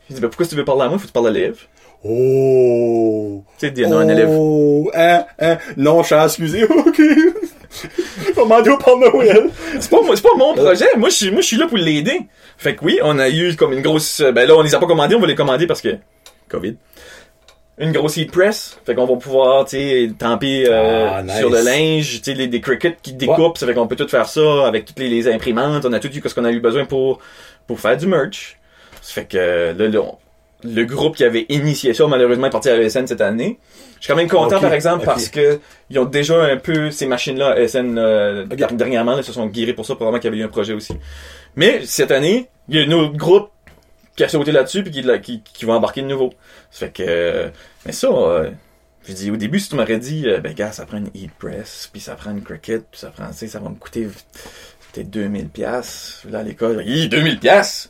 J'ai 0.09 0.15
dit, 0.15 0.21
ben, 0.21 0.27
pourquoi 0.27 0.45
tu 0.45 0.55
veux 0.55 0.65
parler 0.65 0.81
à 0.81 0.89
moi? 0.89 0.97
Faut 0.97 1.03
que 1.03 1.07
tu 1.07 1.13
parles 1.13 1.27
à 1.27 1.31
l'élève. 1.31 1.59
Oh! 2.03 3.41
Tu 3.57 3.67
sais, 3.67 3.73
il 3.73 3.81
y 3.83 3.85
en 3.85 3.93
a 3.93 3.95
un 4.01 4.09
élève. 4.09 4.27
Oh! 4.31 4.91
Hein, 4.93 5.23
hein, 5.39 5.57
non, 5.77 6.01
je 6.03 6.07
suis 6.07 6.15
excusé, 6.15 6.63
ok. 6.69 7.01
Demander 8.37 8.69
au 8.71 8.77
Père 8.77 8.97
Noël. 8.97 9.49
C'est 9.79 9.89
pas, 9.89 10.01
moi- 10.01 10.15
c'est 10.15 10.21
pas 10.23 10.35
mon 10.37 10.53
projet. 10.53 10.85
Moi, 10.97 11.09
je 11.09 11.15
suis, 11.15 11.31
moi, 11.31 11.41
je 11.41 11.47
suis 11.47 11.57
là 11.57 11.67
pour 11.67 11.77
l'aider. 11.77 12.21
Fait 12.57 12.75
que 12.75 12.83
oui, 12.85 12.99
on 13.03 13.17
a 13.19 13.29
eu 13.29 13.55
comme 13.55 13.73
une 13.73 13.81
grosse, 13.81 14.21
ben 14.21 14.47
là, 14.47 14.55
on 14.55 14.61
les 14.61 14.73
a 14.75 14.79
pas 14.79 14.85
commandés, 14.87 15.15
on 15.15 15.19
va 15.19 15.27
les 15.27 15.35
commander 15.35 15.67
parce 15.67 15.81
que, 15.81 15.97
COVID. 16.49 16.75
Une 17.79 17.91
grosse 17.91 18.17
heat 18.17 18.31
press. 18.31 18.77
Fait 18.85 18.93
qu'on 18.93 19.05
va 19.07 19.15
pouvoir, 19.15 19.65
tu 19.65 19.77
sais, 19.77 20.11
tamper, 20.17 20.65
euh, 20.69 21.07
Ah, 21.11 21.23
nice. 21.23 21.37
sur 21.39 21.49
le 21.49 21.61
linge, 21.61 22.21
tu 22.21 22.31
sais, 22.31 22.37
les, 22.37 22.47
des 22.47 22.61
crickets 22.61 22.97
qui 23.01 23.13
découpent. 23.13 23.57
Ça 23.57 23.65
fait 23.65 23.73
qu'on 23.73 23.87
peut 23.87 23.95
tout 23.95 24.07
faire 24.07 24.27
ça 24.29 24.67
avec 24.67 24.85
toutes 24.85 24.99
les, 24.99 25.09
les 25.09 25.27
imprimantes. 25.27 25.83
On 25.85 25.91
a 25.93 25.99
tout 25.99 26.09
eu 26.15 26.21
ce 26.23 26.35
qu'on 26.35 26.45
a 26.45 26.51
eu 26.51 26.59
besoin 26.59 26.85
pour, 26.85 27.19
pour 27.65 27.79
faire 27.79 27.97
du 27.97 28.05
merch. 28.05 28.59
Ça 29.01 29.13
fait 29.13 29.25
que, 29.25 29.73
là, 29.77 29.87
là, 29.87 29.99
on- 30.01 30.17
le 30.65 30.85
groupe 30.85 31.15
qui 31.17 31.23
avait 31.25 31.45
initié 31.49 31.93
ça, 31.93 32.05
malheureusement, 32.07 32.47
est 32.47 32.51
parti 32.51 32.69
à 32.69 32.77
ESN 32.77 33.05
cette 33.07 33.19
année. 33.21 33.57
Je 34.03 34.07
suis 34.07 34.11
quand 34.11 34.17
même 34.17 34.27
content, 34.27 34.59
par 34.59 34.73
exemple, 34.73 35.05
parce 35.05 35.29
que 35.29 35.61
ils 35.89 35.97
ont 35.97 36.03
déjà 36.03 36.43
un 36.43 36.57
peu 36.57 36.91
ces 36.91 37.05
machines-là, 37.05 37.57
ESN, 37.57 37.97
euh, 37.97 38.45
dernièrement, 38.45 39.17
ils 39.17 39.23
se 39.23 39.31
sont 39.31 39.45
guéris 39.45 39.71
pour 39.71 39.85
ça, 39.85 39.95
probablement 39.95 40.19
qu'il 40.19 40.29
y 40.29 40.33
avait 40.33 40.41
eu 40.41 40.45
un 40.45 40.49
projet 40.49 40.73
aussi. 40.73 40.91
Mais 41.55 41.85
cette 41.85 42.11
année, 42.11 42.49
il 42.67 42.75
y 42.75 42.83
a 42.83 42.85
un 42.85 42.91
autre 42.91 43.15
groupe 43.15 43.49
qui 44.17 44.25
a 44.25 44.27
sauté 44.27 44.51
là-dessus 44.51 44.83
puis 44.83 44.91
qui, 44.91 45.21
qui, 45.21 45.41
qui 45.41 45.63
va 45.63 45.75
embarquer 45.75 46.01
de 46.01 46.07
nouveau. 46.07 46.33
Ça 46.69 46.79
fait 46.79 46.91
que, 46.91 47.03
euh, 47.07 47.49
mais 47.85 47.93
ça, 47.93 48.09
euh, 48.09 48.51
je 49.07 49.13
dis 49.13 49.31
au 49.31 49.37
début, 49.37 49.61
si 49.61 49.69
tu 49.69 49.77
m'aurais 49.77 49.99
dit, 49.99 50.27
euh, 50.27 50.41
ben 50.41 50.53
gars, 50.53 50.73
ça 50.73 50.85
prend 50.85 50.97
une 50.97 51.09
heat 51.13 51.31
press, 51.39 51.89
puis 51.89 52.01
ça 52.01 52.15
prend 52.15 52.31
une 52.31 52.43
cricket, 52.43 52.83
puis 52.91 52.99
ça 52.99 53.07
prend, 53.07 53.27
tu 53.27 53.37
sais, 53.37 53.47
ça 53.47 53.59
va 53.59 53.69
me 53.69 53.75
coûter 53.75 54.09
peut-être 54.91 55.09
2000 55.11 55.47
pièces 55.47 56.23
là 56.29 56.39
à 56.39 56.43
l'école. 56.43 56.83
Hi, 56.85 57.07
2000 57.07 57.39
pièces. 57.39 57.89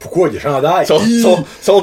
Pourquoi 0.00 0.28
des 0.28 0.40
chandails? 0.40 0.86
Sont, 0.88 0.98
sont, 0.98 1.44
sont. 1.62 1.82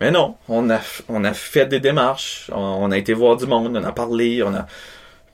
Mais 0.00 0.10
non, 0.10 0.34
on 0.48 0.68
a, 0.70 0.80
on 1.08 1.24
a 1.24 1.32
fait 1.32 1.66
des 1.66 1.80
démarches, 1.80 2.50
on, 2.52 2.58
on 2.60 2.90
a 2.90 2.98
été 2.98 3.14
voir 3.14 3.36
du 3.36 3.46
monde, 3.46 3.74
on 3.76 3.84
a 3.84 3.92
parlé, 3.92 4.42
on 4.42 4.54
a, 4.54 4.66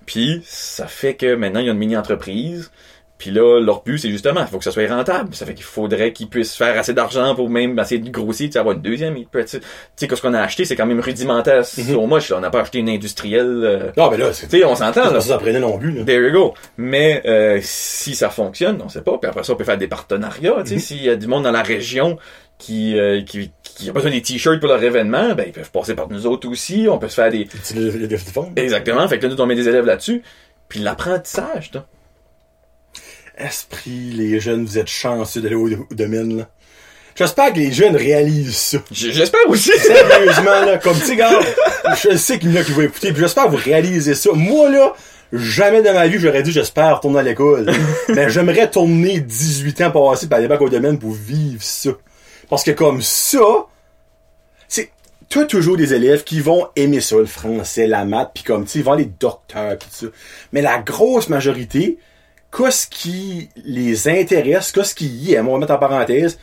puis 0.06 0.42
ça 0.44 0.86
fait 0.86 1.14
que 1.14 1.34
maintenant 1.34 1.60
il 1.60 1.66
y 1.66 1.68
a 1.68 1.72
une 1.72 1.78
mini-entreprise. 1.78 2.70
Puis 3.18 3.30
là, 3.30 3.60
leur 3.60 3.84
but, 3.84 3.98
c'est 3.98 4.10
justement, 4.10 4.40
il 4.40 4.48
faut 4.48 4.58
que 4.58 4.64
ça 4.64 4.72
soit 4.72 4.88
rentable. 4.88 5.32
Ça 5.32 5.46
fait 5.46 5.54
qu'il 5.54 5.62
faudrait 5.62 6.12
qu'ils 6.12 6.26
puissent 6.28 6.56
faire 6.56 6.76
assez 6.76 6.92
d'argent 6.92 7.36
pour 7.36 7.48
même 7.48 7.78
essayer 7.78 8.00
de 8.00 8.10
grossir, 8.10 8.48
tu 8.48 8.54
sais, 8.54 8.58
avoir 8.58 8.74
une 8.74 8.82
deuxième. 8.82 9.14
Tu 9.14 9.22
sais, 9.46 9.60
tu 9.60 9.66
sais, 9.94 10.08
que 10.08 10.16
ce 10.16 10.22
qu'on 10.22 10.34
a 10.34 10.40
acheté, 10.40 10.64
c'est 10.64 10.74
quand 10.74 10.86
même 10.86 10.98
rudimentaire. 10.98 11.62
Au 11.96 12.08
moins, 12.08 12.18
on 12.34 12.40
n'a 12.40 12.50
pas 12.50 12.62
acheté 12.62 12.78
une 12.80 12.88
industrielle. 12.88 13.62
euh, 13.62 13.92
Non, 13.96 14.10
mais 14.10 14.16
là, 14.16 14.32
c'est... 14.32 14.48
tu 14.48 14.58
sais, 14.58 14.64
on 14.64 14.74
s'entend, 14.74 15.04
Ça, 15.04 15.12
là. 15.12 15.20
ça 15.20 15.38
prenait 15.38 15.60
non 15.60 15.78
plus, 15.78 15.92
là. 15.92 16.02
There 16.02 16.20
you 16.26 16.32
go. 16.32 16.54
Mais 16.76 17.22
euh, 17.24 17.60
si 17.62 18.16
ça 18.16 18.28
fonctionne, 18.28 18.82
on 18.84 18.88
sait 18.88 19.02
pas. 19.02 19.16
Puis 19.18 19.28
après 19.30 19.44
ça, 19.44 19.52
on 19.52 19.56
peut 19.56 19.62
faire 19.62 19.78
des 19.78 19.86
partenariats. 19.86 20.56
Tu 20.64 20.70
sais, 20.70 20.78
s'il 20.80 21.04
y 21.04 21.08
a 21.08 21.14
du 21.14 21.28
monde 21.28 21.44
dans 21.44 21.52
la 21.52 21.62
région 21.62 22.18
qui, 22.62 22.96
euh, 22.96 23.22
qui, 23.22 23.50
qui 23.62 23.88
a 23.88 23.92
besoin 23.92 24.12
des 24.12 24.22
t-shirts 24.22 24.60
pour 24.60 24.68
leur 24.68 24.82
événement, 24.82 25.34
ben 25.34 25.44
ils 25.48 25.52
peuvent 25.52 25.70
passer 25.70 25.94
par 25.94 26.08
nous 26.08 26.26
autres 26.26 26.48
aussi. 26.48 26.86
On 26.88 26.98
peut 26.98 27.08
se 27.08 27.14
faire 27.14 27.30
des... 27.30 27.48
Exactement. 28.56 29.06
Fait 29.08 29.18
que 29.18 29.26
là, 29.26 29.34
nous, 29.34 29.40
on 29.40 29.46
met 29.46 29.56
des 29.56 29.68
élèves 29.68 29.84
là-dessus. 29.84 30.22
Puis 30.68 30.78
l'apprentissage, 30.78 31.72
là. 31.74 31.86
Esprit, 33.36 34.12
les 34.12 34.38
jeunes, 34.38 34.64
vous 34.64 34.78
êtes 34.78 34.88
chanceux 34.88 35.40
d'aller 35.40 35.56
au, 35.56 35.68
au 35.68 35.94
domaine, 35.94 36.38
là. 36.38 36.48
J'espère 37.14 37.52
que 37.52 37.58
les 37.58 37.72
jeunes 37.72 37.96
réalisent 37.96 38.56
ça. 38.56 38.78
J'espère 38.90 39.48
aussi. 39.48 39.70
Sérieusement, 39.78 40.64
là, 40.64 40.78
comme, 40.78 40.98
tu 40.98 41.06
sais, 41.06 41.16
gars, 41.16 41.40
je 42.00 42.16
sais 42.16 42.38
qu'il 42.38 42.52
y 42.52 42.56
en 42.56 42.60
a 42.60 42.64
qui 42.64 42.72
vont 42.72 42.82
écouter, 42.82 43.12
puis 43.12 43.20
j'espère 43.20 43.46
que 43.46 43.50
vous 43.50 43.56
réalisez 43.62 44.14
ça. 44.14 44.30
Moi, 44.32 44.70
là, 44.70 44.94
jamais 45.32 45.82
de 45.82 45.90
ma 45.90 46.06
vie, 46.06 46.18
j'aurais 46.18 46.42
dit 46.42 46.52
j'espère 46.52 46.96
retourner 46.96 47.18
à 47.18 47.22
l'école. 47.22 47.70
Mais 48.08 48.30
j'aimerais 48.30 48.70
tourner 48.70 49.20
18 49.20 49.80
ans 49.82 49.90
passés 49.90 50.28
par 50.28 50.38
aller 50.38 50.48
bac 50.48 50.60
au 50.60 50.70
domaine 50.70 50.98
pour 50.98 51.12
vivre 51.12 51.62
ça. 51.62 51.90
Parce 52.52 52.64
que 52.64 52.70
comme 52.70 53.00
ça, 53.00 53.38
c'est, 54.68 54.90
tu 55.30 55.38
as 55.38 55.46
toujours 55.46 55.78
des 55.78 55.94
élèves 55.94 56.22
qui 56.22 56.40
vont 56.40 56.68
aimer 56.76 57.00
ça, 57.00 57.16
le 57.16 57.24
français, 57.24 57.86
la 57.86 58.04
maths, 58.04 58.32
puis 58.34 58.44
comme, 58.44 58.66
tu 58.66 58.72
sais, 58.72 58.78
ils 58.80 58.84
vont 58.84 58.92
aller 58.92 59.06
docteurs, 59.06 59.78
pis 59.78 59.86
tout 59.86 60.06
ça. 60.06 60.06
Mais 60.52 60.60
la 60.60 60.78
grosse 60.78 61.30
majorité, 61.30 61.96
qu'est-ce 62.54 62.86
qui 62.88 63.48
les 63.64 64.06
intéresse, 64.06 64.70
qu'est-ce 64.70 64.94
qui 64.94 65.06
y 65.06 65.32
aiment, 65.32 65.48
on 65.48 65.54
va 65.54 65.60
mettre 65.60 65.72
en 65.72 65.78
parenthèse, 65.78 66.38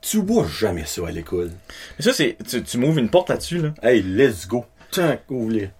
tu 0.00 0.16
vois 0.20 0.44
jamais 0.48 0.86
ça 0.86 1.06
à 1.06 1.12
l'école. 1.12 1.52
Mais 1.96 2.04
ça, 2.04 2.12
c'est... 2.12 2.36
Tu, 2.48 2.60
tu 2.64 2.78
m'ouvres 2.78 2.98
une 2.98 3.08
porte 3.08 3.30
là-dessus, 3.30 3.58
là. 3.58 3.74
Hey, 3.80 4.02
let's 4.02 4.48
go. 4.48 4.64
Tiens, 4.90 5.20
ouvre-les. 5.30 5.70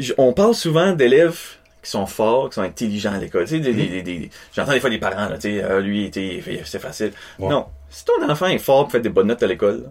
J- 0.00 0.14
On 0.18 0.32
parle 0.32 0.56
souvent 0.56 0.94
d'élèves 0.94 1.38
qui 1.86 1.92
sont 1.92 2.06
forts, 2.06 2.48
qui 2.50 2.56
sont 2.56 2.62
intelligents 2.62 3.12
à 3.12 3.18
l'école. 3.18 3.44
Tu 3.44 3.50
sais, 3.50 3.60
des, 3.60 3.72
des, 3.72 3.86
des- 3.86 4.02
des- 4.02 4.30
j'entends 4.52 4.72
des 4.72 4.80
fois 4.80 4.90
des 4.90 4.98
parents, 4.98 5.28
là, 5.28 5.38
tu 5.38 5.42
sais, 5.58 5.62
Ah, 5.62 5.78
lui, 5.78 6.10
c'est 6.12 6.78
facile. 6.80 7.12
Ouais. 7.38 7.48
Non. 7.48 7.66
Si 7.90 8.04
ton 8.04 8.28
enfant 8.28 8.46
est 8.46 8.58
fort 8.58 8.86
et 8.88 8.90
fait 8.90 9.00
des 9.00 9.08
bonnes 9.08 9.28
notes 9.28 9.42
à 9.42 9.46
l'école, 9.46 9.88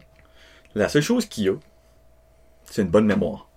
la 0.75 0.89
seule 0.89 1.01
chose 1.01 1.25
qu'il 1.25 1.47
a, 1.49 1.53
c'est 2.69 2.81
une 2.81 2.89
bonne 2.89 3.05
mémoire. 3.05 3.47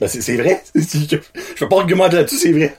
Ben, 0.00 0.08
c'est, 0.08 0.36
vrai. 0.36 0.62
Je 0.74 1.16
peux 1.58 1.68
pas 1.68 1.76
argumenter 1.78 2.16
là-dessus, 2.16 2.36
c'est 2.38 2.52
vrai. 2.52 2.76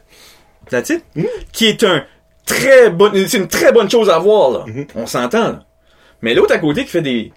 That's 0.70 0.90
it. 0.90 1.04
Qui 1.52 1.68
est 1.68 1.84
un 1.84 2.06
très 2.46 2.90
bon, 2.90 3.12
c'est 3.28 3.38
une 3.38 3.48
très 3.48 3.72
bonne 3.72 3.90
chose 3.90 4.10
à 4.10 4.16
avoir, 4.18 4.52
là. 4.52 4.66
On 4.96 5.08
s'entend, 5.08 5.48
là. 5.52 5.66
Mais 6.22 6.34
l'autre 6.34 6.54
à 6.54 6.60
côté 6.60 6.84
qui 6.84 6.90
fait 6.92 7.02
des, 7.02 7.32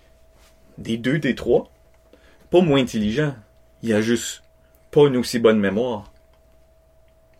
des 0.76 0.96
deux, 0.96 1.18
des 1.18 1.34
trois, 1.34 1.70
pas 2.50 2.60
moins 2.60 2.80
intelligent. 2.80 3.34
Il 3.82 3.92
a 3.94 4.00
juste 4.02 4.42
pas 4.90 5.06
une 5.06 5.16
aussi 5.16 5.38
bonne 5.38 5.58
mémoire. 5.58 6.12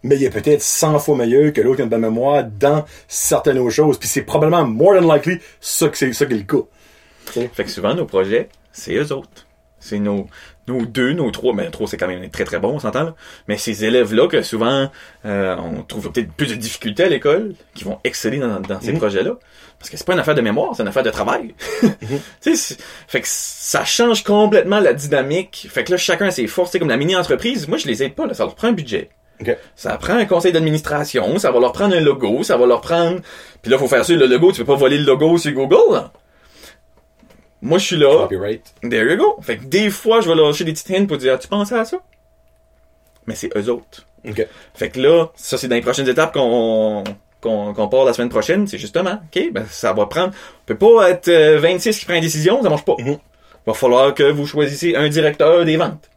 Mais 0.03 0.17
il 0.17 0.25
est 0.25 0.31
peut-être 0.31 0.63
100 0.63 0.99
fois 0.99 1.17
meilleur 1.17 1.53
que 1.53 1.61
l'autre 1.61 1.77
qui 1.77 1.83
a 1.83 1.85
une 1.85 1.91
bonne 1.91 2.01
mémoire 2.01 2.45
dans 2.45 2.85
certaines 3.07 3.59
autres 3.59 3.75
choses. 3.75 3.99
Puis 3.99 4.09
c'est 4.09 4.23
probablement 4.23 4.65
more 4.65 4.95
than 4.95 5.13
likely 5.13 5.39
ça 5.61 5.89
que 5.89 5.99
c'est 5.99 6.13
ça 6.13 6.27
qui 6.27 6.35
est 6.35 6.39
le 6.39 6.45
cas. 6.45 6.67
Fait 7.27 7.65
que 7.65 7.71
souvent, 7.71 7.95
nos 7.95 8.07
projets, 8.07 8.49
c'est 8.73 8.95
eux 8.95 9.13
autres. 9.13 9.47
C'est 9.79 9.99
nos, 9.99 10.27
nos 10.71 10.87
deux, 10.87 11.13
nos 11.13 11.31
trois, 11.31 11.53
mais 11.55 11.69
trois, 11.71 11.87
c'est 11.87 11.97
quand 11.97 12.09
même 12.09 12.29
très 12.31 12.45
très 12.45 12.59
bon, 12.59 12.71
on 12.75 12.79
s'entend, 12.79 13.03
là. 13.05 13.15
Mais 13.49 13.57
ces 13.59 13.85
élèves-là, 13.85 14.29
que 14.29 14.43
souvent, 14.43 14.91
euh, 15.27 15.57
on 15.59 15.83
trouve 15.83 16.11
peut-être 16.13 16.33
plus 16.33 16.47
de 16.49 16.55
difficultés 16.55 17.05
à 17.05 17.09
l'école, 17.09 17.55
qui 17.75 17.85
vont 17.85 17.99
exceller 18.05 18.39
dans, 18.39 18.61
dans 18.61 18.81
ces 18.81 18.93
Mhm. 18.93 18.99
projets-là. 18.99 19.33
Parce 19.79 19.89
que 19.91 19.97
c'est 19.97 20.07
pas 20.07 20.13
une 20.13 20.19
affaire 20.21 20.35
de 20.35 20.43
mémoire, 20.43 20.71
c'est 20.77 20.83
une 20.83 20.89
affaire 20.89 21.03
de 21.03 21.11
travail. 21.11 21.55
C'est- 22.41 22.79
fait 23.09 23.21
que 23.21 23.27
ça 23.29 23.85
change 23.85 24.23
complètement 24.25 24.79
la 24.81 24.93
dynamique. 24.93 25.67
Fait 25.71 25.85
que 25.85 25.91
là, 25.93 25.97
chacun 25.97 26.27
a 26.27 26.31
ses 26.31 26.47
forces. 26.47 26.71
Tu 26.71 26.73
sais, 26.75 26.79
comme 26.79 26.89
la 26.89 26.97
mini-entreprise, 26.99 27.67
moi, 27.69 27.79
je 27.79 27.87
les 27.87 28.03
aide 28.03 28.15
pas, 28.15 28.27
là. 28.27 28.35
Ça 28.35 28.45
leur 28.45 28.55
prend 28.55 28.69
un 28.69 28.73
budget. 28.73 29.09
OK. 29.41 29.57
Ça 29.75 29.97
prend 29.97 30.15
un 30.17 30.27
conseil 30.27 30.53
d'administration, 30.53 31.39
ça 31.39 31.51
va 31.51 31.61
leur 31.61 31.73
prendre 31.73 31.97
un 31.97 32.01
logo, 32.01 32.43
ça 32.43 32.59
va 32.59 32.67
leur 32.67 32.83
prendre... 32.83 33.21
Puis 33.63 33.71
là, 33.71 33.79
faut 33.79 33.89
faire 33.89 34.05
ça, 34.05 34.13
le 34.13 34.27
logo, 34.27 34.53
tu 34.53 34.59
peux 34.59 34.67
pas 34.67 34.75
voler 34.75 34.99
le 34.99 35.05
logo 35.05 35.39
sur 35.39 35.53
Google, 35.53 35.95
là. 35.95 36.13
Moi, 37.63 37.79
je 37.79 37.85
suis 37.85 37.97
là. 37.97 38.11
Copyright. 38.23 38.75
There 38.83 39.11
you 39.11 39.17
go. 39.19 39.37
Fait 39.43 39.59
que 39.59 39.65
des 39.65 39.91
fois, 39.91 40.21
je 40.21 40.29
vais 40.29 40.35
lâcher 40.35 40.65
des 40.65 40.73
petites 40.73 40.91
hints 40.91 41.07
pour 41.07 41.19
dire, 41.19 41.39
tu 41.39 41.49
pensais 41.49 41.79
à 41.79 41.85
ça? 41.85 41.99
Mais 43.27 43.35
c'est 43.35 43.51
eux 43.57 43.69
autres. 43.71 44.07
OK. 44.27 44.47
Fait 44.75 44.91
que 44.91 45.01
là, 45.01 45.27
ça, 45.35 45.59
c'est 45.59 45.69
dans 45.69 45.77
les 45.77 45.83
prochaines 45.83 46.09
étapes 46.09 46.33
qu'on 46.33 47.05
qu'on 47.41 47.73
qu'on 47.73 47.89
part 47.89 48.05
la 48.05 48.13
semaine 48.13 48.29
prochaine, 48.29 48.67
c'est 48.67 48.77
justement, 48.77 49.19
OK, 49.35 49.51
ben, 49.53 49.65
ça 49.71 49.95
va 49.95 50.05
prendre, 50.05 50.29
on 50.35 50.67
peut 50.67 50.77
pas 50.77 51.09
être 51.09 51.29
euh, 51.29 51.59
26 51.59 51.99
qui 51.99 52.05
prend 52.05 52.15
une 52.15 52.21
décision, 52.21 52.63
ça 52.63 52.69
marche 52.69 52.85
pas. 52.85 52.97
Mhm. 52.99 53.17
Va 53.67 53.73
falloir 53.73 54.13
que 54.15 54.25
vous 54.31 54.47
choisissiez 54.47 54.95
un 54.97 55.09
directeur 55.09 55.65
des 55.65 55.79
ventes. 55.79 56.11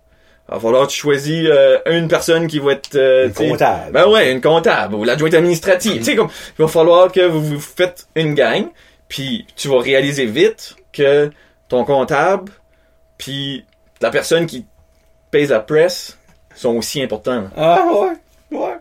Va 0.49 0.59
falloir 0.59 0.85
que 0.85 0.91
tu 0.91 0.97
choisis 0.99 1.47
euh, 1.49 1.77
une 1.85 2.09
personne 2.09 2.47
qui 2.47 2.59
va 2.59 2.73
être... 2.73 2.95
euh, 2.95 3.27
Une 3.27 3.33
comptable. 3.33 3.91
Ben 3.93 4.09
ouais, 4.09 4.33
une 4.33 4.41
comptable 4.41 4.95
ou 4.95 5.05
l'adjointe 5.05 5.33
administrative. 5.33 5.99
Tu 5.99 6.03
sais, 6.03 6.15
comme, 6.17 6.27
il 6.59 6.61
va 6.61 6.67
falloir 6.67 7.09
que 7.09 7.21
vous 7.25 7.41
vous 7.41 7.59
faites 7.61 8.07
une 8.15 8.33
gang, 8.33 8.65
puis 9.07 9.45
tu 9.55 9.69
vas 9.69 9.79
réaliser 9.79 10.25
vite 10.25 10.75
que 10.93 11.29
ton 11.67 11.83
comptable, 11.85 12.51
puis 13.17 13.65
la 14.01 14.09
personne 14.11 14.45
qui 14.45 14.65
paye 15.31 15.47
la 15.47 15.59
presse 15.59 16.17
sont 16.55 16.75
aussi 16.75 17.01
importants. 17.01 17.45
Ah 17.57 17.83
ouais, 17.91 18.57
ouais. 18.57 18.75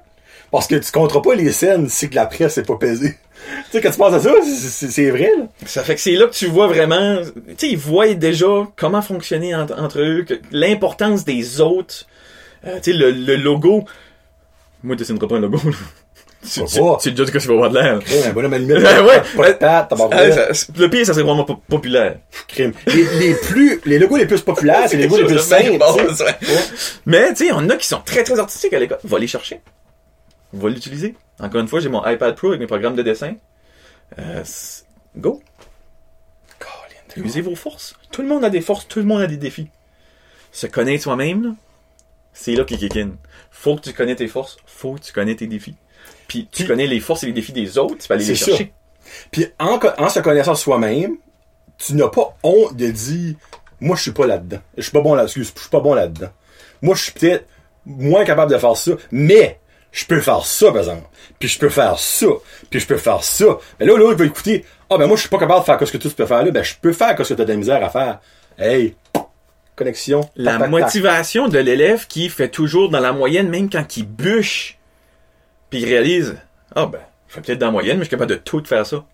Parce 0.50 0.66
que 0.66 0.74
tu 0.74 0.92
compteras 0.92 1.22
pas 1.22 1.34
les 1.34 1.50
scènes 1.52 1.88
si 1.88 2.10
que 2.10 2.14
la 2.14 2.26
presse 2.26 2.58
est 2.58 2.66
pas 2.66 2.76
pesée. 2.76 3.16
tu 3.64 3.70
sais, 3.72 3.80
quand 3.80 3.90
tu 3.90 3.96
penses 3.98 4.12
à 4.14 4.20
ça, 4.20 4.32
c'est- 4.44 5.10
vrai, 5.10 5.30
là. 5.38 5.44
Ça 5.64 5.82
fait 5.82 5.94
que 5.94 6.00
c'est 6.02 6.12
là 6.12 6.26
que 6.26 6.34
tu 6.34 6.46
vois 6.46 6.66
vraiment, 6.66 7.22
tu 7.22 7.54
sais, 7.56 7.68
ils 7.70 7.78
voient 7.78 8.12
déjà 8.14 8.68
comment 8.76 9.00
fonctionner 9.00 9.54
entre, 9.54 9.80
entre 9.80 10.00
eux, 10.00 10.26
l'importance 10.50 11.24
des 11.24 11.60
autres. 11.62 12.06
Euh, 12.66 12.76
tu 12.82 12.92
sais, 12.92 12.96
le, 12.98 13.10
le 13.10 13.36
logo. 13.36 13.84
Moi, 14.82 14.94
je 14.94 14.98
dessinerai 14.98 15.26
pas 15.26 15.36
un 15.36 15.40
logo. 15.40 15.58
là. 15.64 15.76
Tu, 16.42 16.60
tu, 16.64 16.80
tu 17.00 17.10
déjà 17.12 17.24
de 17.24 17.30
quoi 17.30 17.40
vas 17.40 17.54
voir 17.54 17.70
de 17.70 17.78
l'air. 17.78 17.98
Ouais, 17.98 18.26
un 18.26 18.32
bonhomme. 18.32 18.52
Ouais. 18.68 19.22
Pas 19.36 19.52
de 19.52 19.58
t'as 19.58 19.88
Ah, 20.10 20.52
c'est- 20.54 20.76
le 20.76 20.90
pire, 20.90 21.06
ça 21.06 21.12
serait 21.14 21.24
vraiment 21.24 21.44
pas 21.44 21.58
populaire. 21.68 22.16
crime. 22.48 22.72
Les, 22.86 23.04
les 23.18 23.34
plus, 23.34 23.80
les 23.84 23.98
logos 23.98 24.16
les 24.16 24.26
plus 24.26 24.40
populaires, 24.40 24.88
c'est 24.88 24.96
les 24.96 25.04
logos 25.04 25.18
les 25.18 25.24
plus 25.26 25.38
simples. 25.38 25.78
Mais, 27.06 27.30
tu 27.34 27.46
sais, 27.46 27.52
on 27.52 27.68
a 27.68 27.76
qui 27.76 27.86
sont 27.86 28.00
très, 28.04 28.24
très 28.24 28.38
artistiques 28.38 28.72
à 28.72 28.78
l'école. 28.78 28.98
Va 29.04 29.18
les 29.18 29.26
chercher. 29.26 29.60
Va 30.52 30.68
l'utiliser. 30.68 31.14
Encore 31.40 31.60
une 31.60 31.68
fois, 31.68 31.80
j'ai 31.80 31.88
mon 31.88 32.04
iPad 32.06 32.34
Pro 32.36 32.48
avec 32.48 32.60
mes 32.60 32.66
programmes 32.66 32.96
de 32.96 33.02
dessin. 33.02 33.34
Euh, 34.18 34.40
c'est- 34.44 34.84
go. 35.16 35.40
Colin, 36.58 37.24
Usez 37.26 37.40
vos 37.40 37.54
forces. 37.54 37.94
Tout 38.10 38.22
le 38.22 38.28
monde 38.28 38.44
a 38.44 38.50
des 38.50 38.60
forces, 38.60 38.86
tout 38.88 38.98
le 38.98 39.04
monde 39.04 39.22
a 39.22 39.26
des 39.26 39.36
défis. 39.36 39.68
Se 40.50 40.66
connaître 40.66 41.02
soi-même, 41.04 41.56
c'est 42.34 42.54
là 42.54 42.64
qu'il 42.64 42.78
kick 42.78 42.96
in. 42.96 43.10
Faut 43.50 43.76
que 43.76 43.80
tu 43.82 43.92
connais 43.94 44.14
tes 44.16 44.28
forces, 44.28 44.56
faut 44.66 44.94
que 44.94 45.00
tu 45.00 45.12
connais 45.12 45.34
tes 45.34 45.46
défis. 45.46 45.76
Puis 46.32 46.48
tu 46.50 46.66
connais 46.66 46.86
les 46.86 46.98
forces 46.98 47.24
et 47.24 47.26
les 47.26 47.32
défis 47.34 47.52
des 47.52 47.76
autres, 47.76 47.98
tu 47.98 48.08
vas 48.08 48.14
aller 48.14 48.24
les 48.24 48.34
chercher. 48.34 48.72
Puis 49.30 49.48
en, 49.58 49.78
en 49.98 50.08
se 50.08 50.20
connaissant 50.20 50.54
soi-même, 50.54 51.16
tu 51.76 51.94
n'as 51.94 52.08
pas 52.08 52.34
honte 52.42 52.74
de 52.74 52.90
dire 52.90 53.34
moi 53.80 53.96
je 53.96 54.02
suis 54.02 54.12
pas 54.12 54.26
là-dedans. 54.26 54.56
Je 54.78 54.82
suis 54.82 54.92
pas 54.92 55.02
bon 55.02 55.14
là-dessus, 55.14 55.40
je 55.44 55.60
suis 55.60 55.68
pas 55.70 55.80
bon 55.80 55.92
là-dedans. 55.92 56.30
Moi 56.80 56.94
je 56.94 57.02
suis 57.02 57.12
peut-être 57.12 57.46
moins 57.84 58.24
capable 58.24 58.50
de 58.50 58.56
faire 58.56 58.74
ça, 58.78 58.92
mais 59.10 59.60
je 59.90 60.06
peux 60.06 60.22
faire 60.22 60.46
ça 60.46 60.68
par 60.68 60.78
exemple. 60.78 61.06
Puis 61.38 61.50
je 61.50 61.58
peux 61.58 61.68
faire 61.68 61.98
ça, 61.98 62.26
puis 62.70 62.80
je 62.80 62.86
peux 62.86 62.96
faire 62.96 63.22
ça. 63.22 63.58
Mais 63.78 63.84
là 63.84 63.94
l'autre 63.98 64.16
va 64.16 64.24
écouter 64.24 64.64
"Ah 64.88 64.96
ben 64.96 65.06
moi 65.06 65.16
je 65.16 65.20
suis 65.20 65.28
pas 65.28 65.38
capable 65.38 65.60
de 65.60 65.64
faire 65.66 65.86
ce 65.86 65.92
que 65.92 65.98
tu 65.98 66.08
peux 66.08 66.24
faire 66.24 66.42
là, 66.42 66.50
ben 66.50 66.62
je 66.64 66.72
peux 66.80 66.94
faire 66.94 67.10
ce 67.10 67.34
que 67.34 67.34
tu 67.34 67.42
as 67.42 67.44
de 67.44 67.52
la 67.52 67.58
misère 67.58 67.84
à 67.84 67.90
faire." 67.90 68.20
Hey, 68.58 68.94
connexion. 69.76 70.22
La 70.34 70.52
tac, 70.52 70.60
tac, 70.60 70.70
tac. 70.70 70.80
motivation 70.80 71.48
de 71.48 71.58
l'élève 71.58 72.06
qui 72.06 72.30
fait 72.30 72.48
toujours 72.48 72.88
dans 72.88 73.00
la 73.00 73.12
moyenne, 73.12 73.50
même 73.50 73.68
quand 73.68 73.98
il 73.98 74.06
bûche, 74.06 74.78
puis 75.72 75.80
il 75.80 75.86
réalise, 75.86 76.36
ah 76.76 76.86
ben, 76.86 76.98
je 77.28 77.34
fais 77.34 77.40
peut-être 77.40 77.58
dans 77.58 77.66
la 77.66 77.72
moyenne, 77.72 77.96
mais 77.96 78.04
je 78.04 78.08
suis 78.08 78.10
capable 78.10 78.30
de 78.30 78.36
tout 78.36 78.60
de 78.60 78.68
faire 78.68 78.84
ça. 78.86 79.04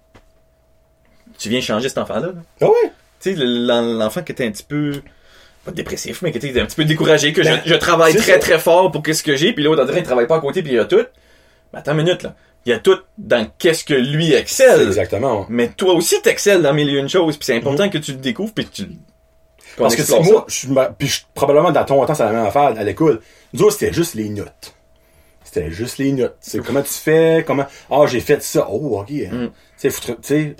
Tu 1.39 1.49
viens 1.49 1.61
changer 1.61 1.89
cet 1.89 1.99
enfant-là. 1.99 2.27
là. 2.29 2.33
Ah 2.61 2.67
ouais? 2.67 2.91
Tu 3.21 3.35
sais, 3.35 3.37
l'en- 3.39 3.81
l'enfant 3.83 4.23
qui 4.23 4.33
était 4.33 4.45
un 4.47 4.51
petit 4.51 4.65
peu, 4.65 5.01
pas 5.65 5.71
dépressif, 5.71 6.21
mais 6.23 6.33
qui 6.33 6.39
était 6.39 6.61
un 6.61 6.67
petit 6.67 6.77
peu 6.77 6.85
découragé, 6.85 7.33
que 7.33 7.43
Ben, 7.43 7.61
je, 7.65 7.71
je 7.71 7.75
travaille 7.77 8.15
très 8.17 8.33
ça. 8.35 8.39
très 8.39 8.59
fort 8.59 8.91
pour 8.91 9.03
qu'est-ce 9.03 9.23
que 9.23 9.37
j'ai, 9.37 9.53
puis 9.53 9.63
l'autre, 9.63 9.87
il 9.97 10.03
travaille 10.03 10.27
pas 10.27 10.37
à 10.37 10.41
côté, 10.41 10.63
puis 10.63 10.73
il 10.73 10.79
a 10.79 10.85
tout. 10.85 10.97
Ben, 11.73 11.79
attends 11.79 11.93
une 11.93 11.99
minute, 12.05 12.23
là. 12.25 12.35
Il 12.67 12.71
y 12.71 12.73
a 12.73 12.79
tout 12.81 12.99
dans 13.17 13.49
qu'est-ce 13.59 13.85
que 13.85 13.95
lui 13.95 14.33
excelle. 14.35 14.83
Exactement. 14.83 15.47
Mais 15.49 15.69
toi 15.69 15.95
aussi, 15.95 16.21
t'excelles 16.21 16.61
dans 16.61 16.75
mille 16.75 16.91
et 16.91 16.99
une 16.99 17.09
choses, 17.09 17.37
puis 17.37 17.47
c'est 17.47 17.57
important 17.57 17.89
que 17.89 17.99
tu 17.99 18.13
le 18.13 18.19
découvres, 18.19 18.53
puis 18.53 18.67
que 18.67 18.71
tu 18.75 18.89
Parce 19.77 19.95
que 19.95 20.03
c'est 20.03 20.21
moi, 20.21 20.45
je, 20.49 20.67
puis 20.99 21.07
je- 21.09 21.21
probablement 21.35 21.71
dans 21.71 21.85
ton 21.85 22.05
temps, 22.05 22.15
c'est 22.15 22.25
la 22.25 22.33
même 22.33 22.47
affaire 22.47 22.75
à 22.77 22.83
l'école. 22.85 23.21
Nous 23.53 23.63
autres, 23.63 23.75
c'était 23.79 23.93
juste 23.93 24.15
les 24.15 24.29
notes. 24.29 24.75
C'était 25.59 25.71
juste 25.71 25.99
les 25.99 26.13
notes. 26.13 26.37
C'est 26.41 26.63
comment 26.65 26.83
tu 26.83 26.93
fais, 26.93 27.45
comment, 27.47 27.67
ah, 27.91 28.05
j'ai 28.07 28.21
fait 28.21 28.43
ça. 28.43 28.69
Oh, 28.71 29.01
ok. 29.01 29.11
Mm. 29.11 29.47
Tu 29.47 29.51
sais, 29.77 29.89
foutre- 29.89 30.17
tu 30.21 30.29
sais, 30.29 30.57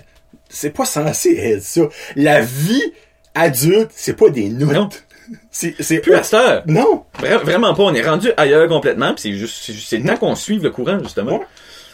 c'est 0.49 0.71
pas 0.71 0.85
censé 0.85 1.35
être 1.37 1.63
ça. 1.63 1.81
La 2.15 2.41
vie 2.41 2.93
adulte, 3.35 3.91
c'est 3.93 4.15
pas 4.15 4.29
des 4.29 4.49
notes. 4.49 4.73
Non. 4.73 4.89
C'est, 5.51 5.99
Plus 6.01 6.15
à 6.15 6.23
cette 6.23 6.33
heure. 6.33 6.63
Non. 6.65 7.05
Vra- 7.19 7.37
vraiment 7.37 7.75
pas. 7.75 7.83
On 7.83 7.93
est 7.93 8.01
rendu 8.01 8.31
ailleurs 8.35 8.67
complètement. 8.67 9.13
Puis 9.13 9.21
c'est 9.21 9.33
juste, 9.33 9.57
c'est 9.63 9.73
juste- 9.73 9.87
c'est 9.89 9.97
le 9.99 10.03
temps 10.09 10.17
qu'on 10.17 10.33
suive 10.33 10.63
le 10.63 10.71
courant 10.71 10.97
justement. 11.03 11.37
Ouais. 11.37 11.45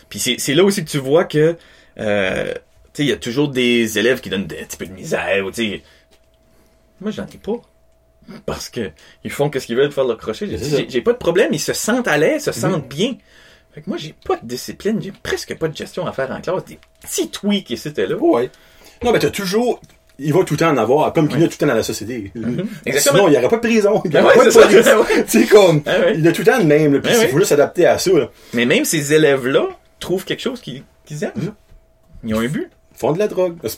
Puis 0.07 0.19
c'est, 0.19 0.53
là 0.53 0.63
aussi 0.63 0.85
que 0.85 0.89
tu 0.89 0.99
vois 0.99 1.25
que, 1.25 1.57
euh, 1.99 2.53
tu 2.53 2.59
sais, 2.93 3.03
il 3.03 3.09
y 3.09 3.11
a 3.11 3.17
toujours 3.17 3.49
des 3.49 3.99
élèves 3.99 4.21
qui 4.21 4.29
donnent 4.29 4.43
un 4.43 4.63
petit 4.63 4.77
peu 4.77 4.85
de 4.85 4.93
misère. 4.93 5.43
Ou, 5.45 5.51
tu 5.51 5.63
sais, 5.73 5.81
moi 7.01 7.11
j'en 7.11 7.25
ai 7.25 7.37
pas. 7.37 7.59
Parce 8.45 8.69
que 8.69 8.91
ils 9.23 9.31
font 9.31 9.49
qu'est-ce 9.49 9.65
qu'ils 9.67 9.75
veulent 9.75 9.87
pour 9.87 9.95
faire 9.95 10.05
leur 10.05 10.17
crochet. 10.17 10.47
J'ai, 10.47 10.87
C'est 10.89 11.01
pas 11.01 11.13
de 11.13 11.17
problème. 11.17 11.49
Ils 11.51 11.59
se 11.59 11.73
sentent 11.73 12.07
à 12.07 12.17
l'aise, 12.17 12.43
se 12.45 12.51
sentent 12.51 12.87
bien. 12.87 13.15
Fait 13.73 13.81
que 13.81 13.89
moi 13.89 13.97
j'ai 13.97 14.15
pas 14.25 14.37
de 14.37 14.45
discipline, 14.47 15.01
j'ai 15.01 15.11
presque 15.11 15.55
pas 15.57 15.67
de 15.67 15.75
gestion 15.75 16.07
à 16.07 16.13
faire 16.13 16.31
en 16.31 16.39
classe. 16.41 16.63
Des 16.65 16.79
petits 17.01 17.29
tweaks 17.29 17.71
et 17.71 18.07
là. 18.07 18.15
Ouais. 18.15 18.49
Non, 19.03 19.11
mais 19.11 19.19
t'as 19.19 19.29
toujours, 19.29 19.81
il 20.17 20.33
va 20.33 20.43
tout 20.45 20.53
le 20.53 20.59
temps 20.59 20.69
en 20.69 20.77
avoir, 20.77 21.11
comme 21.11 21.27
qu'il 21.27 21.41
y 21.41 21.43
a 21.43 21.47
tout 21.47 21.53
le 21.55 21.57
temps 21.57 21.67
dans 21.67 21.73
la 21.73 21.83
société. 21.83 22.31
Exactement. 22.85 23.17
Sinon, 23.17 23.27
il 23.27 23.31
n'y 23.31 23.37
aurait 23.37 23.49
pas 23.49 23.57
de 23.57 23.61
prison, 23.61 24.01
il 24.05 24.11
n'y 24.11 24.17
Ah 24.17 24.23
aurait 24.23 24.37
ouais, 24.37 24.39
pas 24.39 24.45
de 24.45 24.49
c'est 24.81 24.95
police. 24.95 25.27
Sais, 25.27 25.45
comme, 25.47 25.81
Ah 25.85 25.99
ouais. 25.99 26.13
il 26.15 26.23
y 26.23 26.27
a 26.27 26.31
tout 26.31 26.41
le 26.41 26.45
temps 26.47 26.57
le 26.57 26.63
même, 26.63 27.01
puis 27.01 27.11
Ah 27.13 27.17
il 27.17 27.19
ouais. 27.19 27.27
faut 27.27 27.37
juste 27.37 27.49
s'adapter 27.49 27.85
à 27.85 27.97
ça, 27.97 28.11
là. 28.11 28.29
Mais 28.53 28.65
même 28.65 28.85
ces 28.85 29.13
élèves-là 29.13 29.67
trouvent 29.99 30.23
quelque 30.23 30.41
chose 30.41 30.61
qu'ils, 30.61 30.83
qu'ils 31.05 31.23
aiment. 31.25 31.31
Mhm. 31.35 31.53
Ils 32.23 32.33
ont 32.35 32.39
un 32.39 32.47
but. 32.47 32.69
Ils 32.93 32.97
font 32.97 33.11
de 33.11 33.19
la 33.19 33.27
drogue. 33.27 33.57
Ça 33.67 33.75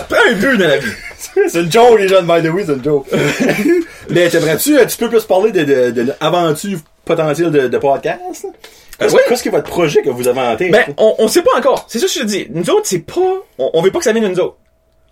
te 0.00 0.14
prend 0.14 0.22
un 0.30 0.34
but 0.34 0.56
dans 0.58 0.68
la 0.68 0.78
vie. 0.78 0.92
c'est 1.48 1.60
une 1.60 1.70
joke, 1.72 1.98
les 1.98 2.08
jeunes, 2.08 2.26
by 2.26 2.42
the 2.46 2.52
way, 2.52 2.64
c'est 2.66 2.72
une 2.74 2.84
joke. 2.84 3.06
Mais 4.10 4.28
t'aimerais-tu 4.28 4.78
un 4.78 4.84
petit 4.86 4.96
peu 4.98 5.08
plus 5.08 5.24
parler 5.24 5.52
de, 5.52 5.64
de, 5.64 5.90
de 5.90 6.12
l'aventure 6.20 6.78
potentielle 7.04 7.50
de, 7.50 7.68
de 7.68 7.78
podcast? 7.78 8.46
Qu'est-ce 8.98 9.14
Ouais. 9.14 9.20
qu'est-ce 9.28 9.42
qui 9.42 9.48
est 9.48 9.52
votre 9.52 9.68
projet 9.68 10.02
que 10.02 10.08
vous 10.10 10.26
avez 10.28 10.40
en 10.40 10.56
tête? 10.56 10.70
Ben, 10.72 10.84
on, 10.96 11.14
on 11.18 11.28
sait 11.28 11.42
pas 11.42 11.58
encore. 11.58 11.84
C'est 11.88 11.98
ça 11.98 12.06
que 12.06 12.12
je 12.12 12.20
te 12.20 12.24
dis. 12.24 12.46
Nous 12.50 12.70
autres, 12.70 12.86
c'est 12.86 13.00
pas, 13.00 13.20
on, 13.58 13.70
on 13.74 13.82
veut 13.82 13.90
pas 13.90 13.98
que 13.98 14.04
ça 14.04 14.12
vienne 14.12 14.24
de 14.24 14.28
nous 14.30 14.40
autres. 14.40 14.56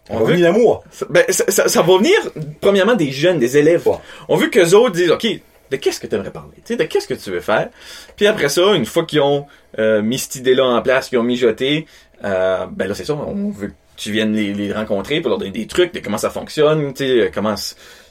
on 0.09 0.21
veut, 0.21 0.35
venir 0.35 0.49
à 0.49 0.53
moi. 0.53 0.83
ça- 0.91 1.07
ben, 1.11 1.25
ça, 1.29 1.45
ça, 1.49 1.69
ça 1.69 1.83
va 1.83 1.99
venir, 1.99 2.15
premièrement, 2.63 2.95
des 2.95 3.11
jeunes, 3.11 3.39
des 3.39 3.59
élèves. 3.59 3.87
Ouais. 3.87 3.97
On 4.29 4.37
veut 4.37 4.49
que 4.49 4.59
les 4.59 4.73
autres 4.75 4.93
disent, 4.93 5.11
OK, 5.11 5.27
de 5.71 5.77
qu'est-ce 5.77 6.01
que 6.01 6.07
tu 6.07 6.15
aimerais 6.15 6.31
parler? 6.31 6.53
Tu 6.57 6.63
sais, 6.69 6.77
de 6.77 6.85
qu'est-ce 6.85 7.07
que 7.09 7.15
tu 7.15 7.31
veux 7.31 7.41
faire? 7.41 7.69
Puis 8.17 8.27
après 8.27 8.49
ça, 8.49 8.73
une 8.75 8.87
fois 8.87 9.05
qu'ils 9.05 9.21
ont 9.21 9.47
euh, 9.79 10.01
mis 10.01 10.19
cette 10.19 10.37
idée-là 10.37 10.65
en 10.65 10.81
place, 10.81 11.09
qu'ils 11.11 11.19
ont 11.19 11.23
mijoté, 11.23 11.87
euh, 12.25 12.65
ben 12.71 12.89
là, 12.89 12.95
c'est 12.95 13.05
ça, 13.05 13.13
on 13.15 13.51
veut 13.51 13.73
tu 13.97 14.11
viennes 14.13 14.35
les, 14.35 14.53
les 14.53 14.73
rencontrer 14.73 15.21
pour 15.21 15.31
leur 15.31 15.39
donner 15.39 15.51
des 15.51 15.67
trucs 15.67 15.93
de 15.95 16.01
comment 16.01 16.19
ça 16.19 16.31
fonctionne, 16.31 16.93
tu 16.95 17.05
sais, 17.05 17.11
euh, 17.21 17.31
comment, 17.33 17.55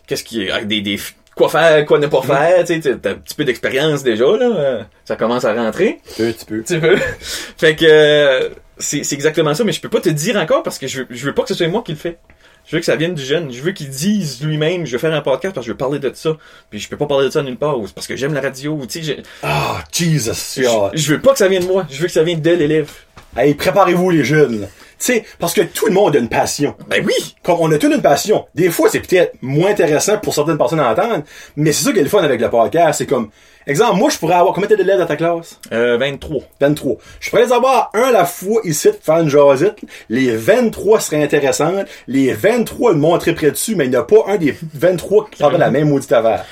qu'est-ce 0.07 0.23
qui, 0.23 0.49
avec 0.49 0.67
des, 0.67 0.81
des, 0.81 0.99
quoi 1.35 1.49
faire, 1.49 1.85
quoi 1.85 1.99
ne 1.99 2.07
pas 2.07 2.21
faire, 2.21 2.63
tu 2.65 2.81
sais, 2.81 2.97
t'as 2.97 3.11
un 3.11 3.15
petit 3.15 3.35
peu 3.35 3.43
d'expérience 3.45 4.03
déjà, 4.03 4.25
là, 4.25 4.55
euh, 4.55 4.83
ça 5.05 5.15
commence 5.15 5.45
à 5.45 5.53
rentrer. 5.53 5.99
Un 6.19 6.31
petit 6.31 6.45
peu. 6.45 6.63
Tu 6.65 6.77
veux. 6.77 6.97
fait 7.57 7.75
que 7.75 7.85
euh, 7.85 8.49
c'est 8.77 9.03
c'est 9.03 9.15
exactement 9.15 9.53
ça, 9.53 9.63
mais 9.63 9.71
je 9.71 9.81
peux 9.81 9.89
pas 9.89 10.01
te 10.01 10.09
dire 10.09 10.35
encore 10.37 10.63
parce 10.63 10.79
que 10.79 10.87
je 10.87 10.99
veux, 11.01 11.07
je 11.09 11.25
veux 11.25 11.33
pas 11.33 11.43
que 11.43 11.49
ce 11.49 11.55
soit 11.55 11.67
moi 11.67 11.81
qui 11.85 11.91
le 11.91 11.97
fais. 11.97 12.17
Je 12.65 12.77
veux 12.77 12.79
que 12.79 12.85
ça 12.85 12.95
vienne 12.95 13.13
du 13.13 13.21
jeune. 13.23 13.51
Je 13.51 13.61
veux 13.61 13.73
qu'il 13.73 13.89
dise 13.89 14.41
lui-même, 14.41 14.85
je 14.85 14.93
veux 14.93 14.97
faire 14.97 15.13
un 15.13 15.19
podcast 15.19 15.53
parce 15.53 15.65
que 15.65 15.67
je 15.67 15.73
veux 15.73 15.77
parler 15.77 15.99
de 15.99 16.09
ça. 16.13 16.37
Puis 16.69 16.79
je 16.79 16.87
peux 16.87 16.95
pas 16.95 17.07
parler 17.07 17.25
de 17.25 17.29
ça 17.31 17.43
nulle 17.43 17.57
part. 17.57 17.77
ou 17.77 17.87
c'est 17.87 17.93
parce 17.93 18.07
que 18.07 18.15
j'aime 18.15 18.33
la 18.33 18.39
radio. 18.39 18.79
Tu 18.89 19.03
sais, 19.03 19.17
je, 19.17 19.21
Ah, 19.43 19.83
Jesus. 19.91 20.61
je, 20.61 20.89
je 20.97 21.13
veux 21.13 21.19
pas 21.19 21.33
que 21.33 21.39
ça 21.39 21.49
vienne 21.49 21.63
de 21.63 21.67
moi. 21.67 21.85
Je 21.89 21.99
veux 21.99 22.05
que 22.07 22.13
ça 22.13 22.23
vienne 22.23 22.39
de 22.39 22.51
l'élève. 22.51 22.89
Hey, 23.35 23.53
préparez-vous, 23.53 24.11
les 24.11 24.23
jeunes. 24.23 24.69
Sais, 25.03 25.23
parce 25.39 25.53
que 25.53 25.61
tout 25.61 25.87
le 25.87 25.93
monde 25.93 26.15
a 26.15 26.19
une 26.19 26.29
passion. 26.29 26.75
Ben 26.87 27.03
oui! 27.05 27.35
Comme 27.43 27.57
on 27.59 27.71
a 27.71 27.77
tous 27.77 27.93
une 27.93 28.01
passion. 28.01 28.45
Des 28.55 28.69
fois, 28.69 28.89
c'est 28.89 28.99
peut-être 28.99 29.35
moins 29.41 29.71
intéressant 29.71 30.17
pour 30.17 30.33
certaines 30.33 30.57
personnes 30.57 30.79
à 30.79 30.91
entendre, 30.91 31.23
mais 31.55 31.71
c'est 31.71 31.85
ça 31.85 31.91
qui 31.91 31.99
est 31.99 32.03
le 32.03 32.09
fun 32.09 32.23
avec 32.23 32.39
le 32.39 32.49
podcast. 32.49 32.99
C'est 32.99 33.05
comme, 33.05 33.29
exemple, 33.67 33.97
moi, 33.97 34.09
je 34.09 34.17
pourrais 34.17 34.35
avoir, 34.35 34.53
combien 34.53 34.67
d'élèves 34.69 34.99
dans 34.99 35.05
ta 35.05 35.15
classe? 35.15 35.59
Euh, 35.71 35.97
23. 35.97 36.41
23. 36.59 36.95
Je 37.19 37.29
pourrais 37.29 37.45
les 37.45 37.51
avoir 37.53 37.89
un 37.93 38.03
à 38.03 38.11
la 38.11 38.25
fois 38.25 38.61
ici 38.63 38.89
pour 38.89 39.03
faire 39.03 39.19
une 39.19 39.29
jasette. 39.29 39.79
Les 40.09 40.35
23 40.35 40.99
seraient 40.99 41.23
intéressantes. 41.23 41.87
Les 42.07 42.33
23 42.33 42.93
le 42.93 42.97
montrer 42.97 43.33
près 43.33 43.51
dessus, 43.51 43.75
mais 43.75 43.85
il 43.85 43.89
n'y 43.89 43.95
a 43.95 44.03
pas 44.03 44.23
un 44.27 44.37
des 44.37 44.55
23 44.73 45.29
qui 45.29 45.39
parle 45.39 45.53
de 45.53 45.59
la 45.59 45.71
même 45.71 45.89
maudite 45.89 46.11
affaire. 46.11 46.45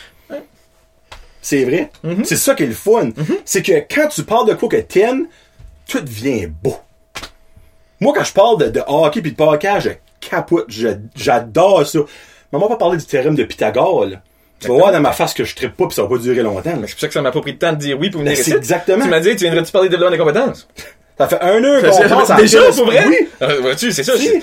C'est 1.41 1.63
vrai? 1.65 1.89
C'est 2.23 2.35
ça 2.35 2.53
qui 2.53 2.63
est 2.63 2.67
le 2.67 2.73
fun. 2.73 3.09
C'est 3.45 3.63
que 3.63 3.73
quand 3.93 4.07
tu 4.09 4.23
parles 4.23 4.47
de 4.47 4.53
quoi 4.53 4.69
que 4.69 4.77
t'aimes, 4.77 5.25
tout 5.87 5.99
devient 6.01 6.47
beau. 6.47 6.75
Moi, 8.01 8.13
quand 8.15 8.23
je 8.23 8.33
parle 8.33 8.57
de, 8.57 8.65
de 8.69 8.81
hockey 8.87 9.21
puis 9.21 9.31
de 9.31 9.37
podcast, 9.37 9.87
je 9.87 10.27
capote. 10.29 10.65
Je- 10.67 10.87
J'adore 11.15 11.87
ça. 11.87 11.99
Maman 12.51 12.67
va 12.67 12.75
parler 12.75 12.97
du 12.97 13.05
théorème 13.05 13.35
de 13.35 13.43
Pythagore, 13.43 14.05
là. 14.07 14.17
Tu 14.59 14.67
vas 14.67 14.73
voir 14.75 14.91
dans 14.91 14.99
ma 14.99 15.11
face 15.13 15.33
que 15.33 15.43
je 15.43 15.55
trippe 15.55 15.75
pas 15.75 15.87
pis 15.87 15.95
ça 15.95 16.03
va 16.03 16.09
pas 16.09 16.17
durer 16.17 16.43
longtemps. 16.43 16.75
Mais 16.79 16.85
c'est 16.87 16.93
pour 16.93 16.99
ça 17.01 17.07
que 17.07 17.13
ça 17.13 17.21
m'a 17.21 17.31
pas 17.31 17.41
pris 17.41 17.53
de 17.53 17.57
temps 17.57 17.71
de 17.73 17.77
dire 17.77 17.97
oui 17.99 18.09
pour 18.11 18.21
venir 18.21 18.33
Ben, 18.33 18.43
c'est 18.43 18.49
ici. 18.51 18.57
exactement. 18.57 19.03
Tu 19.05 19.09
m'as 19.09 19.19
dit, 19.19 19.29
tu 19.35 19.43
viendrais-tu 19.45 19.71
parler 19.71 19.87
de 19.89 19.95
développement 19.95 20.11
des 20.17 20.21
compétences? 20.39 20.67
Ça 21.17 21.27
fait 21.27 21.41
un 21.41 21.63
heure 21.63 21.81
qu'on 21.81 22.09
pense 22.09 22.29
à 22.29 22.35
Déjà, 22.35 22.59
pour 22.71 22.85
vrai? 22.85 23.05
Oui. 23.07 23.27
Euh, 23.41 23.59
vois-tu, 23.61 23.91
c'est 23.91 24.03
ça. 24.03 24.15
Si. 24.17 24.41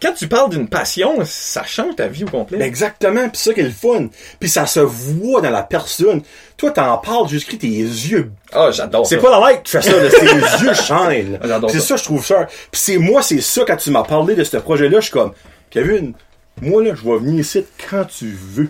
Quand 0.00 0.12
tu 0.12 0.28
parles 0.28 0.50
d'une 0.50 0.68
passion, 0.68 1.18
ça 1.24 1.64
change 1.64 1.96
ta 1.96 2.08
vie 2.08 2.24
au 2.24 2.28
complet. 2.28 2.58
Ben, 2.58 2.64
exactement, 2.66 3.28
pis 3.28 3.38
ça 3.38 3.54
qui 3.54 3.60
est 3.60 3.64
le 3.64 3.70
fun. 3.70 4.08
Puis 4.40 4.48
ça 4.48 4.66
se 4.66 4.80
voit 4.80 5.40
dans 5.40 5.50
la 5.50 5.62
personne. 5.62 6.22
Toi, 6.56 6.70
t'en 6.70 6.98
parles, 6.98 7.28
jusqu'à 7.28 7.56
tes 7.56 7.66
yeux. 7.68 8.30
Ah, 8.52 8.70
j'adore 8.70 9.06
ça. 9.06 9.10
C'est 9.10 9.22
pas 9.22 9.30
la 9.30 9.46
mec 9.46 9.62
qui 9.62 9.72
fait 9.72 9.82
ça, 9.82 9.92
là, 9.92 10.08
tes 10.10 10.24
yeux 10.64 10.74
chaînent. 10.74 11.38
Ah, 11.42 11.46
j'adore 11.46 11.70
C'est 11.70 11.80
ça. 11.80 11.86
ça, 11.88 11.96
je 11.96 12.04
trouve 12.04 12.24
ça. 12.24 12.46
Puis 12.70 12.80
c'est 12.80 12.98
moi, 12.98 13.22
c'est 13.22 13.40
ça, 13.40 13.62
quand 13.66 13.76
tu 13.76 13.90
m'as 13.90 14.02
parlé 14.02 14.34
de 14.34 14.44
ce 14.44 14.56
projet-là, 14.56 15.00
je 15.00 15.04
suis 15.04 15.12
comme, 15.12 15.32
Kevin, 15.70 16.12
moi, 16.60 16.82
là, 16.82 16.94
je 16.94 17.08
vais 17.08 17.18
venir 17.18 17.40
ici 17.40 17.64
quand 17.90 18.04
tu 18.04 18.26
veux. 18.26 18.68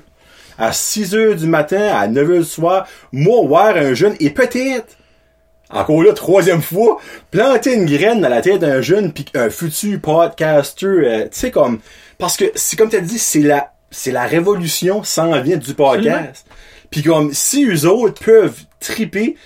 À 0.58 0.72
6 0.72 1.14
heures 1.14 1.36
du 1.36 1.46
matin, 1.46 1.96
à 1.96 2.08
9 2.08 2.30
heures 2.30 2.38
du 2.38 2.44
soir, 2.44 2.86
moi, 3.12 3.46
voir 3.46 3.76
un 3.76 3.94
jeune, 3.94 4.16
et 4.18 4.30
peut-être, 4.30 4.97
encore 5.70 6.02
là, 6.02 6.12
troisième 6.12 6.62
fois, 6.62 6.98
planter 7.30 7.74
une 7.74 7.86
graine 7.86 8.20
dans 8.20 8.28
la 8.28 8.40
tête 8.40 8.60
d'un 8.60 8.80
jeune 8.80 9.12
puis 9.12 9.26
un 9.34 9.50
futur 9.50 10.00
podcaster, 10.00 10.86
euh, 10.86 11.22
tu 11.24 11.28
sais 11.32 11.50
comme 11.50 11.80
parce 12.16 12.36
que 12.36 12.46
c'est 12.54 12.76
comme 12.76 12.88
tu 12.88 12.96
as 12.96 13.00
dit, 13.00 13.18
c'est 13.18 13.40
la 13.40 13.72
c'est 13.90 14.12
la 14.12 14.24
révolution 14.24 15.02
s'en 15.02 15.40
vient 15.40 15.56
du 15.56 15.74
podcast. 15.74 16.46
Puis 16.90 17.02
comme 17.02 17.32
si 17.32 17.66
eux 17.66 17.86
autres 17.86 18.22
peuvent 18.24 18.60
triper, 18.80 19.36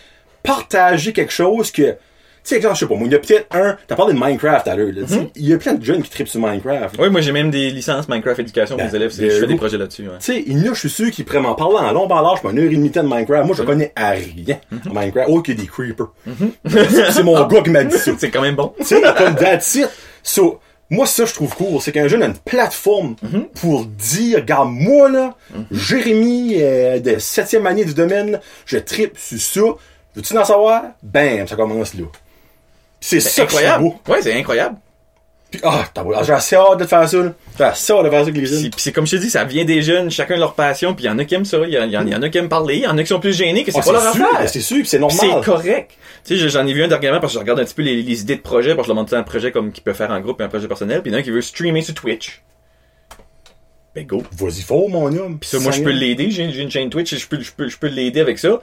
partager 0.43 1.13
quelque 1.13 1.33
chose 1.33 1.71
que 1.71 1.97
sais 2.45 2.57
exemple, 2.57 2.75
je 2.75 2.81
sais 2.81 2.87
pas 2.87 2.95
moi, 2.95 3.07
il 3.07 3.13
y 3.13 3.15
a 3.15 3.19
peut-être 3.19 3.47
un, 3.55 3.77
t'as 3.87 3.95
parlé 3.97 4.15
de 4.15 4.19
Minecraft 4.19 4.67
à 4.69 4.77
l'heure, 4.77 4.91
là, 4.93 5.07
sais, 5.07 5.31
il 5.37 5.49
y 5.49 5.53
a 5.53 5.59
plein 5.59 5.75
de 5.75 5.85
jeunes 5.85 6.03
qui 6.03 6.11
tripent 6.11 6.29
sur 6.29 6.41
Minecraft. 6.41 6.97
Oui, 6.99 7.09
moi 7.11 7.21
j'ai 7.21 7.33
même 7.33 7.51
des 7.51 7.71
licences 7.71 8.09
Minecraft 8.09 8.41
éducation 8.41 8.77
pour 8.77 8.85
Ben, 8.85 8.91
les 8.91 8.97
élèves. 8.97 9.17
there 9.17 9.31
Je 9.31 9.41
fais 9.41 9.47
des 9.47 9.55
projets 9.57 9.79
là-dessus. 9.79 10.03
ouais. 10.03 10.19
Tu 10.21 10.25
sais, 10.33 10.43
il 10.47 10.59
y 10.59 10.69
en 10.69 10.73
a, 10.73 10.75
je 10.75 10.81
suis 10.81 10.91
sûr, 10.91 11.11
qui 11.11 11.23
pourraient 11.25 11.41
m'en 11.41 11.55
parler 11.55 11.77
en 11.77 11.93
long, 11.93 12.11
en 12.11 12.21
large, 12.21 12.41
une 12.45 12.59
heure 12.59 12.65
et 12.65 12.75
demie 12.77 12.91
de 12.91 13.01
Minecraft. 13.01 13.47
Moi, 13.47 13.57
je 13.57 13.63
connais 13.63 13.93
à 13.97 14.11
rien 14.11 14.59
en 14.91 14.95
Minecraft. 14.95 15.29
Oh, 15.31 15.41
qu'il 15.43 15.55
y 15.57 15.59
a 15.59 15.61
des 15.63 15.69
creepers. 15.69 16.09
c'est 17.11 17.23
mon 17.23 17.47
gars 17.47 17.63
qui 17.63 17.71
m'a 17.71 17.85
dit 17.85 17.97
ça. 17.99 18.13
C'est 18.19 18.31
quand 18.31 18.43
même 18.43 18.57
bon. 18.57 18.73
Tu 18.79 18.85
sais, 18.85 19.03
comme 19.17 19.35
that's 19.37 19.75
it. 19.75 19.89
So, 20.23 20.61
moi, 20.91 21.07
ça, 21.07 21.25
je 21.25 21.33
trouve 21.35 21.55
cool. 21.57 21.81
C'est 21.81 21.91
qu'un 21.93 22.07
jeune 22.09 22.23
a 22.23 22.27
une 22.27 22.37
plateforme 22.37 23.17
pour 23.61 23.87
dire, 23.87 24.39
regarde, 24.39 24.69
moi, 24.71 25.09
là, 25.09 25.35
Jérémy, 25.71 26.57
euh, 26.59 26.99
de 27.01 27.19
septième 27.19 27.67
année 27.67 27.85
du 27.85 27.95
domaine, 27.95 28.33
là, 28.33 28.41
je 28.67 28.79
tripe 28.79 29.17
sur 29.19 29.41
ça. 29.41 29.61
Veux-tu 30.15 30.37
en 30.37 30.45
savoir? 30.45 30.83
Bam, 31.03 31.49
ça 31.49 31.57
commence 31.57 31.95
là. 31.95 32.05
C'est 33.05 33.21
ça 33.21 33.43
incroyable. 33.43 33.83
beau. 33.85 33.95
Ouais, 34.09 34.23
c'est 34.23 34.33
incroyable. 34.33 34.77
Puis, 35.51 35.61
ah, 35.65 35.85
t'as 35.93 36.03
beau- 36.03 36.15
j'ai 36.25 36.33
assez 36.33 36.57
hâte 36.57 36.79
de 36.79 36.87
faire 36.87 37.07
ça, 37.07 37.19
là. 37.19 37.33
J'ai 37.59 37.65
assez 37.65 37.93
hâte 37.93 38.05
de 38.05 38.09
faire 38.09 38.21
ça 38.21 38.23
avec 38.23 38.37
les 38.37 38.47
jeunes. 38.47 38.63
puis 38.71 38.81
c'est 38.81 38.93
comme 38.93 39.07
je 39.07 39.17
te 39.17 39.21
dis, 39.21 39.29
ça 39.29 39.45
vient 39.45 39.67
des 39.67 39.83
jeunes, 39.83 40.11
chacun 40.11 40.39
leur 40.39 40.55
passion, 40.55 40.95
puis 40.95 41.05
il 41.05 41.09
y 41.09 41.11
en 41.11 41.19
a 41.19 41.27
qui 41.27 41.35
aiment 41.35 41.45
ça, 41.45 41.59
il 41.67 41.75
y, 41.75 41.79
en- 41.79 41.85
y 41.91 41.95
en 41.99 42.07
il 42.07 42.13
y 42.13 42.15
en 42.17 42.23
a 42.23 42.29
qui 42.31 42.39
aiment 42.39 42.49
parler, 42.49 42.77
il 42.77 42.83
y 42.85 42.87
en 42.87 42.97
a 42.97 43.03
qui 43.03 43.09
sont 43.09 43.21
plus 43.21 43.35
gênés, 43.37 43.63
que 43.65 43.71
c'est 43.71 43.81
Ah, 43.81 43.85
pas 43.85 43.93
leur 43.93 44.07
affaire. 44.07 44.49
c'est 44.49 44.61
sûr, 44.63 44.87
c'est 44.87 44.99
normal. 44.99 45.19
c'est 45.21 45.45
correct. 45.45 45.91
Tu 46.25 46.39
sais, 46.39 46.49
j'en 46.49 46.67
ai 46.67 46.73
vu 46.73 46.83
un 46.85 46.89
dernièrement 46.89 47.21
parce 47.21 47.33
que 47.35 47.39
je 47.39 47.41
regarde 47.41 47.61
un 47.61 47.65
petit 47.65 47.75
peu 47.75 47.83
les, 47.83 48.01
les 48.03 48.21
idées 48.23 48.37
de 48.37 48.41
projet, 48.41 48.75
parce 48.75 48.87
que 48.87 48.93
je 48.93 48.95
leur 48.95 49.03
montre 49.03 49.13
un 49.15 49.23
projet 49.25 49.53
comme 49.53 49.73
qu'il 49.73 49.83
peut 49.85 49.93
faire 49.93 50.11
en 50.11 50.21
groupe 50.21 50.41
et 50.41 50.45
un 50.45 50.49
projet 50.49 50.69
personnel, 50.69 51.03
puis 51.03 51.11
il 51.11 51.13
y 51.13 51.17
en 51.17 51.19
a 51.19 51.21
un 51.21 51.25
qui 51.25 51.31
veut 51.33 51.43
streamer 51.43 51.83
sur 51.83 51.93
Twitch. 51.95 52.41
Ben 53.95 54.07
go. 54.07 54.23
Vas-y, 54.39 54.63
fort, 54.63 54.89
mon 54.89 55.15
homme. 55.15 55.39
Puis 55.39 55.51
ça, 55.51 55.59
moi, 55.59 55.71
je 55.73 55.83
peux 55.83 55.91
l'aider, 55.91 56.31
j'ai 56.31 56.45
une 56.45 56.71
chaîne 56.71 56.89
Twitch, 56.89 57.13
et 57.13 57.19
je 57.19 57.29
peux, 57.29 57.41
je 57.43 57.53
peux, 57.53 57.69
je 57.69 57.77
peux 57.77 57.89
l'aider 57.89 58.21
avec 58.21 58.39
ça. 58.39 58.59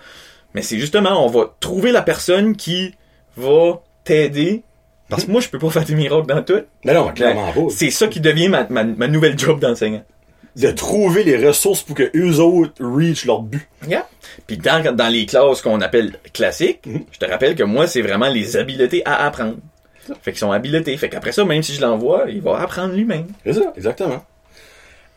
Mais 0.55 0.63
c'est 0.63 0.79
justement, 0.79 1.23
on 1.23 1.29
va 1.29 1.53
trouver 1.59 1.91
la 1.91 2.01
personne 2.01 2.55
qui 2.55 2.95
va 3.37 3.79
t'aider. 4.09 4.63
Parce 5.09 5.25
que 5.25 5.31
moi, 5.31 5.41
je 5.41 5.49
peux 5.49 5.57
pas 5.57 5.69
faire 5.71 5.85
des 5.85 5.95
miracles 5.95 6.27
dans 6.27 6.43
tout. 6.43 6.61
Mais 6.85 6.93
non, 6.93 7.07
clairement 7.13 7.51
pas. 7.51 7.61
C'est 7.69 7.89
ça 7.89 8.07
qui 8.07 8.19
devient 8.19 8.47
ma, 8.49 8.65
ma, 8.69 8.83
ma 8.83 9.07
nouvelle 9.07 9.37
job 9.39 9.59
d'enseignant. 9.59 10.03
De 10.55 10.69
trouver 10.71 11.23
les 11.23 11.47
ressources 11.47 11.81
pour 11.83 11.95
que 11.95 12.11
eux 12.15 12.39
autres 12.39 12.73
reach 12.83 13.25
leur 13.25 13.41
but. 13.41 13.67
Yeah. 13.87 14.05
Puis 14.45 14.57
dans, 14.57 14.95
dans 14.95 15.07
les 15.07 15.25
classes 15.25 15.61
qu'on 15.61 15.81
appelle 15.81 16.13
classiques, 16.33 16.85
Mhm. 16.85 17.05
je 17.11 17.17
te 17.19 17.25
rappelle 17.25 17.55
que 17.55 17.63
moi, 17.63 17.87
c'est 17.87 18.01
vraiment 18.01 18.29
les 18.29 18.57
habiletés 18.57 19.01
à 19.05 19.25
apprendre. 19.25 19.55
Fait 20.21 20.31
qu'ils 20.31 20.39
sont 20.39 20.51
habilités. 20.51 20.95
Fait 20.97 21.07
qu'après 21.09 21.31
ça, 21.31 21.45
même 21.45 21.63
si 21.63 21.73
je 21.75 21.81
l'envoie, 21.81 22.25
il 22.29 22.41
va 22.41 22.59
apprendre 22.59 22.93
lui-même. 22.93 23.27
C'est 23.45 23.53
ça, 23.53 23.73
exactement. 23.77 24.23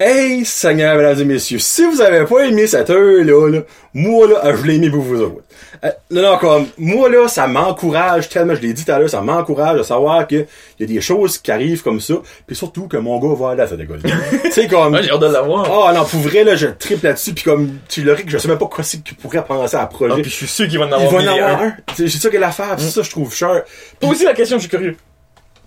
Hey, 0.05 0.45
Seigneur, 0.45 0.97
mesdames 0.97 1.21
et 1.21 1.25
messieurs, 1.25 1.61
si 1.61 1.85
vous 1.87 2.01
avez 2.01 2.25
pas 2.27 2.41
aimé 2.41 2.67
cette 2.67 2.91
heure-là, 2.91 3.49
là, 3.49 3.61
moi, 3.95 4.27
là, 4.27 4.53
je 4.57 4.63
l'ai 4.67 4.75
aimé 4.75 4.91
pour 4.91 5.03
vous 5.03 5.21
autres. 5.21 5.43
Euh, 5.85 5.91
non, 6.11 6.23
non, 6.23 6.39
comme, 6.39 6.67
moi, 6.77 7.09
là, 7.09 7.29
ça 7.29 7.47
m'encourage 7.47 8.29
tellement, 8.29 8.57
je 8.57 8.63
l'ai 8.63 8.73
dit 8.73 8.85
tout 8.85 8.91
à 8.91 8.99
l'heure, 8.99 9.09
ça 9.09 9.21
m'encourage 9.21 9.79
de 9.79 9.85
savoir 9.85 10.27
que 10.27 10.35
il 10.35 10.47
y 10.81 10.83
a 10.83 10.87
des 10.87 11.01
choses 11.01 11.39
qui 11.39 11.53
arrivent 11.53 11.85
comme 11.85 12.01
ça, 12.01 12.15
puis 12.49 12.57
surtout 12.57 12.89
que 12.89 12.97
mon 12.97 13.21
gars 13.21 13.37
va 13.39 13.51
aller 13.53 13.63
à 13.63 13.69
cette 13.69 13.79
école. 13.79 14.01
tu 14.43 14.51
sais, 14.51 14.67
comme, 14.67 14.93
Ouais, 14.93 15.05
j'ai 15.05 15.11
hâte 15.13 15.21
de 15.21 15.27
l'avoir. 15.27 15.69
oh, 15.71 15.95
non, 15.97 16.05
pour 16.05 16.19
vrai, 16.19 16.43
là, 16.43 16.57
je 16.57 16.67
triple 16.67 17.07
là-dessus, 17.07 17.33
puis 17.33 17.45
comme, 17.45 17.79
tu 17.89 18.03
l'aurais 18.03 18.25
que 18.25 18.31
je 18.31 18.39
sais 18.39 18.49
même 18.49 18.59
pas 18.59 18.67
quoi 18.67 18.83
c'est 18.83 19.05
qu'il 19.05 19.17
pourrait 19.17 19.45
penser 19.45 19.77
à 19.77 19.83
un 19.83 19.85
Ah, 19.85 19.87
projet. 19.87 20.21
puis 20.21 20.31
je 20.33 20.37
suis 20.37 20.47
sûr 20.49 20.67
qu'il 20.67 20.81
va 20.81 20.87
en 20.87 20.89
il 20.89 20.95
avoir 20.95 21.11
va 21.13 21.17
en 21.19 21.21
mille 21.21 21.29
et 21.29 21.39
avoir 21.41 21.63
un. 21.63 21.67
un. 21.67 21.77
C'est 21.95 22.09
c'est 22.09 22.19
ça 22.19 22.29
a 22.29 22.39
l'affaire, 22.41 22.75
puis 22.77 22.87
ça, 22.87 23.03
je 23.03 23.11
trouve 23.11 23.33
cher. 23.33 23.63
Toi 24.01 24.11
aussi, 24.11 24.25
la 24.25 24.35
question, 24.35 24.57
je 24.57 24.63
suis 24.63 24.71
curieux. 24.71 24.97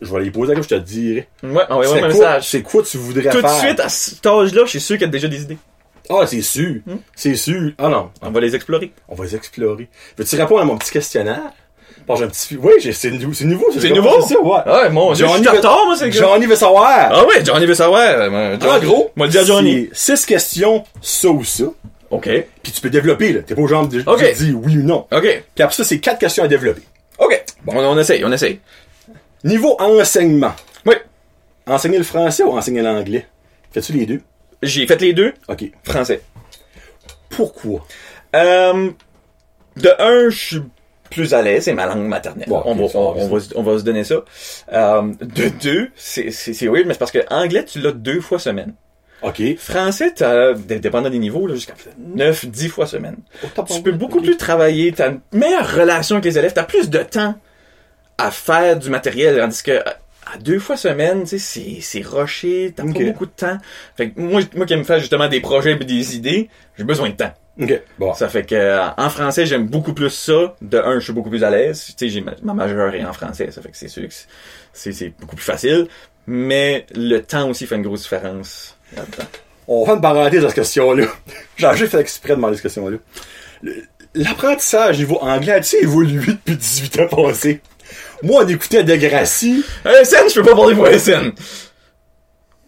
Je 0.01 0.11
vais 0.11 0.17
aller 0.17 0.31
poser 0.31 0.53
comme 0.53 0.63
je 0.63 0.69
te 0.69 0.75
dirais. 0.75 1.27
Ouais, 1.43 1.63
envoyez-moi 1.69 1.85
C'est 1.87 1.95
un 1.97 1.99
quoi, 1.99 2.09
message. 2.09 2.49
c'est 2.49 2.61
quoi 2.61 2.83
tu 2.83 2.97
voudrais 2.97 3.29
Tout 3.29 3.37
de 3.41 3.47
faire? 3.47 3.59
suite, 3.59 3.79
à 3.79 3.89
cet 3.89 4.25
âge-là, 4.25 4.61
je 4.65 4.69
suis 4.69 4.81
sûr 4.81 4.97
qu'il 4.97 5.05
y 5.05 5.09
a 5.09 5.11
déjà 5.11 5.27
des 5.27 5.41
idées. 5.43 5.57
Ah, 6.09 6.27
c'est 6.27 6.41
sûr. 6.41 6.75
Hmm? 6.85 6.97
C'est 7.15 7.35
sûr. 7.35 7.71
Ah 7.77 7.89
non. 7.89 8.09
On 8.21 8.29
va 8.29 8.39
les 8.41 8.55
explorer. 8.55 8.91
On 9.07 9.15
va 9.15 9.23
les 9.25 9.35
explorer. 9.35 9.87
Veux-tu 10.17 10.35
répondre 10.35 10.61
à 10.61 10.65
mon 10.65 10.77
petit 10.77 10.91
questionnaire? 10.91 11.51
Bon, 12.07 12.15
j'ai 12.15 12.25
un 12.25 12.27
petit... 12.27 12.55
Oui, 12.61 12.73
c'est 12.93 13.09
nou- 13.09 13.33
c'est 13.33 13.45
nouveau. 13.45 13.67
C'est 13.75 13.89
nouveau? 13.89 14.21
C'est 14.21 14.35
ça, 14.35 14.41
ouais. 14.41 14.71
Ouais, 14.71 14.89
mon 14.91 15.13
dieu, 15.13 15.25
je 15.25 15.31
suis 15.33 15.43
Johnny 15.43 15.57
moi, 15.63 15.95
c'est 15.97 16.09
que... 16.11 16.15
Johnny 16.15 16.45
veut 16.45 16.55
savoir. 16.55 17.09
Ah 17.11 17.25
ouais, 17.25 17.43
Johnny 17.43 17.65
veut 17.65 17.73
savoir. 17.73 18.01
euh, 18.01 18.57
Johnny- 18.61 18.85
gros, 18.85 19.11
Moi, 19.15 19.25
le 19.25 19.31
dire 19.31 19.41
à 19.41 19.45
Johnny. 19.45 19.89
six 19.93 20.23
questions, 20.25 20.83
ça 21.01 21.29
ou 21.29 21.43
ça. 21.43 21.63
OK. 22.11 22.29
Puis 22.61 22.71
tu 22.71 22.81
peux 22.81 22.91
développer, 22.91 23.33
là. 23.33 23.41
T'es 23.41 23.55
pas 23.55 23.61
au 23.63 23.67
genre 23.67 23.87
de, 23.87 24.03
Ok. 24.05 24.21
de 24.21 24.33
dire 24.35 24.55
oui 24.61 24.77
ou 24.77 24.83
non. 24.83 25.07
OK. 25.11 25.21
Puis 25.55 25.63
après 25.63 25.75
ça, 25.75 25.83
c'est 25.83 25.99
quatre 25.99 26.19
questions 26.19 26.43
à 26.43 26.47
développer. 26.47 26.83
OK. 27.17 27.43
Bon, 27.63 27.73
on, 27.77 27.83
on 27.83 27.97
essaye, 27.97 28.23
on 28.23 28.31
essaye. 28.31 28.59
Niveau 29.45 29.77
enseignement. 29.79 30.53
Oui. 30.85 30.95
Enseigner 31.67 31.97
le 31.99 32.03
français 32.03 32.43
ou 32.43 32.49
enseigner 32.57 32.81
l'anglais? 32.81 33.25
Fais-tu 33.71 33.93
les 33.93 34.05
deux? 34.05 34.21
J'ai 34.61 34.85
fait 34.87 34.99
les 34.99 35.13
deux. 35.13 35.33
OK. 35.47 35.63
Français. 35.83 36.21
Pourquoi? 37.29 37.85
Euh, 38.35 38.89
de 39.77 39.89
un, 39.99 40.29
je 40.29 40.37
suis 40.37 40.61
plus 41.11 41.33
à 41.33 41.41
l'aise, 41.41 41.63
c'est 41.65 41.73
ma 41.73 41.85
langue 41.85 42.07
maternelle. 42.07 42.47
Bon, 42.49 42.61
on, 42.65 42.75
va, 42.75 42.87
ça 42.87 42.97
on, 42.97 43.13
va, 43.13 43.21
on 43.21 43.27
va, 43.27 43.39
se- 43.39 43.53
on 43.55 43.63
va 43.63 43.77
se 43.77 43.83
donner 43.83 44.03
ça. 44.03 44.23
Euh, 44.73 45.01
de 45.21 45.49
deux, 45.61 45.91
c'est 45.95 46.29
weird, 46.67 46.87
mais 46.87 46.93
c'est 46.93 46.99
parce 46.99 47.11
que 47.11 47.23
anglais, 47.31 47.63
tu 47.65 47.79
l'as 47.79 47.91
deux 47.91 48.21
fois 48.21 48.39
semaine. 48.39 48.73
OK. 49.21 49.41
Français, 49.57 50.11
t'as, 50.15 50.53
dépendant 50.53 51.09
des 51.09 51.19
niveaux, 51.19 51.47
jusqu'à 51.49 51.73
9, 51.99 52.47
10 52.47 52.69
fois 52.69 52.85
semaine. 52.85 53.17
Oh, 53.43 53.63
Tu 53.63 53.81
peux 53.81 53.91
beaucoup 53.91 54.21
plus 54.21 54.37
travailler, 54.37 54.91
t'as 54.91 55.11
une 55.11 55.21
meilleure 55.31 55.71
relation 55.75 56.15
avec 56.15 56.25
les 56.25 56.37
élèves, 56.37 56.53
t'as 56.53 56.63
plus 56.63 56.89
de 56.89 56.99
temps 56.99 57.35
à 58.17 58.31
faire 58.31 58.77
du 58.77 58.89
matériel, 58.89 59.37
tandis 59.37 59.63
que 59.63 59.79
à 59.87 59.97
à 60.25 60.37
deux 60.37 60.59
fois 60.59 60.75
semaine, 60.75 61.23
tu 61.23 61.37
sais, 61.37 61.39
c'est, 61.39 61.81
c'est 61.81 62.05
rushé, 62.05 62.73
t'as 62.75 62.83
pas 62.83 62.89
beaucoup 62.89 63.25
de 63.25 63.31
temps. 63.31 63.57
Fait 63.95 64.09
que 64.09 64.19
moi, 64.19 64.41
moi 64.55 64.65
qui 64.65 64.73
aime 64.73 64.83
faire 64.83 64.99
justement 64.99 65.27
des 65.27 65.39
projets 65.39 65.73
et 65.73 65.75
des 65.75 66.15
idées, 66.15 66.49
j'ai 66.77 66.83
besoin 66.83 67.09
de 67.09 67.15
temps. 67.15 67.33
OK. 67.61 67.81
Bon. 67.99 68.13
Ça 68.13 68.27
fait 68.27 68.43
que 68.43 68.55
euh, 68.55 68.87
en 68.97 69.09
français, 69.09 69.45
j'aime 69.45 69.67
beaucoup 69.67 69.93
plus 69.93 70.09
ça. 70.09 70.55
De 70.61 70.77
un, 70.77 70.99
je 70.99 71.05
suis 71.05 71.13
beaucoup 71.13 71.29
plus 71.29 71.43
à 71.43 71.49
l'aise. 71.49 71.85
Tu 71.85 71.93
sais, 71.97 72.09
j'ai 72.09 72.21
ma, 72.21 72.33
ma 72.43 72.53
majeure 72.53 72.93
est 72.95 73.05
en 73.05 73.13
français, 73.13 73.49
ça 73.51 73.61
fait 73.61 73.69
que 73.69 73.77
c'est 73.77 73.87
sûr 73.87 74.07
que 74.07 74.13
c'est, 74.73 74.91
c'est 74.91 75.13
beaucoup 75.19 75.35
plus 75.35 75.45
facile. 75.45 75.87
Mais 76.27 76.85
le 76.95 77.19
temps 77.19 77.49
aussi 77.49 77.67
fait 77.67 77.75
une 77.75 77.83
grosse 77.83 78.03
différence 78.03 78.77
là-dedans. 78.95 79.29
On 79.67 79.85
va 79.85 79.93
une 79.93 80.01
parenthèse 80.01 80.43
à 80.43 80.47
cette 80.47 80.55
question-là. 80.55 81.05
J'ai 81.57 81.73
juste 81.75 81.91
fait 81.91 81.99
exprès 81.99 82.29
de 82.31 82.35
demander 82.35 82.55
cette 82.55 82.63
question-là. 82.63 82.97
L'apprentissage 84.15 84.99
niveau 84.99 85.17
anglais 85.21 85.53
a-t-il 85.53 85.83
évolué 85.83 86.33
depuis 86.33 86.57
18 86.57 86.99
ans 86.99 87.07
passés? 87.07 87.61
Moi, 88.23 88.43
on 88.43 88.47
écoutait 88.47 88.83
Degrassi. 88.83 89.63
SN, 89.83 90.29
je 90.29 90.39
peux 90.39 90.43
pas 90.43 90.55
parler 90.55 90.75
pour 90.75 90.87
SN. 90.87 91.31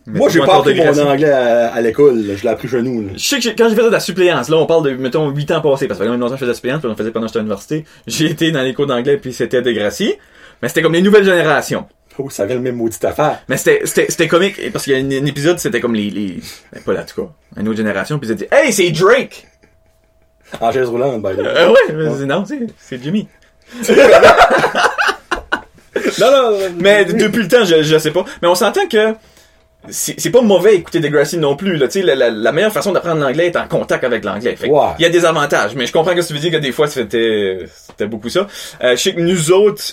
Moi, 0.07 0.30
j'ai 0.30 0.39
pas 0.39 0.59
appris 0.59 0.76
mon 0.76 0.97
anglais 1.05 1.30
à, 1.30 1.74
à 1.74 1.82
l'école. 1.82 2.24
Je 2.38 2.43
l'ai 2.43 2.49
appris 2.49 2.70
chez 2.70 2.82
nous. 2.82 3.01
là. 3.01 3.09
Je 3.15 3.20
sais 3.20 3.39
que 3.39 3.49
quand 3.49 3.68
j'ai 3.70 3.76
fait 3.76 3.84
de 3.84 3.89
la 3.89 3.99
suppléance, 3.99 4.47
là, 4.47 4.57
on 4.57 4.65
parle 4.65 4.86
de, 4.86 4.91
mettons, 4.91 5.30
8 5.30 5.51
ans 5.51 5.61
passés, 5.61 5.88
parce 5.88 5.99
que 5.99 6.05
même 6.05 6.20
longtemps, 6.20 6.36
je 6.36 6.39
faisais 6.39 6.45
de 6.45 6.51
la 6.51 6.55
suppléance, 6.55 6.80
puis 6.80 6.89
on 6.89 6.95
faisait 6.95 7.11
pendant 7.11 7.26
que 7.26 7.30
j'étais 7.30 7.39
à 7.39 7.41
l'université. 7.41 7.86
J'ai 8.07 8.28
été 8.28 8.51
dans 8.51 8.61
les 8.61 8.74
cours 8.74 8.88
d'anglais, 8.88 9.18
puis 9.18 9.34
c'était 9.34 9.61
Degrassi. 9.61 10.15
Mais 10.61 10.70
c'était 10.70 10.82
comme 10.82 10.93
les 10.93 11.01
nouvelles 11.01 11.26
générations. 11.26 11.88
Oh, 12.20 12.30
ça 12.30 12.43
avait 12.43 12.55
le 12.55 12.61
même 12.61 12.78
maudite 12.78 13.03
affaire. 13.03 13.39
Mais 13.47 13.57
c'était, 13.57 13.82
c'était, 13.84 14.07
c'était 14.09 14.28
comique, 14.28 14.72
parce 14.72 14.86
qu'il 14.86 14.93
y 14.93 15.18
a 15.18 15.22
un, 15.22 15.26
épisode, 15.26 15.59
c'était 15.59 15.82
comme 15.82 15.93
les, 15.93 16.09
les, 16.09 16.39
ben, 16.74 16.82
pas 16.84 16.93
là, 16.93 17.01
en 17.01 17.05
tout 17.05 17.22
cas, 17.22 17.30
une 17.57 17.68
autre 17.68 17.78
génération, 17.78 18.18
puis 18.18 18.30
ils 18.30 18.34
ont 18.34 18.36
dit, 18.36 18.47
hey, 18.51 18.72
c'est 18.72 18.89
Drake! 18.91 19.45
En 20.61 20.72
chaise 20.72 20.88
roulante, 20.88 21.22
by 21.22 21.36
the 21.36 21.39
way. 21.39 21.47
Euh, 21.47 21.70
ouais, 21.70 22.26
non, 22.26 22.45
c'est, 22.45 22.59
c'est 22.80 23.03
Jimmy. 23.03 23.28
Non, 26.20 26.32
non, 26.32 26.51
non. 26.51 26.58
Mais 26.80 27.05
depuis 27.05 27.41
le 27.43 27.47
temps, 27.47 27.64
je, 27.66 27.84
je 27.84 27.97
sais 27.97 28.12
pas. 28.12 28.26
Mais 28.41 28.47
on 28.47 28.55
s'entend 28.55 28.88
que 28.88 29.16
c'est 29.89 30.32
pas 30.32 30.41
mauvais 30.41 30.76
écouter 30.76 30.99
Degrassi 30.99 31.38
non 31.38 31.55
plus. 31.55 31.78
Là. 31.78 31.88
La, 31.95 32.16
la, 32.16 32.30
la 32.30 32.51
meilleure 32.51 32.74
façon 32.74 32.91
d'apprendre 32.91 33.22
l'anglais 33.22 33.47
est 33.47 33.55
en 33.55 33.68
contact 33.68 34.03
avec 34.03 34.26
l'anglais. 34.26 34.55
Il 34.99 35.03
y 35.03 35.05
a 35.05 35.10
des 35.10 35.24
avantages, 35.24 35.76
mais 35.76 35.86
je 35.86 35.93
comprends 35.93 36.14
que 36.14 36.26
tu 36.26 36.34
veux 36.34 36.39
dire 36.39 36.51
que 36.51 36.58
des 36.58 36.72
fois 36.72 36.88
c'était 36.88 37.60
beaucoup 38.01 38.30
ça. 38.30 38.47
Euh, 38.84 38.91
je 38.91 39.01
sais 39.01 39.14
que 39.14 39.22
nous 39.22 39.51
autres, 39.51 39.84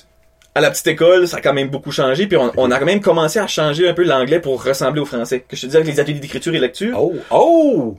à 0.57 0.61
la 0.61 0.71
petite 0.71 0.87
école, 0.89 1.29
ça 1.29 1.37
a 1.37 1.41
quand 1.41 1.53
même 1.53 1.69
beaucoup 1.69 1.93
changé. 1.93 2.27
Puis 2.27 2.37
on, 2.37 2.51
on 2.57 2.71
a 2.71 2.79
quand 2.79 2.87
même 2.87 3.01
commencé 3.01 3.39
à 3.39 3.47
changer 3.47 3.89
un 3.89 3.95
peu 3.95 4.03
l'anglais 4.03 4.41
pour 4.41 4.65
ressembler 4.65 5.01
au 5.01 5.05
français. 5.05 5.45
Que 5.49 5.55
je 5.55 5.61
te 5.63 5.67
disais 5.67 5.79
avec 5.79 5.89
les 5.93 6.01
ateliers 6.01 6.19
d'écriture 6.19 6.55
et 6.55 6.59
lecture. 6.61 6.97
Oh, 7.01 7.15
oh! 7.31 7.97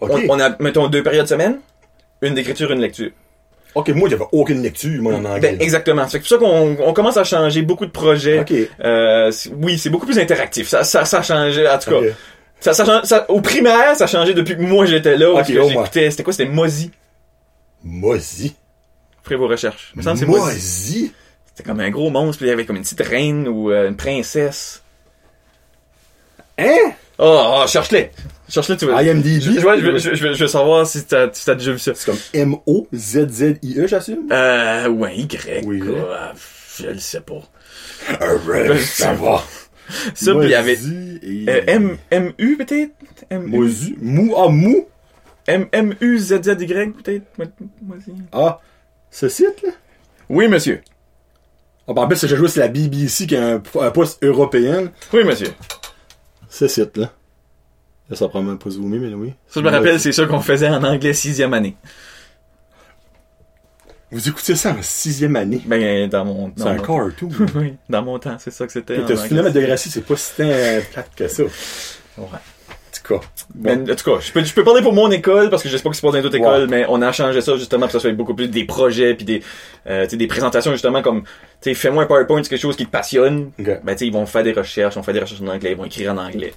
On, 0.00 0.08
on 0.28 0.40
a, 0.40 0.54
mettons, 0.60 0.86
deux 0.88 1.02
périodes 1.02 1.26
semaine, 1.28 1.58
une 2.20 2.34
d'écriture, 2.34 2.70
une 2.72 2.80
lecture. 2.80 3.10
Ok, 3.74 3.90
moi, 3.90 4.08
j'avais 4.08 4.24
aucune 4.32 4.62
lecture, 4.62 5.00
moi, 5.02 5.14
en 5.14 5.24
anglais. 5.24 5.52
Ben, 5.52 5.60
exactement. 5.60 6.08
C'est 6.08 6.18
pour 6.18 6.26
ça 6.28 6.36
qu'on 6.38 6.76
on 6.80 6.92
commence 6.92 7.16
à 7.16 7.24
changer 7.24 7.62
beaucoup 7.62 7.86
de 7.86 7.90
projets. 7.90 8.40
Ok. 8.40 8.52
Euh, 8.84 9.30
oui, 9.60 9.78
c'est 9.78 9.90
beaucoup 9.90 10.06
plus 10.06 10.18
interactif. 10.18 10.68
Ça, 10.68 10.82
ça, 10.84 11.04
ça 11.04 11.18
a 11.18 11.22
changé. 11.22 11.68
En 11.68 11.78
tout 11.78 11.90
cas, 11.90 11.96
Ok. 11.98 12.04
ça, 12.60 12.72
ça, 12.72 12.84
change- 12.84 13.04
ça- 13.04 13.30
au 13.30 13.40
primaire, 13.40 13.94
ça 13.94 14.04
a 14.04 14.06
changé 14.06 14.34
depuis 14.34 14.56
que 14.56 14.62
moi 14.62 14.84
j'étais 14.86 15.16
là. 15.16 15.32
parce 15.34 15.48
Ok, 15.48 15.54
que 15.54 15.60
au 15.60 15.68
moins. 15.68 15.82
j'écoutais, 15.84 16.10
c'était 16.10 16.22
quoi? 16.24 16.32
C'était 16.32 16.48
Mozi. 16.50 16.90
Moisi. 17.84 18.56
Ferez 19.22 19.36
vos 19.36 19.46
recherches. 19.48 19.92
Me 19.94 20.02
semble 20.02 20.24
Mozi. 20.26 21.12
C'était 21.46 21.68
comme 21.68 21.80
un 21.80 21.90
gros 21.90 22.10
monstre, 22.10 22.38
puis 22.38 22.46
il 22.46 22.50
y 22.50 22.52
avait 22.52 22.64
comme 22.64 22.76
une 22.76 22.82
petite 22.82 23.00
reine 23.02 23.46
ou 23.46 23.70
euh, 23.70 23.88
une 23.88 23.96
princesse. 23.96 24.82
Hein? 26.58 26.92
Oh, 27.18 27.60
oh 27.62 27.66
cherche-les. 27.68 28.10
Cherche-les, 28.48 28.76
tu 28.76 28.86
vois. 28.86 29.02
IMDb. 29.02 29.40
Je, 29.40 29.52
je, 29.60 29.66
ouais, 29.66 29.78
je, 29.78 29.84
veux- 29.84 29.98
je, 29.98 30.10
veux- 30.10 30.32
je 30.34 30.40
veux 30.44 30.46
savoir 30.48 30.86
si 30.86 31.04
t'as 31.04 31.28
si 31.32 31.44
t'as 31.44 31.54
déjà 31.54 31.72
vu 31.72 31.78
ça. 31.78 31.92
C'est 31.94 32.06
comme 32.06 32.18
M-O-Z-Z-I-E, 32.32 33.86
j'assume? 33.86 34.26
Euh, 34.32 34.88
ouais, 34.88 35.16
Y. 35.18 35.64
Oui. 35.66 35.80
quoi. 35.80 36.32
Je 36.78 36.86
le 36.86 36.98
sais 36.98 37.20
pas. 37.20 37.42
Arrête, 38.20 38.78
ça 38.80 39.12
va. 39.12 39.42
Ça, 40.14 40.34
puis 40.34 40.44
il 40.48 40.50
y 40.50 40.54
avait 40.54 40.78
euh, 41.48 41.62
M, 41.66 41.96
M-U 42.10 42.56
peut-être? 42.58 42.92
M-U? 43.30 43.96
Mou. 44.00 44.34
Ah, 44.36 44.48
mou. 44.48 44.86
M, 45.46 45.66
M-U-Z-Z-Y 45.72 46.92
peut-être? 47.02 47.24
Ah. 48.32 48.60
Ce 49.10 49.28
site, 49.28 49.62
là? 49.62 49.70
Oui, 50.28 50.46
monsieur. 50.48 50.80
Ah, 51.86 51.94
ben, 51.94 52.02
en 52.02 52.06
plus, 52.08 52.26
j'ai 52.26 52.36
joué, 52.36 52.48
c'est 52.48 52.60
la 52.60 52.68
BBC 52.68 53.26
qui 53.26 53.34
a 53.36 53.54
un, 53.54 53.62
un 53.80 53.90
poste 53.90 54.22
européen. 54.22 54.92
Oui, 55.12 55.24
monsieur. 55.24 55.48
Ce 56.50 56.68
site, 56.68 56.98
là. 56.98 57.10
Ça 58.12 58.28
prend 58.28 58.42
même 58.42 58.58
pas 58.58 58.70
zoomé, 58.70 58.98
mais 58.98 59.12
oui. 59.14 59.34
Ça, 59.48 59.60
je 59.60 59.64
me 59.66 59.70
rappelle, 59.70 60.00
c'est 60.00 60.12
ça 60.12 60.24
qu'on 60.24 60.40
faisait 60.40 60.68
en 60.68 60.82
anglais 60.82 61.12
sixième 61.12 61.52
année. 61.52 61.76
Vous 64.10 64.26
écoutez 64.26 64.56
ça 64.56 64.70
en 64.70 64.80
sixième 64.82 65.36
année. 65.36 65.60
Ben, 65.66 66.08
dans 66.08 66.24
mon... 66.24 66.50
C'est 66.56 66.64
dans 66.64 66.70
un 66.70 66.76
cartoon. 66.78 67.28
oui, 67.56 67.74
dans 67.90 68.02
mon 68.02 68.18
temps, 68.18 68.36
c'est 68.38 68.50
ça 68.50 68.66
que 68.66 68.72
c'était. 68.72 68.98
en 68.98 69.04
T'as 69.04 69.16
filmé 69.16 69.50
de 69.50 69.60
Gracie, 69.60 69.90
c'est 69.90 70.00
pas 70.04 70.16
si 70.16 70.30
tant 70.36 70.44
plate 70.92 71.10
que 71.14 71.28
ça. 71.28 71.42
En 72.16 72.22
Ouais. 72.22 72.28
tout 72.90 73.14
cas. 73.14 73.20
Mais, 73.54 73.76
Bon. 73.76 73.92
en 73.92 73.94
tout 73.94 74.10
cas, 74.10 74.20
je 74.20 74.32
peux, 74.32 74.42
je 74.42 74.54
peux 74.54 74.64
parler 74.64 74.80
pour 74.80 74.94
mon 74.94 75.10
école, 75.10 75.50
parce 75.50 75.62
que 75.62 75.68
je 75.68 75.76
sais 75.76 75.82
pas 75.82 75.90
que 75.90 75.96
c'est 75.96 76.00
pas 76.00 76.10
dans 76.10 76.22
d'autres 76.22 76.38
Ouais. 76.38 76.40
écoles, 76.40 76.68
mais 76.70 76.86
on 76.88 77.02
a 77.02 77.12
changé 77.12 77.42
ça 77.42 77.54
justement 77.56 77.80
pour 77.82 77.88
que 77.88 77.92
ça 77.92 78.00
soit 78.00 78.12
beaucoup 78.12 78.34
plus 78.34 78.48
des 78.48 78.64
projets, 78.64 79.14
puis 79.14 79.26
des, 79.26 79.42
euh, 79.86 80.06
des 80.06 80.26
présentations 80.26 80.72
justement 80.72 81.02
comme, 81.02 81.24
fais-moi 81.62 82.04
un 82.04 82.06
PowerPoint, 82.06 82.42
c'est 82.42 82.48
quelque 82.48 82.62
chose 82.62 82.76
qui 82.76 82.86
te 82.86 82.90
passionne. 82.90 83.50
Ok. 83.60 83.80
Ben, 83.84 83.94
ils 84.00 84.12
vont 84.12 84.24
faire 84.24 84.42
des 84.42 84.52
recherches, 84.52 84.96
on 84.96 85.02
fait 85.02 85.12
des 85.12 85.20
recherches 85.20 85.42
en 85.42 85.48
anglais, 85.48 85.72
ils 85.72 85.76
vont 85.76 85.84
écrire 85.84 86.12
en 86.14 86.16
anglais. 86.16 86.54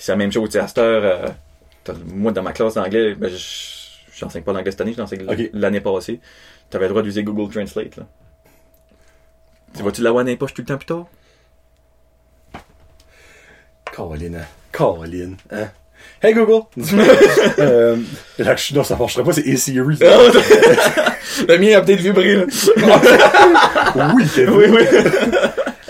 Puis 0.00 0.06
c'est 0.06 0.12
la 0.12 0.16
même 0.16 0.32
chose, 0.32 0.48
tu 0.48 0.52
sais, 0.54 0.60
à 0.60 0.66
cette 0.66 0.78
heure, 0.78 1.02
euh, 1.04 1.92
moi, 2.06 2.32
dans 2.32 2.42
ma 2.42 2.52
classe 2.54 2.72
d'anglais, 2.72 3.14
ben, 3.14 3.28
je- 3.28 4.16
j'enseigne 4.18 4.42
pas 4.42 4.54
l'anglais 4.54 4.70
cette 4.70 4.80
année, 4.80 4.94
je 4.94 4.98
l'enseigne 4.98 5.26
Ok. 5.28 5.50
l'année 5.52 5.82
passée. 5.82 6.20
T'avais 6.70 6.86
le 6.86 6.88
droit 6.88 7.02
d'utiliser 7.02 7.22
Google 7.22 7.52
Translate, 7.52 7.96
là. 7.98 8.06
Tu 9.76 9.82
vas-tu 9.82 10.00
l'avoir 10.00 10.24
dans 10.24 10.30
les 10.30 10.38
poches 10.38 10.54
tout 10.54 10.62
le 10.62 10.66
temps 10.68 10.78
plus 10.78 10.86
tard? 10.86 11.04
Colin, 13.94 14.36
hein. 14.40 14.46
Colin, 14.72 15.32
hein. 15.50 15.68
Hey 16.22 16.32
Google! 16.32 16.62
euh, 17.58 17.96
là, 18.38 18.56
je 18.56 18.62
suis, 18.62 18.74
non, 18.74 18.82
ça 18.82 18.96
marcherait 18.96 19.22
pas, 19.22 19.34
c'est 19.34 19.46
A-Series. 19.52 19.98
le 21.46 21.58
mien 21.58 21.76
a 21.76 21.82
peut-être 21.82 22.00
vibré, 22.00 22.36
là. 22.36 22.44
oui, 24.14 24.24
Kevin. 24.34 24.54
oui, 24.54 24.64
oui. 24.70 24.86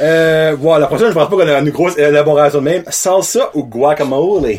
Euh, 0.01 0.57
voilà, 0.59 0.81
la 0.81 0.87
prochaine, 0.87 1.09
je 1.09 1.13
pense 1.15 1.29
pas 1.29 1.37
qu'on 1.37 1.49
a 1.49 1.59
une 1.59 1.71
grosse 1.71 1.99
élaboration 1.99 2.61
de 2.61 2.65
même. 2.65 2.85
Salsa 2.89 3.51
ou 3.55 3.65
guacamole? 3.65 4.59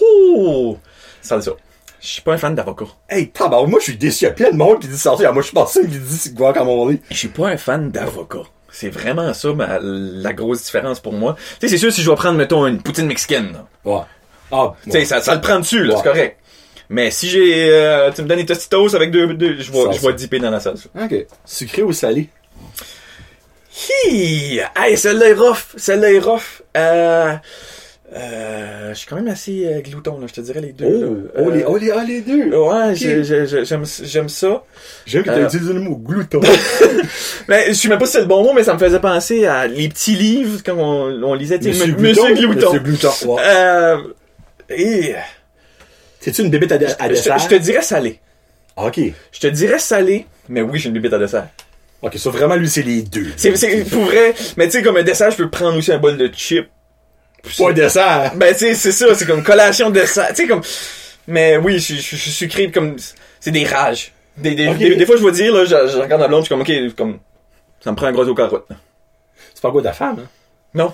Oh! 0.00 0.76
Salsa. 1.22 1.52
Je 2.00 2.06
suis 2.08 2.22
pas 2.22 2.34
un 2.34 2.38
fan 2.38 2.54
d'avocat. 2.54 2.84
Hey, 3.08 3.28
tabarou, 3.30 3.66
moi, 3.66 3.80
je 3.80 3.84
suis 3.84 3.96
déçu. 3.96 4.24
Il 4.24 4.28
y 4.28 4.30
a 4.30 4.34
plein 4.34 4.50
de 4.50 4.56
monde 4.56 4.80
qui 4.80 4.88
dit 4.88 4.98
salsa. 4.98 5.30
Moi, 5.32 5.42
je 5.42 5.46
suis 5.48 5.54
pas 5.54 5.66
sûr 5.66 5.82
qui 5.82 5.88
dit 5.98 6.30
guacamole. 6.34 6.98
Je 7.10 7.16
suis 7.16 7.28
pas 7.28 7.48
un 7.48 7.56
fan 7.56 7.90
d'avocat. 7.90 8.42
C'est 8.70 8.90
vraiment 8.90 9.32
ça 9.32 9.52
ma- 9.54 9.78
la 9.80 10.32
grosse 10.32 10.64
différence 10.64 11.00
pour 11.00 11.12
moi. 11.14 11.36
Tu 11.60 11.66
sais, 11.66 11.68
c'est 11.68 11.78
sûr 11.78 11.92
si 11.92 12.02
je 12.02 12.06
dois 12.06 12.16
prendre, 12.16 12.36
mettons, 12.36 12.66
une 12.66 12.82
poutine 12.82 13.06
mexicaine, 13.06 13.52
là. 13.52 13.66
Ouais. 13.84 14.02
Ah, 14.52 14.74
Tu 14.84 14.90
sais, 14.92 15.04
ça, 15.04 15.20
ça 15.20 15.34
le 15.34 15.40
prend 15.40 15.58
dessus, 15.58 15.82
là, 15.84 15.94
Ouais. 15.94 16.00
c'est 16.02 16.08
correct. 16.08 16.36
Mais 16.88 17.10
si 17.10 17.28
j'ai, 17.28 17.68
euh, 17.70 18.10
tu 18.14 18.22
me 18.22 18.28
donnes 18.28 18.38
des 18.38 18.46
tostitos 18.46 18.94
avec 18.94 19.10
deux, 19.10 19.32
deux 19.34 19.56
je 19.58 19.72
vais 19.72 20.12
dipper 20.14 20.38
dans 20.38 20.50
la 20.50 20.60
salsa. 20.60 20.88
Ok. 21.00 21.26
Sucré 21.44 21.82
ou 21.82 21.92
salé? 21.92 22.28
Hi! 23.76 24.60
Hey, 24.74 24.96
celle-là 24.96 25.28
est 25.28 25.32
rough! 25.34 25.74
Celle-là 25.76 26.12
est 26.12 26.18
rough! 26.18 26.62
Euh, 26.76 27.34
euh, 28.14 28.90
je 28.90 28.94
suis 28.94 29.06
quand 29.06 29.16
même 29.16 29.28
assez 29.28 29.66
euh, 29.66 29.80
glouton, 29.80 30.18
là, 30.20 30.26
je 30.28 30.32
te 30.32 30.40
dirais 30.40 30.60
les 30.60 30.72
deux. 30.72 30.86
Oh, 31.36 31.40
oh, 31.44 31.50
les, 31.50 31.62
Euh, 31.62 31.66
oh, 31.68 31.76
les, 31.76 31.90
ah, 31.90 32.04
les 32.04 32.20
deux. 32.22 32.56
Ouais, 32.56 32.94
j'ai- 32.94 33.24
j'ai- 33.24 33.46
j'ai- 33.46 33.64
j'aime 33.64 33.84
ça. 34.28 34.62
J'aime 35.06 35.22
que 35.24 35.28
t'as 35.28 35.42
utilisé 35.44 35.72
le 35.74 35.80
mot 35.80 35.96
glouton. 35.96 36.40
Mais 37.48 37.66
je 37.68 37.72
sais 37.74 37.88
même 37.88 37.98
pas 37.98 38.06
si 38.06 38.12
c'est 38.12 38.20
le 38.20 38.26
bon 38.26 38.42
mot, 38.44 38.52
mais 38.54 38.62
ça 38.64 38.74
me 38.74 38.78
faisait 38.78 39.00
penser 39.00 39.44
à 39.46 39.66
les 39.66 39.88
petits 39.88 40.14
livres 40.16 40.60
quand 40.64 40.76
on, 40.76 41.22
on 41.24 41.34
lisait, 41.34 41.58
tu 41.58 41.68
Monsieur 41.68 41.92
Glouton. 41.94 42.28
Monsieur 42.30 42.78
Glouton. 42.80 43.36
Et 44.70 45.14
C'est-tu 46.20 46.42
une 46.42 46.50
bébête 46.50 46.72
à, 46.72 46.78
dessert? 46.78 47.38
je 47.38 47.48
te 47.48 47.54
dirais 47.56 47.82
salé. 47.82 48.20
Ok. 48.76 49.00
Je 49.32 49.40
te 49.40 49.46
dirais 49.48 49.78
salé, 49.78 50.26
mais 50.48 50.60
oui, 50.62 50.78
j'ai 50.78 50.88
une 50.88 50.94
bibite 50.94 51.12
à 51.12 51.18
dessert. 51.18 51.48
Ok, 52.02 52.16
ça 52.18 52.30
vraiment, 52.30 52.56
lui, 52.56 52.68
c'est 52.68 52.82
les 52.82 53.02
deux. 53.02 53.32
C'est, 53.36 53.56
c'est 53.56 53.84
pour 53.84 54.04
vrai, 54.04 54.34
mais 54.56 54.66
tu 54.66 54.72
sais, 54.72 54.82
comme 54.82 54.96
un 54.96 55.02
dessert, 55.02 55.30
je 55.30 55.36
peux 55.36 55.50
prendre 55.50 55.78
aussi 55.78 55.92
un 55.92 55.98
bol 55.98 56.16
de 56.16 56.28
chips. 56.28 56.68
Pas 57.58 57.70
un 57.70 57.72
dessert. 57.72 58.32
Ben, 58.36 58.52
tu 58.52 58.60
sais, 58.60 58.74
c'est 58.74 58.92
ça, 58.92 59.14
c'est 59.14 59.26
comme 59.26 59.42
collation 59.42 59.90
de 59.90 60.00
dessert. 60.00 60.28
Tu 60.30 60.42
sais, 60.42 60.48
comme, 60.48 60.62
mais 61.26 61.56
oui, 61.56 61.78
je, 61.78 61.94
suis 61.94 62.30
sucré 62.30 62.70
comme, 62.70 62.96
c'est 63.40 63.50
des 63.50 63.64
rages. 63.64 64.12
Des, 64.36 64.54
des, 64.54 64.74
des, 64.74 64.96
des 64.96 65.06
fois, 65.06 65.16
je 65.16 65.24
vais 65.24 65.32
dire, 65.32 65.52
là, 65.52 65.64
je, 65.64 65.92
je 65.92 65.98
regarde 65.98 66.20
la 66.20 66.28
blonde, 66.28 66.44
je 66.44 66.46
suis 66.46 66.54
comme, 66.54 66.60
ok, 66.60 66.96
comme, 66.96 67.18
ça 67.80 67.90
me 67.90 67.96
prend 67.96 68.06
un 68.06 68.12
gros 68.12 68.26
aux 68.26 68.34
carottes. 68.34 68.68
C'est 69.54 69.62
pas 69.62 69.70
quoi 69.70 69.80
de 69.80 69.86
la 69.86 69.92
femme, 69.92 70.18
hein? 70.20 70.28
Non. 70.74 70.92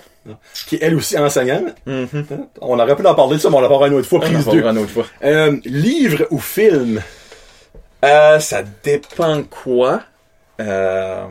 Qui 0.68 0.76
est 0.76 0.82
elle 0.82 0.94
aussi 0.94 1.18
enseignante. 1.18 1.74
Mhm. 1.86 2.08
Hein? 2.14 2.46
On 2.60 2.78
aurait 2.78 2.94
pu 2.94 3.04
en 3.04 3.14
parler 3.14 3.36
de 3.36 3.40
ça, 3.40 3.50
mais 3.50 3.56
on 3.56 3.60
l'a 3.60 3.68
parlé 3.68 3.88
une 3.88 3.94
autre 3.94 4.08
fois, 4.08 4.20
On 4.20 4.26
en 4.26 4.30
prise 4.30 4.44
parlera 4.44 4.72
2. 4.72 4.78
une 4.78 4.84
autre 4.84 4.92
fois. 4.92 5.06
Euh, 5.24 5.56
livre 5.64 6.26
ou 6.30 6.38
film? 6.38 7.02
Euh, 8.04 8.38
ça 8.38 8.62
dépend 8.84 9.42
quoi. 9.42 10.02
Euh, 10.60 11.26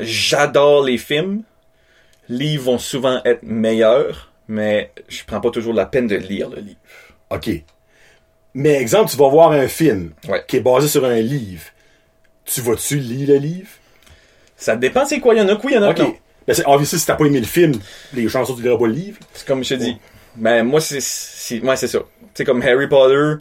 j'adore 0.00 0.84
les 0.84 0.98
films. 0.98 1.42
Livres 2.28 2.64
vont 2.64 2.78
souvent 2.78 3.20
être 3.24 3.42
meilleurs, 3.42 4.32
mais 4.48 4.92
je 5.08 5.22
prends 5.26 5.40
pas 5.40 5.50
toujours 5.50 5.74
la 5.74 5.86
peine 5.86 6.06
de 6.06 6.16
lire 6.16 6.48
le 6.50 6.60
livre. 6.60 6.78
OK. 7.30 7.50
Mais 8.54 8.74
exemple, 8.74 9.10
tu 9.10 9.16
vas 9.16 9.28
voir 9.28 9.52
un 9.52 9.66
film 9.68 10.12
Ouais. 10.28 10.44
qui 10.46 10.56
est 10.56 10.60
basé 10.60 10.88
sur 10.88 11.04
un 11.04 11.20
livre. 11.20 11.64
Tu 12.44 12.60
vas-tu 12.60 12.98
lire 12.98 13.28
le 13.28 13.36
livre? 13.36 13.68
Ça 14.56 14.76
dépend 14.76 15.04
c'est 15.04 15.20
quoi. 15.20 15.34
Il 15.34 15.38
y 15.38 15.40
en 15.40 15.48
a 15.48 15.56
que 15.56 15.66
oui, 15.66 15.72
il 15.72 15.76
y 15.76 15.78
en 15.78 15.82
a 15.82 15.90
OK. 15.90 15.96
que 15.96 16.02
non. 16.02 16.16
Ben, 16.46 16.54
c'est, 16.54 16.66
obviously, 16.66 16.98
si 16.98 17.06
t'as 17.06 17.14
pas 17.14 17.24
aimé 17.24 17.38
le 17.40 17.46
film, 17.46 17.72
les 18.14 18.28
chansons, 18.28 18.54
tu 18.54 18.62
liras 18.62 18.76
pas 18.76 18.86
le 18.86 18.92
livre. 18.92 19.18
C'est 19.32 19.46
comme 19.46 19.62
je 19.64 19.70
te 19.70 19.74
dis. 19.74 19.96
Ben, 20.36 20.64
moi, 20.64 20.80
c'est, 20.80 21.00
c'est, 21.00 21.60
ouais, 21.60 21.76
c'est 21.76 21.88
ça. 21.88 22.00
C'est 22.34 22.44
comme 22.44 22.62
Harry 22.62 22.88
Potter. 22.88 23.34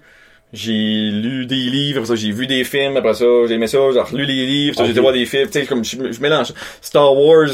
J'ai 0.53 1.11
lu 1.11 1.45
des 1.45 1.55
livres, 1.55 1.99
après 1.99 2.09
ça, 2.09 2.15
j'ai 2.15 2.31
vu 2.31 2.45
des 2.45 2.63
films, 2.63 2.97
après 2.97 3.13
ça, 3.13 3.25
j'ai 3.47 3.53
aimé 3.53 3.67
ça, 3.67 3.77
j'ai 3.93 3.99
relu 4.01 4.25
les 4.25 4.45
livres, 4.45 4.75
ça, 4.75 4.83
j'ai 4.85 4.91
été 4.91 4.99
voir 4.99 5.13
des 5.13 5.25
films, 5.25 5.47
tu 5.47 5.59
sais, 5.59 5.65
comme, 5.65 5.83
je, 5.85 6.11
je 6.11 6.21
mélange. 6.21 6.53
Star 6.81 7.15
Wars, 7.15 7.47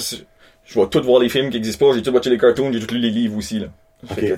je 0.65 0.79
vais 0.79 0.87
tout 0.87 1.03
voir 1.03 1.19
les 1.21 1.29
films 1.29 1.49
qui 1.51 1.57
existent 1.57 1.87
pas, 1.87 1.95
j'ai 1.95 2.01
tout 2.01 2.11
watché 2.11 2.29
les 2.31 2.37
cartoons, 2.39 2.71
j'ai 2.73 2.79
tout 2.79 2.95
lu 2.95 2.99
les 3.01 3.11
livres 3.11 3.37
aussi, 3.37 3.59
là. 3.59 3.67
Fait 4.15 4.29
que, 4.29 4.35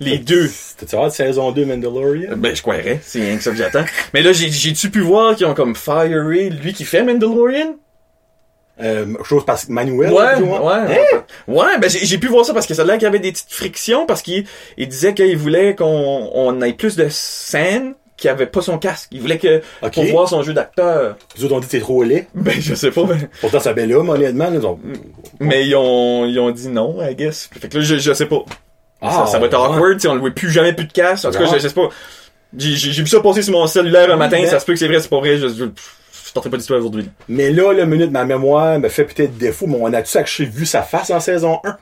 les 0.00 0.18
deux, 0.18 0.48
T'as-tu 0.76 0.96
hâte 0.96 1.10
de 1.10 1.14
saison 1.14 1.52
2 1.52 1.64
Mandalorian? 1.64 2.36
ben, 2.36 2.54
je 2.54 2.62
croirais, 2.62 3.00
c'est 3.02 3.20
rien 3.20 3.36
que 3.36 3.42
ça 3.42 3.50
que 3.50 3.56
j'attends. 3.56 3.84
Mais 4.14 4.22
là, 4.22 4.32
j'ai, 4.32 4.50
j'ai-tu 4.50 4.90
pu 4.90 5.00
voir 5.00 5.34
qu'ils 5.36 5.46
ont 5.46 5.54
comme 5.54 5.74
firé 5.74 6.50
lui 6.50 6.72
qui 6.72 6.84
fait 6.84 7.02
Mandalorian? 7.02 7.76
Euh, 8.80 9.06
chose 9.24 9.44
parce 9.44 9.64
que 9.66 9.72
Manuel. 9.72 10.12
Ouais, 10.12 10.22
ouais, 10.22 10.40
vois? 10.40 10.60
ouais. 10.84 10.98
Ouais, 11.48 11.78
ben 11.80 11.90
j'ai 11.90 12.18
pu 12.18 12.28
voir 12.28 12.44
ça 12.44 12.54
parce 12.54 12.66
que 12.66 12.74
ça 12.74 12.82
a 12.82 12.84
l'air 12.84 12.94
qu'il 12.96 13.04
y 13.04 13.06
avait 13.06 13.18
des 13.18 13.32
petites 13.32 13.52
frictions 13.52 14.06
parce 14.06 14.22
qu'il 14.22 14.44
il 14.76 14.86
disait 14.88 15.14
qu'il 15.14 15.36
voulait 15.36 15.74
qu'on 15.74 16.30
on 16.32 16.62
ait 16.62 16.72
plus 16.74 16.94
de 16.96 17.08
scènes 17.10 17.94
qui 18.16 18.28
avait 18.28 18.46
pas 18.46 18.62
son 18.62 18.78
casque. 18.78 19.08
Il 19.12 19.20
voulait 19.20 19.38
que 19.38 19.62
Ok. 19.82 19.92
pour 19.94 20.04
voir 20.06 20.28
son 20.28 20.42
jeu 20.42 20.52
d'acteur. 20.52 21.16
Les 21.36 21.44
autres 21.44 21.54
ont 21.54 21.60
dit 21.60 21.66
t'es 21.68 21.80
trop 21.80 22.02
laid. 22.02 22.26
Ben 22.34 22.54
je 22.60 22.74
sais 22.74 22.90
pas, 22.90 23.02
mais, 23.08 23.28
Pourtant, 23.40 23.58
c'est 23.60 23.68
un 23.70 23.74
bel 23.74 23.92
homme, 23.92 24.10
honnêtement. 24.10 24.44
là, 24.50 24.56
ils 24.56 24.66
ont- 24.66 24.78
mais 25.40 25.66
ils 25.66 25.74
ont 25.76 26.24
ils 26.26 26.38
ont 26.38 26.50
dit 26.50 26.68
non, 26.68 26.98
I 27.02 27.14
guess. 27.14 27.48
Fait 27.60 27.68
que 27.68 27.78
là 27.78 27.84
je, 27.84 27.96
je 27.96 28.12
sais 28.12 28.26
pas. 28.26 28.44
Ah, 29.00 29.10
ça, 29.26 29.32
ça 29.32 29.38
va 29.38 29.46
être 29.46 29.54
awkward, 29.58 30.00
sais, 30.00 30.08
on 30.08 30.18
voit 30.18 30.30
plus 30.32 30.50
jamais 30.50 30.72
plus 30.72 30.86
de 30.86 30.92
casque. 30.92 31.24
En 31.24 31.30
tout 31.30 31.38
cas, 31.38 31.46
je, 31.46 31.58
je 31.58 31.68
sais 31.68 31.74
pas. 31.74 31.88
J'ai 32.56 32.90
vu 33.02 33.06
ça 33.06 33.20
passer 33.20 33.42
sur 33.42 33.52
mon 33.52 33.66
cellulaire 33.66 34.10
un 34.12 34.16
matin, 34.16 34.44
ça 34.46 34.58
se 34.58 34.64
peut 34.64 34.72
que 34.72 34.78
c'est 34.78 34.88
vrai, 34.88 35.00
c'est 35.00 35.10
pas 35.10 35.18
vrai, 35.20 35.36
je 35.38 35.46
je, 36.28 36.32
tenterai 36.32 36.50
pas 36.50 36.56
d'histoire 36.56 36.78
aujourd'hui. 36.78 37.08
Mais 37.28 37.50
là, 37.50 37.72
la 37.72 37.86
minute, 37.86 38.10
ma 38.10 38.24
mémoire 38.24 38.78
me 38.78 38.88
fait 38.88 39.04
peut-être 39.04 39.36
défaut, 39.38 39.66
mais 39.66 39.78
on 39.80 39.92
a-tu 39.92 40.16
actually 40.16 40.48
vu 40.50 40.66
sa 40.66 40.82
face 40.82 41.10
en 41.10 41.20
saison 41.20 41.60
1? 41.64 41.76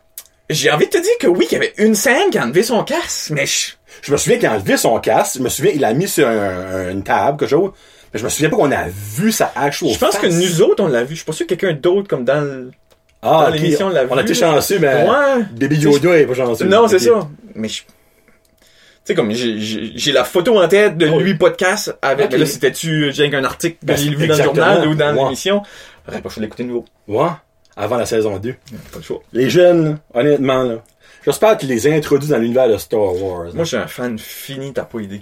J'ai 0.48 0.70
envie 0.70 0.86
de 0.86 0.90
te 0.90 0.98
dire 0.98 1.18
que 1.20 1.27
oui, 1.27 1.47
qu'il 1.47 1.55
y 1.59 1.60
avait 1.60 1.74
une 1.78 1.94
scène 1.94 2.31
qui 2.31 2.39
a 2.39 2.44
enlevé 2.44 2.62
son 2.62 2.85
casque, 2.85 3.31
mais 3.31 3.47
je, 3.47 3.73
Je 4.02 4.12
me 4.12 4.16
souviens 4.16 4.39
qu'il 4.39 4.47
a 4.47 4.52
enlevé 4.52 4.77
son 4.77 4.98
casque. 5.01 5.39
Je 5.39 5.43
me 5.43 5.48
souviens 5.48 5.73
qu'il 5.73 5.81
l'a 5.81 5.93
mis 5.93 6.06
sur 6.06 6.28
un- 6.28 6.90
une 6.93 7.02
table, 7.02 7.39
quelque 7.39 7.48
chose. 7.51 7.73
Mais 8.14 8.20
je 8.20 8.24
me 8.24 8.28
souviens 8.28 8.48
pas 8.51 8.56
qu'on 8.56 8.70
a 8.70 8.85
vu 8.89 9.32
sa 9.32 9.51
actual 9.56 9.90
je 9.93 9.98
pense 9.98 10.12
face. 10.16 10.18
que 10.23 10.27
nous 10.28 10.62
autres 10.62 10.85
on 10.85 10.86
l'a 10.89 11.02
vu. 11.02 11.10
Je 11.10 11.16
suis 11.16 11.24
pas 11.24 11.32
sûr 11.32 11.47
que 11.47 11.55
quelqu'un 11.55 11.77
d'autre 11.77 12.06
comme 12.09 12.24
dans 12.24 12.40
le 12.40 12.70
ah, 13.23 13.47
dans 13.47 13.51
l'émission, 13.51 13.86
on 13.86 13.89
l'a 13.90 14.05
On 14.09 14.12
a 14.16 14.23
vu, 14.23 14.28
été 14.31 14.35
chanceux, 14.35 14.78
mais 14.78 14.86
Ouais. 15.09 15.43
Baby 15.52 15.78
Yoda 15.78 16.16
est 16.16 16.27
pas 16.27 16.35
chanceux. 16.35 16.64
Non, 16.66 16.86
c'est 16.86 17.01
ça. 17.01 17.27
Mais 17.56 17.68
je... 17.68 17.82
sais, 19.07 19.15
comme, 19.15 19.31
j'ai- 19.33 20.12
la 20.12 20.24
photo 20.24 20.59
en 20.61 20.69
tête 20.69 20.97
de 20.99 21.09
Oh. 21.09 21.19
lui 21.20 21.35
podcast 21.35 21.97
avec, 22.03 22.33
là, 22.33 22.47
c'était-tu, 22.47 23.12
j'ai 23.12 23.35
un 23.35 23.45
article 23.45 23.78
que 23.81 23.87
Ben, 23.87 23.97
j'ai 23.97 24.15
vu 24.15 24.27
dans 24.27 24.37
le 24.37 24.43
journal 24.43 24.89
ou 24.89 24.95
dans 24.95 25.15
Ouais. 25.15 25.23
l'émission? 25.24 25.62
J'aurais 26.07 26.20
pas 26.23 26.28
l'écouter 26.39 26.62
de 26.65 26.69
nouveau. 26.69 26.85
Ouais. 27.09 27.28
Avant 27.77 27.97
la 27.97 28.07
saison 28.07 28.39
2. 28.39 28.53
Pas 28.93 28.99
le 28.99 29.03
choix. 29.03 29.20
Les 29.33 29.51
jeunes, 29.51 29.99
honnêtement, 30.15 30.62
là. 30.62 30.77
J'espère 31.24 31.57
qu'ils 31.59 31.69
les 31.69 31.87
introduisent 31.93 32.31
dans 32.31 32.39
l'univers 32.39 32.69
de 32.69 32.77
Star 32.78 33.01
Wars. 33.01 33.47
Moi, 33.53 33.65
je 33.65 33.69
suis 33.69 33.77
un 33.77 33.87
fan 33.89 34.19
fini, 34.19 34.73
t'as 34.73 34.85
pas 34.85 35.01
idée. 35.01 35.20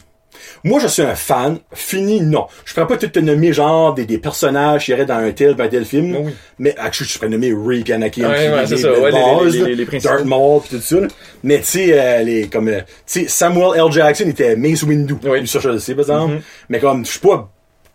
Moi, 0.64 0.80
je 0.80 0.86
suis 0.86 1.02
un 1.02 1.14
fan. 1.14 1.58
Fini, 1.72 2.20
non. 2.20 2.46
Je 2.64 2.72
pourrais 2.74 2.86
pas 2.86 2.96
tout 2.96 3.08
te 3.08 3.18
nommer, 3.18 3.52
genre, 3.52 3.94
des, 3.94 4.04
des 4.06 4.18
personnages 4.18 4.84
qui 4.86 4.90
iraient 4.92 5.04
dans 5.06 5.14
un 5.16 5.30
tel, 5.32 5.54
un 5.58 5.68
tel 5.68 5.84
film. 5.84 6.16
Oh 6.18 6.22
oui. 6.24 6.32
Mais, 6.58 6.74
actually, 6.78 7.08
je 7.10 7.18
pourrais 7.18 7.30
nommer 7.30 7.52
puis 7.82 7.92
Anakin, 7.92 8.28
Ouais, 8.28 8.50
ouais, 8.50 8.66
les, 8.66 8.76
ça. 8.76 8.90
les 8.90 8.98
Ouais, 8.98 9.10
les- 9.10 9.44
bases, 9.44 9.56
les-. 9.92 9.98
Darth 10.00 10.24
Maul, 10.24 10.60
puis 10.62 10.76
tout 10.76 10.82
ça, 10.82 11.00
là. 11.00 11.08
Mais, 11.42 11.58
tu 11.58 11.64
sais, 11.64 11.86
euh, 11.92 12.22
les, 12.22 12.46
comme, 12.48 12.68
euh, 12.68 12.80
tu 13.06 13.22
sais, 13.22 13.28
Samuel 13.28 13.72
L. 13.76 13.92
Jackson 13.92 14.24
était 14.28 14.56
Mace 14.56 14.82
Windu. 14.82 15.14
Oui. 15.24 15.46
Ça, 15.46 15.58
je 15.60 15.68
le 15.68 15.78
sais, 15.78 15.94
par 15.94 16.02
exemple. 16.02 16.32
Mhm. 16.34 16.40
Mais 16.68 16.78
comme, 16.80 17.04
je 17.04 17.10
suis 17.10 17.20
pas 17.20 17.50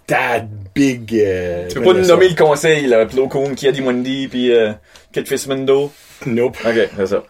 that 0.07 0.45
big, 0.73 1.13
euh, 1.15 1.67
Tu 1.67 1.75
peux 1.75 1.81
pas 1.81 1.93
nous 1.93 2.05
nommer 2.07 2.29
le 2.29 2.35
conseil, 2.35 2.87
là, 2.87 3.05
Plo 3.05 3.27
Koon, 3.27 3.53
Kia 3.55 3.71
Dimundi, 3.71 4.27
puis 4.27 4.51
euh, 4.51 4.71
Kit 5.13 5.23
Fismando. 5.25 5.91
Nope. 6.25 6.57
Ok, 6.65 6.89
c'est 6.97 7.05
ça. 7.07 7.23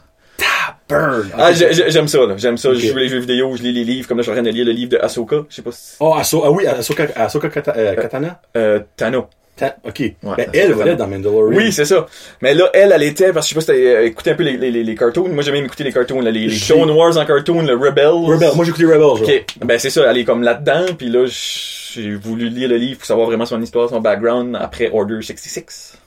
Burn. 0.90 1.30
Ah, 1.38 1.54
j'ai- 1.54 1.72
j'ai- 1.74 1.92
j'aime 1.92 2.08
ça, 2.08 2.26
là. 2.26 2.36
J'aime 2.38 2.58
ça. 2.58 2.70
Ok. 2.70 2.78
Je 2.78 2.88
joue 2.88 2.98
les 2.98 3.08
jeux 3.08 3.20
vidéo, 3.20 3.56
je 3.56 3.62
lis 3.64 3.72
les 3.72 3.84
livres. 3.84 4.08
Comme 4.08 4.18
là, 4.18 4.24
je 4.24 4.30
suis 4.30 4.32
en 4.32 4.42
train 4.42 4.44
de 4.44 4.56
lire 4.56 4.66
le 4.66 4.72
livre 4.72 4.92
de 4.92 4.98
Ahsoka. 4.98 5.44
Je 5.50 5.56
sais 5.56 5.62
pas 5.62 5.72
si... 5.72 5.96
Oh, 6.00 6.14
Ahso- 6.18 6.42
ah 6.44 6.52
oui, 6.52 6.66
Ahsoka, 6.68 7.08
Ahsoka 7.16 7.50
Kata- 7.50 7.74
euh, 7.78 7.96
Katana? 7.96 8.42
Euh, 8.58 8.80
Tano. 8.98 9.28
Ta- 9.56 9.76
ok. 9.86 10.00
Ouais, 10.00 10.14
ben, 10.24 10.32
Ahsoka 10.50 10.50
elle, 10.54 10.88
elle, 10.88 10.96
dans 10.98 11.08
Mandalorian. 11.08 11.58
Oui, 11.58 11.72
c'est 11.74 11.84
ça. 11.86 12.08
Mais 12.42 12.54
là, 12.54 12.70
elle, 12.74 12.94
elle 12.96 13.04
était, 13.04 13.34
parce 13.34 13.46
que 13.46 13.50
je 13.56 13.60
sais 13.60 13.68
pas 13.68 13.74
si 13.74 13.82
t'as 13.84 13.88
euh, 14.00 14.06
écouté 14.06 14.32
un 14.32 14.36
peu 14.36 14.44
les, 14.44 14.56
les, 14.58 14.72
les, 14.72 14.84
les 14.86 14.96
cartoons. 14.96 15.28
Moi, 15.28 15.44
j'ai 15.44 15.52
même 15.52 15.66
écouté 15.66 15.84
les 15.84 15.92
cartoons, 15.92 16.22
là, 16.22 16.32
les, 16.32 16.48
les 16.48 16.56
Clone 16.58 16.90
Wars 16.92 17.18
en 17.18 17.26
cartoon, 17.26 17.62
le 17.64 17.76
Rebels. 17.76 18.06
Rebel. 18.08 18.52
Moi, 18.56 18.64
j'ai 18.66 18.70
écouté 18.72 18.86
Rebel, 18.86 19.00
genre. 19.02 19.22
Ok, 19.22 19.46
ben 19.66 19.78
c'est 19.78 19.90
ça, 19.90 20.10
elle 20.10 20.18
est 20.18 20.24
comme 20.24 20.44
là-dedans, 20.44 20.86
puis 20.98 21.10
là, 21.10 21.26
j'ai 21.28 22.16
voulu 22.16 22.48
lire 22.50 22.70
le 22.70 22.78
livre 22.78 23.00
pour 23.00 23.06
savoir 23.08 23.28
vraiment 23.28 23.46
son 23.46 23.62
histoire, 23.62 23.90
son 23.90 24.00
background 24.00 24.58
après 24.60 24.90
Order 24.94 25.16
66. 25.22 25.98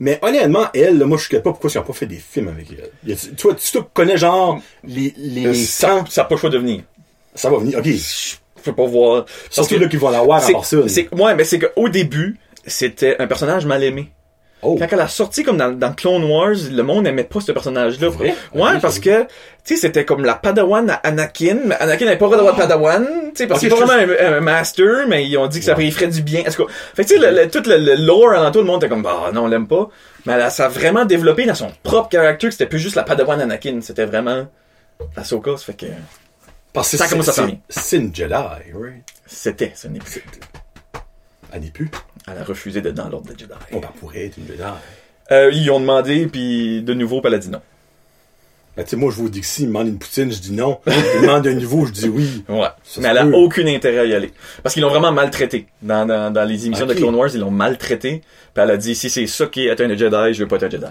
Mais 0.00 0.18
honnêtement, 0.22 0.66
elle, 0.74 0.98
là, 0.98 1.06
moi, 1.06 1.18
je 1.18 1.28
sais 1.28 1.36
pas 1.40 1.50
pourquoi 1.50 1.70
ils 1.74 1.78
ont 1.78 1.82
pas 1.82 1.92
fait 1.92 2.06
des 2.06 2.16
films 2.16 2.48
avec 2.48 2.66
elle. 2.70 3.16
Toi, 3.36 3.54
tu 3.54 3.72
toi, 3.72 3.88
connais 3.92 4.16
genre 4.16 4.60
les, 4.84 5.12
les, 5.16 5.46
Euh, 5.46 5.54
ça, 5.54 5.88
temps. 5.88 6.06
ça 6.06 6.22
a 6.22 6.24
pas 6.24 6.34
le 6.36 6.40
choix 6.40 6.50
de 6.50 6.58
venir. 6.58 6.82
Ça 7.34 7.50
va 7.50 7.58
venir. 7.58 7.78
Ok. 7.78 7.86
Je 7.86 8.62
peux 8.62 8.72
pas 8.74 8.86
voir. 8.86 9.24
Surtout 9.50 9.78
là 9.78 9.88
qu'ils 9.88 9.98
vont 9.98 10.08
à 10.08 10.40
c'est, 10.40 10.52
part 10.52 10.64
ça. 10.64 10.88
c'est, 10.88 11.12
ouais, 11.14 11.34
mais 11.34 11.44
c'est 11.44 11.58
qu'au 11.58 11.88
début, 11.88 12.38
c'était 12.66 13.16
un 13.18 13.26
personnage 13.26 13.66
mal 13.66 13.82
aimé. 13.82 14.10
Oh. 14.60 14.76
Quand 14.76 14.86
elle 14.90 15.00
a 15.00 15.06
sorti 15.06 15.44
comme 15.44 15.56
dans, 15.56 15.70
dans 15.70 15.92
Clone 15.92 16.24
Wars, 16.24 16.56
le 16.72 16.82
monde 16.82 17.06
aimait 17.06 17.22
pas 17.22 17.40
ce 17.40 17.52
personnage-là. 17.52 18.08
Ouais, 18.54 18.80
parce 18.82 18.98
que, 18.98 19.22
tu 19.22 19.28
sais, 19.64 19.76
c'était 19.76 20.04
comme 20.04 20.24
la 20.24 20.34
Padawan 20.34 20.90
à 20.90 20.94
Anakin, 20.94 21.58
mais 21.66 21.76
Anakin 21.76 22.06
n'avait 22.06 22.18
pas 22.18 22.24
le 22.26 22.36
droit 22.36 22.38
d'avoir 22.38 22.54
de 22.56 22.60
Padawan, 22.60 23.06
tu 23.06 23.30
sais, 23.36 23.46
parce 23.46 23.60
qu'il 23.60 23.72
est 23.72 23.76
pas 23.78 23.84
vraiment 23.86 24.12
un, 24.20 24.32
un 24.38 24.40
master, 24.40 25.06
mais 25.06 25.24
ils 25.28 25.36
ont 25.38 25.46
dit 25.46 25.60
que 25.60 25.64
ça 25.64 25.76
ferait 25.76 26.08
du 26.08 26.22
bien. 26.22 26.40
En 26.40 26.50
tout 26.50 26.66
cas, 26.66 26.72
fait 26.96 27.04
que 27.04 27.08
tu 27.08 27.20
sais, 27.20 27.30
le, 27.30 27.42
le- 27.44 27.48
tout 27.48 27.62
le, 27.68 27.76
le 27.78 27.94
lore 28.04 28.34
en 28.36 28.50
tout 28.50 28.58
le 28.58 28.64
monde 28.64 28.82
était 28.82 28.88
comme, 28.88 29.02
bah 29.02 29.30
non, 29.32 29.44
on 29.44 29.46
l'aime 29.46 29.68
pas. 29.68 29.88
Mais 30.26 30.32
elle 30.32 30.50
ça 30.50 30.64
a 30.66 30.68
vraiment 30.68 31.04
développé 31.04 31.46
dans 31.46 31.54
son 31.54 31.70
propre 31.84 32.08
caractère 32.08 32.48
que 32.48 32.52
c'était 32.54 32.66
plus 32.66 32.80
juste 32.80 32.96
la 32.96 33.04
Padawan 33.04 33.40
Anakin, 33.40 33.78
c'était 33.80 34.06
vraiment 34.06 34.48
la 35.16 35.22
Soka, 35.22 35.52
ça 35.56 35.66
fait 35.66 35.74
que 35.74 35.86
Parce 36.72 36.90
que 36.90 36.96
ça 36.96 37.04
c'est- 37.04 37.10
commence 37.10 37.28
à 37.28 37.46
c'est- 37.68 37.96
une 37.96 38.12
Jedi, 38.12 38.32
right? 38.34 39.04
c'était, 39.24 39.70
ce 39.76 39.86
n'est 39.86 40.00
plus. 40.00 40.24
Elle 41.52 41.60
n'est 41.62 41.70
plus. 41.70 41.90
Elle 42.32 42.40
a 42.40 42.44
refusé 42.44 42.80
d'être 42.80 42.94
dans 42.94 43.08
l'ordre 43.08 43.32
de 43.32 43.38
Jedi. 43.38 43.52
On 43.72 43.78
ben, 43.80 43.88
pourrait 44.00 44.26
être 44.26 44.36
une 44.38 44.46
Jedi. 44.46 44.62
Euh, 45.30 45.50
ils 45.52 45.70
ont 45.70 45.80
demandé, 45.80 46.26
puis 46.26 46.82
de 46.82 46.94
nouveau, 46.94 47.20
elle 47.24 47.34
a 47.34 47.38
dit 47.38 47.50
non. 47.50 47.60
Ben, 48.76 48.84
tu 48.84 48.90
sais, 48.90 48.96
moi, 48.96 49.10
je 49.10 49.16
vous 49.16 49.28
dis 49.28 49.40
que 49.40 49.46
s'ils 49.46 49.64
me 49.66 49.72
demandent 49.72 49.88
une 49.88 49.98
poutine, 49.98 50.30
je 50.30 50.38
dis 50.38 50.52
non. 50.52 50.78
Ils 50.86 50.92
me 50.92 51.22
demandent 51.22 51.46
un 51.48 51.52
niveau, 51.54 51.84
je 51.84 51.90
dis 51.92 52.08
oui. 52.08 52.44
Ouais. 52.48 52.68
Ça 52.84 53.00
mais 53.00 53.08
elle 53.08 53.18
a 53.18 53.24
peut. 53.24 53.34
aucun 53.34 53.66
intérêt 53.66 53.98
à 53.98 54.04
y 54.04 54.14
aller. 54.14 54.32
Parce 54.62 54.72
qu'ils 54.72 54.82
l'ont 54.84 54.88
vraiment 54.90 55.10
maltraité. 55.10 55.66
Dans, 55.82 56.06
dans, 56.06 56.32
dans 56.32 56.44
les 56.44 56.66
émissions 56.66 56.86
de 56.86 56.94
Clone 56.94 57.14
Wars, 57.16 57.28
ils 57.34 57.40
l'ont 57.40 57.50
maltraité. 57.50 58.22
Puis 58.54 58.62
elle 58.62 58.70
a 58.70 58.76
dit, 58.76 58.94
si 58.94 59.10
c'est 59.10 59.26
ça 59.26 59.46
qui 59.46 59.66
est 59.66 59.70
être 59.72 59.80
un 59.80 59.88
Jedi, 59.96 60.32
je 60.32 60.42
veux 60.44 60.48
pas 60.48 60.56
être 60.56 60.62
un 60.64 60.70
Jedi. 60.70 60.86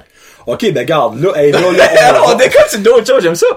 Ok, 0.48 0.70
ben, 0.74 0.86
garde, 0.86 1.20
là, 1.22 1.32
hey, 1.38 1.52
là, 1.54 1.62
là, 1.72 2.24
on 2.28 2.36
déconne 2.36 2.68
sur 2.70 2.80
d'autres 2.80 3.08
choses, 3.08 3.24
j'aime 3.24 3.36
ça. 3.36 3.48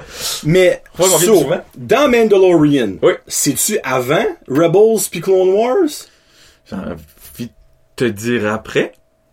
Mais, 0.45 0.81
so, 0.97 1.51
dans 1.77 2.09
Mandalorian, 2.09 2.93
Oui. 3.03 3.15
c'est-tu 3.27 3.81
avant 3.83 4.25
Rebels 4.49 5.09
puis 5.11 5.21
Clone 5.21 5.51
Wars? 5.51 5.89
Te 8.01 8.05
dire 8.11 8.51
après. 8.53 8.93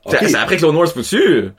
C'est 0.10 0.36
après 0.36 0.58
Clone 0.58 0.76
Wars, 0.76 0.92
foutu. 0.92 1.52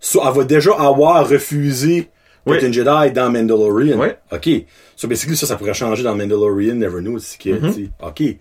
So, 0.00 0.20
elle 0.26 0.34
va 0.36 0.42
déjà 0.44 0.72
avoir 0.74 1.28
refusé 1.28 2.10
Oui. 2.46 2.58
une 2.60 2.72
Jedi 2.72 3.12
dans 3.12 3.30
Mandalorian. 3.30 3.96
Oui. 3.98 4.08
OK. 4.32 4.48
So, 4.96 5.06
basically, 5.06 5.36
ça, 5.36 5.46
ça 5.46 5.54
pourrait 5.56 5.74
changer 5.74 6.02
dans 6.02 6.16
Mandalorian, 6.16 6.74
Never 6.74 7.00
que, 7.02 7.48
Mm-hmm. 7.50 7.74
tu 7.74 7.84
sais. 7.84 7.90
OK. 8.02 8.36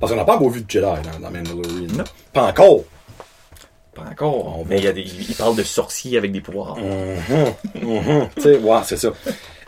Parce 0.00 0.10
qu'on 0.10 0.18
n'a 0.18 0.24
pas 0.24 0.34
encore 0.34 0.50
vu 0.50 0.62
de 0.62 0.68
Jedi 0.70 0.84
dans, 0.84 1.20
dans 1.20 1.30
Mandalorian. 1.30 1.86
Non. 1.96 2.04
Pas 2.32 2.42
encore. 2.48 2.80
Pas 3.94 4.02
encore. 4.10 4.58
On 4.58 4.64
Mais 4.68 4.78
il 4.78 4.84
y 4.84 4.88
a 4.88 4.92
des, 4.92 5.02
ils 5.02 5.36
parlent 5.36 5.54
de 5.54 5.62
sorciers 5.62 6.18
avec 6.18 6.32
des 6.32 6.40
pouvoirs. 6.40 6.76
Mhm. 6.76 7.88
Mhm. 7.88 8.28
tu 8.34 8.42
sais, 8.42 8.56
ouais, 8.58 8.78
c'est 8.84 8.96
ça. 8.96 9.12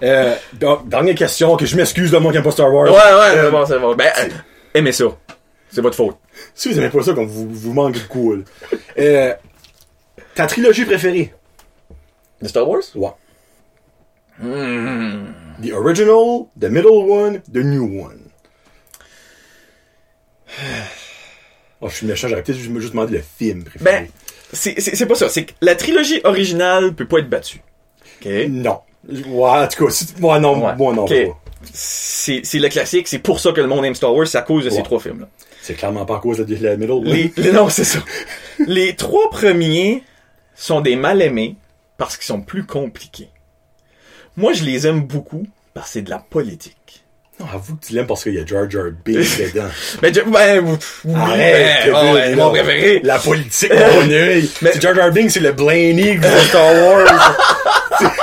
Euh, 0.03 0.35
donc, 0.55 0.89
dernière 0.89 1.15
question, 1.15 1.57
que 1.57 1.65
je 1.67 1.77
m'excuse 1.77 2.11
de 2.11 2.19
moi 2.19 2.33
qui 2.33 2.37
n'aime 2.39 2.45
pas 2.45 2.51
Star 2.51 2.73
Wars. 2.75 2.87
Ouais, 2.87 2.91
ouais, 2.93 3.37
Euh, 3.39 3.45
c'est 3.45 3.51
bon, 3.53 3.67
c'est 3.67 3.79
bon. 3.79 3.95
Ben, 3.95 4.11
euh, 4.19 4.29
aimez 4.75 4.91
ça. 4.93 5.05
C'est 5.71 5.81
votre 5.81 5.97
faute. 5.97 6.17
Si 6.55 6.69
vous 6.71 6.79
aimez 6.79 6.91
pas 6.91 7.03
ça, 7.03 7.13
comme 7.15 7.27
vous, 7.27 7.49
vous 7.51 7.73
manquez 7.73 8.01
de 8.01 8.05
cool. 8.07 8.45
Euh, 8.99 9.35
ta 10.35 10.47
trilogie 10.47 10.85
préférée? 10.85 11.33
De 12.43 12.49
Star 12.49 12.69
Wars? 12.69 12.83
Ouais. 12.95 13.11
Hmm. 14.41 15.27
The 15.63 15.73
original, 15.73 16.47
the 16.61 16.65
middle 16.71 17.11
one, 17.11 17.41
the 17.53 17.59
new 17.65 18.03
one. 18.03 18.21
Oh, 21.83 21.91
je 21.91 21.97
suis 21.97 22.07
méchant, 22.07 22.27
j'aurais 22.29 22.43
peut-être 22.43 22.57
juste 22.59 22.75
juste 22.81 22.93
demandé 22.95 23.19
le 23.19 23.23
film 23.39 23.63
préféré. 23.63 23.85
Ben, 23.85 24.09
c'est 24.53 25.07
pas 25.07 25.15
ça. 25.15 25.29
C'est 25.29 25.45
que 25.45 25.53
la 25.61 25.75
trilogie 25.75 26.23
originale 26.25 26.95
peut 26.95 27.05
pas 27.07 27.19
être 27.19 27.29
battue. 27.29 27.61
OK? 28.25 28.29
non. 28.49 28.81
Ouais, 29.09 29.51
en 29.51 29.69
tout 29.69 29.87
cas, 29.87 30.05
moi 30.19 30.39
non, 30.41 30.65
Ouais. 30.65 30.75
moi 30.75 30.95
non 30.95 31.05
Ok. 31.05 31.11
pas. 31.11 31.39
C'est 31.75 32.41
le 32.55 32.69
classique. 32.71 33.09
C'est 33.09 33.19
pour 33.19 33.41
ça 33.41 33.53
que 33.53 33.61
le 33.61 33.67
monde 33.67 33.85
aime 33.85 33.95
Star 33.95 34.15
Wars. 34.15 34.27
C'est 34.27 34.39
à 34.39 34.43
cause 34.43 34.65
de 34.65 34.71
ces 34.71 34.83
trois 34.83 34.99
films-là. 35.01 35.29
C'est 35.67 35.75
clairement 35.75 36.05
pas 36.07 36.19
à 36.19 36.21
cause 36.21 36.39
de 36.39 36.57
la 36.65 36.77
middle. 36.77 37.03
Les, 37.03 37.33
les- 37.37 37.51
non, 37.51 37.69
c'est 37.69 37.83
ça. 37.83 37.99
Les 38.69 38.95
trois 38.95 39.29
premiers 39.31 40.05
sont 40.55 40.81
des 40.81 40.95
mal-aimés 40.95 41.57
parce 41.99 42.17
qu'ils 42.17 42.27
sont 42.27 42.41
plus 42.41 42.65
compliqués. 42.65 43.31
Moi, 44.37 44.53
je 44.53 44.63
les 44.63 44.87
aime 44.87 45.01
beaucoup 45.01 45.45
parce 45.75 45.89
que 45.89 45.93
c'est 45.95 46.03
de 46.03 46.11
la 46.11 46.19
politique. 46.21 47.03
Non, 47.41 47.47
avoue 47.53 47.75
que 47.75 47.85
tu 47.85 47.95
l'aimes 47.95 48.07
parce 48.07 48.23
qu'il 48.23 48.35
y 48.35 48.39
a 48.39 48.47
Jar 48.47 48.71
Jar 48.71 48.85
Binks 49.05 49.39
dedans. 49.55 49.67
Mais 50.03 50.15
je- 50.15 50.21
ben, 50.21 50.79
oui, 51.05 51.15
Arrête, 51.15 51.91
ben, 51.93 52.15
ouais, 52.15 52.35
mon 52.37 52.51
préféré. 52.51 53.01
La 53.03 53.19
politique, 53.19 53.73
mon 53.75 54.09
œil. 54.11 54.49
Mais- 54.63 54.81
Jar 54.81 54.95
Jar 54.95 55.11
Binks, 55.11 55.33
c'est 55.33 55.41
le 55.41 55.51
Blaney 55.53 56.17
de 56.17 56.29
Star 56.49 56.75
Wars. 56.75 57.37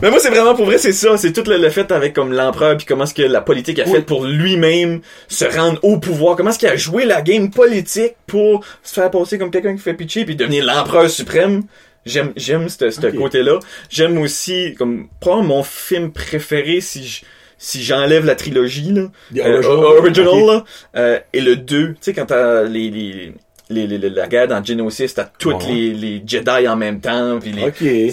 Mais 0.00 0.10
moi, 0.10 0.18
c'est 0.20 0.30
vraiment 0.30 0.54
pour 0.54 0.66
vrai, 0.66 0.78
c'est 0.78 0.92
ça. 0.92 1.16
C'est 1.16 1.32
tout 1.32 1.42
le, 1.48 1.56
le 1.58 1.70
fait 1.70 1.90
avec 1.90 2.14
comme 2.14 2.32
l'empereur 2.32 2.76
puis 2.76 2.86
comment 2.86 3.04
est-ce 3.04 3.14
que 3.14 3.22
la 3.22 3.40
politique 3.40 3.78
a 3.80 3.84
Oui. 3.84 3.92
fait 3.92 4.02
pour 4.02 4.24
lui-même 4.24 5.00
se 5.28 5.44
rendre 5.44 5.78
au 5.82 5.98
pouvoir. 5.98 6.36
Comment 6.36 6.50
est-ce 6.50 6.58
qu'il 6.58 6.68
a 6.68 6.76
joué 6.76 7.04
la 7.04 7.20
game 7.22 7.50
politique 7.50 8.14
pour 8.26 8.64
se 8.82 8.94
faire 8.94 9.10
passer 9.10 9.38
comme 9.38 9.50
quelqu'un 9.50 9.74
qui 9.74 9.82
fait 9.82 9.94
pitcher 9.94 10.24
puis 10.24 10.36
devenir 10.36 10.64
l'empereur 10.64 11.10
suprême? 11.10 11.62
J'aime, 12.06 12.32
j'aime 12.36 12.68
ce 12.68 12.90
ce 12.90 13.06
Ok. 13.06 13.14
côté-là. 13.16 13.58
J'aime 13.90 14.18
aussi, 14.18 14.74
comme, 14.78 15.08
probablement 15.20 15.56
mon 15.56 15.62
film 15.62 16.12
préféré 16.12 16.80
si 16.80 17.04
je, 17.06 17.22
si 17.58 17.82
j'enlève 17.82 18.24
la 18.24 18.34
trilogie, 18.36 18.92
là. 18.92 19.08
Euh, 19.36 19.62
original. 19.62 19.84
original, 19.98 20.28
Ok. 20.28 20.46
là. 20.46 20.64
Euh, 20.96 21.18
et 21.32 21.40
le 21.40 21.56
2, 21.56 21.88
tu 21.88 21.96
sais, 22.00 22.12
quand 22.14 22.26
t'as 22.26 22.62
les, 22.62 22.88
les, 22.90 23.32
les, 23.70 23.86
les- 23.86 23.98
les- 23.98 24.10
la 24.10 24.26
guerre 24.28 24.48
dans 24.48 24.62
Genesis, 24.64 25.12
t'as 25.14 25.24
toutes 25.38 25.64
Ouais. 25.64 25.72
les, 25.72 25.94
les 25.94 26.22
Jedi 26.26 26.66
en 26.68 26.76
même 26.76 27.00
temps, 27.00 27.38
puis 27.40 27.52
les, 27.52 28.12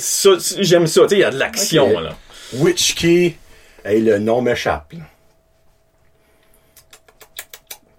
j'aime 0.59 0.87
ça, 0.87 1.01
tu 1.03 1.09
sais, 1.09 1.15
il 1.15 1.19
y 1.19 1.23
a 1.23 1.31
de 1.31 1.37
l'action, 1.39 1.87
Ok. 1.95 2.03
là. 2.03 2.15
Witch 2.55 2.95
Key. 2.95 3.35
Hey, 3.83 4.01
le 4.01 4.17
nom 4.19 4.41
m'échappe. 4.41 4.93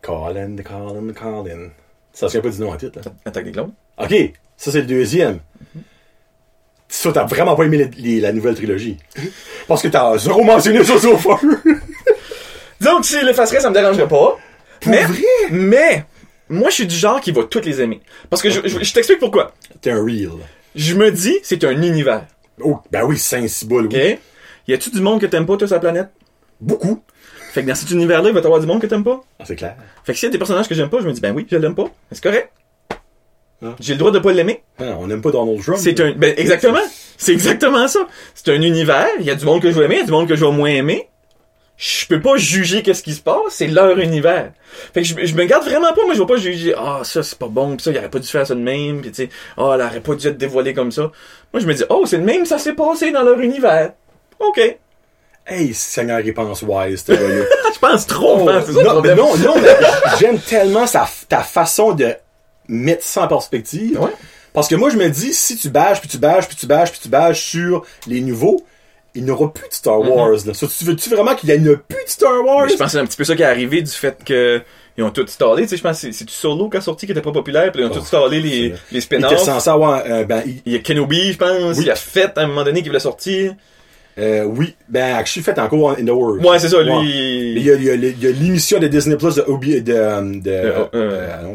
Colin, 0.03 0.57
Colin, 0.65 1.13
Colin. 1.13 1.69
Ça 2.13 2.29
se 2.29 2.37
souvient 2.39 2.51
pas 2.51 2.57
du 2.57 2.63
nom 2.63 2.73
en 2.73 2.77
titre, 2.77 3.01
là. 3.05 3.13
Attaque 3.25 3.45
des 3.45 3.53
clones. 3.53 3.73
Ok, 3.99 4.15
ça 4.57 4.71
c'est 4.71 4.81
le 4.81 4.87
deuxième. 4.87 5.41
Ça, 6.89 7.11
t'as 7.13 7.25
vraiment 7.25 7.57
pas 7.57 7.65
aimé 7.65 7.79
les- 7.79 7.91
les- 8.03 8.21
la 8.21 8.33
nouvelle 8.33 8.55
trilogie. 8.55 8.97
Parce 9.67 9.83
que 9.83 9.89
t'as 9.89 10.17
zéro 10.19 10.45
mentionné 10.45 10.85
ça 10.85 10.99
sur 10.99 11.21
feu. 11.21 11.31
Que 12.79 13.03
si 13.03 13.19
je 13.21 13.25
l'effacerais, 13.27 13.61
ça 13.61 13.69
me 13.71 13.75
dérangerait 13.75 14.07
pas. 14.09 14.37
Pour 14.81 14.91
mais, 14.91 15.03
vrai? 15.05 15.23
mais, 15.51 16.05
moi, 16.49 16.71
je 16.71 16.75
suis 16.75 16.87
du 16.87 16.95
genre 16.97 17.21
qui 17.21 17.33
va 17.33 17.45
toutes 17.45 17.67
les 17.67 17.81
aimer. 17.81 18.01
Parce 18.31 18.43
que 18.43 18.51
je, 18.51 18.61
je, 18.65 18.83
je 18.83 18.93
t'explique 18.93 19.19
pourquoi. 19.19 19.53
T'es 19.81 19.91
un 19.91 20.03
real. 20.03 20.31
Je 20.75 20.95
me 20.95 21.11
dis, 21.11 21.37
c'est 21.43 21.65
un 21.65 21.83
univers. 21.83 22.27
Oh, 22.61 22.79
ben 22.91 23.03
oui, 23.05 23.19
Saint-Ciboule, 23.19 23.87
OK? 23.87 23.93
oui. 23.95 24.17
Y 24.69 24.75
a-tu 24.75 24.91
du 24.91 25.01
monde 25.01 25.21
que 25.21 25.27
t'aimes 25.27 25.47
pas, 25.47 25.57
toi, 25.57 25.67
sur 25.67 25.77
la 25.77 25.81
planète? 25.81 26.09
Beaucoup. 26.61 27.03
Fait 27.53 27.63
que 27.63 27.69
dans 27.69 27.75
cet 27.75 27.91
univers-là, 27.91 28.29
il 28.29 28.35
va 28.35 28.41
t'avoir 28.41 28.61
du 28.61 28.67
monde 28.67 28.81
que 28.81 28.87
t'aimes 28.87 29.05
pas? 29.05 29.21
Ah, 29.39 29.45
c'est 29.47 29.57
clair. 29.57 29.77
Fait 30.05 30.13
que 30.13 30.19
s'il 30.19 30.27
y 30.27 30.31
a 30.31 30.33
des 30.33 30.39
personnages 30.39 30.69
que 30.69 30.75
j'aime 30.75 30.91
pas, 30.91 31.01
je 31.01 31.07
me 31.07 31.13
dis, 31.13 31.21
ben 31.21 31.35
oui, 31.35 31.47
je 31.51 31.57
l'aime 31.57 31.75
pas. 31.75 31.87
C'est 32.13 32.23
correct. 32.23 32.51
Ah. 33.63 33.75
J'ai 33.81 33.95
le 33.95 33.99
droit 33.99 34.11
de 34.11 34.19
pas 34.19 34.33
l'aimer. 34.33 34.63
Ah, 34.79 34.97
on 34.99 35.07
n'aime 35.07 35.23
pas 35.23 35.31
Donald 35.31 35.63
Trump. 35.63 35.79
C'est 35.81 35.99
un, 36.01 36.13
ben, 36.13 36.35
exactement. 36.37 36.83
C'est 37.17 37.33
exactement 37.33 37.89
ça. 37.89 38.07
C'est 38.35 38.51
un 38.51 38.61
univers. 38.61 39.09
Il 39.19 39.25
y 39.25 39.31
a 39.31 39.35
du 39.35 39.45
monde 39.47 39.63
que 39.63 39.71
je 39.71 39.79
vais 39.79 39.87
aimer, 39.87 39.95
il 39.97 40.01
y 40.01 40.03
a 40.03 40.07
du 40.07 40.13
monde 40.13 40.29
que 40.29 40.37
je 40.37 40.45
vais 40.45 40.53
moins 40.53 40.69
aimer. 40.69 41.09
Je 41.77 42.07
peux 42.07 42.21
pas 42.21 42.37
juger 42.37 42.83
qu'est-ce 42.83 43.03
qui 43.03 43.13
se 43.13 43.21
passe, 43.21 43.37
c'est 43.51 43.67
leur 43.67 43.99
univers. 43.99 44.53
Fait 44.95 45.03
que 45.03 45.09
je, 45.09 45.27
je 45.27 45.35
me 45.35 45.45
garde 45.45 45.65
vraiment 45.65 45.93
pas, 45.93 46.05
moi 46.05 46.15
je 46.15 46.21
vais 46.21 46.27
pas 46.27 46.37
juger, 46.37 46.75
ah 46.77 47.01
ça 47.05 47.23
c'est 47.23 47.39
pas 47.39 47.49
bon, 47.49 47.77
pis 47.77 47.85
ça 47.85 47.91
il 47.91 47.99
aurait 47.99 48.11
pas 48.11 48.19
dû 48.19 48.29
faire 48.29 48.47
ça 48.47 48.55
de 48.55 48.61
même, 48.61 49.03
pis 49.03 49.11
tu 49.11 49.25
sais, 49.25 49.29
ah 49.59 49.73
elle 49.75 49.83
aurait 49.83 50.01
pas 50.01 50.15
dû 50.15 50.27
être 50.27 50.39
dévoilée 50.39 50.75
comme 50.75 50.93
ça. 50.93 51.11
Moi 51.53 51.61
je 51.61 51.67
me 51.67 51.75
dis, 51.75 51.85
oh 51.91 52.05
c'est 52.07 52.19
de 52.19 52.25
même, 52.25 52.47
ça 52.47 52.59
s'est 52.59 52.73
passé 52.75 53.13
dans 53.13 53.23
leur 53.23 53.41
univers. 53.41 53.93
Ok. 54.39 54.61
Hey, 55.49 55.73
Seigneur, 55.75 56.21
il 56.21 56.35
pense 56.35 56.63
wise, 56.63 57.05
gars-là. 57.05 57.45
je 57.75 57.79
pense 57.79 58.07
trop, 58.07 58.41
Oh, 58.41 58.49
hein, 58.49 58.63
c'est 58.67 58.73
ça 58.73 58.95
le 58.95 59.01
mais 59.01 59.15
non, 59.15 59.37
non, 59.37 59.55
mais 59.61 59.77
j'aime 60.19 60.41
tellement 60.41 60.89
sa, 60.89 61.09
ta 61.29 61.43
façon 61.43 61.93
de 61.93 62.15
mettre 62.67 63.05
ça 63.05 63.23
en 63.23 63.29
perspective. 63.29 64.01
Ouais. 64.01 64.11
Parce 64.53 64.67
que 64.67 64.75
moi, 64.75 64.91
je 64.91 64.97
me 64.97 65.09
dis, 65.09 65.33
si 65.33 65.57
tu 65.57 65.69
bâches, 65.69 66.01
puis 66.01 66.09
tu 66.09 66.19
bâches, 66.19 66.49
puis 66.49 66.57
tu 66.57 66.67
bâches, 66.67 66.91
puis 66.91 67.01
tu 67.01 67.09
bâches 67.09 67.43
sur 67.43 67.85
les 68.09 68.23
nouveaux, 68.23 68.65
il 69.17 69.25
n'y 69.25 69.31
aura 69.31 69.53
plus 69.53 69.69
de 69.69 69.75
Star 69.75 69.99
Wars. 70.01 70.31
Là. 70.47 70.53
Tu 70.53 70.85
veux-tu 70.85 71.11
vraiment 71.11 71.35
qu'il 71.35 71.49
n'y 71.51 71.69
en 71.69 71.73
a 71.73 71.77
plus 71.77 72.05
de 72.05 72.09
Star 72.11 72.45
Wars? 72.45 72.65
Mais 72.67 72.73
je 72.73 72.77
pense 72.77 72.87
que 72.87 72.93
c'est 72.93 72.99
un 72.99 73.07
petit 73.07 73.17
peu 73.17 73.25
ça 73.25 73.35
qui 73.35 73.43
est 73.43 73.47
arrivé 73.47 73.83
du 73.83 73.91
fait 73.91 74.23
que 74.25 74.63
ils 74.99 75.05
ont 75.05 75.11
tout 75.11 75.23
installé, 75.23 75.65
tu 75.65 75.69
sais, 75.69 75.77
je 75.77 75.83
pense 75.83 76.01
que 76.01 76.11
c'est- 76.11 76.25
du 76.25 76.33
Solo 76.33 76.71
qui 76.71 76.79
a 76.79 76.81
sorti 76.81 77.05
qui 77.05 77.13
était 77.13 77.21
pas 77.21 77.31
populaire, 77.33 77.71
puis 77.71 77.83
ils 77.83 77.85
ont 77.87 77.91
tout 77.91 77.99
installé 77.99 78.41
les, 78.41 78.49
les 78.51 78.75
Il 78.93 78.97
était 78.97 79.01
spin-offs. 79.03 79.39
censé 79.45 79.69
avoir, 79.69 80.03
euh, 80.07 80.25
ben, 80.25 80.43
il- 80.47 80.63
Il 80.65 80.73
y 80.73 80.77
a 80.77 80.79
Kenobi, 80.79 81.33
je 81.33 81.37
pense, 81.39 81.77
Oui. 81.77 81.83
il 81.85 81.91
a 81.91 81.95
fait 81.97 82.33
à 82.39 82.43
un 82.43 82.47
moment 82.47 82.65
donné 82.65 82.81
qui 82.83 82.89
voulait 82.89 82.99
sortir. 83.01 83.55
Euh, 84.19 84.45
oui, 84.45 84.75
ben, 84.89 85.23
je 85.25 85.31
suis 85.31 85.43
fait 85.43 85.59
encore 85.59 85.91
in 85.91 86.05
the 86.05 86.11
world. 86.11 86.45
Ouais, 86.45 86.59
c'est 86.59 86.71
ça, 86.71 86.83
lui. 86.83 86.91
Ouais. 86.91 87.05
Il 87.05 87.63
y 87.63 87.71
a, 87.71 87.75
il 87.75 88.23
y 88.23 88.33
l'émission 88.33 88.79
de 88.79 88.87
Disney 88.87 89.17
Plus 89.17 89.35
de 89.35 89.43
Obi, 89.43 89.83
de, 89.83 89.93
de, 90.41 90.51
Euh, 90.51 90.85
euh, 90.95 91.43
non, 91.43 91.55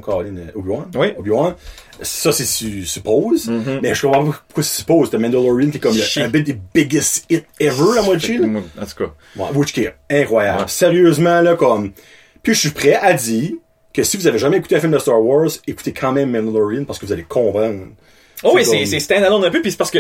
Obi-Wan. 0.56 0.86
Oui. 0.96 1.08
Obi-Wan. 1.18 1.56
Ça, 2.04 2.32
c'est 2.32 2.46
su, 2.46 2.86
suppose. 2.86 3.48
Mhm. 3.48 3.80
Mais 3.82 3.96
je 3.96 4.02
comprends 4.02 4.26
pas 4.26 4.42
pourquoi 4.48 4.64
c'est 4.64 4.80
suppose. 4.80 5.10
The 5.10 5.16
Mandalorian 5.16 5.70
qui 5.70 5.78
est 5.78 5.80
comme 5.80 5.96
le, 5.96 6.24
un 6.24 6.30
des 6.30 6.58
biggest 6.74 7.26
hits 7.30 7.44
ever 7.60 8.00
à 8.00 8.02
moitié, 8.04 8.38
là. 8.38 8.48
Moi, 8.48 8.62
En 8.80 8.86
tout 8.86 9.06
cas. 9.06 9.12
Ouais, 9.36 9.48
incroyable. 10.10 10.62
Ouais. 10.62 10.68
Sérieusement, 10.68 11.42
là, 11.42 11.56
comme. 11.56 11.92
Puis 12.44 12.54
je 12.54 12.60
suis 12.60 12.70
prêt 12.70 12.94
à 12.96 13.14
dire 13.14 13.52
que 13.94 14.04
si 14.04 14.18
vous 14.18 14.28
avez 14.28 14.40
jamais 14.40 14.58
écouté 14.58 14.76
un 14.76 14.80
film 14.80 14.92
de 14.92 15.00
Star 15.00 15.22
Wars, 15.22 15.50
écoutez 15.68 15.92
quand 15.94 16.12
même 16.12 16.32
Mandalorian 16.32 16.86
parce 16.86 16.98
que 17.00 17.06
vous 17.06 17.12
allez 17.12 17.24
comprendre. 17.24 17.88
Oh 18.44 18.52
oui, 18.56 18.66
C'est 18.66 18.86
c'est 18.86 19.00
stand-alone 19.00 19.46
un 19.46 19.52
peu, 19.52 19.62
puis 19.62 19.72
c'est 19.72 19.78
parce 19.78 19.92
que 19.92 20.00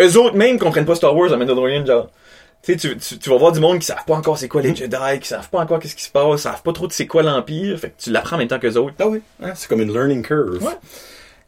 eux 0.00 0.16
autres 0.16 0.36
même 0.36 0.58
comprennent 0.58 0.86
pas 0.86 0.94
Star 0.94 1.16
Wars 1.16 1.32
à 1.32 1.36
Mandalorian, 1.36 1.84
genre. 1.84 2.08
Tu 2.62 2.78
sais, 2.78 2.94
tu, 2.98 3.18
tu, 3.18 3.30
vas 3.30 3.38
voir 3.38 3.52
du 3.52 3.60
monde 3.60 3.78
qui 3.78 3.86
savent 3.86 4.04
pas 4.06 4.14
encore 4.14 4.36
c'est 4.36 4.46
quoi 4.48 4.60
les 4.60 4.76
Jedi, 4.76 4.96
qui 5.20 5.28
savent 5.28 5.48
pas 5.48 5.60
encore 5.60 5.78
qu'est-ce 5.78 5.96
qui 5.96 6.04
se 6.04 6.10
passe, 6.10 6.42
savent 6.42 6.60
pas 6.62 6.72
trop 6.74 6.86
de 6.86 6.92
c'est 6.92 7.06
quoi 7.06 7.22
l'Empire, 7.22 7.78
fait 7.78 7.88
que 7.88 8.02
tu 8.02 8.10
l'apprends 8.10 8.36
en 8.36 8.38
même 8.38 8.48
temps 8.48 8.58
qu'eux 8.58 8.76
autres. 8.76 8.94
Ah 9.00 9.06
oui, 9.08 9.22
hein, 9.42 9.52
c'est 9.54 9.66
comme 9.66 9.80
une 9.80 9.92
learning 9.92 10.22
curve. 10.22 10.62
Ouais. 10.62 10.74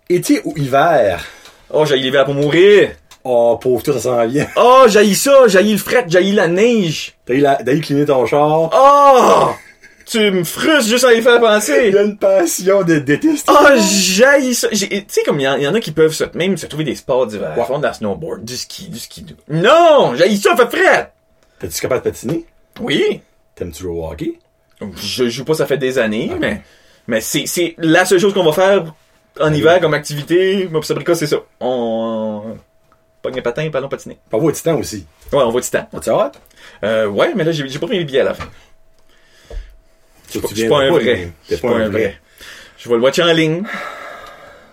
Été 0.09 0.41
ou 0.45 0.55
hiver? 0.57 1.23
Oh, 1.71 1.85
j'ai 1.85 1.97
l'hiver 1.97 2.25
pour 2.25 2.35
mourir. 2.35 2.93
Oh, 3.25 3.59
pauvre 3.61 3.83
toi, 3.83 3.95
ça 3.95 4.01
s'en 4.01 4.27
vient. 4.27 4.47
Oh, 4.57 4.85
j'ai 4.89 5.15
ça, 5.15 5.47
j'ai 5.49 5.63
le 5.63 5.77
fret, 5.77 6.07
j'ai 6.09 6.33
la 6.33 6.49
neige. 6.49 7.15
T'as 7.27 7.35
eu 7.35 7.41
la- 7.41 7.57
t'as 7.57 7.73
eu 7.75 7.81
cligner 7.81 8.07
ton 8.07 8.25
char. 8.27 8.71
Oh! 8.73 9.51
Tu 10.13 10.31
me 10.31 10.45
frustres 10.45 10.89
juste 10.91 11.05
à 11.05 11.15
y 11.15 11.23
faire 11.23 11.37
Il 11.37 11.39
y 11.39 11.41
penser. 11.41 11.97
a 11.97 12.03
une 12.03 12.19
passion 12.19 12.83
de 12.83 12.99
détester. 12.99 13.51
Oh, 13.51 13.67
j'ai 13.79 14.53
ça. 14.53 14.69
Tu 14.69 14.77
sais, 14.77 15.23
comme 15.25 15.41
il 15.41 15.45
y, 15.45 15.49
en- 15.49 15.57
il 15.57 15.63
y 15.63 15.67
en 15.69 15.75
a 15.75 15.81
qui 15.81 15.91
peuvent 15.93 16.13
se, 16.13 16.25
même 16.35 16.57
se 16.59 16.67
trouver 16.67 16.85
des 16.85 16.95
sports 16.97 17.27
d'hiver. 17.27 17.55
Ouais. 17.57 17.65
Font 17.65 17.79
de 17.79 17.85
la 17.85 17.95
snowboard, 17.95 18.45
du 18.45 18.57
ski, 18.57 18.89
du 18.91 18.99
ski. 18.99 19.23
du- 19.23 19.35
Non! 19.49 20.13
J'ai 20.17 20.37
ça, 20.37 20.55
fait 20.55 20.77
fret! 20.77 21.13
T'es-tu 21.59 21.81
capable 21.81 22.05
de 22.05 22.11
patiner? 22.11 22.45
Oui. 22.81 23.23
T'aimes-tu 23.55 23.85
jouer 23.85 23.93
au 23.93 24.07
hockey? 24.07 24.35
Je 24.97 25.29
joue 25.29 25.45
pas, 25.45 25.55
ça 25.55 25.65
fait 25.67 25.79
des 25.79 25.99
années, 25.99 26.33
mais, 26.41 26.61
mais 27.07 27.21
c'est, 27.21 27.47
c'est 27.47 27.75
la 27.79 28.05
seule 28.05 28.19
chose 28.19 28.35
qu'on 28.35 28.45
va 28.45 28.53
faire 28.53 28.93
en 29.41 29.55
hiver 29.55 29.81
comme 29.81 29.95
activité. 29.95 30.69
Moi, 30.71 30.81
pis 30.81 30.89
Sabrina, 30.89 31.15
c'est 31.15 31.27
ça. 31.29 31.37
On 31.61 32.57
pogne 33.23 33.39
un 33.39 33.43
patin 33.43 33.63
et 33.63 33.71
allons 33.75 33.89
patiner. 33.89 34.19
Pas 34.29 34.37
voir 34.39 34.53
Titan 34.53 34.77
aussi. 34.79 35.07
Ouais, 35.33 35.39
on 35.43 35.51
va 35.51 35.57
au 35.59 35.61
Titan. 35.61 35.87
As-tu 35.97 36.11
hâte? 36.11 36.41
Euh, 36.85 37.07
ouais, 37.07 37.33
mais 37.37 37.45
là, 37.45 37.53
j'ai, 37.53 37.67
j'ai 37.69 37.79
pas 37.79 37.87
pris 37.87 37.99
mes 37.99 38.05
billets 38.05 38.21
à 38.21 38.25
la 38.25 38.35
fin. 38.35 38.45
Je 40.33 40.55
suis 40.55 40.69
pas 40.69 40.81
un 40.81 40.91
vrai. 40.91 41.33
Je 41.49 41.55
suis 41.55 41.63
pas 41.63 41.77
un 41.77 41.89
vrai. 41.89 42.17
Je 42.79 42.89
vais 42.89 42.95
le 42.97 43.01
watcher 43.01 43.23
en 43.23 43.33
ligne. 43.33 43.63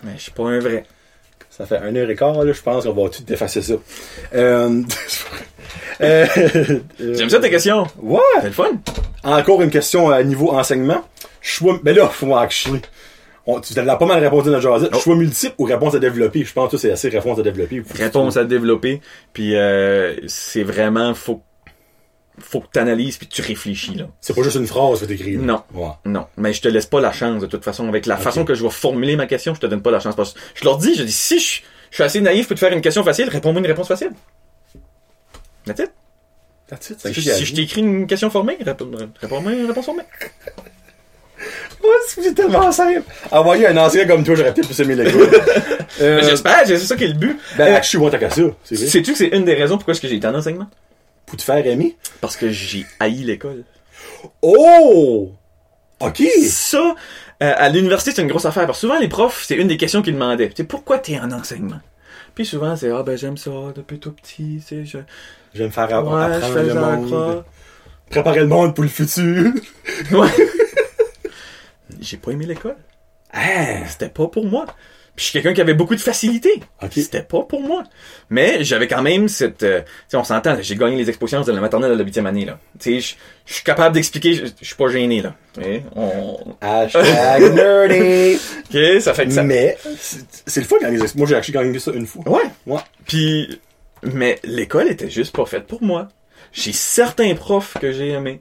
Mais 0.03 0.11
je 0.17 0.23
suis 0.23 0.31
pas 0.31 0.43
un 0.43 0.59
vrai. 0.59 0.85
Ça 1.49 1.65
fait 1.65 1.77
un 1.77 1.93
heure 1.95 2.09
et 2.09 2.15
quart, 2.15 2.43
là, 2.43 2.53
je 2.53 2.61
pense 2.61 2.85
qu'on 2.85 2.93
va 2.93 3.09
tout 3.09 3.33
effacer 3.33 3.61
ça. 3.61 3.73
Euh... 4.33 4.81
euh, 6.01 6.25
J'aime 6.97 7.29
ça 7.29 7.39
tes 7.39 7.49
questions. 7.49 7.85
Ouais! 8.01 8.19
C'est 8.39 8.47
le 8.47 8.53
fun. 8.53 8.71
Encore 9.23 9.61
une 9.61 9.69
question 9.69 10.09
à 10.09 10.23
niveau 10.23 10.51
enseignement. 10.51 11.03
Choix, 11.41 11.79
mais 11.83 11.93
là, 11.93 12.07
faut 12.07 12.33
actually. 12.35 12.81
On, 13.45 13.59
tu 13.59 13.73
l'as 13.73 13.95
pas 13.95 14.05
mal 14.05 14.23
répondu 14.23 14.49
dans 14.51 14.61
jasette. 14.61 14.91
Oh. 14.93 14.99
Choix 14.99 15.15
multiple 15.15 15.55
ou 15.57 15.65
réponse 15.65 15.95
à 15.95 15.99
développer? 15.99 16.45
Je 16.45 16.53
pense 16.53 16.71
que 16.71 16.77
c'est 16.77 16.91
assez 16.91 17.09
réponse 17.09 17.39
à 17.39 17.41
développer. 17.41 17.83
Réponse 17.93 18.37
à 18.37 18.45
développer. 18.45 19.01
Puis 19.33 19.55
euh, 19.55 20.15
c'est 20.27 20.63
vraiment 20.63 21.13
faut 21.13 21.41
faut 22.39 22.61
que 22.61 22.67
t'analyses 22.71 23.17
puis 23.17 23.27
que 23.27 23.33
tu 23.33 23.41
réfléchis 23.41 23.95
là. 23.95 24.05
C'est 24.21 24.35
pas 24.35 24.41
juste 24.43 24.55
une 24.57 24.67
phrase 24.67 24.99
que 25.01 25.05
t'écris. 25.05 25.37
Non. 25.37 25.63
Ouais. 25.73 25.89
Non, 26.05 26.27
mais 26.37 26.53
je 26.53 26.61
te 26.61 26.67
laisse 26.67 26.85
pas 26.85 26.99
la 27.01 27.11
chance 27.11 27.41
de 27.41 27.47
toute 27.47 27.63
façon. 27.63 27.87
Avec 27.87 28.05
la 28.05 28.17
façon 28.17 28.45
que 28.45 28.53
je 28.55 28.63
vais 28.63 28.69
formuler 28.69 29.15
ma 29.15 29.25
question, 29.27 29.53
je 29.55 29.59
te 29.59 29.65
donne 29.67 29.81
pas 29.81 29.91
la 29.91 29.99
chance. 29.99 30.15
Parce 30.15 30.33
que 30.33 30.39
je 30.55 30.63
leur 30.65 30.77
dis, 30.77 30.95
je 30.95 31.03
dis, 31.03 31.11
si 31.11 31.39
je, 31.39 31.61
je 31.89 31.95
suis 31.95 32.03
assez 32.03 32.21
naïf 32.21 32.47
pour 32.47 32.55
te 32.55 32.59
faire 32.59 32.73
une 32.73 32.81
question 32.81 33.03
facile, 33.03 33.29
réponds-moi 33.29 33.59
une 33.61 33.67
réponse 33.67 33.87
facile. 33.87 34.11
That's 35.65 35.79
it. 35.79 35.91
That's 36.67 36.89
it. 36.91 36.99
Si, 37.13 37.45
je 37.45 37.55
t'écris 37.55 37.81
une 37.81 38.07
question 38.07 38.29
formée, 38.29 38.57
réponds- 38.63 38.89
réponds-moi 39.19 39.51
une 39.53 39.67
réponse 39.67 39.85
formée. 39.85 40.03
Ouais, 41.81 41.89
c'est 42.07 42.35
tellement 42.35 42.69
simple. 42.73 43.01
Envoyer 43.31 43.67
un 43.67 43.77
ancien 43.77 44.05
comme 44.05 44.25
toi, 44.25 44.35
j'aurais 44.35 44.53
peut-être 44.53 44.67
plus 44.67 44.79
aimé 44.81 44.95
l'école. 44.95 45.29
euh, 46.01 46.21
J'espère, 46.21 46.63
c'est 46.65 46.77
ça 46.77 46.97
qui 46.97 47.05
est 47.05 47.07
le 47.07 47.13
but. 47.13 47.39
ben, 47.57 47.71
Euh, 47.71 47.75
actually, 47.77 48.01
moi, 48.01 48.11
t'as 48.11 48.17
qu'à 48.17 48.29
ça. 48.29 48.41
C'est 48.65 48.75
vrai. 48.75 48.87
Sais-tu 48.87 49.13
que 49.13 49.17
c'est 49.17 49.27
une 49.29 49.45
des 49.45 49.53
raisons 49.53 49.77
pourquoi 49.77 49.93
est-ce 49.93 50.01
que 50.01 50.09
j'ai 50.09 50.15
été 50.17 50.27
en 50.27 50.35
enseignement? 50.35 50.67
Pour 51.29 51.37
te 51.37 51.43
faire 51.43 51.65
aimer. 51.65 51.95
Parce 52.21 52.35
que 52.35 52.49
j'ai 52.49 52.85
haï 52.99 53.23
l'école. 53.23 53.63
Oh! 54.41 55.31
Ok! 55.99 56.21
Ça, 56.47 56.95
euh, 57.43 57.53
à 57.55 57.69
l'université, 57.69 58.11
c'est 58.11 58.21
une 58.21 58.27
grosse 58.27 58.45
affaire. 58.45 58.65
Parce 58.65 58.79
que 58.79 58.87
souvent, 58.87 58.99
les 58.99 59.07
profs, 59.07 59.43
c'est 59.45 59.55
une 59.55 59.67
des 59.67 59.77
questions 59.77 60.01
qu'ils 60.01 60.13
demandaient. 60.15 60.49
Tu 60.49 60.55
sais, 60.57 60.63
pourquoi 60.63 60.97
t'es 60.97 61.19
en 61.19 61.31
enseignement? 61.31 61.79
Puis 62.35 62.45
souvent, 62.45 62.75
c'est, 62.75 62.89
ah 62.91 63.03
ben 63.03 63.17
j'aime 63.17 63.37
ça 63.37 63.51
depuis 63.75 63.99
tout 63.99 64.11
petit, 64.13 64.61
sais, 64.61 64.85
je... 64.85 64.97
Je 65.53 65.59
vais 65.59 65.65
me 65.65 65.71
faire 65.71 65.83
app- 65.93 66.05
Ouais, 66.05 66.11
je 66.11 66.35
apprendre 66.37 66.53
fais 66.53 66.63
le 66.63 66.73
monde. 66.75 67.05
croix. 67.07 67.45
Préparer 68.09 68.39
le 68.41 68.47
monde 68.47 68.73
pour 68.75 68.83
le 68.83 68.89
futur. 68.89 69.51
Ouais. 70.11 70.29
J'ai 71.99 72.17
pas 72.17 72.31
aimé 72.31 72.45
l'école. 72.45 72.77
Ah! 73.33 73.85
C'était 73.87 74.09
pas 74.09 74.27
pour 74.27 74.45
moi. 74.45 74.65
Puis 75.19 75.25
je 75.25 75.31
suis 75.31 75.33
quelqu'un 75.33 75.53
qui 75.53 75.59
avait 75.59 75.73
beaucoup 75.73 75.95
de 75.95 75.99
facilité. 75.99 76.61
Ok. 76.81 76.91
C'était 76.93 77.23
pas 77.23 77.41
pour 77.41 77.61
moi. 77.61 77.83
Mais 78.29 78.63
j'avais 78.63 78.87
quand 78.87 79.01
même 79.01 79.27
cette... 79.27 79.63
euh, 79.63 79.81
tu 80.09 80.15
on 80.15 80.23
s'entend, 80.23 80.55
j'ai 80.61 80.77
gagné 80.77 80.95
les 80.95 81.09
expositions 81.09 81.41
de 81.41 81.51
la 81.51 81.59
maternelle 81.59 81.91
à 81.91 81.95
la 81.95 82.03
huitième 82.05 82.25
année, 82.25 82.45
là. 82.45 82.57
Tu 82.79 83.01
sais, 83.01 83.15
je 83.45 83.53
suis 83.53 83.63
capable 83.65 83.95
d'expliquer, 83.95 84.35
je 84.35 84.65
suis 84.65 84.75
pas 84.77 84.87
gêné, 84.87 85.21
là. 85.21 85.35
On... 85.97 86.37
Hashtag 86.61 87.53
nerdy! 87.53 88.39
Ok, 88.73 89.01
ça 89.01 89.13
fait 89.13 89.25
que 89.25 89.31
ça... 89.33 89.43
Mais, 89.43 89.77
c'est 90.45 90.61
le 90.61 90.65
fun 90.65 90.77
quand 90.79 90.89
les 90.89 91.01
ex- 91.01 91.15
Moi, 91.15 91.27
j'ai 91.27 91.35
actually 91.35 91.57
gagné 91.57 91.79
ça 91.79 91.91
une 91.91 92.07
fois. 92.07 92.23
Ouais. 92.25 92.43
Ouais. 92.65 92.79
Puis, 93.05 93.59
mais 94.03 94.39
l'école 94.45 94.87
était 94.89 95.09
juste 95.09 95.35
pas 95.35 95.45
faite 95.45 95.67
pour 95.67 95.83
moi. 95.83 96.07
J'ai 96.53 96.71
certains 96.71 97.35
profs 97.35 97.73
que 97.77 97.91
j'ai 97.91 98.11
aimés. 98.11 98.39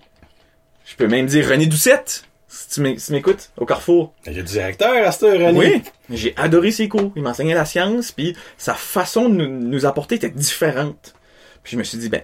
Je 0.86 0.94
peux 0.94 1.08
même 1.08 1.26
dire 1.26 1.48
René 1.48 1.66
Doucette, 1.66 2.22
si 2.48 2.68
tu 2.68 3.12
m'écoutes, 3.12 3.50
au 3.58 3.66
Carrefour. 3.66 4.14
Il 4.26 4.32
y 4.32 4.38
a 4.38 4.42
du 4.42 4.48
directeur 4.52 5.06
à 5.06 5.12
cette 5.12 5.24
heure. 5.24 5.54
Oui, 5.54 5.82
j'ai 6.10 6.34
adoré 6.36 6.70
ses 6.70 6.88
cours. 6.88 7.12
Il 7.14 7.22
m'enseignait 7.22 7.54
la 7.54 7.66
science, 7.66 8.10
puis 8.12 8.34
sa 8.56 8.74
façon 8.74 9.28
de 9.28 9.34
nous, 9.34 9.48
nous 9.48 9.86
apporter 9.86 10.14
était 10.14 10.30
différente. 10.30 11.14
Puis 11.62 11.72
je 11.72 11.78
me 11.78 11.84
suis 11.84 11.98
dit, 11.98 12.08
ben, 12.08 12.22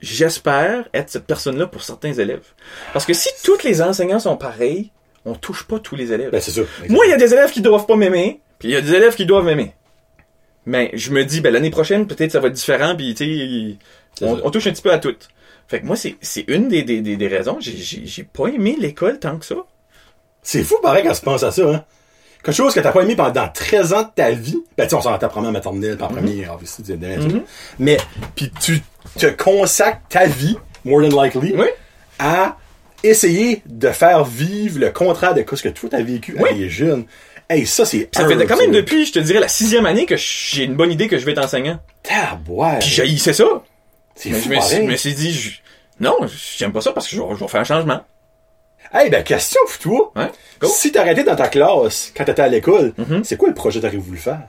j'espère 0.00 0.88
être 0.94 1.10
cette 1.10 1.26
personne-là 1.26 1.66
pour 1.66 1.82
certains 1.82 2.14
élèves. 2.14 2.46
Parce 2.94 3.04
que 3.04 3.12
si 3.12 3.28
tous 3.44 3.62
les 3.62 3.82
enseignants 3.82 4.20
sont 4.20 4.38
pareils, 4.38 4.90
on 5.26 5.34
touche 5.34 5.64
pas 5.64 5.78
tous 5.78 5.94
les 5.94 6.12
élèves. 6.12 6.30
Ben, 6.30 6.40
c'est 6.40 6.52
ça. 6.52 6.62
Moi, 6.88 7.04
il 7.06 7.10
y 7.10 7.14
a 7.14 7.18
des 7.18 7.32
élèves 7.34 7.50
qui 7.50 7.60
doivent 7.60 7.86
pas 7.86 7.96
m'aimer, 7.96 8.40
puis 8.58 8.68
il 8.68 8.72
y 8.72 8.76
a 8.76 8.80
des 8.80 8.94
élèves 8.94 9.14
qui 9.14 9.26
doivent 9.26 9.44
m'aimer. 9.44 9.74
Mais 10.64 10.90
je 10.94 11.10
me 11.10 11.24
dis, 11.24 11.40
ben 11.40 11.52
l'année 11.52 11.70
prochaine, 11.70 12.06
peut-être 12.06 12.32
ça 12.32 12.40
va 12.40 12.48
être 12.48 12.54
différent, 12.54 12.94
puis 12.96 13.14
tu 13.14 13.76
sais, 14.18 14.24
on, 14.24 14.40
on 14.44 14.50
touche 14.50 14.66
un 14.66 14.72
petit 14.72 14.82
peu 14.82 14.92
à 14.92 14.98
tout. 14.98 15.16
Fait 15.70 15.80
que 15.80 15.86
moi, 15.86 15.94
c'est 15.96 16.16
c'est 16.20 16.44
une 16.48 16.66
des, 16.68 16.82
des, 16.82 17.00
des, 17.00 17.16
des 17.16 17.28
raisons. 17.28 17.56
J'ai- 17.60 17.76
J'ai 17.76 18.02
j'ai 18.04 18.24
pas 18.24 18.48
aimé 18.48 18.76
l'école 18.78 19.20
tant 19.20 19.38
que 19.38 19.46
ça. 19.46 19.54
C'est 20.42 20.64
fou, 20.64 20.74
pareil, 20.82 21.04
quand 21.06 21.12
tu 21.12 21.20
penses 21.22 21.44
à 21.44 21.52
ça, 21.52 21.62
hein. 21.62 21.84
Quelque 22.42 22.56
chose 22.56 22.74
que 22.74 22.80
t'as 22.80 22.90
pas 22.90 23.02
aimé 23.02 23.14
pendant 23.14 23.46
13 23.48 23.92
ans 23.92 24.02
de 24.02 24.08
ta 24.16 24.30
vie. 24.32 24.58
Ben, 24.76 24.84
tu 24.84 24.90
sais, 24.90 24.96
on 24.96 25.00
s'entend 25.02 25.28
première 25.28 25.52
maternelle, 25.52 25.96
puis 25.96 26.04
en 26.04 26.08
premier, 26.08 26.48
obviously, 26.48 26.82
tu 26.82 26.92
sais, 26.92 27.16
Mhm. 27.18 27.42
Mais, 27.78 27.98
puis 28.34 28.50
tu 28.60 28.80
te 29.18 29.26
consacres 29.26 30.00
ta 30.08 30.24
vie, 30.26 30.56
more 30.84 31.02
than 31.02 31.22
likely, 31.22 31.52
Oui. 31.54 31.66
à 32.18 32.56
essayer 33.02 33.62
de 33.66 33.88
faire 33.90 34.24
vivre 34.24 34.80
le 34.80 34.90
contraire 34.90 35.34
de 35.34 35.44
ce 35.54 35.62
que 35.62 35.68
toi 35.68 35.88
t'as 35.90 36.02
vécu 36.02 36.36
à 36.38 36.42
Oui. 36.42 36.48
les 36.58 36.68
jeunes. 36.70 37.04
Hey, 37.48 37.66
ça, 37.66 37.84
c'est 37.84 38.08
Ça 38.14 38.26
fait 38.26 38.46
quand 38.46 38.56
même 38.56 38.72
depuis, 38.72 39.04
je 39.06 39.12
te 39.12 39.18
dirais, 39.18 39.40
la 39.40 39.48
sixième 39.48 39.84
année 39.86 40.06
que 40.06 40.16
j'ai 40.16 40.64
une 40.64 40.74
bonne 40.76 40.90
idée 40.92 41.08
que 41.08 41.18
je 41.18 41.24
vais 41.26 41.32
être 41.32 41.44
enseignant. 41.44 41.78
Taboire. 42.02 42.78
Puis 42.78 42.88
j'haïssais 42.88 43.32
ça. 43.34 43.44
C'est 44.22 44.30
Mais 44.30 44.38
fou, 44.38 44.44
je 44.50 44.54
me 44.54 44.60
suis, 44.60 44.74
pareil. 44.76 44.86
me 44.88 44.96
suis 44.96 45.14
dit, 45.14 45.32
je- 45.32 45.60
non, 46.00 46.14
j'aime 46.56 46.72
pas 46.72 46.80
ça 46.82 46.92
parce 46.92 47.08
que 47.08 47.16
je 47.16 47.20
vais, 47.22 47.28
je 47.34 47.40
vais 47.40 47.48
faire 47.48 47.60
un 47.60 47.64
changement. 47.64 48.00
Hey, 48.92 49.08
ben, 49.10 49.22
question 49.24 49.60
pour 49.66 49.78
toi. 49.78 50.12
Ouais. 50.16 50.30
Go. 50.60 50.66
Si 50.68 50.92
t'arrêtais 50.92 51.24
dans 51.24 51.36
ta 51.36 51.48
classe 51.48 52.12
quand 52.16 52.24
t'étais 52.24 52.42
à 52.42 52.48
l'école, 52.48 52.92
Mhm. 52.98 53.24
c'est 53.24 53.36
quoi 53.36 53.48
le 53.48 53.54
projet 53.54 53.80
que 53.80 53.86
t'aurais 53.86 53.96
voulu 53.98 54.18
faire? 54.18 54.42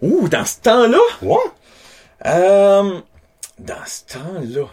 Ouh, 0.00 0.28
dans 0.28 0.44
ce 0.44 0.60
temps-là, 0.60 0.98
Ouais. 1.22 1.36
euh, 2.26 3.00
dans 3.58 3.84
ce 3.86 4.04
temps-là, 4.14 4.66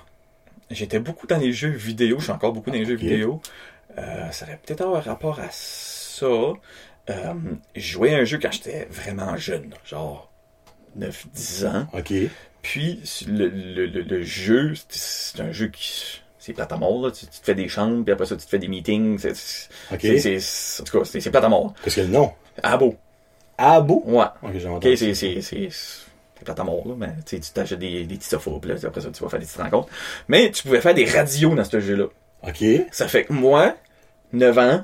j'étais 0.69 0.99
beaucoup 0.99 1.27
dans 1.27 1.37
les 1.37 1.51
jeux 1.51 1.69
vidéo. 1.69 2.17
Je 2.19 2.23
suis 2.25 2.31
encore 2.31 2.53
beaucoup 2.53 2.69
dans 2.71 2.77
les 2.77 2.85
jeux 2.85 2.95
vidéo. 2.95 3.41
Euh, 3.97 4.31
ça 4.31 4.45
aurait 4.45 4.59
peut-être 4.65 4.81
avoir 4.81 5.03
rapport 5.03 5.39
à 5.39 5.47
ça. 5.51 6.25
Euh, 7.09 7.33
je 7.75 7.81
jouais 7.91 8.13
à 8.15 8.19
un 8.19 8.23
jeu 8.25 8.39
quand 8.41 8.51
j'étais 8.51 8.87
vraiment 8.91 9.35
jeune, 9.35 9.73
genre 9.85 10.31
9-10 10.97 11.65
ans. 11.65 11.87
Ok. 11.93 12.13
Puis 12.61 12.99
le, 13.27 13.47
le, 13.47 13.85
le, 13.87 14.01
le 14.01 14.23
jeu, 14.23 14.73
c'est- 14.89 15.39
un 15.41 15.51
jeu 15.51 15.67
qui... 15.67 16.21
C'est 16.39 16.53
plate 16.53 16.71
à 16.71 16.77
mort, 16.77 17.03
là. 17.05 17.11
Tu, 17.11 17.27
tu 17.27 17.39
te 17.39 17.45
fais 17.45 17.53
des 17.53 17.67
chambres, 17.67 18.03
puis 18.03 18.11
après 18.13 18.25
ça, 18.25 18.35
tu 18.35 18.43
te 18.43 18.49
fais 18.49 18.57
des 18.57 18.67
meetings. 18.67 19.19
C'est, 19.19 19.35
c'est- 19.35 20.81
en 20.81 20.83
tout 20.85 20.99
cas, 20.99 21.05
c'est, 21.05 21.29
plate 21.29 21.43
à 21.43 21.49
mort. 21.49 21.73
Qu'est-ce 21.83 21.97
que 21.97 22.01
le 22.01 22.07
nom? 22.07 22.31
Ah 22.63 22.77
bon. 22.77 22.97
Abo? 23.57 24.01
Ouais. 24.07 24.25
Ok, 24.41 24.87
c'est, 24.97 25.13
c'est, 25.13 25.39
c'est, 25.41 25.69
plate 26.43 26.59
à 26.59 26.63
mort, 26.63 26.83
là. 26.87 26.95
Mais 26.97 27.09
tu 27.25 27.39
t'achètes 27.39 27.77
des, 27.77 28.05
des 28.05 28.15
petits 28.15 28.27
sofas, 28.29 28.57
puis 28.59 28.71
là, 28.71 28.75
après 28.83 29.01
ça, 29.01 29.09
tu 29.11 29.21
vas 29.23 29.29
faire 29.29 29.39
des 29.39 29.45
petites 29.45 29.61
rencontres. 29.61 29.89
Mais 30.27 30.49
tu 30.49 30.63
pouvais 30.63 30.81
faire 30.81 30.95
des 30.95 31.05
radios 31.05 31.53
dans 31.53 31.63
ce 31.63 31.79
jeu-là. 31.79 32.05
Ok. 32.47 32.63
Ça 32.91 33.07
fait 33.07 33.25
que 33.25 33.33
moi, 33.33 33.75
9 34.33 34.57
ans, 34.57 34.81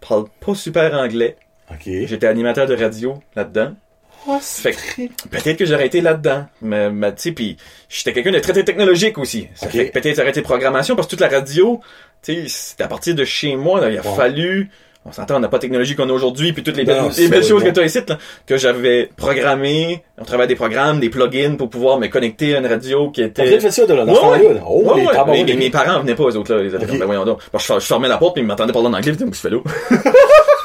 parle 0.00 0.24
pas 0.40 0.56
super 0.56 0.94
anglais. 0.94 1.36
Ok. 1.70 1.82
J'étais 1.84 2.26
animateur 2.26 2.66
de 2.66 2.74
radio 2.74 3.22
là-dedans. 3.36 3.74
Oh, 4.30 4.38
Fait 4.42 4.72
que 4.72 5.28
peut-être 5.30 5.56
que 5.56 5.64
j'aurais 5.64 5.86
été 5.86 6.00
là-dedans. 6.02 6.46
Mais, 6.60 6.90
mais 6.90 7.14
tu 7.14 7.22
sais, 7.22 7.32
puis 7.32 7.56
j'étais 7.88 8.12
quelqu'un 8.12 8.32
de 8.32 8.38
très, 8.40 8.52
très 8.52 8.64
technologique 8.64 9.16
aussi. 9.18 9.48
Ça 9.54 9.66
Ok. 9.66 9.72
fait 9.72 9.88
que 9.88 9.98
peut-être 9.98 10.16
j'aurais 10.16 10.30
été 10.30 10.42
programmation 10.42 10.94
parce 10.96 11.06
que 11.06 11.12
toute 11.12 11.20
la 11.20 11.28
radio, 11.28 11.80
tu 12.22 12.34
sais, 12.34 12.42
c'est 12.46 12.80
à 12.82 12.88
partir 12.88 13.14
de 13.14 13.24
chez 13.24 13.56
moi, 13.56 13.80
là, 13.80 13.88
il 13.90 13.96
a 13.98 14.02
fallu... 14.02 14.70
On 15.06 15.12
s'entend, 15.12 15.36
on 15.36 15.40
n'a 15.40 15.48
pas 15.48 15.56
de 15.56 15.62
technologie 15.62 15.94
qu'on 15.96 16.10
a 16.10 16.12
aujourd'hui, 16.12 16.52
puis 16.52 16.62
toutes 16.62 16.76
les 16.76 16.84
Non, 16.84 16.92
belles, 16.92 17.02
non, 17.04 17.10
les 17.16 17.28
belles 17.28 17.44
choses 17.44 17.62
bon. 17.62 17.70
que 17.70 17.74
tu 17.74 17.80
as 17.80 17.84
ici, 17.84 18.00
là, 18.06 18.18
que 18.44 18.58
j'avais 18.58 19.08
programmé. 19.16 20.02
On 20.18 20.24
travaillait 20.24 20.48
des 20.48 20.56
programmes, 20.56 21.00
des 21.00 21.08
plugins 21.08 21.54
pour 21.56 21.70
pouvoir 21.70 21.98
me 21.98 22.08
connecter 22.08 22.54
à 22.54 22.58
une 22.58 22.66
radio 22.66 23.08
qui 23.10 23.22
T'as 23.22 23.26
était... 23.28 23.44
peut-être 23.44 23.62
fait 23.62 23.70
ça, 23.70 23.86
de 23.86 23.94
là, 23.94 24.04
dans 24.04 24.12
Ouais, 24.12 24.38
ce 24.40 24.44
ouais. 24.44 24.54
là. 24.54 24.60
Oh, 24.66 24.82
Ouais, 24.82 25.00
les 25.00 25.44
Mais- 25.44 25.44
mais 25.44 25.54
mes 25.54 25.70
parents 25.70 26.00
venaient 26.00 26.14
pas, 26.16 26.24
eux 26.24 26.36
autres, 26.36 26.52
là. 26.54 26.60
Ils 26.62 26.66
étaient 26.74 26.76
Ok. 26.84 26.88
comme, 26.90 26.98
ben 26.98 27.06
voyons 27.06 27.24
donc. 27.24 27.38
Bon, 27.50 27.58
je, 27.58 27.64
fer- 27.64 27.80
je 27.80 27.86
fermais 27.86 28.08
la 28.08 28.18
porte, 28.18 28.34
puis 28.34 28.42
ils 28.42 28.46
m'entendaient 28.46 28.72
parler 28.74 28.88
en 28.88 28.92
anglais, 28.92 29.12
puis 29.12 29.20
ils 29.22 29.26
me 29.26 29.30
disaient, 29.30 29.48
qu'est-ce 29.48 29.62
que 29.62 29.96
tu 29.96 30.02
fais 30.02 30.10
là? 30.10 30.12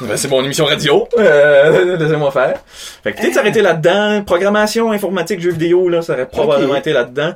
Ben, 0.00 0.16
c'est 0.16 0.28
mon 0.28 0.42
émission 0.44 0.64
radio. 0.64 1.06
Euh, 1.18 1.96
laissez-moi 1.98 2.30
faire. 2.30 2.60
Fait 2.66 3.12
que 3.12 3.20
peut-être 3.20 3.34
ça 3.34 3.40
aurait 3.40 3.50
été 3.50 3.62
là-dedans. 3.62 4.22
Programmation, 4.24 4.90
informatique, 4.92 5.40
jeux 5.40 5.52
vidéo, 5.52 5.88
là, 5.88 6.02
ça 6.02 6.14
aurait 6.14 6.26
probablement 6.28 6.76
été 6.76 6.92
là-dedans. 6.92 7.34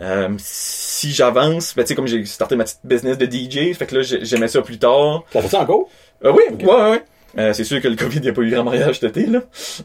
Euh, 0.00 0.28
si 0.38 1.10
j'avance, 1.12 1.74
ben, 1.76 1.82
tu 1.82 1.88
sais, 1.88 1.94
comme 1.94 2.06
j'ai 2.06 2.24
starté 2.24 2.54
ma 2.56 2.64
petite 2.64 2.80
business 2.84 3.18
de 3.18 3.26
DJ, 3.26 3.74
fait 3.76 3.86
que 3.86 3.96
là, 3.96 4.02
j'ai- 4.02 4.24
j'aimais 4.24 4.48
ça 4.48 4.62
plus 4.62 4.78
tard. 4.78 5.24
T'as 5.32 5.42
fait 5.42 5.48
ça 5.48 5.60
encore? 5.60 5.88
Euh, 6.24 6.32
oui, 6.32 6.42
ouais, 6.64 6.72
ouais, 6.74 6.90
ouais. 6.92 7.02
Euh, 7.38 7.52
c'est 7.52 7.64
sûr 7.64 7.80
que 7.82 7.88
le 7.88 7.96
COVID, 7.96 8.20
n'y 8.20 8.28
a 8.28 8.32
pas 8.32 8.40
eu 8.42 8.50
grand 8.50 8.64
mariage 8.64 9.00
cet 9.00 9.16
été, 9.16 9.26
là. 9.26 9.40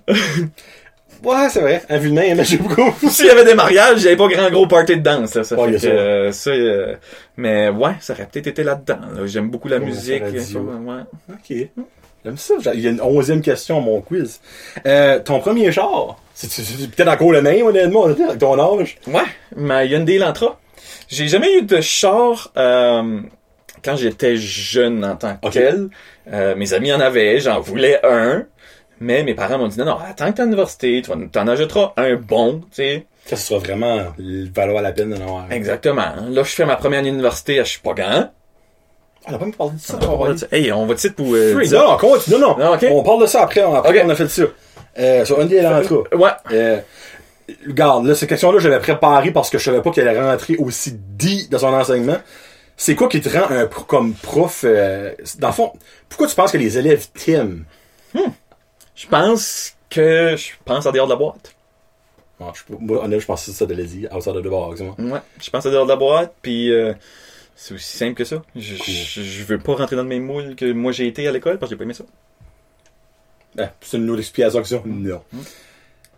Ouais, 1.24 1.48
c'est 1.50 1.62
vrai. 1.62 1.82
Un 1.90 2.00
vu 2.00 2.10
de 2.10 2.16
main, 2.16 2.36
beaucoup. 2.60 2.94
S'il 3.10 3.28
y 3.28 3.30
avait 3.30 3.45
des 3.45 3.54
mariages, 3.54 4.00
il 4.00 4.02
n'y 4.02 4.08
avait 4.08 4.18
pas 4.18 4.28
grand 4.28 4.50
gros 4.50 4.68
party 4.68 4.98
de 4.98 5.02
danse, 5.04 5.36
là. 5.36 5.45
Ça 5.45 5.56
Ouais, 5.56 5.68
fait 5.68 5.74
que, 5.74 5.78
ça. 5.80 5.88
euh, 5.88 6.32
ça, 6.34 6.50
euh, 6.50 6.95
mais 7.38 7.70
ouais, 7.70 7.91
ça 8.02 8.12
aurait 8.12 8.28
peut-être 8.30 8.48
été 8.48 8.62
là-dedans, 8.64 9.00
là. 9.16 9.26
J'aime 9.26 9.50
beaucoup 9.50 9.70
la 9.70 9.80
musique. 9.80 10.22
ça, 10.22 10.44
ça, 10.44 10.60
ouais. 10.60 11.02
Ok. 11.32 11.70
J'aime 12.26 12.38
ça. 12.38 12.54
Il 12.74 12.80
y 12.80 12.88
a 12.88 12.90
une 12.90 13.02
onzième 13.02 13.41
question 13.41 13.78
à 13.78 13.82
mon 13.82 14.02
quiz. 14.02 14.40
Euh, 14.86 15.20
ton 15.20 15.40
premier 15.40 15.72
char, 15.72 16.18
c'est 16.34 16.50
peut-être 16.90 17.10
encore 17.10 17.32
le 17.32 17.41
même, 17.41 17.66
honnêtement, 17.66 18.06
avec 18.06 18.38
ton 18.40 18.80
âge. 18.80 18.98
Ouais, 19.08 19.22
ma 19.56 19.84
Hyundai 19.84 20.16
Elantra. 20.16 20.60
J'ai 21.10 21.28
jamais 21.28 21.58
eu 21.58 21.62
de 21.64 21.82
char 21.82 22.52
euh, 22.58 23.20
quand 23.84 23.95
j'étais 23.98 24.38
jeune 24.38 25.04
en 25.04 25.16
tant 25.16 25.36
que 25.36 25.50
tel. 25.50 25.90
Euh, 26.32 26.56
mes 26.56 26.74
amis 26.74 26.94
en 26.94 27.02
avaient, 27.02 27.40
j'en 27.40 27.60
voulais 27.60 28.00
un. 28.06 28.45
Mais 29.00 29.24
mes 29.24 29.34
parents 29.34 29.58
m'ont 29.58 29.68
dit 29.68 29.78
non, 29.80 29.86
non, 29.86 29.98
attends 29.98 30.32
que 30.32 30.38
t'es 30.38 30.41
à 30.41 30.45
l'université, 30.45 31.02
tu 31.02 31.12
t'en 31.30 31.48
achèteras 31.48 31.94
un 31.98 32.16
bon, 32.16 32.60
tu 32.60 32.76
sais. 32.76 33.06
Que 33.30 33.36
ce 33.36 33.48
soit 33.48 33.60
vraiment 33.60 34.14
valoir 34.54 34.82
la 34.82 34.91
peine 34.94 35.10
de 35.10 35.18
l'avoir. 35.18 35.52
Exactement. 35.52 36.14
Là, 36.30 36.44
je 36.44 36.50
fais 36.50 36.66
ma 36.66 36.76
première 36.78 37.00
année 37.00 37.10
d'université 37.10 37.60
à 37.60 37.66
Chupagan. 37.66 38.32
Ah, 39.26 39.30
on 39.32 39.36
a 39.36 39.38
pas 39.38 39.45
même 39.45 39.54
parlé 39.54 39.74
de 39.74 39.80
ça. 39.80 39.98
On 40.10 40.18
va 40.18 40.34
Hey, 40.52 40.72
on 40.72 40.86
va 40.86 40.94
dire 40.95 41.14
pour... 41.16 41.34
euh, 41.34 41.54
Free, 41.54 41.70
non, 41.70 41.91
non, 41.91 41.98
continue. 41.98 42.40
Non, 42.40 42.58
non. 42.58 42.78
On 42.91 43.04
parle 43.04 43.22
de 43.22 43.26
ça 43.28 43.44
après. 43.44 43.64
On 43.64 43.76
a 43.76 44.16
fait 44.16 44.28
ça. 44.28 44.44
Euh, 45.00 45.26
sur 45.26 45.40
Hyundai 45.40 45.56
Elantra. 45.58 45.95
Ouais. 46.14 46.30
Euh, 46.52 46.80
regarde, 47.68 48.06
là, 48.06 48.16
cette 48.16 48.30
question-là, 48.30 48.60
je 48.60 48.70
l'avais 48.70 48.82
préparée 48.82 49.32
parce 49.32 49.50
que 49.50 49.58
je 49.58 49.64
savais 49.64 49.82
pas 49.82 49.91
qu'elle 49.91 50.08
allait 50.08 50.22
rentrer 50.22 50.56
aussi 50.58 50.94
dit 50.94 51.48
dans 51.50 51.60
son 51.60 51.74
enseignement. 51.74 52.18
C'est 52.78 52.95
quoi 52.95 53.08
qui 53.08 53.22
te 53.22 53.30
rend 53.30 53.50
un 53.50 53.66
pro- 53.68 53.84
comme 53.86 54.14
prof, 54.14 54.62
euh, 54.66 55.12
dans 55.40 55.48
le 55.50 55.54
fond, 55.54 55.72
pourquoi 56.10 56.28
tu 56.28 56.36
penses 56.36 56.52
que 56.52 56.58
les 56.58 56.78
élèves 56.78 57.08
t'aiment? 57.14 57.66
Je 58.95 59.08
pense 59.08 59.74
que 59.90 60.36
je 60.36 60.50
pense 60.66 60.86
à 60.86 60.91
dehors 60.91 61.08
de 61.08 61.12
la 61.14 61.18
boîte. 61.18 61.54
Ah, 62.40 62.52
je, 62.54 62.62
moi, 62.80 62.98
honnêtement, 63.04 63.20
je 63.20 63.26
pense 63.26 63.45
que 63.45 63.52
c'est 63.52 63.58
ça 63.58 63.66
de 63.66 63.74
le 63.74 63.84
dire, 63.84 64.10
outside 64.16 64.36
of 64.36 64.44
the 64.44 64.48
box, 64.50 64.82
moi. 64.82 64.95
Ouais, 65.00 65.20
je 65.41 65.50
pense 65.50 65.66
à 65.66 65.70
dehors 65.72 65.86
de 65.86 65.90
la 65.91 65.95
boîte, 65.95 66.34
puis 66.41 66.72
euh, 66.74 66.94
c'est 67.56 67.74
aussi 67.76 67.98
simple 67.98 68.16
que 68.16 68.26
ça. 68.26 68.42
Je, 68.56 68.76
Cool. 68.76 68.94
je, 68.94 69.22
je 69.24 69.44
veux 69.44 69.58
pas 69.60 69.76
rentrer 69.76 69.96
dans 69.96 70.04
le 70.04 70.10
même 70.10 70.24
moule 70.26 70.56
que 70.56 70.72
moi 70.72 70.92
j'ai 70.92 71.08
été 71.08 71.28
à 71.28 71.32
l'école 71.32 71.60
parce 71.60 71.70
que 71.70 71.76
j'ai 71.76 71.78
pas 71.78 71.84
aimé 71.84 71.94
ça. 71.94 72.04
Ah, 73.58 73.72
c'est 73.82 73.98
une 73.98 74.10
autre 74.10 74.20
explication. 74.20 74.82
Non. 74.86 75.22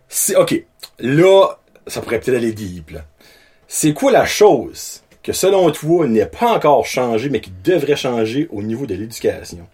C'est, 0.08 0.36
ok. 0.36 0.64
Là, 1.00 1.58
ça 1.86 2.00
pourrait 2.00 2.20
peut-être 2.20 2.36
aller 2.38 2.52
deep, 2.52 2.90
là. 2.90 3.04
C'est 3.68 3.92
quoi 3.92 4.10
la 4.10 4.24
chose 4.24 5.02
que, 5.22 5.32
selon 5.32 5.70
toi, 5.70 6.06
n'est 6.06 6.24
pas 6.26 6.52
encore 6.52 6.86
changée, 6.86 7.28
mais 7.28 7.40
qui 7.40 7.52
devrait 7.62 7.96
changer 7.96 8.48
au 8.50 8.62
niveau 8.62 8.86
de 8.86 8.94
l'éducation? 8.94 9.68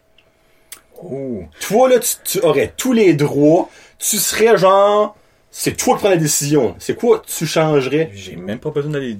Oh. 1.02 1.44
Toi, 1.60 1.88
là, 1.90 1.98
tu, 2.00 2.16
tu 2.24 2.40
aurais 2.40 2.72
tous 2.76 2.92
les 2.92 3.14
droits. 3.14 3.68
Tu 3.98 4.16
serais 4.16 4.56
genre, 4.56 5.16
c'est 5.50 5.76
toi 5.76 5.94
qui 5.94 6.00
prends 6.00 6.10
la 6.10 6.16
décision. 6.16 6.74
C'est 6.78 6.96
quoi 6.96 7.22
tu 7.24 7.46
changerais? 7.46 8.10
J'ai 8.14 8.34
même 8.34 8.58
pas 8.58 8.70
besoin 8.70 8.90
d'aller 8.92 9.18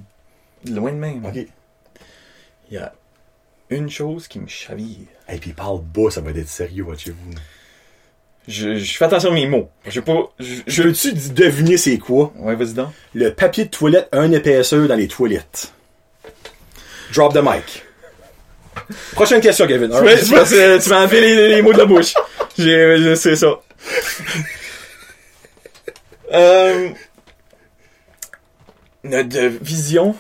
loin 0.68 0.90
de 0.90 0.96
même. 0.96 1.24
Ok. 1.24 1.46
Il 2.72 2.76
y 2.76 2.78
a 2.78 2.90
une 3.68 3.90
chose 3.90 4.28
qui 4.28 4.40
me 4.40 4.46
chavire. 4.48 5.06
Et 5.28 5.36
puis 5.36 5.52
parle 5.52 5.82
bas, 5.82 6.10
ça 6.10 6.22
va 6.22 6.30
être 6.30 6.48
sérieux, 6.48 6.84
watchez-vous. 6.84 7.34
Je, 8.48 8.76
je 8.76 8.96
fais 8.96 9.04
attention 9.04 9.30
à 9.30 9.34
mes 9.34 9.46
mots. 9.46 9.68
Je 9.86 10.00
pas. 10.00 10.32
Je, 10.40 10.62
je- 10.66 10.82
peux-tu 10.84 11.12
deviner 11.34 11.76
c'est 11.76 11.98
quoi? 11.98 12.32
Ouais, 12.36 12.54
vas-y 12.56 12.72
donc. 12.72 12.88
Le 13.14 13.34
papier 13.34 13.66
de 13.66 13.70
toilette 13.70 14.08
a 14.10 14.24
une 14.24 14.32
épaisseur 14.32 14.88
dans 14.88 14.96
les 14.96 15.06
toilettes. 15.06 15.74
Drop 17.12 17.34
the 17.34 17.42
mic. 17.42 17.84
Prochaine 19.12 19.42
question, 19.42 19.66
Kevin. 19.66 19.92
C'est 20.16 20.78
tu 20.80 20.88
m'as 20.88 21.02
enlevé 21.02 21.20
les, 21.20 21.48
les 21.48 21.60
mots 21.62 21.74
de 21.74 21.78
la 21.78 21.84
bouche. 21.84 22.14
Sais 22.56 23.36
ça. 23.36 23.60
euh, 26.32 26.88
notre 29.04 29.38
vision. 29.62 30.16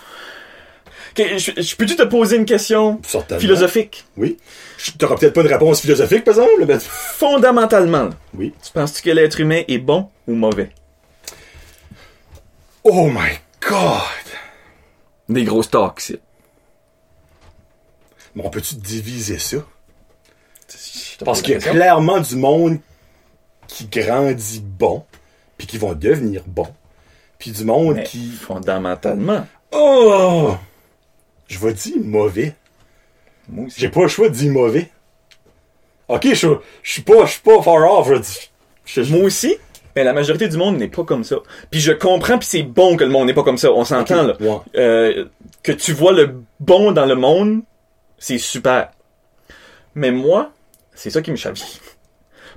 Je, 1.16 1.60
je 1.60 1.76
peux-tu 1.76 1.94
te 1.96 2.02
poser 2.04 2.36
une 2.36 2.44
question 2.46 3.00
Certainement. 3.06 3.40
philosophique? 3.40 4.04
Oui. 4.16 4.38
Je- 4.78 4.92
T'auras 4.92 5.16
peut-être 5.16 5.34
pas 5.34 5.42
de 5.42 5.48
réponse 5.48 5.80
philosophique, 5.82 6.24
par 6.24 6.32
exemple, 6.34 6.64
mais... 6.66 6.78
Fondamentalement, 6.80 8.10
Oui. 8.34 8.54
tu 8.64 8.72
penses-tu 8.72 9.02
que 9.02 9.10
l'être 9.10 9.38
humain 9.40 9.62
est 9.68 9.78
bon 9.78 10.08
ou 10.26 10.34
mauvais? 10.34 10.70
Oh 12.84 13.08
my 13.08 13.38
god! 13.68 14.00
Des 15.28 15.44
grosses 15.44 15.70
talks. 15.70 16.14
Mais 18.34 18.42
on 18.44 18.50
peut-tu 18.50 18.74
diviser 18.76 19.38
ça? 19.38 19.58
Parce 21.24 21.42
qu'il 21.42 21.52
y 21.52 21.56
a 21.56 21.60
clairement 21.60 22.20
du 22.20 22.36
monde 22.36 22.78
qui 23.68 23.86
grandit 23.86 24.60
bon, 24.64 25.04
puis 25.58 25.66
qui 25.66 25.78
vont 25.78 25.92
devenir 25.92 26.42
bon, 26.46 26.66
puis 27.38 27.50
du 27.52 27.64
monde 27.64 27.96
Mais 27.96 28.02
qui... 28.04 28.30
fondamentalement, 28.32 29.46
Oh! 29.70 30.54
Je 31.52 31.58
vais 31.58 31.74
dire 31.74 31.96
mauvais. 32.02 32.54
moi 33.48 33.66
aussi. 33.66 33.78
J'ai 33.78 33.88
pas 33.90 34.00
le 34.02 34.08
choix 34.08 34.28
de 34.30 34.34
dire 34.34 34.50
mauvais. 34.50 34.90
Ok, 36.08 36.28
je 36.32 36.46
je 36.82 36.90
suis 36.92 37.02
pas, 37.02 37.26
je 37.26 37.32
suis 37.32 37.40
pas 37.42 37.60
far 37.62 37.74
off, 37.98 38.08
je 38.86 39.02
je- 39.02 39.12
Moi 39.14 39.24
aussi, 39.24 39.56
mais 39.94 40.02
la 40.02 40.12
majorité 40.14 40.48
du 40.48 40.56
monde 40.56 40.78
n'est 40.78 40.88
pas 40.88 41.04
comme 41.04 41.24
ça. 41.24 41.36
Puis 41.70 41.80
je 41.80 41.92
comprends, 41.92 42.38
puis 42.38 42.48
c'est 42.50 42.62
bon 42.62 42.96
que 42.96 43.04
le 43.04 43.10
monde 43.10 43.26
n'est 43.26 43.34
pas 43.34 43.42
comme 43.42 43.58
ça. 43.58 43.70
On 43.72 43.84
s'entend, 43.84 44.22
là. 44.22 44.36
Ouais. 44.40 44.56
Euh, 44.76 45.26
que 45.62 45.72
tu 45.72 45.92
vois 45.92 46.12
le 46.12 46.36
bon 46.58 46.92
dans 46.92 47.04
le 47.06 47.14
monde, 47.16 47.60
c'est 48.18 48.38
super. 48.38 48.90
Mais 49.94 50.10
moi, 50.10 50.52
c'est 50.94 51.10
ça 51.10 51.20
qui 51.20 51.30
me 51.30 51.36
chavire. 51.36 51.66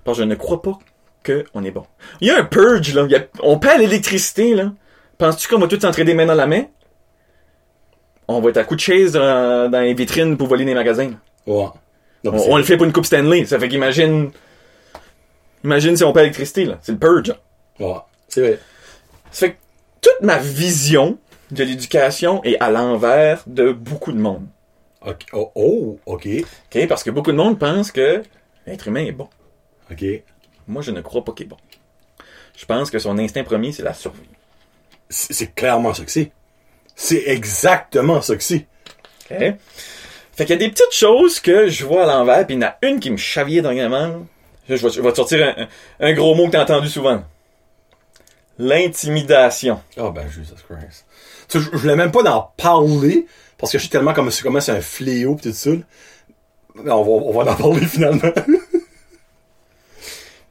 Parce 0.05 0.17
que 0.17 0.23
je 0.23 0.27
ne 0.29 0.35
crois 0.35 0.61
pas 0.61 0.79
qu'on 1.25 1.63
est 1.65 1.71
bon. 1.71 1.85
Il 2.21 2.27
y 2.29 2.31
a 2.31 2.37
un 2.39 2.45
purge, 2.45 2.93
là. 2.93 3.03
Il 3.07 3.11
y 3.11 3.15
a- 3.15 3.25
on 3.43 3.59
perd 3.59 3.79
l'électricité, 3.79 4.53
là. 4.55 4.71
Penses-tu 5.17 5.47
qu'on 5.49 5.59
va 5.59 5.67
tous 5.67 5.79
s'entraider 5.81 6.13
main 6.13 6.25
dans 6.25 6.33
la 6.35 6.47
main? 6.47 6.63
On 8.27 8.41
va 8.41 8.49
être 8.49 8.57
à 8.57 8.63
coup 8.63 8.75
de 8.75 8.79
chaise 8.79 9.13
dans, 9.13 9.69
dans 9.69 9.81
les 9.81 9.93
vitrines 9.93 10.37
pour 10.37 10.47
voler 10.47 10.65
des 10.65 10.73
magasins. 10.73 11.11
Ouais. 11.45 11.67
Non, 12.23 12.33
On, 12.33 12.57
le 12.57 12.63
fait 12.63 12.75
pour 12.75 12.85
une 12.85 12.93
coupe 12.93 13.05
Stanley. 13.05 13.45
Ça 13.45 13.59
fait 13.59 13.69
qu'imagine... 13.69 14.31
Imagine 15.63 15.95
si 15.95 16.03
on 16.03 16.11
perd 16.11 16.23
l'électricité, 16.23 16.65
là. 16.65 16.77
C'est 16.81 16.91
le 16.91 16.97
purge. 16.97 17.35
Ouais. 17.79 17.95
C'est 18.27 18.41
vrai. 18.41 18.59
Ça 19.31 19.47
fait 19.47 19.53
que 19.53 19.57
toute 20.01 20.21
ma 20.21 20.37
vision 20.37 21.17
de 21.51 21.63
l'éducation 21.63 22.43
est 22.43 22.57
à 22.59 22.71
l'envers 22.71 23.43
de 23.47 23.71
beaucoup 23.71 24.11
de 24.11 24.19
monde. 24.19 24.45
Ok. 25.05 25.25
Oh, 25.33 25.51
oh, 25.55 25.99
ok. 26.05 26.27
OK? 26.27 26.87
Parce 26.87 27.03
que 27.03 27.11
beaucoup 27.11 27.31
de 27.31 27.37
monde 27.37 27.59
pense 27.59 27.91
que 27.91 28.23
l'être 28.65 28.87
humain 28.87 29.05
est 29.05 29.11
bon. 29.11 29.29
Ok. 29.91 30.03
Moi, 30.67 30.81
je 30.81 30.91
ne 30.91 31.01
crois 31.01 31.23
pas 31.23 31.31
qu'il 31.31 31.45
est 31.45 31.49
bon. 31.49 31.57
Je 32.57 32.65
pense 32.65 32.89
que 32.89 32.97
son 32.97 33.17
instinct 33.19 33.43
premier, 33.43 33.71
c'est 33.71 33.83
la 33.83 33.93
survie. 33.93 34.21
C'est 35.09 35.53
clairement 35.53 35.93
ça 35.93 36.03
que 36.03 36.11
c'est. 36.11 36.31
C'est 36.95 37.23
exactement 37.27 38.21
ça 38.21 38.35
que 38.35 38.43
c'est. 38.43 38.67
OK? 39.31 39.55
Fait 40.35 40.45
qu'il 40.45 40.49
y 40.49 40.53
a 40.53 40.67
des 40.67 40.69
petites 40.69 40.91
choses 40.91 41.39
que 41.39 41.67
je 41.67 41.85
vois 41.85 42.03
à 42.03 42.05
l'envers, 42.07 42.45
puis 42.45 42.55
il 42.55 42.61
y 42.61 42.65
en 42.65 42.67
a 42.67 42.77
une 42.81 42.99
qui 42.99 43.09
me 43.09 43.17
chavillait 43.17 43.61
dernièrement. 43.61 44.25
Je 44.67 44.75
vais, 44.75 44.89
je 44.89 45.01
vais 45.01 45.11
te 45.11 45.15
sortir 45.15 45.55
un, 45.57 45.67
un 45.99 46.13
gros 46.13 46.35
mot 46.35 46.47
que 46.47 46.51
t'as 46.51 46.63
entendu 46.63 46.89
souvent. 46.89 47.23
L'intimidation. 48.57 49.81
Oh 49.97 50.11
ben, 50.11 50.27
Jesus 50.29 50.55
Christ. 50.67 51.05
Tu 51.47 51.59
sais, 51.59 51.65
je, 51.65 51.71
je 51.71 51.77
voulais 51.77 51.95
même 51.95 52.11
pas 52.11 52.23
d'en 52.23 52.51
parler, 52.57 53.27
parce 53.57 53.71
que 53.71 53.77
je 53.77 53.83
suis 53.83 53.89
tellement 53.89 54.13
comme, 54.13 54.29
comment 54.43 54.59
c'est 54.59 54.71
un 54.71 54.81
fléau 54.81 55.35
pis 55.35 55.49
tout 55.49 55.53
ça. 55.53 55.69
on 56.75 56.83
va, 56.83 56.93
on 56.93 57.31
va 57.31 57.51
en 57.51 57.55
parler 57.55 57.85
finalement. 57.85 58.31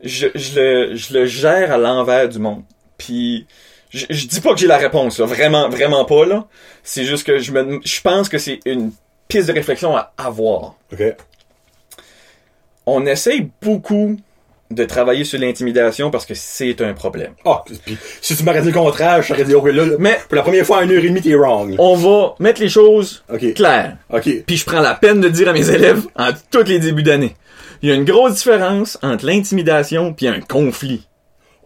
Je, 0.03 0.29
je, 0.35 0.61
le, 0.61 0.97
je 0.97 1.15
le 1.15 1.27
gère 1.27 1.73
à 1.73 1.79
l'envers 1.79 2.29
du 2.29 2.39
monde. 2.39 2.63
Puis 2.99 3.47
je, 3.95 4.07
je 4.11 4.27
dis 4.27 4.41
pas 4.41 4.53
que 4.53 4.59
j'ai 4.61 4.67
la 4.67 4.77
réponse, 4.77 5.19
là. 5.21 5.27
vraiment, 5.27 5.69
vraiment 5.69 6.05
pas 6.05 6.27
là. 6.27 6.47
C'est 6.83 7.05
juste 7.05 7.25
que 7.25 7.39
je 7.39 7.53
me, 7.53 7.81
je 7.85 8.01
pense 8.01 8.29
que 8.29 8.39
c'est 8.39 8.61
une 8.67 8.91
piste 9.29 9.49
de 9.49 9.53
réflexion 9.53 9.97
à 9.97 10.13
avoir. 10.19 10.75
ok. 10.93 11.15
On 12.87 13.07
essaye 13.07 13.49
beaucoup 13.63 14.19
de 14.71 14.85
travailler 14.85 15.25
sur 15.25 15.39
l'intimidation 15.39 16.11
parce 16.11 16.27
que 16.27 16.35
c'est 16.35 16.81
un 16.83 16.93
problème. 16.93 17.33
Ah, 17.45 17.63
pis 17.85 17.97
si 18.21 18.37
tu 18.37 18.43
m'aurais 18.45 18.61
dit 18.61 18.69
le 18.69 18.75
contraire, 18.75 19.23
je 19.23 19.29
t'aurais 19.29 19.45
dit, 19.45 19.55
ok, 19.55 19.69
là, 19.69 19.85
Mais 19.99 20.19
pour 20.29 20.37
la 20.37 20.43
première 20.43 20.67
fois 20.67 20.79
en 20.79 20.83
une 20.83 20.91
heure 20.91 21.05
et 21.05 21.09
demie, 21.09 21.23
t'es 21.23 21.35
wrong. 21.35 21.77
on 21.79 21.95
va 21.95 22.35
mettre 22.41 22.61
les 22.61 22.69
choses 22.69 23.25
claires. 23.55 23.97
Ok. 24.11 24.29
Puis 24.47 24.57
je 24.57 24.65
prends 24.67 24.81
la 24.81 24.95
peine 24.95 25.21
de 25.21 25.29
dire 25.29 25.49
à 25.49 25.53
mes 25.53 25.71
élèves 25.71 26.03
en 26.17 26.31
tous 26.51 26.65
les 26.65 26.79
débuts 26.79 27.03
d'année. 27.03 27.37
Il 27.83 27.89
y 27.89 27.93
a 27.93 27.95
une 27.95 28.05
grosse 28.05 28.35
différence 28.35 28.99
entre 29.03 29.27
l'intimidation 29.27 30.13
puis 30.13 30.27
un 30.27 30.41
conflit. 30.41 31.07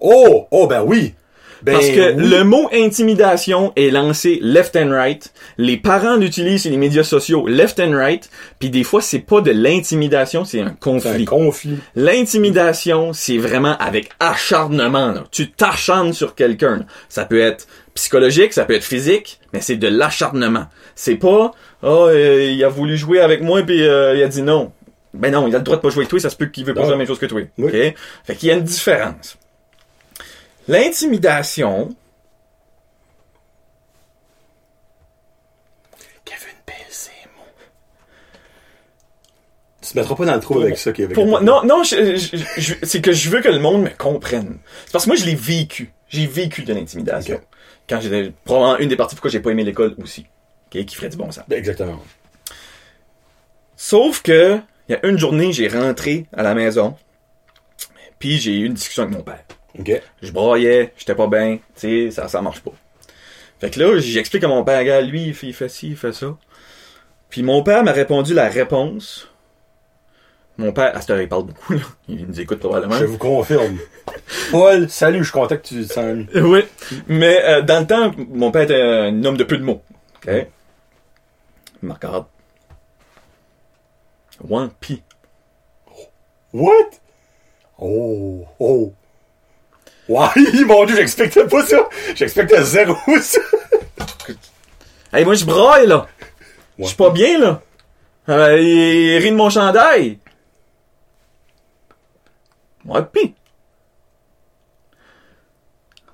Oh! 0.00 0.46
Oh, 0.50 0.66
ben 0.66 0.82
oui! 0.84 1.14
Ben 1.62 1.72
Parce 1.72 1.88
que 1.88 2.14
oui. 2.14 2.28
le 2.28 2.44
mot 2.44 2.68
intimidation 2.72 3.72
est 3.76 3.90
lancé 3.90 4.38
left 4.42 4.76
and 4.76 4.90
right. 4.90 5.32
Les 5.58 5.76
parents 5.76 6.16
l'utilisent 6.16 6.62
sur 6.62 6.70
les 6.70 6.76
médias 6.76 7.02
sociaux 7.02 7.46
left 7.48 7.80
and 7.80 7.96
right. 7.96 8.30
Puis 8.60 8.70
des 8.70 8.84
fois, 8.84 9.00
c'est 9.02 9.18
pas 9.18 9.40
de 9.40 9.50
l'intimidation, 9.50 10.44
c'est 10.44 10.60
un 10.60 10.66
C'est 10.66 10.70
un 10.70 10.74
conflit. 10.76 11.24
conflit. 11.24 11.78
L'intimidation, 11.96 13.12
c'est 13.12 13.38
vraiment 13.38 13.76
avec 13.78 14.10
acharnement. 14.20 15.12
là. 15.12 15.24
Tu 15.30 15.50
t'acharnes 15.50 16.12
sur 16.12 16.34
quelqu'un. 16.34 16.84
Ça 17.08 17.24
peut 17.24 17.40
être 17.40 17.66
psychologique, 17.94 18.52
ça 18.52 18.64
peut 18.64 18.74
être 18.74 18.84
physique, 18.84 19.40
mais 19.52 19.60
c'est 19.60 19.76
de 19.76 19.88
l'acharnement. 19.88 20.66
C'est 20.94 21.16
pas 21.16 21.52
oh 21.82 22.06
euh, 22.08 22.44
il 22.52 22.62
a 22.62 22.68
voulu 22.68 22.96
jouer 22.96 23.20
avec 23.20 23.40
moi 23.42 23.62
puis 23.62 23.82
euh, 23.86 24.14
il 24.16 24.22
a 24.22 24.28
dit 24.28 24.42
non. 24.42 24.72
Ben 25.14 25.32
non, 25.32 25.48
il 25.48 25.54
a 25.54 25.58
le 25.58 25.64
droit 25.64 25.76
de 25.78 25.82
pas 25.82 25.88
jouer 25.88 26.00
avec 26.02 26.10
toi, 26.10 26.20
ça 26.20 26.28
se 26.30 26.36
peut 26.36 26.46
qu'il 26.46 26.64
veut 26.64 26.74
pas 26.74 26.80
Ah. 26.82 26.84
faire 26.84 26.92
la 26.92 26.98
même 26.98 27.06
chose 27.06 27.18
que 27.18 27.26
toi. 27.26 27.40
Oui. 27.58 27.64
OK? 27.66 27.94
Fait 28.24 28.34
qu'il 28.36 28.48
y 28.48 28.52
a 28.52 28.54
une 28.54 28.62
différence. 28.62 29.36
L'intimidation, 30.68 31.88
Kevin 36.26 36.54
moi. 37.34 37.46
Tu 39.80 39.88
te 39.92 39.98
mettras 39.98 40.14
pas 40.14 40.26
dans 40.26 40.34
le 40.34 40.40
trou 40.40 40.60
avec 40.60 40.76
ça, 40.76 40.92
Kevin. 40.92 41.14
Pour 41.14 41.26
moi, 41.26 41.40
non, 41.40 41.64
non, 41.64 41.84
c'est 41.84 43.00
que 43.00 43.12
je 43.12 43.30
veux 43.30 43.40
que 43.40 43.48
le 43.48 43.60
monde 43.60 43.82
me 43.82 43.88
comprenne. 43.88 44.58
C'est 44.84 44.92
parce 44.92 45.04
que 45.04 45.10
moi, 45.10 45.16
je 45.16 45.24
l'ai 45.24 45.34
vécu. 45.34 45.90
J'ai 46.10 46.26
vécu 46.26 46.62
de 46.62 46.74
l'intimidation. 46.74 47.40
Quand 47.88 48.02
j'étais, 48.02 48.32
probablement 48.44 48.78
une 48.78 48.90
des 48.90 48.96
parties 48.96 49.14
pourquoi 49.14 49.30
j'ai 49.30 49.40
pas 49.40 49.50
aimé 49.50 49.64
l'école 49.64 49.94
aussi. 50.02 50.26
Qui 50.68 50.86
ferait 50.86 51.08
du 51.08 51.16
bon 51.16 51.32
sens. 51.32 51.44
Exactement. 51.50 51.98
Sauf 53.74 54.20
que, 54.20 54.60
il 54.88 54.92
y 54.92 54.94
a 54.96 55.06
une 55.06 55.18
journée, 55.18 55.50
j'ai 55.52 55.68
rentré 55.68 56.26
à 56.34 56.42
la 56.42 56.54
maison, 56.54 56.94
puis 58.18 58.38
j'ai 58.38 58.58
eu 58.58 58.66
une 58.66 58.74
discussion 58.74 59.04
avec 59.04 59.16
mon 59.16 59.22
père. 59.22 59.44
Je 60.22 60.32
broyais, 60.32 60.92
j'étais 60.96 61.14
pas 61.14 61.26
bien, 61.26 61.58
tu 61.76 62.08
sais, 62.08 62.10
ça, 62.10 62.28
ça 62.28 62.42
marche 62.42 62.60
pas. 62.60 62.72
Fait 63.60 63.70
que 63.70 63.80
là, 63.80 63.98
j'explique 63.98 64.44
à 64.44 64.48
mon 64.48 64.64
père, 64.64 64.84
gars, 64.84 65.00
lui, 65.00 65.26
il 65.26 65.34
fait, 65.34 65.48
il 65.48 65.54
fait 65.54 65.68
ci, 65.68 65.90
il 65.90 65.96
fait 65.96 66.12
ça. 66.12 66.36
Puis 67.30 67.42
mon 67.42 67.62
père 67.62 67.84
m'a 67.84 67.92
répondu 67.92 68.34
la 68.34 68.48
réponse. 68.48 69.28
Mon 70.56 70.72
père, 70.72 70.96
à 70.96 71.00
cette 71.00 71.10
heure, 71.10 71.20
il 71.20 71.28
parle 71.28 71.44
beaucoup, 71.44 71.74
là. 71.74 71.80
Il 72.08 72.26
nous 72.26 72.40
écoute 72.40 72.58
probablement. 72.58 72.96
Je 72.96 73.04
vous 73.04 73.18
confirme. 73.18 73.78
Paul, 74.50 74.88
salut, 74.90 75.18
je 75.18 75.24
suis 75.24 75.32
content 75.32 75.56
que 75.56 75.62
tu 75.62 75.86
t'en 75.86 76.24
Oui. 76.34 76.64
Mais 77.06 77.40
euh, 77.44 77.62
dans 77.62 77.80
le 77.80 77.86
temps, 77.86 78.12
mon 78.30 78.50
père 78.50 78.62
était 78.62 78.80
un 78.80 79.24
homme 79.24 79.36
de 79.36 79.44
peu 79.44 79.56
de 79.56 79.62
mots. 79.62 79.82
OK? 80.16 80.46
Il 81.80 81.88
me 81.88 81.92
regarde. 81.92 82.26
Ouais, 84.42 84.66
pis. 84.80 85.02
What? 86.52 86.90
Oh, 87.78 88.44
oh. 88.58 88.92
Ouais, 90.08 90.28
mon 90.66 90.84
dieu, 90.86 90.96
j'expectais 90.96 91.46
pas 91.46 91.64
ça. 91.66 91.88
J'expectais 92.14 92.62
zéro 92.64 92.96
ça. 93.22 93.40
Hey, 95.12 95.24
moi, 95.24 95.34
je 95.34 95.44
braille, 95.44 95.86
là. 95.86 96.06
Je 96.78 96.82
Ouais. 96.82 96.88
suis 96.88 96.96
pas 96.96 97.10
bien, 97.10 97.38
là. 97.38 97.62
Euh, 98.28 98.58
il 98.60 99.18
rit 99.18 99.30
de 99.30 99.36
mon 99.36 99.50
chandail. 99.50 100.18
Ouais, 102.84 103.02
pis. 103.12 103.34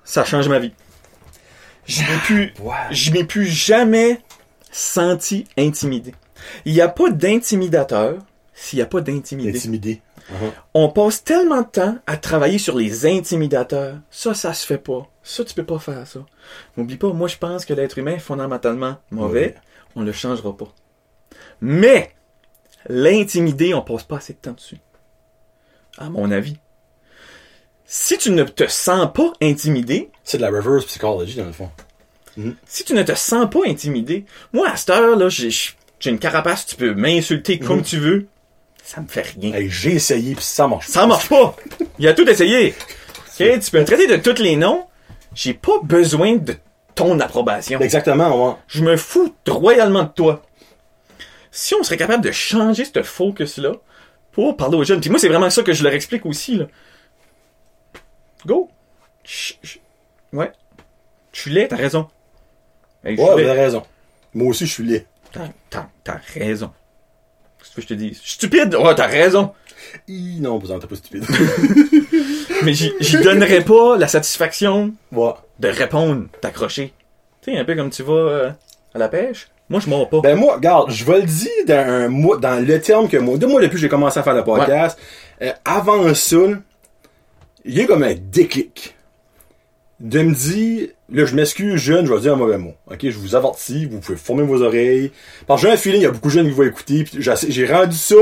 Ça 0.03 0.23
change 0.23 0.47
ma 0.49 0.59
vie. 0.59 0.73
Je 1.85 2.01
m'ai 2.01 2.17
plus, 2.25 2.53
Ouais. 2.59 2.73
je 2.91 3.11
m'ai 3.11 3.23
plus 3.23 3.45
jamais 3.45 4.21
senti 4.71 5.45
intimidé. 5.57 6.13
Il 6.65 6.73
n'y 6.73 6.81
a 6.81 6.87
pas 6.89 7.09
d'intimidateur 7.09 8.17
s'il 8.53 8.77
n'y 8.79 8.83
a 8.83 8.87
pas 8.87 9.01
d'intimidé. 9.01 9.57
Intimidé. 9.57 10.01
On 10.73 10.89
passe 10.89 11.23
tellement 11.23 11.61
de 11.61 11.67
temps 11.67 11.97
à 12.07 12.17
travailler 12.17 12.57
sur 12.57 12.75
les 12.75 13.05
intimidateurs. 13.05 13.97
Ça, 14.09 14.33
ça 14.33 14.53
se 14.53 14.65
fait 14.65 14.77
pas. 14.77 15.07
Ça, 15.23 15.43
tu 15.43 15.53
peux 15.53 15.65
pas 15.65 15.79
faire 15.79 16.05
ça. 16.07 16.19
N'oublie 16.77 16.97
pas, 16.97 17.13
moi, 17.13 17.27
je 17.27 17.37
pense 17.37 17.65
que 17.65 17.73
l'être 17.73 17.97
humain 17.97 18.15
est 18.15 18.19
fondamentalement 18.19 18.97
mauvais. 19.11 19.39
Ouais. 19.39 19.55
On 19.95 20.01
le 20.01 20.11
changera 20.11 20.55
pas. 20.55 20.67
Mais, 21.61 22.11
l'intimider, 22.87 23.73
on 23.73 23.81
passe 23.81 24.03
pas 24.03 24.17
assez 24.17 24.33
de 24.33 24.39
temps 24.39 24.53
dessus. 24.53 24.77
À 25.97 26.09
mon 26.09 26.31
avis. 26.31 26.57
Si 27.85 28.17
tu 28.17 28.31
ne 28.31 28.43
te 28.43 28.67
sens 28.67 29.11
pas 29.13 29.31
intimidé, 29.41 30.11
C'est 30.23 30.37
de 30.37 30.41
la 30.41 30.49
reverse 30.49 30.85
psychology, 30.85 31.35
dans 31.37 31.45
le 31.45 31.51
fond. 31.53 31.69
si 32.65 32.83
tu 32.83 32.93
ne 32.93 33.03
te 33.03 33.13
sens 33.13 33.49
pas 33.49 33.61
intimidé, 33.67 34.25
moi, 34.53 34.69
à 34.69 34.75
cette 34.75 34.89
heure, 34.89 35.15
là, 35.15 35.29
j'ai 35.29 35.51
j'ai 35.99 36.09
une 36.09 36.19
carapace, 36.19 36.65
tu 36.65 36.75
peux 36.75 36.93
m'insulter 36.93 37.57
comme 37.57 37.81
tu 37.81 37.97
veux. 37.97 38.27
Ça 38.87 39.01
me 39.01 39.07
fait 39.07 39.23
rien. 39.23 39.51
Hey, 39.53 39.67
j'ai 39.67 39.93
essayé 39.95 40.35
pis 40.35 40.43
ça 40.43 40.67
marche 40.67 40.85
Ça 40.87 41.07
marche 41.07 41.27
pas. 41.27 41.55
Il 41.97 42.07
a 42.07 42.13
tout 42.13 42.29
essayé. 42.29 42.75
Ok, 43.39 43.59
Tu 43.59 43.71
peux 43.71 43.79
me 43.79 43.83
traiter 43.85 44.05
de 44.05 44.15
tous 44.17 44.39
les 44.41 44.55
noms. 44.55 44.85
J'ai 45.33 45.55
pas 45.55 45.79
besoin 45.81 46.35
de 46.35 46.55
ton 46.93 47.19
approbation. 47.19 47.79
Exactement, 47.81 48.49
ouais. 48.49 48.55
Je 48.67 48.83
me 48.83 48.95
fous 48.95 49.33
royalement 49.47 50.03
de 50.03 50.09
toi. 50.09 50.43
Si 51.51 51.73
on 51.73 51.81
serait 51.83 51.97
capable 51.97 52.23
de 52.23 52.31
changer 52.31 52.85
ce 52.85 53.01
focus-là 53.01 53.71
pour 54.31 54.55
parler 54.55 54.77
aux 54.77 54.83
jeunes, 54.83 55.01
puis 55.01 55.09
moi 55.09 55.17
c'est 55.17 55.29
vraiment 55.29 55.49
ça 55.49 55.63
que 55.63 55.73
je 55.73 55.83
leur 55.83 55.93
explique 55.93 56.25
aussi 56.27 56.55
là. 56.57 56.65
Go. 58.45 58.69
Ouais. 60.31 60.51
Je 61.33 61.41
suis 61.41 61.51
laid, 61.51 61.67
t'as 61.69 61.75
raison. 61.77 62.07
Hey, 63.03 63.17
Ouais, 63.19 63.29
avez 63.31 63.51
raison. 63.51 63.83
Moi 64.33 64.49
aussi, 64.49 64.67
je 64.67 64.73
suis 64.73 64.83
laid. 64.83 65.05
T'as- 65.31 65.49
T'as 65.71 65.87
t'as 66.03 66.19
raison. 66.33 66.71
Que 67.75 67.81
je 67.81 67.87
te 67.87 67.93
dis? 67.93 68.17
Stupide? 68.23 68.73
Ouais, 68.75 68.95
t'as 68.95 69.07
raison. 69.07 69.51
Non, 70.07 70.57
vous 70.57 70.71
êtes 70.71 70.85
pas 70.85 70.95
stupide. 70.95 71.25
Mais 72.63 72.73
j'y 72.73 73.17
donnerais 73.21 73.61
pas 73.61 73.97
la 73.97 74.07
satisfaction 74.07 74.93
ouais. 75.11 75.33
de 75.59 75.67
répondre, 75.67 76.27
t'accrocher. 76.41 76.93
Tu 77.41 77.51
sais, 77.51 77.57
un 77.57 77.65
peu 77.65 77.75
comme 77.75 77.89
tu 77.89 78.03
vas 78.03 78.13
euh, 78.13 78.49
à 78.93 78.97
la 78.99 79.09
pêche. 79.09 79.47
Moi, 79.69 79.79
je 79.79 79.89
mords 79.89 80.09
pas. 80.09 80.21
Ben 80.21 80.37
moi, 80.37 80.55
regarde, 80.55 80.91
je 80.91 81.03
vais 81.03 81.21
le 81.21 81.25
dire 81.25 81.49
dans, 81.67 81.89
un 81.89 82.07
mois, 82.07 82.37
dans 82.37 82.65
le 82.65 82.79
terme 82.79 83.09
que 83.09 83.17
moi, 83.17 83.37
de 83.37 83.45
moi 83.45 83.61
depuis 83.61 83.75
que 83.75 83.81
j'ai 83.81 83.89
commencé 83.89 84.19
à 84.19 84.23
faire 84.23 84.35
le 84.35 84.43
podcast, 84.43 84.97
euh, 85.41 85.51
avant 85.65 86.13
ça, 86.13 86.37
il 87.65 87.77
y 87.77 87.81
a 87.81 87.85
comme 87.85 88.03
un 88.03 88.13
déclic. 88.13 88.94
De 89.99 90.21
me 90.21 90.33
dire, 90.33 90.89
là 91.09 91.25
je 91.25 91.35
m'excuse 91.35 91.75
jeune, 91.77 92.05
je 92.05 92.13
vais 92.13 92.19
dire 92.19 92.33
un 92.33 92.37
mauvais 92.37 92.57
mot. 92.57 92.73
Ok, 92.91 92.99
je 93.03 93.17
vous 93.17 93.35
avertis, 93.35 93.85
vous 93.85 93.99
pouvez 93.99 94.17
former 94.17 94.43
vos 94.43 94.61
oreilles. 94.61 95.11
Parce 95.47 95.61
que 95.61 95.67
j'ai 95.67 95.73
un 95.73 95.77
feeling, 95.77 96.01
il 96.01 96.03
y 96.03 96.07
a 96.07 96.11
beaucoup 96.11 96.27
de 96.27 96.33
jeunes 96.33 96.47
qui 96.47 96.53
vont 96.53 96.63
écouter. 96.63 97.05
j'ai 97.13 97.65
rendu 97.65 97.95
ça 97.95 98.15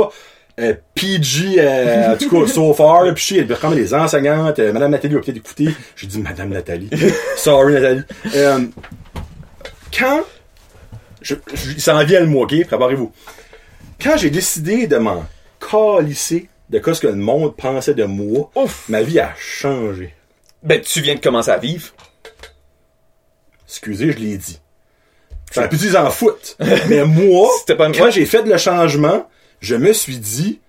euh, 0.60 0.76
PG, 0.94 1.56
euh, 1.58 2.14
en 2.14 2.18
tout 2.18 2.30
cas, 2.30 2.48
so 2.48 2.74
far. 2.76 3.12
Puis 3.16 3.38
je 3.40 3.74
des 3.74 3.94
enseignantes. 3.96 4.60
euh, 4.60 4.72
Madame 4.72 4.92
Nathalie 4.92 5.16
va 5.16 5.22
peut-être 5.22 5.38
écouter. 5.38 5.70
J'ai 5.96 6.06
dit 6.06 6.20
Madame 6.22 6.50
Nathalie. 6.50 6.92
Sorry 7.38 7.74
Nathalie. 7.74 8.04
Quand 9.98 10.22
je, 11.22 11.36
je, 11.54 11.72
il 11.72 11.82
s'en 11.82 12.04
vient 12.04 12.20
le 12.20 12.28
mois, 12.28 12.44
ok? 12.44 12.66
Préparez-vous. 12.68 13.12
Quand 14.02 14.18
j'ai 14.18 14.30
décidé 14.30 14.86
de 14.88 14.98
m'en 14.98 15.26
calisser 15.60 16.50
de 16.70 16.80
quoi 16.80 16.94
ce 16.94 17.02
que 17.02 17.08
le 17.08 17.16
monde 17.16 17.56
pensait 17.56 17.94
de 17.94 18.04
moi, 18.04 18.52
Ouf! 18.56 18.86
ma 18.90 19.02
vie 19.02 19.20
a 19.20 19.34
changé. 19.38 20.14
Ben, 20.64 20.82
tu 20.82 21.02
viens 21.02 21.16
de 21.16 21.20
commencer 21.20 21.52
à 21.52 21.58
vivre. 21.58 21.90
Excusez, 23.68 24.14
je 24.14 24.18
l'ai 24.18 24.38
dit. 24.38 24.60
Ça 25.52 25.68
pu 25.68 25.76
dire 25.76 26.00
en 26.00 26.10
foot. 26.10 26.58
Mais 26.88 27.06
moi, 27.06 27.50
quand 27.68 28.12
j'ai 28.12 28.26
fait 28.26 28.44
le 28.44 28.58
changement, 28.58 29.30
je 29.60 29.76
me 29.76 29.94
suis 29.94 30.18
dit, 30.18 30.62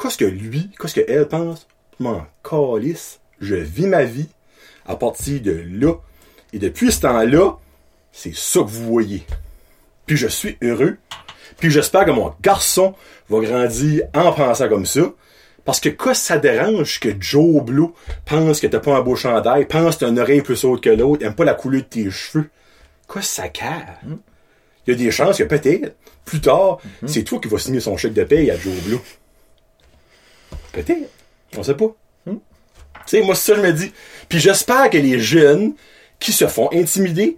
qu'est-ce 0.00 0.18
que 0.18 0.24
lui, 0.24 0.70
qu'est-ce 0.78 0.94
que 0.94 1.04
elle 1.08 1.26
pense? 1.26 1.66
Je 1.98 2.04
m'en 2.04 2.26
calisse. 2.42 3.20
Je 3.40 3.56
vis 3.56 3.86
ma 3.86 4.04
vie 4.04 4.28
à 4.86 4.96
partir 4.96 5.40
de 5.40 5.64
là. 5.68 5.94
Et 6.52 6.58
depuis 6.58 6.92
ce 6.92 7.00
temps-là, 7.00 7.56
c'est 8.12 8.34
ça 8.34 8.60
que 8.60 8.68
vous 8.68 8.84
voyez. 8.84 9.24
Puis 10.06 10.16
je 10.16 10.28
suis 10.28 10.58
heureux. 10.62 10.98
Puis 11.58 11.70
j'espère 11.70 12.04
que 12.04 12.10
mon 12.10 12.34
garçon 12.42 12.94
va 13.28 13.40
grandir 13.40 14.02
en 14.14 14.32
pensant 14.32 14.68
comme 14.68 14.86
ça. 14.86 15.12
Parce 15.64 15.80
que 15.80 15.88
quoi 15.88 16.14
ça 16.14 16.38
dérange 16.38 16.98
que 16.98 17.10
Joe 17.20 17.62
Blue 17.62 17.88
pense 18.24 18.60
que 18.60 18.66
t'as 18.66 18.80
pas 18.80 18.96
un 18.96 19.00
beau 19.00 19.14
chandail, 19.14 19.66
pense 19.66 19.96
que 19.96 20.00
t'as 20.00 20.10
une 20.10 20.18
oreille 20.18 20.42
plus 20.42 20.64
haute 20.64 20.82
que 20.82 20.90
l'autre, 20.90 21.24
aime 21.24 21.34
pas 21.34 21.44
la 21.44 21.54
couleur 21.54 21.82
de 21.82 21.86
tes 21.86 22.10
cheveux. 22.10 22.50
Quoi 23.06 23.22
ça 23.22 23.48
casse? 23.48 23.84
Il 24.86 24.90
y 24.90 24.94
a 24.94 24.98
des 24.98 25.10
chances 25.10 25.38
que 25.38 25.44
peut-être, 25.44 25.94
plus 26.24 26.40
tard, 26.40 26.78
c'est 27.06 27.22
toi 27.22 27.38
qui 27.38 27.48
vas 27.48 27.58
signer 27.58 27.80
son 27.80 27.96
chèque 27.96 28.14
de 28.14 28.24
paye 28.24 28.50
à 28.50 28.56
Joe 28.56 28.74
Blue. 28.82 28.98
Peut-être. 30.72 31.10
On 31.56 31.62
sait 31.62 31.74
pas. 31.74 31.94
Tu 32.26 33.18
sais, 33.18 33.22
moi, 33.22 33.34
c'est 33.34 33.52
ça 33.52 33.58
que 33.58 33.62
je 33.62 33.66
me 33.66 33.72
dis. 33.72 33.92
Puis 34.28 34.38
j'espère 34.38 34.88
que 34.90 34.96
les 34.96 35.18
jeunes 35.18 35.74
qui 36.18 36.32
se 36.32 36.46
font 36.46 36.68
intimider 36.72 37.36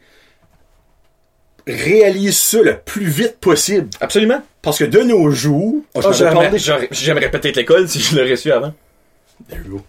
réalisent 1.66 2.38
ça 2.38 2.62
le 2.62 2.78
plus 2.78 3.06
vite 3.06 3.38
possible. 3.40 3.88
Absolument. 4.00 4.42
Parce 4.62 4.78
que 4.78 4.84
de 4.84 5.00
nos 5.00 5.30
jours, 5.30 5.76
oh, 5.94 6.00
Oh, 6.04 6.24
m'avais 6.34 6.58
j'aimerais, 6.90 7.30
peut-être 7.30 7.56
l'école 7.56 7.88
si 7.88 8.00
je 8.00 8.16
l'aurais 8.16 8.36
su 8.36 8.50
avant. 8.50 8.74
There 9.48 9.60
you 9.64 9.76
go. 9.76 9.82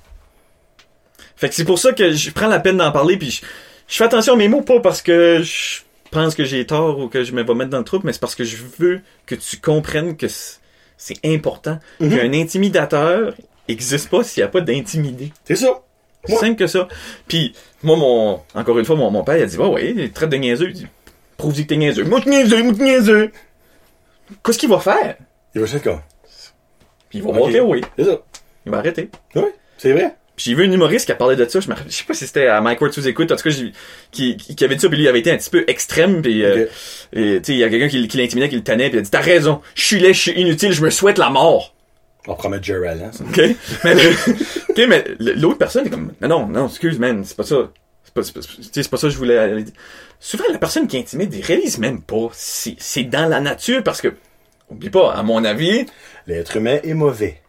Fait 1.35 1.49
que 1.49 1.55
c'est 1.55 1.65
pour 1.65 1.79
ça 1.79 1.93
que 1.93 2.11
je 2.11 2.31
prends 2.31 2.47
la 2.47 2.59
peine 2.59 2.77
d'en 2.77 2.91
parler 2.91 3.17
puis 3.17 3.29
je, 3.29 3.41
je 3.87 3.95
fais 3.95 4.05
attention 4.05 4.33
à 4.33 4.37
mes 4.37 4.47
mots 4.47 4.61
pas 4.61 4.79
parce 4.79 5.01
que 5.01 5.41
je 5.43 5.81
pense 6.11 6.35
que 6.35 6.45
j'ai 6.45 6.65
tort 6.65 6.99
ou 6.99 7.07
que 7.09 7.23
je 7.23 7.33
me 7.33 7.43
vais 7.43 7.53
mettre 7.53 7.71
dans 7.71 7.79
le 7.79 7.83
trouble, 7.83 8.05
mais 8.05 8.13
c'est 8.13 8.21
parce 8.21 8.35
que 8.35 8.45
je 8.45 8.57
veux 8.79 9.01
que 9.25 9.35
tu 9.35 9.57
comprennes 9.57 10.15
que 10.15 10.27
c'est 10.97 11.25
important 11.25 11.79
qu'un 11.99 12.33
intimidateur 12.33 13.33
existe 13.67 14.09
pas 14.09 14.23
s'il 14.23 14.41
n'y 14.41 14.45
a 14.45 14.49
pas 14.49 14.61
d'intimidé. 14.61 15.33
C'est 15.43 15.55
ça. 15.55 15.81
C'est 16.25 16.37
simple 16.37 16.55
que 16.55 16.67
ça. 16.67 16.87
Puis 17.27 17.53
moi 17.83 17.97
mon 17.97 18.41
encore 18.55 18.79
une 18.79 18.85
fois 18.85 18.95
mon, 18.95 19.11
mon 19.11 19.23
père 19.23 19.37
il 19.37 19.43
a 19.43 19.45
dit 19.45 19.57
ouais 19.57 19.67
ouais, 19.67 19.93
il 19.95 20.11
traite 20.11 20.29
de 20.29 20.37
niaiseux, 20.37 20.69
il 20.69 20.73
dit 20.73 20.87
prouve 21.37 21.55
que 21.55 21.61
t'es 21.61 21.77
niaiseux. 21.77 22.03
Moi 22.03 22.21
t'es 22.21 22.29
niaiseux, 22.29 22.63
moi 22.63 22.73
niaiseux. 22.73 23.31
Qu'est-ce 24.43 24.57
qu'il 24.57 24.69
va 24.69 24.79
faire? 24.79 25.15
Il 25.53 25.61
va 25.61 25.67
faire 25.67 25.81
comme. 25.81 26.01
Puis 27.09 27.19
il 27.19 27.23
va 27.23 27.31
monter 27.31 27.59
oui, 27.61 27.81
C'est 27.97 28.05
ça. 28.05 28.17
il 28.65 28.71
va 28.71 28.79
arrêter. 28.79 29.09
Oui, 29.35 29.43
c'est 29.77 29.91
vrai. 29.91 30.15
Puis 30.35 30.47
j'ai 30.49 30.55
vu 30.55 30.65
un 30.65 30.71
humoriste 30.71 31.05
qui 31.05 31.13
a 31.13 31.15
parlé 31.15 31.37
de 31.37 31.45
ça, 31.45 31.61
je, 31.61 31.69
me... 31.69 31.75
je 31.87 31.93
sais 31.95 32.03
pas 32.03 32.13
si 32.13 32.27
c'était 32.27 32.47
à 32.47 32.59
Mike 32.59 32.81
Ward 32.81 32.93
sous 32.93 33.07
écoute, 33.07 33.31
en 33.31 33.37
tout 33.37 33.49
cas, 33.49 33.55
qui, 34.11 34.35
qui, 34.35 34.65
avait 34.65 34.75
dit 34.75 34.81
ça, 34.81 34.89
puis 34.89 34.97
lui 34.97 35.05
il 35.05 35.07
avait 35.07 35.19
été 35.19 35.31
un 35.31 35.37
petit 35.37 35.49
peu 35.49 35.63
extrême, 35.67 36.21
puis 36.21 36.43
euh, 36.43 36.65
il 37.13 37.41
y 37.47 37.63
a 37.63 37.69
quelqu'un 37.69 37.87
qui, 37.87 38.05
qui 38.07 38.17
l'intimidait, 38.17 38.49
qui 38.49 38.57
le 38.57 38.63
tenait, 38.63 38.89
puis 38.89 38.97
il 38.97 38.99
a 38.99 39.03
dit, 39.03 39.09
t'as 39.09 39.21
raison, 39.21 39.61
je 39.75 39.83
suis 39.83 39.99
laid, 39.99 40.13
je 40.13 40.19
suis 40.19 40.31
inutile, 40.33 40.73
je 40.73 40.83
me 40.83 40.89
souhaite 40.89 41.17
la 41.17 41.29
mort. 41.29 41.73
On 42.27 42.31
va 42.31 42.37
promettre 42.37 42.65
Jerry 42.65 42.87
Allen, 42.87 43.13
ça. 43.13 43.23
OK? 43.23 43.37
Mais, 43.85 43.95
ok, 44.69 44.87
mais 44.89 45.05
l'autre 45.19 45.57
personne 45.57 45.85
est 45.85 45.89
comme, 45.89 46.11
non, 46.21 46.27
non, 46.27 46.47
non, 46.47 46.67
excuse, 46.67 46.99
man, 46.99 47.23
c'est 47.23 47.37
pas 47.37 47.43
ça. 47.43 47.69
C'est 48.05 48.13
pas, 48.13 48.23
c'est 48.23 48.33
pas, 48.33 48.41
c'est 48.41 48.83
ça 48.83 49.07
que 49.07 49.09
je 49.09 49.17
voulais 49.17 49.37
aller 49.37 49.63
dire. 49.63 49.73
Souvent, 50.19 50.45
la 50.51 50.57
personne 50.57 50.87
qui 50.87 50.97
intimide, 50.97 51.33
il 51.33 51.43
réalise 51.43 51.77
même 51.79 52.01
pas. 52.01 52.29
C'est 52.33 52.75
c'est 52.79 53.03
dans 53.03 53.27
la 53.27 53.41
nature, 53.41 53.83
parce 53.83 53.99
que, 54.01 54.13
oublie 54.69 54.89
pas, 54.89 55.13
à 55.13 55.23
mon 55.23 55.43
avis, 55.43 55.85
L'être 56.27 56.57
humain 56.57 56.79
est 56.83 56.93
mauvais. 56.95 57.41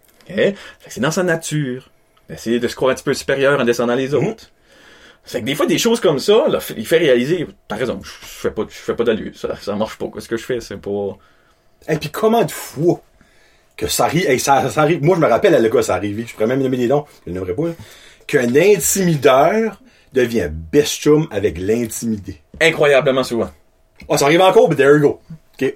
C'est 0.88 1.00
dans 1.00 1.10
sa 1.10 1.22
nature. 1.22 1.90
D'essayer 2.28 2.58
de 2.58 2.66
se 2.68 2.74
croire 2.74 2.90
un 2.90 2.94
petit 2.94 3.04
peu 3.04 3.14
supérieur 3.14 3.58
en 3.60 3.64
descendant 3.64 3.94
les 3.94 4.08
Mhm. 4.08 4.26
autres. 4.26 4.50
Fait 5.24 5.40
que 5.40 5.46
des 5.46 5.54
fois, 5.54 5.66
des 5.66 5.78
choses 5.78 6.00
comme 6.00 6.18
ça, 6.18 6.46
là, 6.48 6.58
il 6.76 6.86
fait 6.86 6.98
réaliser, 6.98 7.46
t'as 7.68 7.76
raison, 7.76 8.00
je 8.02 8.10
fais 8.10 8.50
pas, 8.50 8.62
je 8.68 8.74
fais 8.74 8.94
pas 8.94 9.04
d'allure. 9.04 9.32
Ça, 9.34 9.56
ça 9.56 9.74
marche 9.76 9.96
pas. 9.96 10.06
Qu'est-ce 10.12 10.28
que 10.28 10.36
je 10.36 10.44
fais? 10.44 10.60
C'est 10.60 10.76
pas... 10.76 11.16
Et 11.88 11.96
puis 11.96 12.10
comment 12.10 12.44
de 12.44 12.50
fois 12.50 13.00
que 13.76 13.86
ça 13.88 14.04
arrive, 14.04 14.28
hey, 14.28 14.38
ça, 14.40 14.68
ça 14.70 14.82
arrive, 14.82 15.02
moi 15.02 15.16
je 15.16 15.20
me 15.20 15.26
rappelle 15.26 15.54
à 15.54 15.58
l'école, 15.58 15.84
ça 15.84 15.94
arrive, 15.94 16.26
je 16.26 16.32
pourrais 16.32 16.46
même 16.46 16.62
nommer 16.62 16.76
des 16.76 16.86
noms, 16.88 17.04
je 17.26 17.30
ne 17.30 17.38
nommerai 17.38 17.54
pas, 17.54 17.62
qu'un 18.26 18.54
intimideur 18.56 19.80
devient 20.16 20.50
best 20.50 21.00
chum 21.02 21.28
avec 21.30 21.58
l'intimidé. 21.58 22.40
Incroyablement 22.60 23.22
souvent. 23.22 23.50
Oh, 24.08 24.16
ça 24.16 24.24
arrive 24.26 24.40
encore, 24.40 24.68
but 24.68 24.76
there 24.76 24.94
you 24.94 25.00
go. 25.00 25.20
OK. 25.60 25.74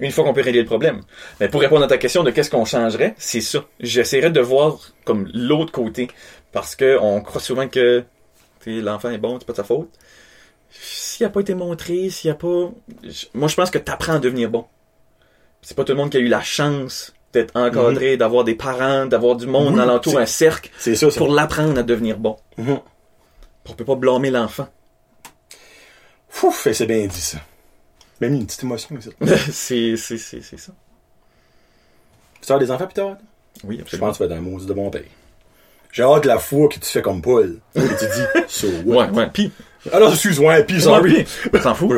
Une 0.00 0.12
fois 0.12 0.24
qu'on 0.24 0.32
peut 0.32 0.42
régler 0.42 0.60
le 0.60 0.66
problème. 0.66 1.00
Mais 1.40 1.48
pour 1.48 1.60
répondre 1.60 1.84
à 1.84 1.88
ta 1.88 1.98
question 1.98 2.22
de 2.22 2.30
qu'est-ce 2.30 2.50
qu'on 2.50 2.64
changerait, 2.64 3.14
c'est 3.18 3.40
ça. 3.40 3.64
J'essaierais 3.80 4.30
de 4.30 4.40
voir 4.40 4.78
comme 5.04 5.28
l'autre 5.34 5.72
côté. 5.72 6.08
Parce 6.52 6.74
que 6.76 6.98
on 7.00 7.20
croit 7.20 7.40
souvent 7.40 7.68
que 7.68 8.04
l'enfant 8.66 9.10
est 9.10 9.18
bon, 9.18 9.38
c'est 9.38 9.46
pas 9.46 9.52
de 9.52 9.56
sa 9.58 9.64
faute. 9.64 9.88
S'il 10.70 11.26
a 11.26 11.30
pas 11.30 11.40
été 11.40 11.54
montré, 11.54 12.10
s'il 12.10 12.30
a 12.30 12.34
pas... 12.34 12.70
Moi, 13.34 13.48
je 13.48 13.54
pense 13.56 13.70
que 13.70 13.78
t'apprends 13.78 14.14
à 14.14 14.18
devenir 14.18 14.50
bon. 14.50 14.64
C'est 15.62 15.76
pas 15.76 15.84
tout 15.84 15.92
le 15.92 15.98
monde 15.98 16.10
qui 16.10 16.16
a 16.16 16.20
eu 16.20 16.28
la 16.28 16.42
chance 16.42 17.12
d'être 17.32 17.54
encadré, 17.56 18.16
d'avoir 18.16 18.44
des 18.44 18.54
parents, 18.54 19.06
d'avoir 19.06 19.36
du 19.36 19.46
monde 19.46 19.74
Oui, 19.74 19.80
alentour, 19.80 20.18
un 20.18 20.26
cercle, 20.26 20.70
C'est 20.78 20.94
ça, 20.94 21.10
ça. 21.10 21.18
pour 21.18 21.28
l'apprendre 21.32 21.78
à 21.78 21.82
devenir 21.82 22.18
bon. 22.18 22.36
Mhm. 22.56 22.78
On 23.68 23.72
peut 23.74 23.84
pas 23.84 23.94
blâmer 23.94 24.30
l'enfant. 24.30 24.68
Ouf, 26.42 26.68
c'est 26.72 26.86
bien 26.86 27.06
dit 27.06 27.20
ça. 27.20 27.38
Même 28.20 28.34
une 28.34 28.46
petite 28.46 28.62
émotion, 28.62 28.98
ça. 29.00 29.10
c'est, 29.52 29.96
c'est, 29.96 30.18
c'est, 30.18 30.40
c'est 30.42 30.58
ça. 30.58 30.72
Tu 32.40 32.52
as 32.52 32.58
des 32.58 32.70
enfants, 32.70 32.86
Peter? 32.86 33.06
Oui, 33.64 33.76
Je 33.76 33.82
absolument. 33.82 34.06
pense 34.08 34.18
que 34.18 34.24
tu 34.24 34.28
vas 34.28 34.34
être 34.34 34.40
un 34.40 34.42
maudit 34.42 34.66
de 34.66 34.72
bon 34.72 34.90
père. 34.90 35.02
J'ai 35.92 36.02
hâte 36.02 36.22
de 36.22 36.28
la 36.28 36.38
fois 36.38 36.68
que 36.68 36.78
tu 36.78 36.86
fais 36.86 37.02
comme 37.02 37.20
Paul. 37.20 37.60
Et 37.74 37.80
tu 37.80 37.86
dis, 38.06 38.42
so 38.48 38.68
what? 38.86 39.06
Ouais, 39.08 39.10
ouais. 39.10 39.30
Puis, 39.32 39.52
Alors, 39.92 40.12
excuse-moi, 40.12 40.60
puis 40.62 40.80
sorry. 40.80 41.24
s'en 41.62 41.74
fout. 41.74 41.90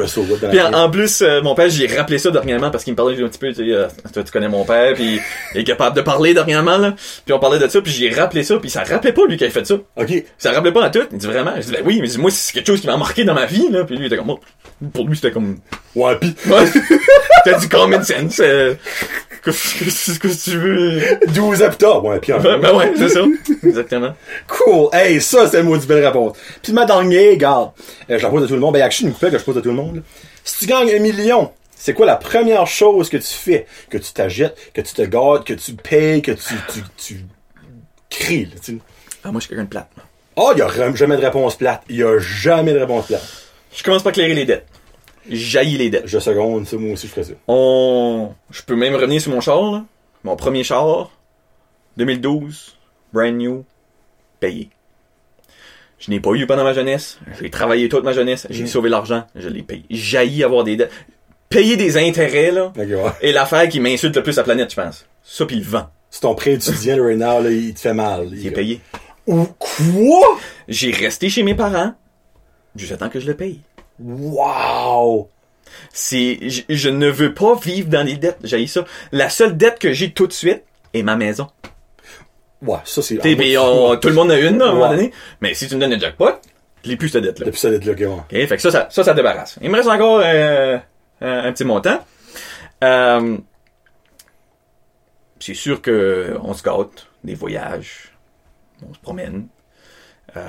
Puis 0.50 0.60
en, 0.60 0.72
en 0.72 0.90
plus, 0.90 1.20
euh, 1.22 1.42
mon 1.42 1.54
père, 1.54 1.68
j'ai 1.68 1.86
rappelé 1.86 2.18
ça 2.18 2.30
dernièrement 2.30 2.70
parce 2.70 2.84
qu'il 2.84 2.92
me 2.92 2.96
parlait 2.96 3.20
un 3.20 3.28
petit 3.28 3.38
peu, 3.38 3.48
tu 3.48 3.54
sais, 3.56 3.72
euh, 3.72 3.88
toi 4.12 4.22
tu 4.22 4.30
connais 4.30 4.48
mon 4.48 4.64
père, 4.64 4.94
puis 4.94 5.20
il 5.54 5.60
est 5.60 5.64
capable 5.64 5.96
de 5.96 6.02
parler 6.02 6.32
dernièrement, 6.32 6.78
là. 6.78 6.94
Puis 7.24 7.32
on 7.32 7.40
parlait 7.40 7.58
de 7.58 7.66
ça, 7.66 7.80
puis 7.80 7.92
j'ai 7.92 8.10
rappelé 8.10 8.44
ça, 8.44 8.56
puis 8.58 8.70
ça 8.70 8.84
rappelait 8.84 9.12
pas 9.12 9.22
lui 9.26 9.36
qui 9.36 9.44
avait 9.44 9.52
fait 9.52 9.66
ça. 9.66 9.74
OK. 9.74 10.24
Ça 10.38 10.52
rappelait 10.52 10.72
pas 10.72 10.84
à 10.84 10.90
tout. 10.90 11.06
Il 11.10 11.18
dit 11.18 11.26
vraiment. 11.26 11.54
Je 11.56 11.62
dis, 11.62 11.72
ben 11.72 11.82
oui, 11.84 12.00
mais 12.00 12.08
moi, 12.18 12.30
c'est 12.30 12.52
quelque 12.52 12.68
chose 12.68 12.80
qui 12.80 12.86
m'a 12.86 12.96
marqué 12.96 13.24
dans 13.24 13.34
ma 13.34 13.46
vie, 13.46 13.68
là. 13.70 13.84
Puis 13.84 13.96
lui, 13.96 14.04
il 14.04 14.06
était 14.06 14.16
comme, 14.16 14.30
oh. 14.30 14.40
pour 14.92 15.06
lui, 15.08 15.16
c'était 15.16 15.32
comme, 15.32 15.58
Ouais, 15.94 16.16
pis 16.16 16.34
t'as 17.44 17.58
du 17.58 17.68
common 17.68 18.02
sense, 18.02 18.40
euh, 18.40 18.74
qu'est-ce 19.44 20.18
que 20.18 20.28
tu 20.28 20.56
veux? 20.56 21.00
12 21.34 21.62
ans 21.62 21.68
plus 21.68 21.76
tard. 21.76 22.04
Ouais, 22.04 22.18
pis 22.18 22.32
Ben, 22.32 22.58
ben 22.58 22.74
ouais, 22.74 22.92
c'est 22.96 23.10
ça. 23.10 23.20
Exactement. 23.62 24.14
Cool. 24.48 24.88
Hey, 24.92 25.20
ça, 25.20 25.46
c'est 25.48 25.60
une 25.60 25.66
maudite 25.66 25.86
belle 25.86 26.04
réponse. 26.04 26.38
Puis 26.62 26.72
ma 26.72 26.86
dernière, 26.86 27.36
garde. 27.36 27.71
Euh, 28.10 28.18
je 28.18 28.22
la 28.22 28.30
pose 28.30 28.44
à 28.44 28.46
tout 28.46 28.54
le 28.54 28.60
monde. 28.60 28.72
Ben, 28.72 28.78
il 28.78 28.80
y 28.80 28.82
a 28.82 28.86
actually 28.86 29.10
une 29.10 29.30
que 29.30 29.38
je 29.38 29.44
pose 29.44 29.58
à 29.58 29.62
tout 29.62 29.68
le 29.68 29.74
monde. 29.74 30.02
Si 30.44 30.60
tu 30.60 30.66
gagnes 30.66 30.90
un 30.90 30.98
million, 30.98 31.52
c'est 31.74 31.94
quoi 31.94 32.06
la 32.06 32.16
première 32.16 32.66
chose 32.66 33.08
que 33.08 33.16
tu 33.16 33.32
fais? 33.32 33.66
Que 33.90 33.98
tu 33.98 34.12
t'achètes, 34.12 34.56
que 34.72 34.80
tu 34.80 34.94
te 34.94 35.02
gardes, 35.02 35.44
que 35.44 35.54
tu 35.54 35.74
payes, 35.74 36.22
que 36.22 36.32
tu, 36.32 36.54
tu, 36.72 36.80
tu 36.96 37.24
cries, 38.08 38.46
là, 38.46 38.60
tu. 38.62 38.80
Ah, 39.24 39.32
moi, 39.32 39.40
je 39.40 39.46
suis 39.46 39.48
quelqu'un 39.48 39.64
de 39.64 39.68
plate. 39.68 39.90
Oh, 40.36 40.52
il 40.54 40.58
y 40.58 40.62
a 40.62 40.94
jamais 40.94 41.16
de 41.16 41.22
réponse 41.22 41.56
plate. 41.56 41.82
Il 41.88 41.96
y 41.96 42.02
a 42.02 42.18
jamais 42.18 42.72
de 42.72 42.78
réponse 42.78 43.06
plate. 43.06 43.22
Je 43.74 43.82
commence 43.82 44.02
par 44.02 44.12
clairer 44.12 44.34
les 44.34 44.44
dettes. 44.44 44.66
Jaillis 45.28 45.78
les 45.78 45.90
dettes. 45.90 46.06
Je 46.06 46.18
seconde, 46.18 46.66
ça, 46.66 46.76
moi 46.76 46.92
aussi, 46.92 47.06
je 47.06 47.12
ferais 47.12 47.24
ça. 47.24 47.32
On... 47.48 48.32
Je 48.50 48.62
peux 48.62 48.76
même 48.76 48.94
revenir 48.94 49.20
sur 49.20 49.32
mon 49.32 49.40
char, 49.40 49.62
là. 49.70 49.84
Mon 50.24 50.36
premier 50.36 50.62
char, 50.64 51.10
2012, 51.96 52.76
brand 53.12 53.34
new, 53.34 53.64
payé. 54.40 54.70
Je 56.04 56.10
n'ai 56.10 56.18
pas 56.18 56.32
eu 56.32 56.46
pendant 56.48 56.64
ma 56.64 56.72
jeunesse. 56.72 57.20
J'ai 57.40 57.48
travaillé 57.48 57.88
toute 57.88 58.02
ma 58.02 58.12
jeunesse. 58.12 58.48
J'ai 58.50 58.66
sauvé 58.66 58.90
l'argent. 58.90 59.24
Je 59.36 59.48
l'ai 59.48 59.62
payé. 59.62 59.84
Jailli 59.88 60.42
avoir 60.42 60.64
des 60.64 60.76
dettes. 60.76 60.90
Payer 61.48 61.76
des 61.76 61.96
intérêts, 61.96 62.50
là, 62.50 62.72
Ok, 62.76 62.76
ouais. 62.76 62.96
est 63.20 63.30
l'affaire 63.30 63.68
qui 63.68 63.78
m'insulte 63.78 64.16
le 64.16 64.22
plus 64.22 64.34
la 64.36 64.42
planète, 64.42 64.70
je 64.70 64.76
pense. 64.76 65.06
Ça, 65.22 65.46
puis 65.46 65.56
le 65.56 65.62
vent. 65.64 65.88
Si 66.10 66.20
ton 66.20 66.34
prêt 66.34 66.54
étudiant, 66.54 66.96
là, 66.96 67.02
right 67.04 67.18
now, 67.18 67.40
là, 67.42 67.50
il 67.50 67.72
te 67.74 67.80
fait 67.80 67.94
mal. 67.94 68.28
Il 68.32 68.44
est 68.46 68.50
payé. 68.50 68.80
Ou 69.28 69.44
quoi? 69.58 70.38
J'ai 70.66 70.90
resté 70.90 71.28
chez 71.28 71.42
mes 71.44 71.54
parents 71.54 71.94
temps 72.98 73.08
que 73.10 73.20
je 73.20 73.26
le 73.26 73.36
paye. 73.36 73.60
Wow! 74.00 75.28
C'est, 75.92 76.38
je, 76.48 76.62
je 76.68 76.88
ne 76.88 77.08
veux 77.08 77.34
pas 77.34 77.54
vivre 77.54 77.88
dans 77.88 78.02
les 78.04 78.16
dettes. 78.16 78.38
J'ai 78.42 78.66
ça. 78.66 78.84
La 79.12 79.28
seule 79.28 79.56
dette 79.56 79.78
que 79.78 79.92
j'ai 79.92 80.10
tout 80.12 80.26
de 80.26 80.32
suite 80.32 80.62
est 80.94 81.02
ma 81.02 81.16
maison. 81.16 81.48
Ouais, 82.62 82.78
ça, 82.84 83.02
c'est... 83.02 83.16
T'sais, 83.18 83.34
pis 83.36 83.56
on- 83.58 83.96
tout 83.96 84.08
le 84.08 84.14
monde 84.14 84.30
a 84.30 84.38
une, 84.38 84.58
là, 84.58 84.66
à 84.66 84.68
un 84.68 84.72
moment 84.74 84.88
donné. 84.90 85.12
Mais 85.40 85.52
si 85.54 85.66
tu 85.68 85.74
me 85.74 85.80
donnes 85.80 85.92
le 85.92 85.98
jackpot, 85.98 86.30
je 86.84 86.88
l'ai 86.90 86.96
plus 86.96 87.08
cette 87.08 87.22
dette-là. 87.24 87.46
Depuis 87.46 87.58
ça, 87.60 87.70
d'être 87.70 87.84
là, 87.84 87.92
ok, 87.92 87.98
ouais. 88.00 88.06
OK? 88.42 88.48
Fait 88.48 88.56
que 88.56 88.62
ça, 88.62 88.70
ça, 88.70 88.88
ça, 88.90 89.04
ça 89.04 89.14
débarrasse. 89.14 89.58
Il 89.62 89.70
me 89.70 89.76
reste 89.76 89.88
encore 89.88 90.20
euh, 90.24 90.78
un, 91.20 91.38
un 91.44 91.52
petit 91.52 91.64
montant. 91.64 91.98
Euh, 92.84 93.38
c'est 95.40 95.54
sûr 95.54 95.82
que 95.82 96.36
on 96.42 96.54
se 96.54 96.62
gâte, 96.62 97.06
des 97.24 97.34
voyages, 97.34 98.12
on 98.88 98.94
se 98.94 98.98
promène. 99.00 99.46
Euh, 100.36 100.40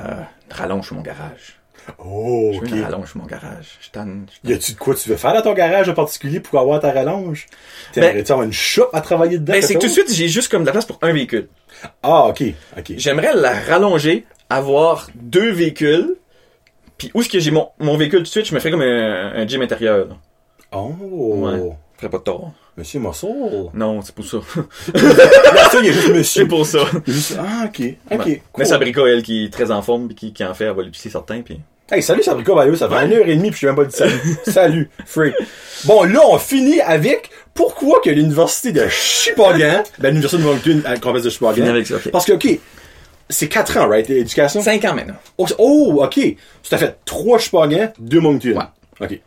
une 0.49 0.56
rallonge 0.56 0.85
sur 0.88 0.95
mon 0.95 1.02
garage. 1.02 1.60
Oh, 1.98 2.53
Je 2.53 2.73
une 2.76 2.84
rallonge 2.84 3.10
sur 3.10 3.18
mon 3.18 3.26
garage. 3.26 3.77
Je 3.81 3.90
tanne, 3.90 4.26
je 4.34 4.40
tanne. 4.40 4.52
Y 4.52 4.53
a-tu 4.53 4.72
de 4.73 4.77
quoi 4.77 4.95
tu 4.95 5.10
veux 5.10 5.18
faire 5.18 5.34
dans 5.34 5.41
ton 5.41 5.53
garage 5.53 5.90
en 5.90 5.94
particulier 5.94 6.40
pour 6.40 6.57
avoir 6.60 6.80
ta 6.80 6.91
rallonge? 6.91 7.48
T'aimerais-tu 7.91 8.31
avoir 8.31 8.45
une 8.45 8.53
shop 8.53 8.90
à 8.94 9.02
travailler 9.02 9.38
dedans? 9.40 9.52
Ben, 9.53 9.61
c'est 9.61 9.73
que 9.76 9.80
tout 9.80 9.88
de 9.88 9.91
suite, 9.91 10.14
j'ai 10.14 10.30
juste 10.30 10.49
comme 10.49 10.61
de 10.61 10.68
la 10.68 10.72
place 10.72 10.85
pour 10.85 10.98
un 11.02 11.11
véhicule. 11.11 11.49
Ah, 12.01 12.27
ok, 12.27 12.43
ok. 12.77 12.93
J'aimerais 12.97 13.34
la 13.35 13.53
rallonger, 13.60 14.26
avoir 14.49 15.07
deux 15.15 15.51
véhicules, 15.51 16.15
puis 16.97 17.11
où 17.14 17.22
est-ce 17.22 17.30
que 17.30 17.39
j'ai 17.39 17.51
mon, 17.51 17.69
mon 17.80 17.97
véhicule 17.97 18.19
tout 18.19 18.23
de 18.23 18.27
suite, 18.30 18.45
je 18.45 18.53
me 18.55 18.60
ferais 18.60 18.72
comme 18.72 18.81
un, 18.81 19.34
un 19.35 19.47
gym 19.47 19.61
intérieur. 19.61 20.07
là. 20.07 20.15
Oh, 20.72 20.93
Ouais. 20.99 21.57
Je 21.95 21.99
ferais 21.99 22.10
pas 22.10 22.18
de 22.18 22.23
tort. 22.23 22.51
Monsieur 22.76 22.99
Mossol. 22.99 23.69
Non, 23.73 24.01
c'est 24.01 24.15
pour 24.15 24.26
ça. 24.26 24.38
Il 24.95 25.85
y 25.85 25.89
a 25.89 25.91
juste 25.91 26.07
c'est 26.07 26.14
monsieur. 26.14 26.47
pour 26.47 26.65
ça. 26.65 26.80
Juste- 27.05 27.38
Ah, 27.39 27.65
ok, 27.68 27.81
ok. 28.11 28.18
Cool. 28.23 28.38
Mais 28.57 28.65
Sabrica, 28.65 29.01
elle, 29.07 29.22
qui 29.23 29.45
est 29.45 29.53
très 29.53 29.69
en 29.72 29.81
forme, 29.84 30.07
puis 30.07 30.15
qui, 30.15 30.34
qui 30.34 30.43
en 30.43 30.53
fait, 30.55 30.65
elle 30.65 30.76
va 30.76 30.81
l'épicer 30.81 31.10
certains, 31.10 31.41
puis 31.41 31.61
Hey, 31.91 32.01
salut 32.01 32.23
Bayo, 32.55 32.76
ça 32.76 32.88
fait 32.88 33.05
une 33.05 33.14
heure 33.14 33.27
et 33.27 33.35
demie 33.35 33.51
puis 33.51 33.53
je 33.53 33.57
suis 33.57 33.68
même 33.68 33.76
pas 33.76 33.84
dit 33.84 33.95
salut. 33.95 34.19
salut, 34.47 34.89
freak. 35.05 35.35
Bon, 35.84 36.03
là, 36.03 36.22
on 36.30 36.38
finit 36.39 36.80
avec 36.80 37.30
pourquoi 37.53 37.99
que 38.01 38.10
l'université 38.10 38.72
de 38.72 38.88
Sheboygan, 38.88 39.84
ben 39.99 40.10
l'université 40.10 40.41
de 40.41 40.47
Moncton 40.47 40.81
à 40.85 40.91
la 40.91 40.97
de 40.97 41.69
avec 41.69 41.85
ça, 41.88 41.95
ok. 41.95 42.10
Parce 42.11 42.26
que, 42.26 42.34
ok, 42.34 42.47
c'est 43.30 43.49
4 43.49 43.77
ans, 43.77 43.89
right, 43.89 44.10
éducation? 44.10 44.61
5 44.61 44.85
ans 44.85 44.95
maintenant. 44.95 45.15
Oh, 45.38 45.45
oh, 45.57 46.03
ok. 46.03 46.14
Tu 46.14 46.35
t'as 46.69 46.77
fait 46.77 46.97
3 47.03 47.38
Sheboygan, 47.38 47.91
2 47.99 48.19
Moncton. 48.22 48.55
Ouais. 48.57 49.05
Ok. 49.05 49.19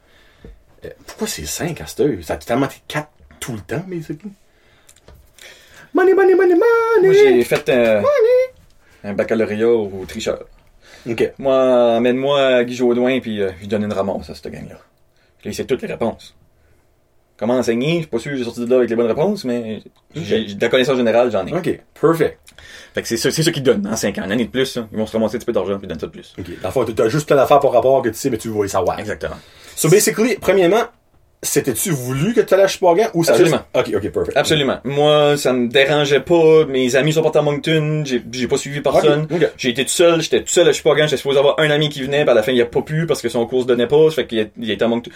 Euh, 0.85 0.89
pourquoi 1.07 1.27
c'est 1.29 1.45
5 1.45 1.79
à 1.83 1.87
cette 1.87 2.01
heure? 2.01 2.11
Ça 2.23 2.35
a 2.35 2.37
tellement 2.39 2.67
été 2.67 2.77
4 2.89 3.07
tout 3.39 3.53
le 3.53 3.61
temps, 3.61 3.85
mais 3.87 3.99
c'est 4.07 4.17
Money, 5.93 6.15
money, 6.15 6.35
money, 6.35 6.55
money! 6.55 7.07
Moi, 7.07 7.13
j'ai 7.15 7.45
fait 7.45 7.69
euh, 7.69 8.03
un 9.05 9.13
baccalauréat 9.13 9.69
au 9.69 10.05
tricheur. 10.07 10.45
Ok. 11.09 11.33
Moi, 11.39 11.97
amène-moi 11.97 12.65
Guy 12.65 12.75
Jodoin, 12.75 13.21
puis 13.21 13.41
euh, 13.41 13.51
je 13.61 13.67
donne 13.67 13.85
une 13.85 13.93
ramasse 13.93 14.31
à 14.31 14.35
cette 14.35 14.49
gang-là. 14.51 14.77
Je 15.43 15.49
lui 15.49 15.55
sais 15.55 15.65
toutes 15.65 15.83
les 15.83 15.89
réponses. 15.89 16.37
Comment 17.39 17.55
enseigner? 17.55 17.97
Je 17.97 17.99
suis 18.01 18.07
pas 18.07 18.19
sûr 18.19 18.33
que 18.33 18.39
j'ai 18.39 18.45
sorti 18.45 18.61
de 18.61 18.71
là 18.71 18.77
avec 18.77 18.89
les 18.89 18.97
bonnes 18.97 19.07
réponses, 19.07 19.45
mais 19.45 19.83
j'ai 20.15 20.55
de 20.55 20.61
la 20.61 20.69
connaissance 20.69 20.97
générale, 20.97 21.31
j'en 21.31 21.47
ai. 21.47 21.53
Ok. 21.53 21.81
Perfect. 22.01 22.39
Fait 22.95 23.03
que 23.03 23.09
c'est 23.09 23.19
ça, 23.19 23.31
c'est 23.31 23.43
ça 23.43 23.53
qu'ils 23.53 23.63
donnent 23.63 23.87
en 23.87 23.95
5 23.95 24.17
ans. 24.19 24.25
Une 24.25 24.33
année 24.33 24.47
de 24.47 24.51
plus, 24.51 24.77
là, 24.77 24.89
ils 24.91 24.97
vont 24.97 25.07
se 25.07 25.13
ramasser 25.13 25.37
un 25.37 25.39
petit 25.39 25.45
peu 25.47 25.53
d'argent, 25.53 25.77
puis 25.79 25.85
ils 25.85 25.89
donnent 25.89 26.01
ça 26.01 26.07
de 26.07 26.13
plus. 26.13 26.35
Ok. 26.39 26.47
Le 26.49 26.71
fond, 26.71 26.85
t'as 26.85 27.09
juste 27.09 27.27
plein 27.27 27.37
d'affaires 27.37 27.61
par 27.61 27.73
rapport 27.73 28.01
que 28.01 28.09
tu 28.09 28.15
sais, 28.15 28.31
mais 28.31 28.39
tu 28.39 28.49
veux 28.49 28.65
y 28.65 28.69
savoir. 28.71 28.99
Exactement. 28.99 29.37
So 29.75 29.91
basically, 29.91 30.37
premièrement, 30.41 30.85
c'était-tu 31.43 31.91
voulu 31.91 32.35
que 32.35 32.41
tu 32.41 32.55
allais 32.55 32.65
à 32.65 32.69
Sheboygan 32.69 33.09
ou 33.15 33.23
c'est 33.25 33.31
Absolument. 33.33 33.63
juste- 33.75 33.89
Ok, 33.95 33.95
ok, 34.05 34.11
perfect. 34.13 34.37
Absolument. 34.37 34.81
Moi, 34.85 35.37
ça 35.37 35.53
me 35.53 35.69
dérangeait 35.69 36.21
pas. 36.21 36.65
Mes 36.67 36.97
amis 36.97 37.13
sont 37.13 37.23
partis 37.23 37.39
à 37.39 37.43
Moncton. 37.43 38.03
J'ai 38.05 38.49
pas 38.49 38.57
suivi 38.57 38.81
personne. 38.81 39.29
J'ai 39.57 39.69
été 39.71 39.85
tout 39.85 39.91
seul. 39.91 40.21
J'étais 40.23 40.41
tout 40.41 40.49
seul 40.49 40.69
à 40.69 40.73
Chupagan. 40.73 41.05
J'étais 41.05 41.19
supposé 41.19 41.39
avoir 41.39 41.59
un 41.61 41.71
ami 41.71 41.89
qui 41.89 42.03
venait. 42.03 42.23
Puis 42.23 42.31
à 42.31 42.35
la 42.35 42.43
fin, 42.43 42.53
il 42.53 42.61
a 42.63 42.67
pas 42.67 42.83
pu 42.83 43.07
parce 43.07 43.23
que 43.23 43.29
son 43.29 43.47
cours 43.47 43.63
se 43.63 43.67
donnait 43.67 43.87
pas. 43.87 44.11
Fait 44.11 44.27
qu'il 44.27 44.51
il 44.59 44.71
était 44.71 44.85
à 44.85 44.89
Moncton. 44.89 45.11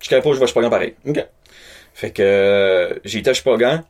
Je 0.00 0.08
savais 0.08 0.22
pas, 0.22 0.32
je 0.32 0.38
vais 0.38 0.44
à 0.44 0.46
Chupagan 0.46 0.70
pareil. 0.70 0.94
Ok. 1.06 1.24
Fait 1.94 2.10
que 2.10 2.22
euh, 2.22 2.94
j'ai 3.04 3.18
été 3.20 3.30
à 3.30 3.34
Chupagan. 3.34 3.82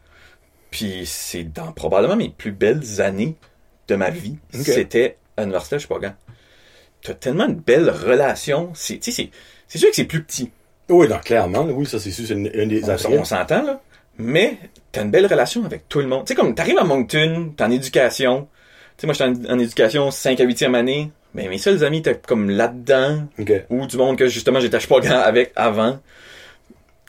Puis 0.71 1.03
c'est 1.07 1.45
dans 1.45 1.73
probablement 1.73 2.17
mes 2.17 2.29
plus 2.29 2.53
belles 2.53 3.01
années 3.01 3.37
de 3.89 3.95
ma 3.95 4.11
vie. 4.11 4.37
C'était 4.53 5.17
à 5.37 5.43
l'université 5.43 5.77
à 5.77 5.79
Chupagan. 5.79 6.15
T'as 7.03 7.15
tellement 7.15 7.47
une 7.47 7.55
belle 7.55 7.89
relation. 7.89 8.71
C'est 8.75 9.01
sûr 9.03 9.89
que 9.91 9.95
c'est 9.97 10.05
plus 10.05 10.23
petit. 10.25 10.51
Oui, 10.89 11.09
non, 11.09 11.19
clairement, 11.19 11.65
oui, 11.71 11.87
ça 11.87 11.99
c'est 11.99 12.11
sûr, 12.11 12.27
c'est 12.27 12.35
une, 12.35 12.51
une 12.55 12.69
des 12.69 12.89
On, 12.89 13.13
on 13.21 13.25
s'entend, 13.25 13.63
là. 13.63 13.81
Mais 14.19 14.59
t'as 14.91 15.03
une 15.03 15.11
belle 15.11 15.27
relation 15.27 15.65
avec 15.65 15.89
tout 15.89 16.01
le 16.01 16.07
monde. 16.07 16.25
Tu 16.25 16.29
sais, 16.29 16.35
comme 16.35 16.55
t'arrives 16.55 16.79
à 16.79 16.85
Moncton, 16.85 17.53
t'es 17.57 17.63
en 17.65 17.71
éducation. 17.71 18.49
Tu 18.97 19.03
sais, 19.03 19.07
moi, 19.07 19.15
j'étais 19.15 19.49
en, 19.49 19.55
en 19.55 19.59
éducation 19.61 20.11
5 20.11 20.41
à 20.41 20.45
8e 20.45 20.75
année. 20.75 21.13
Mais 21.35 21.47
mes 21.47 21.59
seuls 21.59 21.85
amis, 21.85 22.03
t'es 22.03 22.19
comme 22.27 22.51
là-dedans. 22.51 23.29
Ou 23.71 23.87
du 23.87 23.97
monde 23.97 24.17
que, 24.17 24.27
justement, 24.27 24.59
j'étais 24.61 24.77
à 24.77 24.81
Chipagan 24.81 25.19
avec 25.21 25.53
avant. 25.55 26.01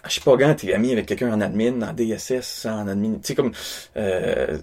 À 0.03 0.09
Chipagan, 0.09 0.53
t'es 0.53 0.73
ami 0.73 0.91
avec 0.91 1.07
quelqu'un 1.07 1.33
en 1.33 1.41
admin, 1.41 1.81
en 1.81 1.93
DSS, 1.93 2.67
en 2.67 2.87
admin. 2.87 3.13
Tu 3.13 3.19
sais, 3.23 3.35
comme... 3.35 3.53
euh, 3.97 4.57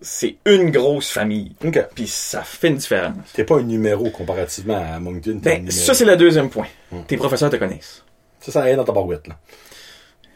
c'est 0.00 0.36
une 0.46 0.70
grosse 0.70 1.10
famille. 1.10 1.52
Puis 1.94 2.06
ça 2.06 2.42
fait 2.42 2.68
une 2.68 2.76
différence. 2.76 3.32
T'es 3.32 3.44
pas 3.44 3.56
un 3.56 3.62
numéro 3.62 4.10
comparativement 4.10 4.76
à 4.76 5.00
Moncton. 5.00 5.40
Ben, 5.42 5.68
ça, 5.70 5.94
c'est 5.94 6.04
le 6.04 6.16
deuxième 6.16 6.50
point. 6.50 6.66
Hmm. 6.92 7.00
Tes 7.08 7.16
professeurs 7.16 7.50
te 7.50 7.56
connaissent. 7.56 8.03
Ça, 8.44 8.52
ça 8.52 8.70
aide 8.70 8.76
dans 8.76 8.84
ta 8.84 8.92
barouette, 8.92 9.26
là. 9.26 9.38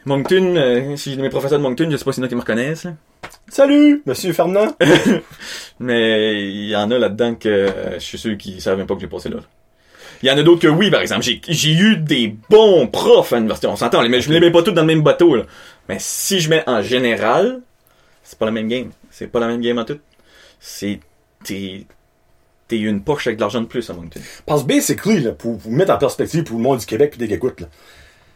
Moncton, 0.05 0.55
euh, 0.55 0.95
si 0.95 1.15
mes 1.17 1.29
professeurs 1.29 1.59
de 1.59 1.63
Moncton, 1.63 1.87
je 1.91 1.97
sais 1.97 2.03
pas 2.03 2.11
s'il 2.11 2.21
y 2.21 2.23
en 2.23 2.25
a 2.25 2.29
qui 2.29 2.35
me 2.35 2.39
reconnaissent. 2.39 2.85
là. 2.85 2.93
Salut, 3.49 4.01
monsieur 4.07 4.33
Fernand. 4.33 4.75
Mais 5.79 6.41
il 6.41 6.69
y 6.69 6.75
en 6.75 6.89
a 6.89 6.97
là-dedans 6.97 7.35
que 7.35 7.49
euh, 7.49 7.93
je 7.95 7.99
suis 7.99 8.17
sûr 8.17 8.35
qu'ils 8.35 8.61
savent 8.61 8.79
même 8.79 8.87
pas 8.87 8.95
que 8.95 9.01
j'ai 9.01 9.07
passé 9.07 9.29
là. 9.29 9.37
Il 10.23 10.27
y 10.27 10.31
en 10.31 10.37
a 10.39 10.41
d'autres 10.41 10.61
que 10.61 10.67
oui, 10.67 10.89
par 10.89 11.01
exemple. 11.01 11.21
J'ai, 11.21 11.39
j'ai 11.47 11.73
eu 11.73 11.97
des 11.97 12.35
bons 12.49 12.87
profs 12.87 13.31
à 13.31 13.35
l'université. 13.35 13.67
On 13.67 13.75
s'entend, 13.75 14.01
mais 14.09 14.21
je 14.21 14.29
ne 14.29 14.33
les 14.33 14.39
mets 14.39 14.51
pas 14.51 14.63
tous 14.63 14.71
dans 14.71 14.81
le 14.81 14.87
même 14.87 15.03
bateau. 15.03 15.35
Là. 15.35 15.43
Mais 15.87 15.97
si 15.99 16.39
je 16.39 16.49
mets 16.49 16.63
en 16.67 16.81
général, 16.81 17.61
c'est 18.23 18.39
pas 18.39 18.45
la 18.45 18.51
même 18.51 18.67
game. 18.67 18.89
C'est 19.11 19.27
pas 19.27 19.39
la 19.39 19.47
même 19.47 19.61
game 19.61 19.77
en 19.77 19.85
tout. 19.85 19.99
C'est... 20.59 20.99
T'es... 21.43 21.85
T'es 22.67 22.77
une 22.77 23.01
poche 23.01 23.25
avec 23.25 23.37
de 23.37 23.41
l'argent 23.41 23.61
de 23.61 23.65
plus 23.65 23.89
à 23.89 23.93
Moncton. 23.93 24.19
Parce 24.45 24.61
que 24.61 24.67
basically, 24.67 25.21
là, 25.21 25.31
pour 25.31 25.55
vous 25.55 25.71
mettre 25.71 25.91
en 25.91 25.97
perspective 25.97 26.43
pour 26.43 26.57
le 26.57 26.61
monde 26.61 26.77
du 26.77 26.85
Québec 26.85 27.11
pis 27.11 27.17
des 27.17 27.33
écoute, 27.33 27.61
là, 27.61 27.67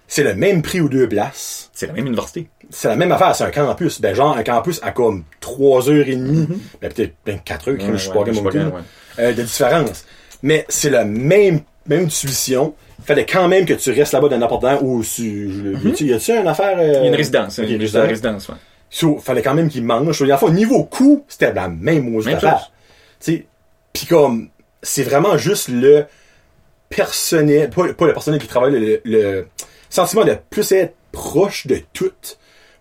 c'est 0.08 0.24
le 0.24 0.36
même 0.36 0.62
prix 0.62 0.82
aux 0.82 0.90
deux 0.90 1.08
places. 1.08 1.70
C'est 1.74 1.88
la 1.88 1.94
même 1.94 2.08
université. 2.08 2.48
C'est 2.70 2.88
la 2.88 2.96
même 2.96 3.12
affaire, 3.12 3.36
c'est 3.36 3.44
un 3.44 3.52
campus. 3.52 4.00
Ben, 4.02 4.14
genre, 4.16 4.38
un 4.38 4.44
campus 4.44 4.80
à 4.84 4.92
comme 4.92 5.24
3 5.40 5.90
heures 5.90 6.08
et 6.08 6.16
demie, 6.16 6.48
ben, 6.82 6.92
peut-être 6.92 7.14
ben, 7.26 7.40
4 7.44 7.70
heures, 7.72 7.76
je 7.80 7.98
suis 7.98 8.10
pas 8.12 8.24
ouais. 8.72 8.82
euh, 9.20 9.34
de 9.34 9.42
différence. 9.44 10.06
Mais 10.42 10.66
c'est 10.70 10.90
la 10.90 11.06
même, 11.06 11.62
même 11.88 12.08
tuition. 12.08 12.74
Fallait 13.06 13.26
quand 13.26 13.48
même 13.48 13.66
que 13.66 13.74
tu 13.74 13.92
restes 13.92 14.14
là-bas 14.14 14.30
dans 14.30 14.38
n'importe 14.38 14.64
ou 14.82 15.04
tu, 15.04 15.52
je- 15.52 15.88
y 15.88 15.92
a-tu- 15.92 16.06
y 16.06 16.14
a-tu 16.14 16.32
une 16.32 16.48
affaire, 16.48 16.78
euh, 16.78 16.88
Il 16.88 16.94
y 16.94 16.98
a 16.98 17.08
une 17.08 17.16
résidence. 17.16 17.60
ok, 17.60 17.68
une 17.70 17.80
résidence. 17.82 18.08
résidence, 18.08 18.50
ouais. 18.50 18.56
So, 18.90 19.18
fallait 19.18 19.42
quand 19.42 19.56
même 19.56 19.70
qu'ils 19.70 19.84
mangent. 19.84 20.16
So, 20.18 20.26
fois, 20.38 20.50
au 20.50 20.54
niveau 20.54 20.84
coût, 20.84 21.26
c'était 21.28 21.52
la 21.52 21.68
même 21.68 22.14
chose 22.14 22.26
Même 22.28 22.40
chose. 22.40 22.50
Tu 23.20 23.32
sais, 23.38 23.46
pis 23.92 24.06
comme, 24.06 24.50
c'est 24.82 25.04
vraiment 25.04 25.38
juste 25.38 25.68
le 25.70 26.06
personnel, 26.90 27.70
pas, 27.70 27.94
pas 27.94 28.06
le 28.08 28.14
personnel 28.14 28.40
qui 28.40 28.48
travaille, 28.48 28.74
le, 28.74 29.02
le 29.04 29.48
sentiment 29.94 30.26
de 30.26 30.38
plus 30.50 30.72
être 30.72 30.96
proche 31.12 31.68
de 31.68 31.80
tout, 31.94 32.12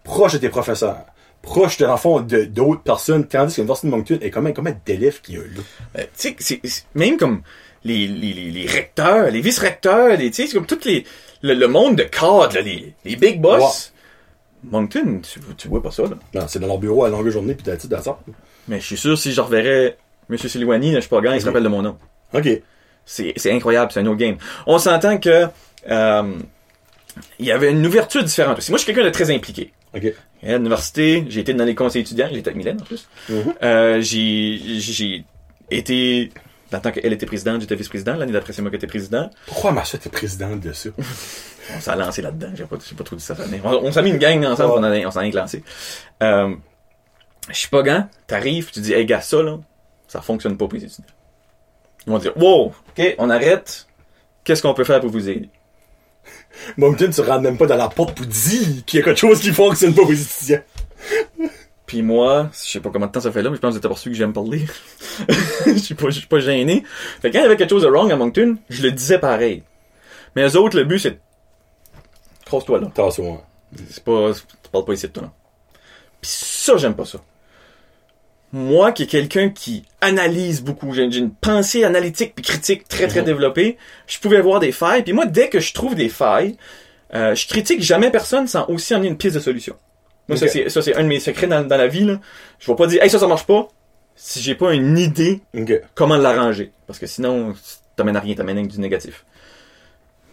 proche 0.05 0.33
de 0.33 0.39
tes 0.39 0.49
professeurs, 0.49 1.05
proche 1.43 1.77
de 1.77 1.87
l'enfant 1.87 2.21
de 2.21 2.45
d'autres 2.45 2.83
personnes, 2.83 3.27
tandis 3.27 3.55
que 3.55 3.61
l'Université 3.61 3.89
de 3.89 3.93
Moncton 3.93 4.19
est 4.21 4.31
quand 4.31 4.43
même 4.43 4.55
combien 4.55 4.77
d'élèves 4.87 5.21
qu'il 5.21 5.35
y 5.35 5.39
a 5.39 5.41
là. 5.41 5.63
Euh, 5.99 6.05
tu 6.17 6.35
sais, 6.39 6.61
même 6.95 7.17
comme 7.17 7.43
les, 7.85 8.07
les, 8.07 8.33
les, 8.33 8.51
les 8.51 8.67
recteurs, 8.67 9.31
les 9.31 9.41
vice-recteurs, 9.41 10.17
tu 10.17 10.33
sais, 10.33 10.47
c'est 10.47 10.55
comme 10.55 10.67
tout 10.67 10.79
les, 10.85 11.05
le, 11.43 11.55
le 11.55 11.69
monde 11.69 11.97
de 11.97 12.05
cadre, 12.05 12.55
là, 12.55 12.61
les, 12.61 12.95
les 13.05 13.17
big 13.17 13.41
boss. 13.41 13.93
Moncton, 14.65 15.21
tu, 15.23 15.41
tu 15.57 15.67
vois 15.69 15.83
pas 15.83 15.91
ça, 15.91 16.05
là. 16.05 16.17
Non, 16.35 16.47
c'est 16.47 16.61
dans 16.61 16.69
leur 16.69 16.79
bureau 16.79 17.05
à 17.05 17.09
longue 17.09 17.29
journée 17.29 17.55
pis 17.55 17.65
t'as 17.65 17.75
dit. 17.75 17.89
Mais 18.69 18.79
je 18.81 18.87
suis 18.87 18.97
sûr, 18.97 19.19
si 19.19 19.33
je 19.33 19.41
reverrais 19.41 19.99
M. 20.31 20.39
Silouani, 20.39 20.95
je 20.95 21.01
suis 21.01 21.09
pas 21.09 21.21
grand, 21.21 21.33
il 21.33 21.41
se 21.41 21.47
rappelle 21.47 21.65
de 21.65 21.69
mon 21.69 21.83
nom. 21.83 21.99
Ok. 22.33 22.49
C'est, 23.05 23.33
c'est 23.35 23.51
incroyable, 23.51 23.91
c'est 23.93 23.99
un 23.99 24.07
autre 24.07 24.19
game. 24.19 24.37
On 24.69 24.79
s'entend 24.79 25.19
que, 25.19 25.49
euh, 25.91 26.35
il 27.39 27.47
y 27.47 27.53
avait 27.53 27.71
une 27.71 27.85
ouverture 27.87 28.23
différente 28.25 28.59
aussi. 28.59 28.71
Moi, 28.71 28.79
je 28.79 28.85
suis 28.85 28.93
quelqu'un 28.93 29.07
de 29.09 29.13
très 29.13 29.31
impliqué. 29.35 29.73
Ok. 29.95 30.13
À 30.43 30.53
l'université, 30.53 31.25
j'ai 31.29 31.41
été 31.41 31.53
dans 31.55 31.65
les 31.65 31.75
conseils 31.75 32.03
étudiants, 32.03 32.29
j'étais 32.33 32.49
avec 32.49 32.57
Mylène 32.57 32.81
en 32.81 32.85
plus. 32.85 33.09
Mhm. 33.29 33.55
Euh, 33.63 34.01
j'ai, 34.01 34.59
j'ai 34.81 35.25
été, 35.71 36.33
le 36.73 36.81
temps 36.81 36.91
qu'elle 36.91 37.13
était 37.13 37.27
présidente, 37.27 37.61
j'étais 37.61 37.75
vice-président. 37.77 38.15
L'année 38.17 38.33
d'après, 38.33 38.53
c'est 38.53 38.63
moi 38.63 38.71
qui 38.71 38.77
étais 38.77 38.87
président. 38.87 39.29
Pourquoi 39.47 39.73
ma 39.73 39.85
soeur 39.85 40.01
était 40.01 40.11
présidente 40.11 40.61
de 40.61 40.73
ça? 40.73 40.89
On 41.77 41.81
s'est 41.81 41.95
lancé 41.97 42.23
là-dedans, 42.23 42.49
j'ai 42.55 42.65
pas, 42.65 42.77
j'ai 42.89 42.97
pas 42.97 43.05
trop 43.05 43.15
dit 43.15 43.23
ça. 43.23 43.37
On, 43.65 43.69
on 43.71 43.93
s'est 43.93 44.03
mis 44.03 44.11
une 44.11 44.19
gang 44.19 44.45
ensemble, 44.47 44.85
a- 44.85 45.07
on 45.07 45.11
s'en 45.13 45.21
est 45.21 45.31
lancé. 45.31 45.63
Euh, 46.23 46.55
je 47.49 47.55
suis 47.57 47.69
pas 47.69 47.83
gant, 47.83 48.09
t'arrives, 48.27 48.71
tu 48.73 48.81
dis, 48.81 48.93
hey 48.93 49.07
gars, 49.07 49.21
ça 49.21 49.43
là, 49.43 49.59
ça 50.09 50.21
fonctionne 50.23 50.57
pas 50.57 50.67
pour 50.67 50.77
les 50.77 50.85
étudiants. 50.85 51.05
Ils 52.07 52.11
vont 52.13 52.19
dire, 52.19 52.37
wow, 52.37 52.75
ok, 52.99 53.15
on 53.19 53.31
arrête, 53.31 53.87
qu'est-ce 54.43 54.61
qu'on 54.63 54.75
peut 54.75 54.83
faire 54.85 55.01
pour 55.01 55.11
vous 55.11 55.29
aider? 55.29 55.51
Moncton, 56.77 57.11
tu 57.11 57.21
rentres 57.21 57.43
même 57.43 57.57
pas 57.57 57.67
dans 57.67 57.77
la 57.77 57.89
porte 57.89 58.17
pour 58.17 58.27
dire 58.27 58.85
qu'il 58.87 59.01
y 59.01 59.03
a 59.03 59.05
quelque 59.05 59.21
chose 59.21 59.41
qui 59.41 59.53
fonctionne 59.53 59.95
pas 59.95 60.03
aux 60.03 60.13
étudiants. 60.13 60.63
Puis 61.87 62.03
moi, 62.03 62.49
je 62.53 62.71
sais 62.71 62.81
pas 62.81 62.91
combien 62.91 63.07
de 63.07 63.13
temps 63.13 63.21
ça 63.21 63.33
fait 63.33 63.43
là, 63.43 63.51
mais 63.51 63.57
je 63.57 63.61
pense 63.61 63.71
que 63.71 63.73
vous 63.75 63.79
êtes 63.79 63.85
aperçu 63.85 64.11
que 64.11 64.17
j'aime 64.17 64.33
parler. 64.33 64.65
Je 65.67 65.79
suis 65.79 65.95
pas, 65.95 66.07
je 66.07 66.19
suis 66.19 66.27
pas 66.27 66.39
gêné. 66.39 66.85
Fait 67.21 67.29
que 67.29 67.35
quand 67.35 67.41
il 67.41 67.43
y 67.43 67.47
avait 67.47 67.57
quelque 67.57 67.71
chose 67.71 67.83
de 67.83 67.89
wrong 67.89 68.11
à 68.11 68.17
Moncton, 68.17 68.57
je 68.71 68.83
le 68.83 68.93
disais 68.93 69.19
pareil. 69.19 69.63
Mais 70.35 70.49
eux 70.49 70.57
autres, 70.57 70.77
le 70.77 70.85
but, 70.85 70.99
c'est, 70.99 71.19
crosse-toi 72.47 72.81
là. 72.81 72.91
T'as 72.95 73.11
ça, 73.11 73.23
ouais. 73.23 73.41
C'est 73.91 74.03
pas, 74.03 74.33
tu 74.33 74.71
parles 74.71 74.85
pas 74.85 74.93
ici 74.95 75.07
de 75.07 75.13
toi, 75.13 75.25
là. 75.25 75.33
Pis 76.21 76.31
ça, 76.31 76.77
j'aime 76.77 76.95
pas 76.95 77.05
ça. 77.05 77.19
Moi, 78.53 78.93
qui 78.93 79.05
est 79.05 79.07
quelqu'un 79.07 79.49
qui 79.49 79.85
analyse 80.03 80.63
beaucoup, 80.63 80.93
j'ai 80.93 81.05
une 81.05 81.31
pensée 81.33 81.85
analytique 81.85 82.35
puis 82.35 82.45
critique 82.45 82.87
très 82.87 83.07
très 83.09 83.21
Mhm. 83.21 83.27
développée, 83.27 83.79
je 84.07 84.19
pouvais 84.19 84.41
voir 84.43 84.61
des 84.61 84.73
failles. 84.73 85.03
Puis 85.03 85.13
moi, 85.15 85.25
dès 85.27 85.49
que 85.49 85.59
je 85.59 85.73
trouve 85.73 85.95
des 85.95 86.11
failles, 86.11 86.57
euh, 87.15 87.35
je 87.35 87.47
critique 87.49 87.83
jamais 87.83 88.11
personne 88.11 88.47
sans 88.47 88.67
aussi 88.69 88.93
amener 88.95 89.09
une 89.09 89.17
piste 89.17 89.35
de 89.37 89.41
solution. 89.41 89.75
Moi, 90.29 90.37
ça 90.37 90.49
c'est 90.49 90.69
ça 90.69 90.83
c'est 90.83 90.95
un 90.95 91.03
de 91.03 91.09
mes 91.09 91.19
secrets 91.21 91.47
dans, 91.47 91.67
dans 91.67 91.77
la 91.77 91.89
vie. 91.89 92.05
Là. 92.05 92.21
Je 92.59 92.67
vais 92.71 92.77
pas 92.77 92.87
dire, 92.87 93.03
hey 93.03 93.09
ça 93.11 93.19
ça 93.19 93.27
marche 93.27 93.47
pas, 93.47 93.69
si 94.15 94.41
j'ai 94.43 94.55
pas 94.55 94.73
une 94.75 94.99
idée 94.99 95.41
comment 95.95 96.17
l'arranger. 96.17 96.73
Parce 96.87 96.99
que 96.99 97.07
sinon, 97.07 97.55
t'amènes 97.97 98.17
à 98.17 98.21
rien, 98.21 98.35
t'amènes 98.35 98.59
avec 98.59 98.71
du 98.71 98.79
négatif. 98.81 99.25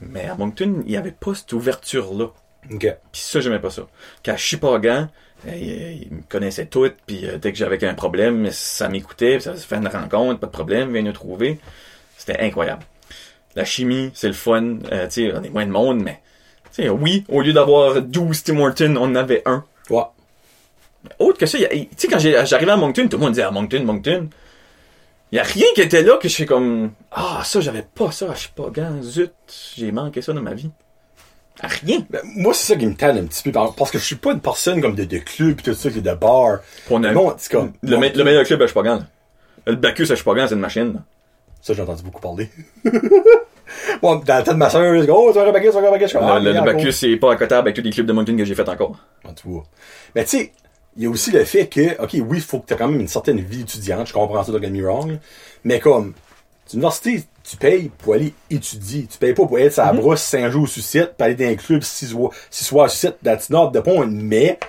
Mais 0.01 0.25
à 0.25 0.35
Moncton, 0.35 0.83
il 0.85 0.91
y 0.91 0.97
avait 0.97 1.11
pas 1.11 1.33
cette 1.35 1.51
ouverture-là. 1.53 2.27
Ok. 2.71 2.81
Puis 3.11 3.21
ça, 3.21 3.39
j'aimais 3.39 3.59
pas 3.59 3.69
ça. 3.69 3.83
Qu'à 4.23 4.37
Chipagan, 4.37 5.09
euh, 5.47 5.55
ils 5.55 6.03
ils 6.03 6.11
me 6.11 6.21
connaissaient 6.27 6.65
toutes, 6.65 6.95
puis 7.05 7.25
euh, 7.25 7.37
dès 7.37 7.51
que 7.51 7.57
j'avais 7.57 7.83
un 7.85 7.93
problème, 7.93 8.49
ça 8.51 8.89
m'écoutait, 8.89 9.39
ça 9.39 9.55
se 9.55 9.65
fait 9.65 9.77
une 9.77 9.87
rencontre, 9.87 10.39
pas 10.39 10.47
de 10.47 10.51
problème, 10.51 10.91
viens 10.91 11.01
nous 11.01 11.11
trouver. 11.11 11.59
C'était 12.17 12.39
incroyable. 12.39 12.83
La 13.55 13.65
chimie, 13.65 14.11
c'est 14.13 14.27
le 14.27 14.33
fun. 14.33 14.77
Euh, 14.91 15.05
tu 15.07 15.29
sais, 15.29 15.33
on 15.33 15.43
est 15.43 15.49
moins 15.49 15.65
de 15.65 15.71
monde, 15.71 16.01
mais 16.01 16.21
tu 16.73 16.83
sais, 16.83 16.89
oui, 16.89 17.25
au 17.29 17.41
lieu 17.41 17.53
d'avoir 17.53 18.01
12 18.01 18.43
Tim 18.43 18.59
Hortons, 18.59 18.95
on 18.97 19.03
en 19.03 19.15
avait 19.15 19.41
un. 19.45 19.63
Ouais. 19.89 20.03
Autre 21.17 21.37
que 21.37 21.45
ça, 21.45 21.57
il 21.57 21.87
tu 21.89 21.95
sais, 21.95 22.07
quand 22.07 22.19
j'arrivais 22.19 22.71
à 22.71 22.77
Moncton, 22.77 23.07
tout 23.07 23.17
le 23.17 23.23
monde 23.23 23.31
disait 23.31 23.43
à 23.43 23.51
Moncton, 23.51 23.83
Moncton. 23.83 24.27
y 25.31 25.39
a 25.39 25.43
rien 25.43 25.65
qui 25.73 25.81
était 25.81 26.03
là 26.03 26.17
que 26.17 26.27
je 26.27 26.35
fais 26.35 26.45
comme, 26.45 26.91
ah, 27.11 27.41
ça, 27.45 27.61
j'avais 27.61 27.83
pas 27.83 28.11
ça, 28.11 28.33
je 28.33 28.39
suis 28.41 28.49
pas 28.49 28.69
gant, 28.69 29.01
zut, 29.01 29.31
j'ai 29.77 29.91
manqué 29.91 30.21
ça 30.21 30.33
dans 30.33 30.41
ma 30.41 30.53
vie. 30.53 30.69
Rien. 31.61 32.05
Ben, 32.09 32.21
moi, 32.23 32.53
c'est 32.53 32.73
ça 32.73 32.79
qui 32.79 32.85
me 32.87 32.95
tanne 32.95 33.17
un 33.17 33.25
petit 33.25 33.43
peu. 33.43 33.51
par- 33.51 33.73
Parce 33.75 33.91
que 33.91 33.97
je 33.99 34.03
suis 34.05 34.15
pas 34.15 34.31
une 34.31 34.39
personne 34.39 34.81
comme 34.81 34.95
de, 34.95 35.03
de 35.03 35.17
club 35.17 35.61
tout 35.61 35.73
ça, 35.73 35.89
qui 35.89 35.97
est 35.97 36.01
de 36.01 36.13
bar. 36.13 36.59
Pour 36.87 36.99
Bon, 36.99 37.33
c'est 37.37 37.51
comme. 37.51 37.73
Le, 37.83 37.97
me- 37.97 38.09
le 38.15 38.23
meilleur 38.23 38.45
club 38.45 38.61
à 38.61 38.67
Chupagan. 38.67 38.99
Le 39.67 39.75
Bacchus 39.75 40.11
à 40.11 40.15
Chupagan, 40.15 40.47
c'est 40.47 40.55
une 40.55 40.61
machine. 40.61 41.01
Ça, 41.61 41.73
j'ai 41.73 41.81
entendu 41.81 42.03
beaucoup 42.03 42.21
parler. 42.21 42.49
bon, 44.01 44.15
dans 44.15 44.33
la 44.35 44.41
tête 44.41 44.53
de 44.53 44.57
ma 44.59 44.69
soeur, 44.69 44.95
je 44.95 45.01
dis, 45.03 45.09
oh, 45.11 45.29
tu 45.31 45.37
vas 45.39 45.47
un 45.47 45.51
baguette, 45.51 45.73
tu 45.73 45.81
vas 45.81 46.07
suis 46.07 46.17
comme, 46.17 46.27
ah, 46.27 46.39
le, 46.39 46.53
le, 46.53 46.61
Bacchus, 46.61 46.91
c'est 46.93 47.15
pas 47.17 47.33
à 47.33 47.35
côté 47.35 47.55
avec 47.55 47.75
tous 47.75 47.81
les 47.81 47.89
clubs 47.89 48.05
de 48.07 48.13
mountain 48.13 48.35
que 48.37 48.45
j'ai 48.45 48.55
fait 48.55 48.67
encore. 48.67 48.95
En 49.25 49.33
tout 49.33 49.59
cas. 49.59 49.67
Mais 50.15 50.23
tu 50.23 50.37
sais, 50.37 50.51
il 50.97 51.03
y 51.03 51.05
a 51.05 51.09
aussi 51.09 51.31
le 51.31 51.43
fait 51.43 51.67
que, 51.67 52.01
ok, 52.01 52.11
oui, 52.13 52.37
il 52.37 52.41
faut 52.41 52.59
que 52.59 52.67
tu 52.67 52.73
aies 52.73 52.77
quand 52.77 52.87
même 52.87 53.01
une 53.01 53.07
certaine 53.07 53.39
vie 53.39 53.61
étudiante, 53.61 54.07
je 54.07 54.13
comprends 54.13 54.43
ça, 54.43 54.51
don't 54.51 54.61
get 54.61 54.69
me 54.69 54.81
wrong, 54.83 55.19
mais 55.63 55.79
comme, 55.79 56.13
l'université, 56.71 57.23
tu 57.49 57.57
payes 57.57 57.89
pour 57.97 58.13
aller 58.13 58.33
étudier. 58.49 59.07
Tu 59.11 59.17
payes 59.17 59.33
pas 59.33 59.45
pour 59.45 59.57
être 59.57 59.73
sa 59.73 59.91
brosse 59.91 60.21
5 60.21 60.51
jours 60.51 60.67
sur 60.67 60.83
7, 60.83 61.15
pour 61.15 61.25
aller 61.25 61.35
dans 61.35 61.45
un 61.45 61.55
club 61.55 61.81
6 61.81 62.07
soirs 62.07 62.31
sur 62.51 62.89
7, 62.89 63.17
that's 63.23 63.49
not 63.49 63.71
the 63.71 63.81
point, 63.81 64.07
mais, 64.07 64.59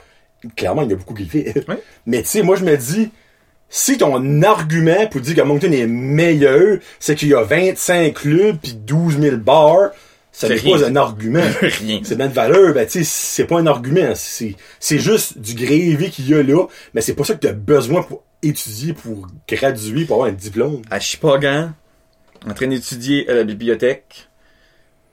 clairement, 0.57 0.83
il 0.83 0.91
y 0.91 0.93
a 0.93 0.97
beaucoup 0.97 1.15
qui 1.15 1.25
le 1.25 1.29
fait. 1.29 1.65
Oui. 1.69 1.75
Mais 2.07 2.23
tu 2.23 2.29
sais, 2.29 2.43
moi, 2.43 2.57
je 2.57 2.65
me 2.65 2.77
dis, 2.77 3.11
si 3.69 3.99
ton 3.99 4.43
argument 4.43 5.07
pour 5.09 5.21
dire 5.21 5.37
que 5.37 5.43
Moncton 5.43 5.73
est 5.73 5.87
meilleur, 5.87 6.79
c'est 6.99 7.15
qu'il 7.17 7.29
y 7.29 7.35
a 7.35 7.43
25 7.43 8.15
clubs 8.15 8.57
pis 8.57 8.75
12 8.75 9.21
000 9.21 9.37
bars, 9.37 9.91
ça 10.33 10.49
n'est 10.49 10.57
pas 10.57 10.85
un 10.87 10.97
argument. 10.97 11.43
Rien. 11.61 12.01
C'est 12.03 12.17
même 12.17 12.33
valeur, 12.33 12.73
ben, 12.73 12.87
tu 12.87 13.05
sais, 13.05 13.05
c'est 13.05 13.45
pas 13.45 13.59
un 13.59 13.67
argument. 13.67 14.13
C'est, 14.15 14.57
juste 14.99 15.39
du 15.39 15.55
grévé 15.55 16.09
qu'il 16.09 16.29
y 16.29 16.35
a 16.35 16.43
là, 16.43 16.67
mais 16.95 17.01
c'est 17.03 17.15
pas 17.15 17.25
ça 17.25 17.35
que 17.35 17.41
t'as 17.41 17.53
besoin 17.53 18.03
pour 18.03 18.23
étudier, 18.43 18.95
pour 18.95 19.27
graduer, 19.47 20.07
pour 20.07 20.17
avoir 20.17 20.31
un 20.31 20.35
diplôme. 20.35 20.81
À 20.91 20.99
Chupagan, 20.99 21.73
en 22.47 22.55
train 22.55 22.67
d'étudier 22.69 23.29
à 23.29 23.35
la 23.35 23.45
bibliothèque, 23.45 24.29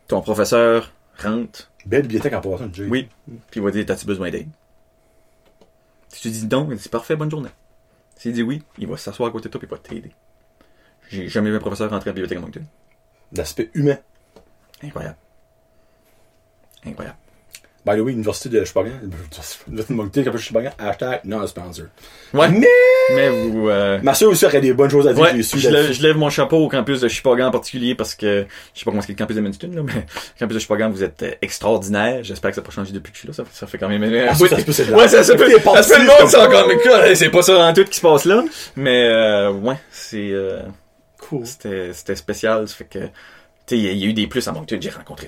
ton 0.07 0.21
professeur 0.21 0.91
rentre, 1.17 1.71
Belle 1.85 2.03
bibliothèque 2.03 2.33
en 2.33 2.41
passant, 2.41 2.71
Jay. 2.73 2.85
oui, 2.89 3.07
puis 3.49 3.59
il 3.59 3.63
va 3.63 3.71
dire, 3.71 3.85
t'as-tu 3.85 4.05
besoin 4.05 4.29
d'aide? 4.29 4.49
Si 6.09 6.21
tu 6.21 6.29
dis 6.29 6.47
non, 6.47 6.67
il 6.71 6.77
dit, 6.77 6.89
parfait, 6.89 7.15
bonne 7.15 7.31
journée. 7.31 7.49
S'il 8.15 8.33
dit 8.33 8.43
oui, 8.43 8.63
il 8.77 8.87
va 8.87 8.97
s'asseoir 8.97 9.29
à 9.29 9.31
côté 9.31 9.47
de 9.49 9.51
toi 9.51 9.61
et 9.61 9.65
il 9.65 9.69
va 9.69 9.77
t'aider. 9.77 10.11
J'ai 11.09 11.29
jamais 11.29 11.49
vu 11.49 11.55
un 11.55 11.59
professeur 11.59 11.89
rentrer 11.89 12.09
à 12.09 12.11
la 12.11 12.15
bibliothèque 12.15 12.39
à 12.39 12.41
Moncton. 12.41 12.65
L'aspect 13.31 13.69
humain. 13.73 13.97
Incroyable. 14.83 15.17
Incroyable. 16.85 17.17
By 17.87 17.95
the 17.95 18.01
way, 18.01 18.11
Université 18.11 18.49
de 18.49 18.65
Chupagan, 18.65 18.91
Université 19.01 20.29
de 20.29 20.37
Chupagan, 20.37 20.71
hashtag 20.77 21.21
non 21.23 21.47
sponsor. 21.47 21.85
Ouais. 22.33 22.49
Mais, 22.49 22.67
Mais 23.15 23.29
vous, 23.29 23.69
euh, 23.69 23.99
ma 24.03 24.13
soeur 24.13 24.29
aussi 24.29 24.45
aurait 24.45 24.59
des 24.59 24.73
bonnes 24.73 24.89
choses 24.89 25.07
à 25.07 25.13
dire, 25.13 25.23
Ouais, 25.23 25.41
je, 25.41 25.69
lève, 25.69 25.93
je 25.93 26.01
lève 26.03 26.17
mon 26.17 26.29
chapeau 26.29 26.57
au 26.57 26.67
campus 26.67 26.99
de 26.99 27.07
Chupagan 27.07 27.47
en 27.47 27.51
particulier 27.51 27.95
parce 27.95 28.13
que 28.13 28.45
je 28.73 28.79
sais 28.79 28.83
pas 28.83 28.91
comment 28.91 29.01
c'est 29.01 29.13
le 29.13 29.17
campus 29.17 29.37
de 29.37 29.41
Manston, 29.41 29.71
là, 29.73 29.83
mais 29.83 29.93
le 29.95 30.39
campus 30.39 30.55
de 30.55 30.59
Chupagan, 30.59 30.89
vous 30.89 31.01
êtes 31.03 31.23
euh, 31.23 31.31
extraordinaire. 31.41 32.23
J'espère 32.23 32.51
que 32.51 32.55
ça 32.55 32.61
n'a 32.61 32.65
pas 32.67 32.73
changé 32.73 32.91
depuis 32.91 33.11
que 33.13 33.15
je 33.15 33.19
suis 33.21 33.27
là. 33.29 33.33
Ça, 33.33 33.45
ça 33.53 33.67
fait 33.67 33.77
quand 33.77 33.87
même. 33.87 34.03
Ah, 34.03 34.33
Oui. 34.37 34.49
ça 34.49 34.59
se 34.59 34.65
peut, 34.65 34.71
c'est 34.73 34.89
ouais, 34.93 35.07
ça, 35.07 35.17
peut. 35.35 35.49
Se 35.49 35.97
le 35.97 36.05
monde, 36.05 36.29
c'est 36.29 36.37
encore. 36.37 36.67
Mais 36.67 37.15
c'est 37.15 37.29
pas 37.29 37.41
ça 37.41 37.57
en 37.57 37.73
tout 37.73 37.85
qui 37.85 37.95
se 37.95 38.01
passe 38.01 38.25
là. 38.25 38.43
Mais 38.75 39.07
euh, 39.07 39.51
ouais, 39.51 39.77
c'est 39.91 40.31
euh, 40.31 40.59
Cool. 41.21 41.45
c'était 41.45 41.93
c'était 41.93 42.15
spécial. 42.15 42.67
Ça 42.67 42.75
fait 42.75 42.85
que. 42.85 42.99
Tu 43.67 43.75
sais, 43.75 43.81
il 43.81 43.85
y 43.85 43.89
a- 43.89 43.91
il 43.91 43.97
y, 43.99 44.03
a 44.05 44.07
eu 44.07 44.13
des 44.13 44.27
plus 44.27 44.47
à 44.47 44.53
Moncton. 44.53 44.77
J'ai 44.79 44.89
rencontré 44.89 45.27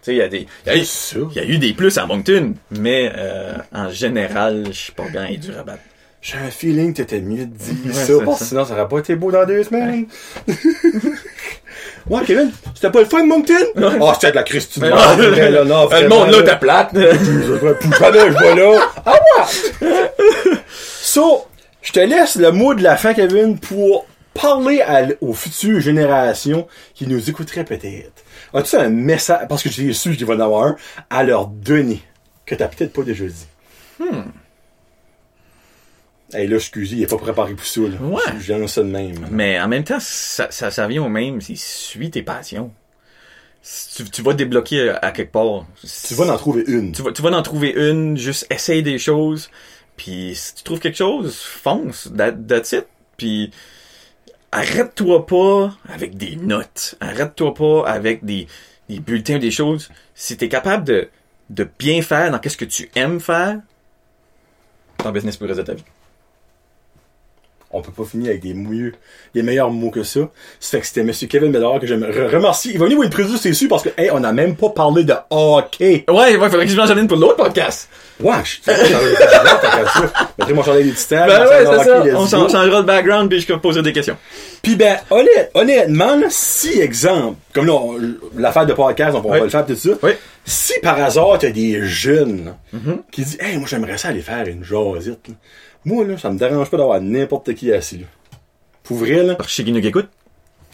sais, 0.00 0.12
il 0.14 0.16
y 0.16 0.22
a 0.22 0.28
des. 0.28 0.46
Y 0.66 0.70
a 0.70 0.76
eu- 0.76 0.84
ça. 0.84 1.18
il 1.30 1.36
y 1.36 1.40
a 1.40 1.44
eu 1.44 1.58
des 1.58 1.74
plus 1.74 1.96
à 1.98 2.06
Moncton, 2.06 2.54
mais 2.70 3.12
euh, 3.16 3.52
en 3.74 3.90
général, 3.90 4.72
Chupagan 4.72 5.24
est 5.24 5.36
dur 5.36 5.54
à 5.58 5.62
battre. 5.62 5.82
J'ai 6.22 6.36
un 6.38 6.50
feeling 6.50 6.92
que 6.92 6.98
t'étais 7.02 7.20
mieux 7.20 7.46
de 7.46 7.54
dire 7.54 7.74
Ouais, 7.86 7.92
ça, 7.92 8.12
parce 8.24 8.38
que 8.40 8.44
sinon 8.46 8.64
ça 8.66 8.72
aurait 8.74 8.88
pas 8.88 8.98
été 8.98 9.14
beau 9.16 9.30
dans 9.30 9.46
deux 9.46 9.62
semaines. 9.62 10.06
ouais, 12.08 12.20
Kevin, 12.26 12.50
c'était 12.74 12.90
pas 12.90 13.00
le 13.00 13.06
fun, 13.06 13.24
Moncton? 13.24 13.54
Ah, 13.76 14.12
c'était 14.14 14.30
de 14.30 14.36
la 14.36 14.42
Christine. 14.42 14.82
Mais 14.84 14.90
non. 14.90 14.96
là, 14.96 15.64
non, 15.64 15.88
le 16.02 16.08
monde 16.08 16.30
là, 16.30 16.42
t'as 16.42 16.56
plate. 16.56 16.90
Je 16.94 17.56
plus 17.74 17.90
jamais, 17.98 18.18
je 18.32 18.38
vais 18.38 18.54
là. 18.54 18.80
Ah 19.06 19.12
ouais! 19.14 19.88
So, 21.02 21.46
je 21.82 21.92
te 21.92 22.00
laisse 22.00 22.36
le 22.36 22.52
mot 22.52 22.74
de 22.74 22.82
la 22.82 22.96
fin, 22.96 23.14
Kevin, 23.14 23.58
pour 23.58 24.06
parler 24.34 24.80
à 24.80 25.08
aux 25.20 25.34
futures 25.34 25.80
générations 25.80 26.66
qui 26.94 27.06
nous 27.06 27.30
écouteraient 27.30 27.64
peut-être. 27.64 28.24
As-tu 28.54 28.76
un 28.76 28.88
message, 28.88 29.46
parce 29.48 29.62
que 29.62 29.70
j'ai 29.70 29.92
su 29.92 30.16
qu'il 30.16 30.26
va 30.26 30.34
en 30.34 30.40
avoir 30.40 30.66
un, 30.66 30.76
à 31.08 31.22
leur 31.22 31.46
donner, 31.46 32.02
que 32.46 32.54
t'as 32.54 32.68
peut-être 32.68 32.92
pas 32.92 33.02
déjà 33.02 33.26
dit? 33.26 33.46
Hmm. 33.98 34.30
Hey, 36.32 36.46
là, 36.46 36.56
excusez, 36.56 36.96
il 36.96 37.02
est 37.02 37.08
pas 37.08 37.16
préparé 37.16 37.54
pour 37.54 37.66
ça, 37.66 37.80
là. 37.80 37.96
Ouais. 38.00 38.20
Je 38.38 38.54
viens 38.54 38.66
ça 38.68 38.82
de 38.82 38.88
même. 38.88 39.26
Mais 39.30 39.60
en 39.60 39.66
même 39.66 39.82
temps, 39.82 39.98
ça, 40.00 40.46
ça, 40.50 40.70
ça 40.70 40.86
vient 40.86 41.02
au 41.02 41.08
même, 41.08 41.40
c'est 41.40 41.56
suis 41.56 42.10
tes 42.10 42.22
passions. 42.22 42.72
Si 43.62 44.04
Tu, 44.04 44.10
tu 44.10 44.22
vas 44.22 44.32
débloquer 44.32 44.90
à, 44.90 44.96
à 44.98 45.10
quelque 45.10 45.32
part. 45.32 45.66
Tu 46.06 46.14
vas 46.14 46.32
en 46.32 46.36
trouver 46.36 46.64
une. 46.66 46.92
tu 46.92 47.02
vas, 47.02 47.12
tu 47.12 47.20
vas 47.20 47.30
en 47.30 47.42
trouver 47.42 47.72
une, 47.76 48.16
juste 48.16 48.46
essaye 48.48 48.82
des 48.82 48.98
choses. 48.98 49.50
Puis 49.96 50.32
si 50.34 50.54
tu 50.54 50.62
trouves 50.62 50.78
quelque 50.78 50.96
chose, 50.96 51.36
fonce. 51.36 52.10
That, 52.16 52.32
that's 52.48 52.72
it. 52.72 52.86
Puis 53.16 53.50
arrête-toi 54.52 55.26
pas 55.26 55.76
avec 55.88 56.16
des 56.16 56.36
notes. 56.36 56.96
Arrête-toi 57.00 57.54
pas 57.54 57.88
avec 57.88 58.24
des, 58.24 58.46
bulletins 58.88 59.38
des 59.38 59.50
choses. 59.50 59.90
Si 60.14 60.36
t'es 60.36 60.48
capable 60.48 60.84
de, 60.84 61.08
de 61.50 61.68
bien 61.78 62.02
faire 62.02 62.30
dans 62.30 62.38
qu'est-ce 62.38 62.56
que 62.56 62.64
tu 62.64 62.90
aimes 62.94 63.20
faire, 63.20 63.60
ton 64.98 65.12
business 65.12 65.36
pour 65.36 65.46
le 65.46 65.54
reste 65.54 65.66
de 65.66 65.72
ta 65.72 65.74
vie. 65.74 65.84
On 67.72 67.82
peut 67.82 67.92
pas 67.92 68.02
finir 68.04 68.30
avec 68.30 68.42
des 68.42 68.52
mieux, 68.52 68.92
des 69.32 69.42
meilleurs 69.42 69.70
mots 69.70 69.90
que 69.90 70.02
ça. 70.02 70.20
Ça 70.58 70.70
fait 70.72 70.80
que 70.80 70.86
c'était 70.86 71.04
Monsieur 71.04 71.28
Kevin 71.28 71.52
Médard 71.52 71.78
que 71.78 71.86
je 71.86 71.94
me 71.94 72.06
re- 72.08 72.28
remercie. 72.34 72.70
Il 72.72 72.78
va 72.78 72.86
venir 72.86 72.96
vous 72.98 73.04
le 73.04 73.10
président, 73.10 73.36
c'est 73.38 73.52
sûr, 73.52 73.68
parce 73.68 73.84
que, 73.84 73.90
hey, 73.96 74.10
on 74.12 74.24
a 74.24 74.32
même 74.32 74.56
pas 74.56 74.70
parlé 74.70 75.04
de 75.04 75.14
hockey. 75.30 76.04
Ouais, 76.08 76.36
ouais, 76.36 76.50
faudrait 76.50 76.66
que 76.66 76.72
je 76.72 76.76
m'en 76.76 76.86
une 76.96 77.06
pour 77.06 77.16
l'autre 77.16 77.36
podcast. 77.36 77.88
Ouais, 78.18 78.34
je 78.42 78.48
suis 78.50 78.62
mettrai 80.38 80.52
mon 80.54 80.62
chandail 80.62 80.84
des 80.84 80.92
titans. 80.92 81.26
Ben 81.28 81.46
ouais, 81.46 81.64
c'est 81.84 81.84
ça. 82.28 82.38
On 82.40 82.48
changera 82.48 82.82
de 82.82 82.86
background 82.86 83.28
puis 83.30 83.40
je 83.40 83.46
peux 83.46 83.58
poser 83.58 83.82
des 83.82 83.92
questions. 83.92 84.16
Puis 84.62 84.76
ben, 84.76 84.96
honnête- 85.10 85.50
honnêtement, 85.54 86.16
là, 86.16 86.26
si, 86.28 86.80
exemple, 86.80 87.36
comme 87.54 87.66
là, 87.66 87.78
l'affaire 88.36 88.66
de 88.66 88.72
podcast, 88.74 89.16
on, 89.16 89.26
Oui. 89.30 89.38
va 89.38 89.44
le 89.44 89.50
faire 89.50 89.64
tout 89.66 89.74
ça. 89.76 89.90
Oui. 90.02 90.10
Si 90.44 90.72
par 90.82 91.00
hasard, 91.00 91.38
t'as 91.38 91.50
des 91.50 91.82
jeunes 91.86 92.54
Mm-hmm. 92.74 92.98
qui 93.10 93.22
disent, 93.22 93.38
hey, 93.40 93.56
moi, 93.58 93.66
j'aimerais 93.68 93.98
ça 93.98 94.08
aller 94.08 94.20
faire 94.20 94.46
une 94.46 94.62
jasette, 94.64 95.28
là. 95.28 95.34
Moi, 95.84 96.04
là, 96.04 96.18
ça 96.18 96.30
me 96.30 96.38
dérange 96.38 96.70
pas 96.70 96.76
d'avoir 96.76 97.00
n'importe 97.00 97.54
qui 97.54 97.72
assis, 97.72 97.98
là. 97.98 98.06
Pour 98.82 98.98
vrai, 98.98 99.22
là. 99.22 99.34
Que 99.34 99.46
chez 99.48 99.64
qui 99.64 99.72
nous 99.72 99.84
écoute. 99.84 100.08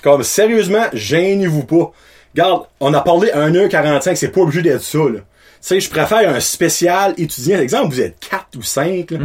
Comme, 0.02 0.22
sérieusement, 0.22 0.84
gênez-vous 0.92 1.64
pas. 1.64 1.92
Regarde, 2.34 2.66
on 2.80 2.92
a 2.92 3.00
parlé 3.00 3.30
1h45, 3.30 4.14
c'est 4.14 4.28
pas 4.28 4.40
obligé 4.40 4.62
d'être 4.62 4.82
ça, 4.82 4.98
là. 4.98 5.20
Tu 5.20 5.22
sais, 5.60 5.80
je 5.80 5.90
préfère 5.90 6.28
un 6.28 6.40
spécial 6.40 7.14
étudiant. 7.18 7.58
Exemple, 7.58 7.94
vous 7.94 8.00
êtes 8.00 8.18
4 8.30 8.56
ou 8.56 8.62
5, 8.62 9.10
là. 9.10 9.18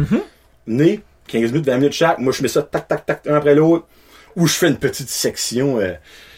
Né, 0.66 1.00
15 1.28 1.52
minutes, 1.52 1.66
20 1.66 1.76
minutes 1.76 1.92
chaque. 1.92 2.18
Moi, 2.18 2.32
je 2.32 2.42
mets 2.42 2.48
ça 2.48 2.62
tac, 2.62 2.86
tac, 2.88 3.04
tac, 3.04 3.26
un 3.26 3.34
après 3.34 3.54
l'autre. 3.54 3.86
Ou 4.36 4.46
je 4.46 4.54
fais 4.54 4.68
une 4.68 4.76
petite 4.76 5.10
section 5.10 5.78
euh, 5.78 5.92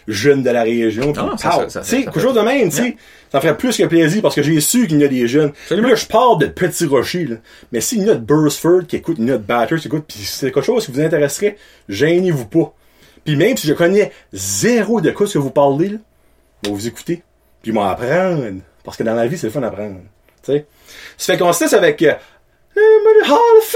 jeune 0.09 0.43
de 0.43 0.51
la 0.51 0.63
région. 0.63 1.13
Tu 1.37 1.43
sais, 1.85 2.03
quelque 2.05 2.21
chose 2.21 2.35
de 2.35 2.41
même, 2.41 2.71
tu 2.71 2.77
sais. 2.77 2.97
Ça 3.33 3.39
me 3.39 3.43
ferait 3.43 3.57
plus 3.57 3.77
que 3.77 3.85
plaisir 3.85 4.23
parce 4.23 4.35
que 4.35 4.43
j'ai 4.43 4.61
su 4.61 4.87
qu'il 4.87 5.01
y 5.01 5.05
a 5.05 5.09
des 5.09 5.27
jeunes. 5.27 5.53
Là, 5.83 5.95
je 5.97 6.07
parle 6.07 6.39
de 6.39 6.47
Petit 6.47 6.87
Rocher, 6.87 7.25
là. 7.25 7.37
Mais 7.73 7.81
s'il 7.81 8.05
y 8.07 8.11
a 8.11 8.15
de 8.15 8.21
Burstford 8.21 8.87
qui 8.87 8.97
écoute, 8.97 9.17
il 9.19 9.27
y 9.27 9.31
a 9.31 9.39
de 9.39 9.43
Batters 9.43 9.79
qui 9.81 9.89
écoute, 9.89 10.05
puis 10.07 10.19
c'est 10.25 10.53
quelque 10.53 10.65
chose 10.65 10.87
qui 10.87 10.93
vous 10.93 11.01
intéresserait, 11.01 11.57
gênez-vous 11.89 12.47
pas. 12.47 12.73
Puis 13.25 13.37
même 13.37 13.57
si 13.57 13.67
je 13.67 13.73
connais 13.75 14.13
zéro 14.33 15.01
de 15.01 15.11
quoi 15.11 15.27
ce 15.27 15.35
que 15.35 15.39
vous 15.39 15.51
parlez, 15.51 15.89
là, 15.89 15.99
va 16.65 16.71
vous 16.71 16.87
écouter, 16.87 17.23
puis 17.63 17.73
m'en 17.73 17.85
apprendre. 17.89 18.45
Parce 18.85 18.97
que 18.97 19.03
dans 19.03 19.15
la 19.15 19.27
vie, 19.27 19.39
c'est 19.39 19.47
le 19.49 19.53
fun 19.53 19.61
d'apprendre. 19.63 19.97
Tu 20.45 20.53
sais. 20.53 20.67
Ça 21.17 21.33
fait 21.33 21.39
qu'on 21.39 21.53
se 21.53 21.65
laisse 21.65 21.73
avec 21.73 22.03
euh, 22.03 22.13
le 22.77 23.33
Hall 23.33 23.59
of 23.59 23.75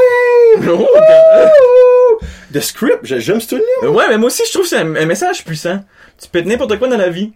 Fame! 0.66 0.78
Oh! 0.80 2.18
The 2.52 2.60
Script, 2.60 3.00
j'ai- 3.04 3.20
j'aime 3.20 3.40
ce 3.40 3.48
tune-là. 3.48 3.90
Ouais, 3.90 4.04
mais 4.08 4.18
moi 4.18 4.26
aussi, 4.28 4.42
je 4.46 4.50
trouve 4.52 4.62
que 4.64 4.68
c'est 4.70 4.78
un, 4.78 4.94
un 4.96 5.06
message 5.06 5.44
puissant. 5.44 5.80
Tu 6.20 6.28
peux 6.28 6.38
être 6.40 6.46
n'importe 6.46 6.78
quoi 6.78 6.88
dans 6.88 6.96
la 6.96 7.10
vie. 7.10 7.32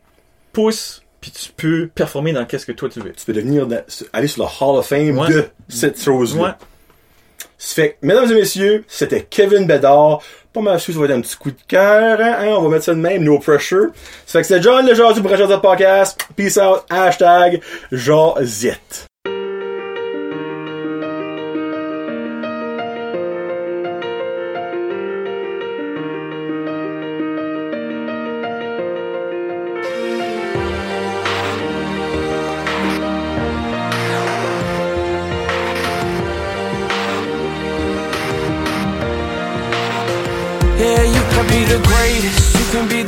Pousse, 0.52 1.02
puis 1.20 1.30
tu 1.30 1.50
peux 1.52 1.88
performer 1.94 2.32
dans 2.32 2.44
qu'est-ce 2.44 2.66
que 2.66 2.72
toi 2.72 2.88
tu 2.88 3.00
veux. 3.00 3.12
Tu 3.12 3.24
peux 3.24 3.32
devenir, 3.32 3.66
dans- 3.66 3.82
aller 4.12 4.26
sur 4.26 4.42
le 4.44 4.48
Hall 4.64 4.76
of 4.78 4.86
Fame 4.86 5.18
Ouais. 5.18 5.28
de 5.28 5.44
cette 5.68 6.00
chose-là. 6.02 6.42
Ouais. 6.42 6.50
Ça 7.58 7.74
fait 7.76 7.90
que, 8.00 8.06
mesdames 8.06 8.30
et 8.30 8.34
messieurs, 8.34 8.84
c'était 8.88 9.22
Kevin 9.22 9.66
Bédard. 9.66 10.20
Pas 10.52 10.60
mal 10.60 10.78
sûr, 10.80 10.92
ça 10.92 11.00
va 11.00 11.06
être 11.06 11.12
un 11.12 11.20
petit 11.20 11.36
coup 11.36 11.50
de 11.50 11.56
cœur, 11.66 12.20
hein, 12.20 12.36
hein, 12.40 12.54
on 12.58 12.62
va 12.62 12.68
mettre 12.70 12.84
ça 12.84 12.94
de 12.94 12.98
même, 13.00 13.22
no 13.22 13.38
pressure. 13.38 13.86
Ça 14.26 14.32
fait 14.32 14.40
que 14.40 14.46
c'était 14.48 14.62
John 14.62 14.86
le 14.86 14.94
Jazz 14.94 15.14
du 15.14 15.22
Prochain 15.22 15.58
Podcast. 15.60 16.20
Peace 16.36 16.58
out, 16.58 16.82
hashtag 16.90 17.62
Jazette. 17.92 19.06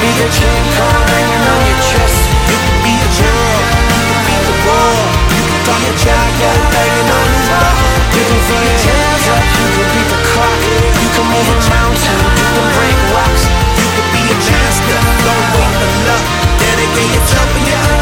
be 0.00 0.08
chain 0.32 0.64
hanging 1.12 1.44
on 1.44 1.60
your 1.68 1.80
chest. 1.92 2.24
You 2.48 2.56
be. 2.80 2.94
You 3.20 4.40
the. 4.48 4.56
You 5.28 5.44
a 5.76 5.84
banging 6.72 7.10
on. 7.12 7.28
You 8.16 8.24
the. 8.24 9.36
You 9.68 10.04
the 10.08 10.20
clock. 10.32 10.60
You 10.96 11.08
can 11.12 11.26
move 11.28 11.48
a 11.52 11.58
mountain. 11.68 12.16
You 12.16 12.46
can 12.56 12.66
break 12.80 12.98
rocks. 13.12 13.44
You 13.76 13.86
be 14.08 14.22
a 14.24 14.36
master. 14.40 15.00
Don't 15.24 15.46
wait 15.52 15.68
for 15.76 17.04
your 17.12 17.99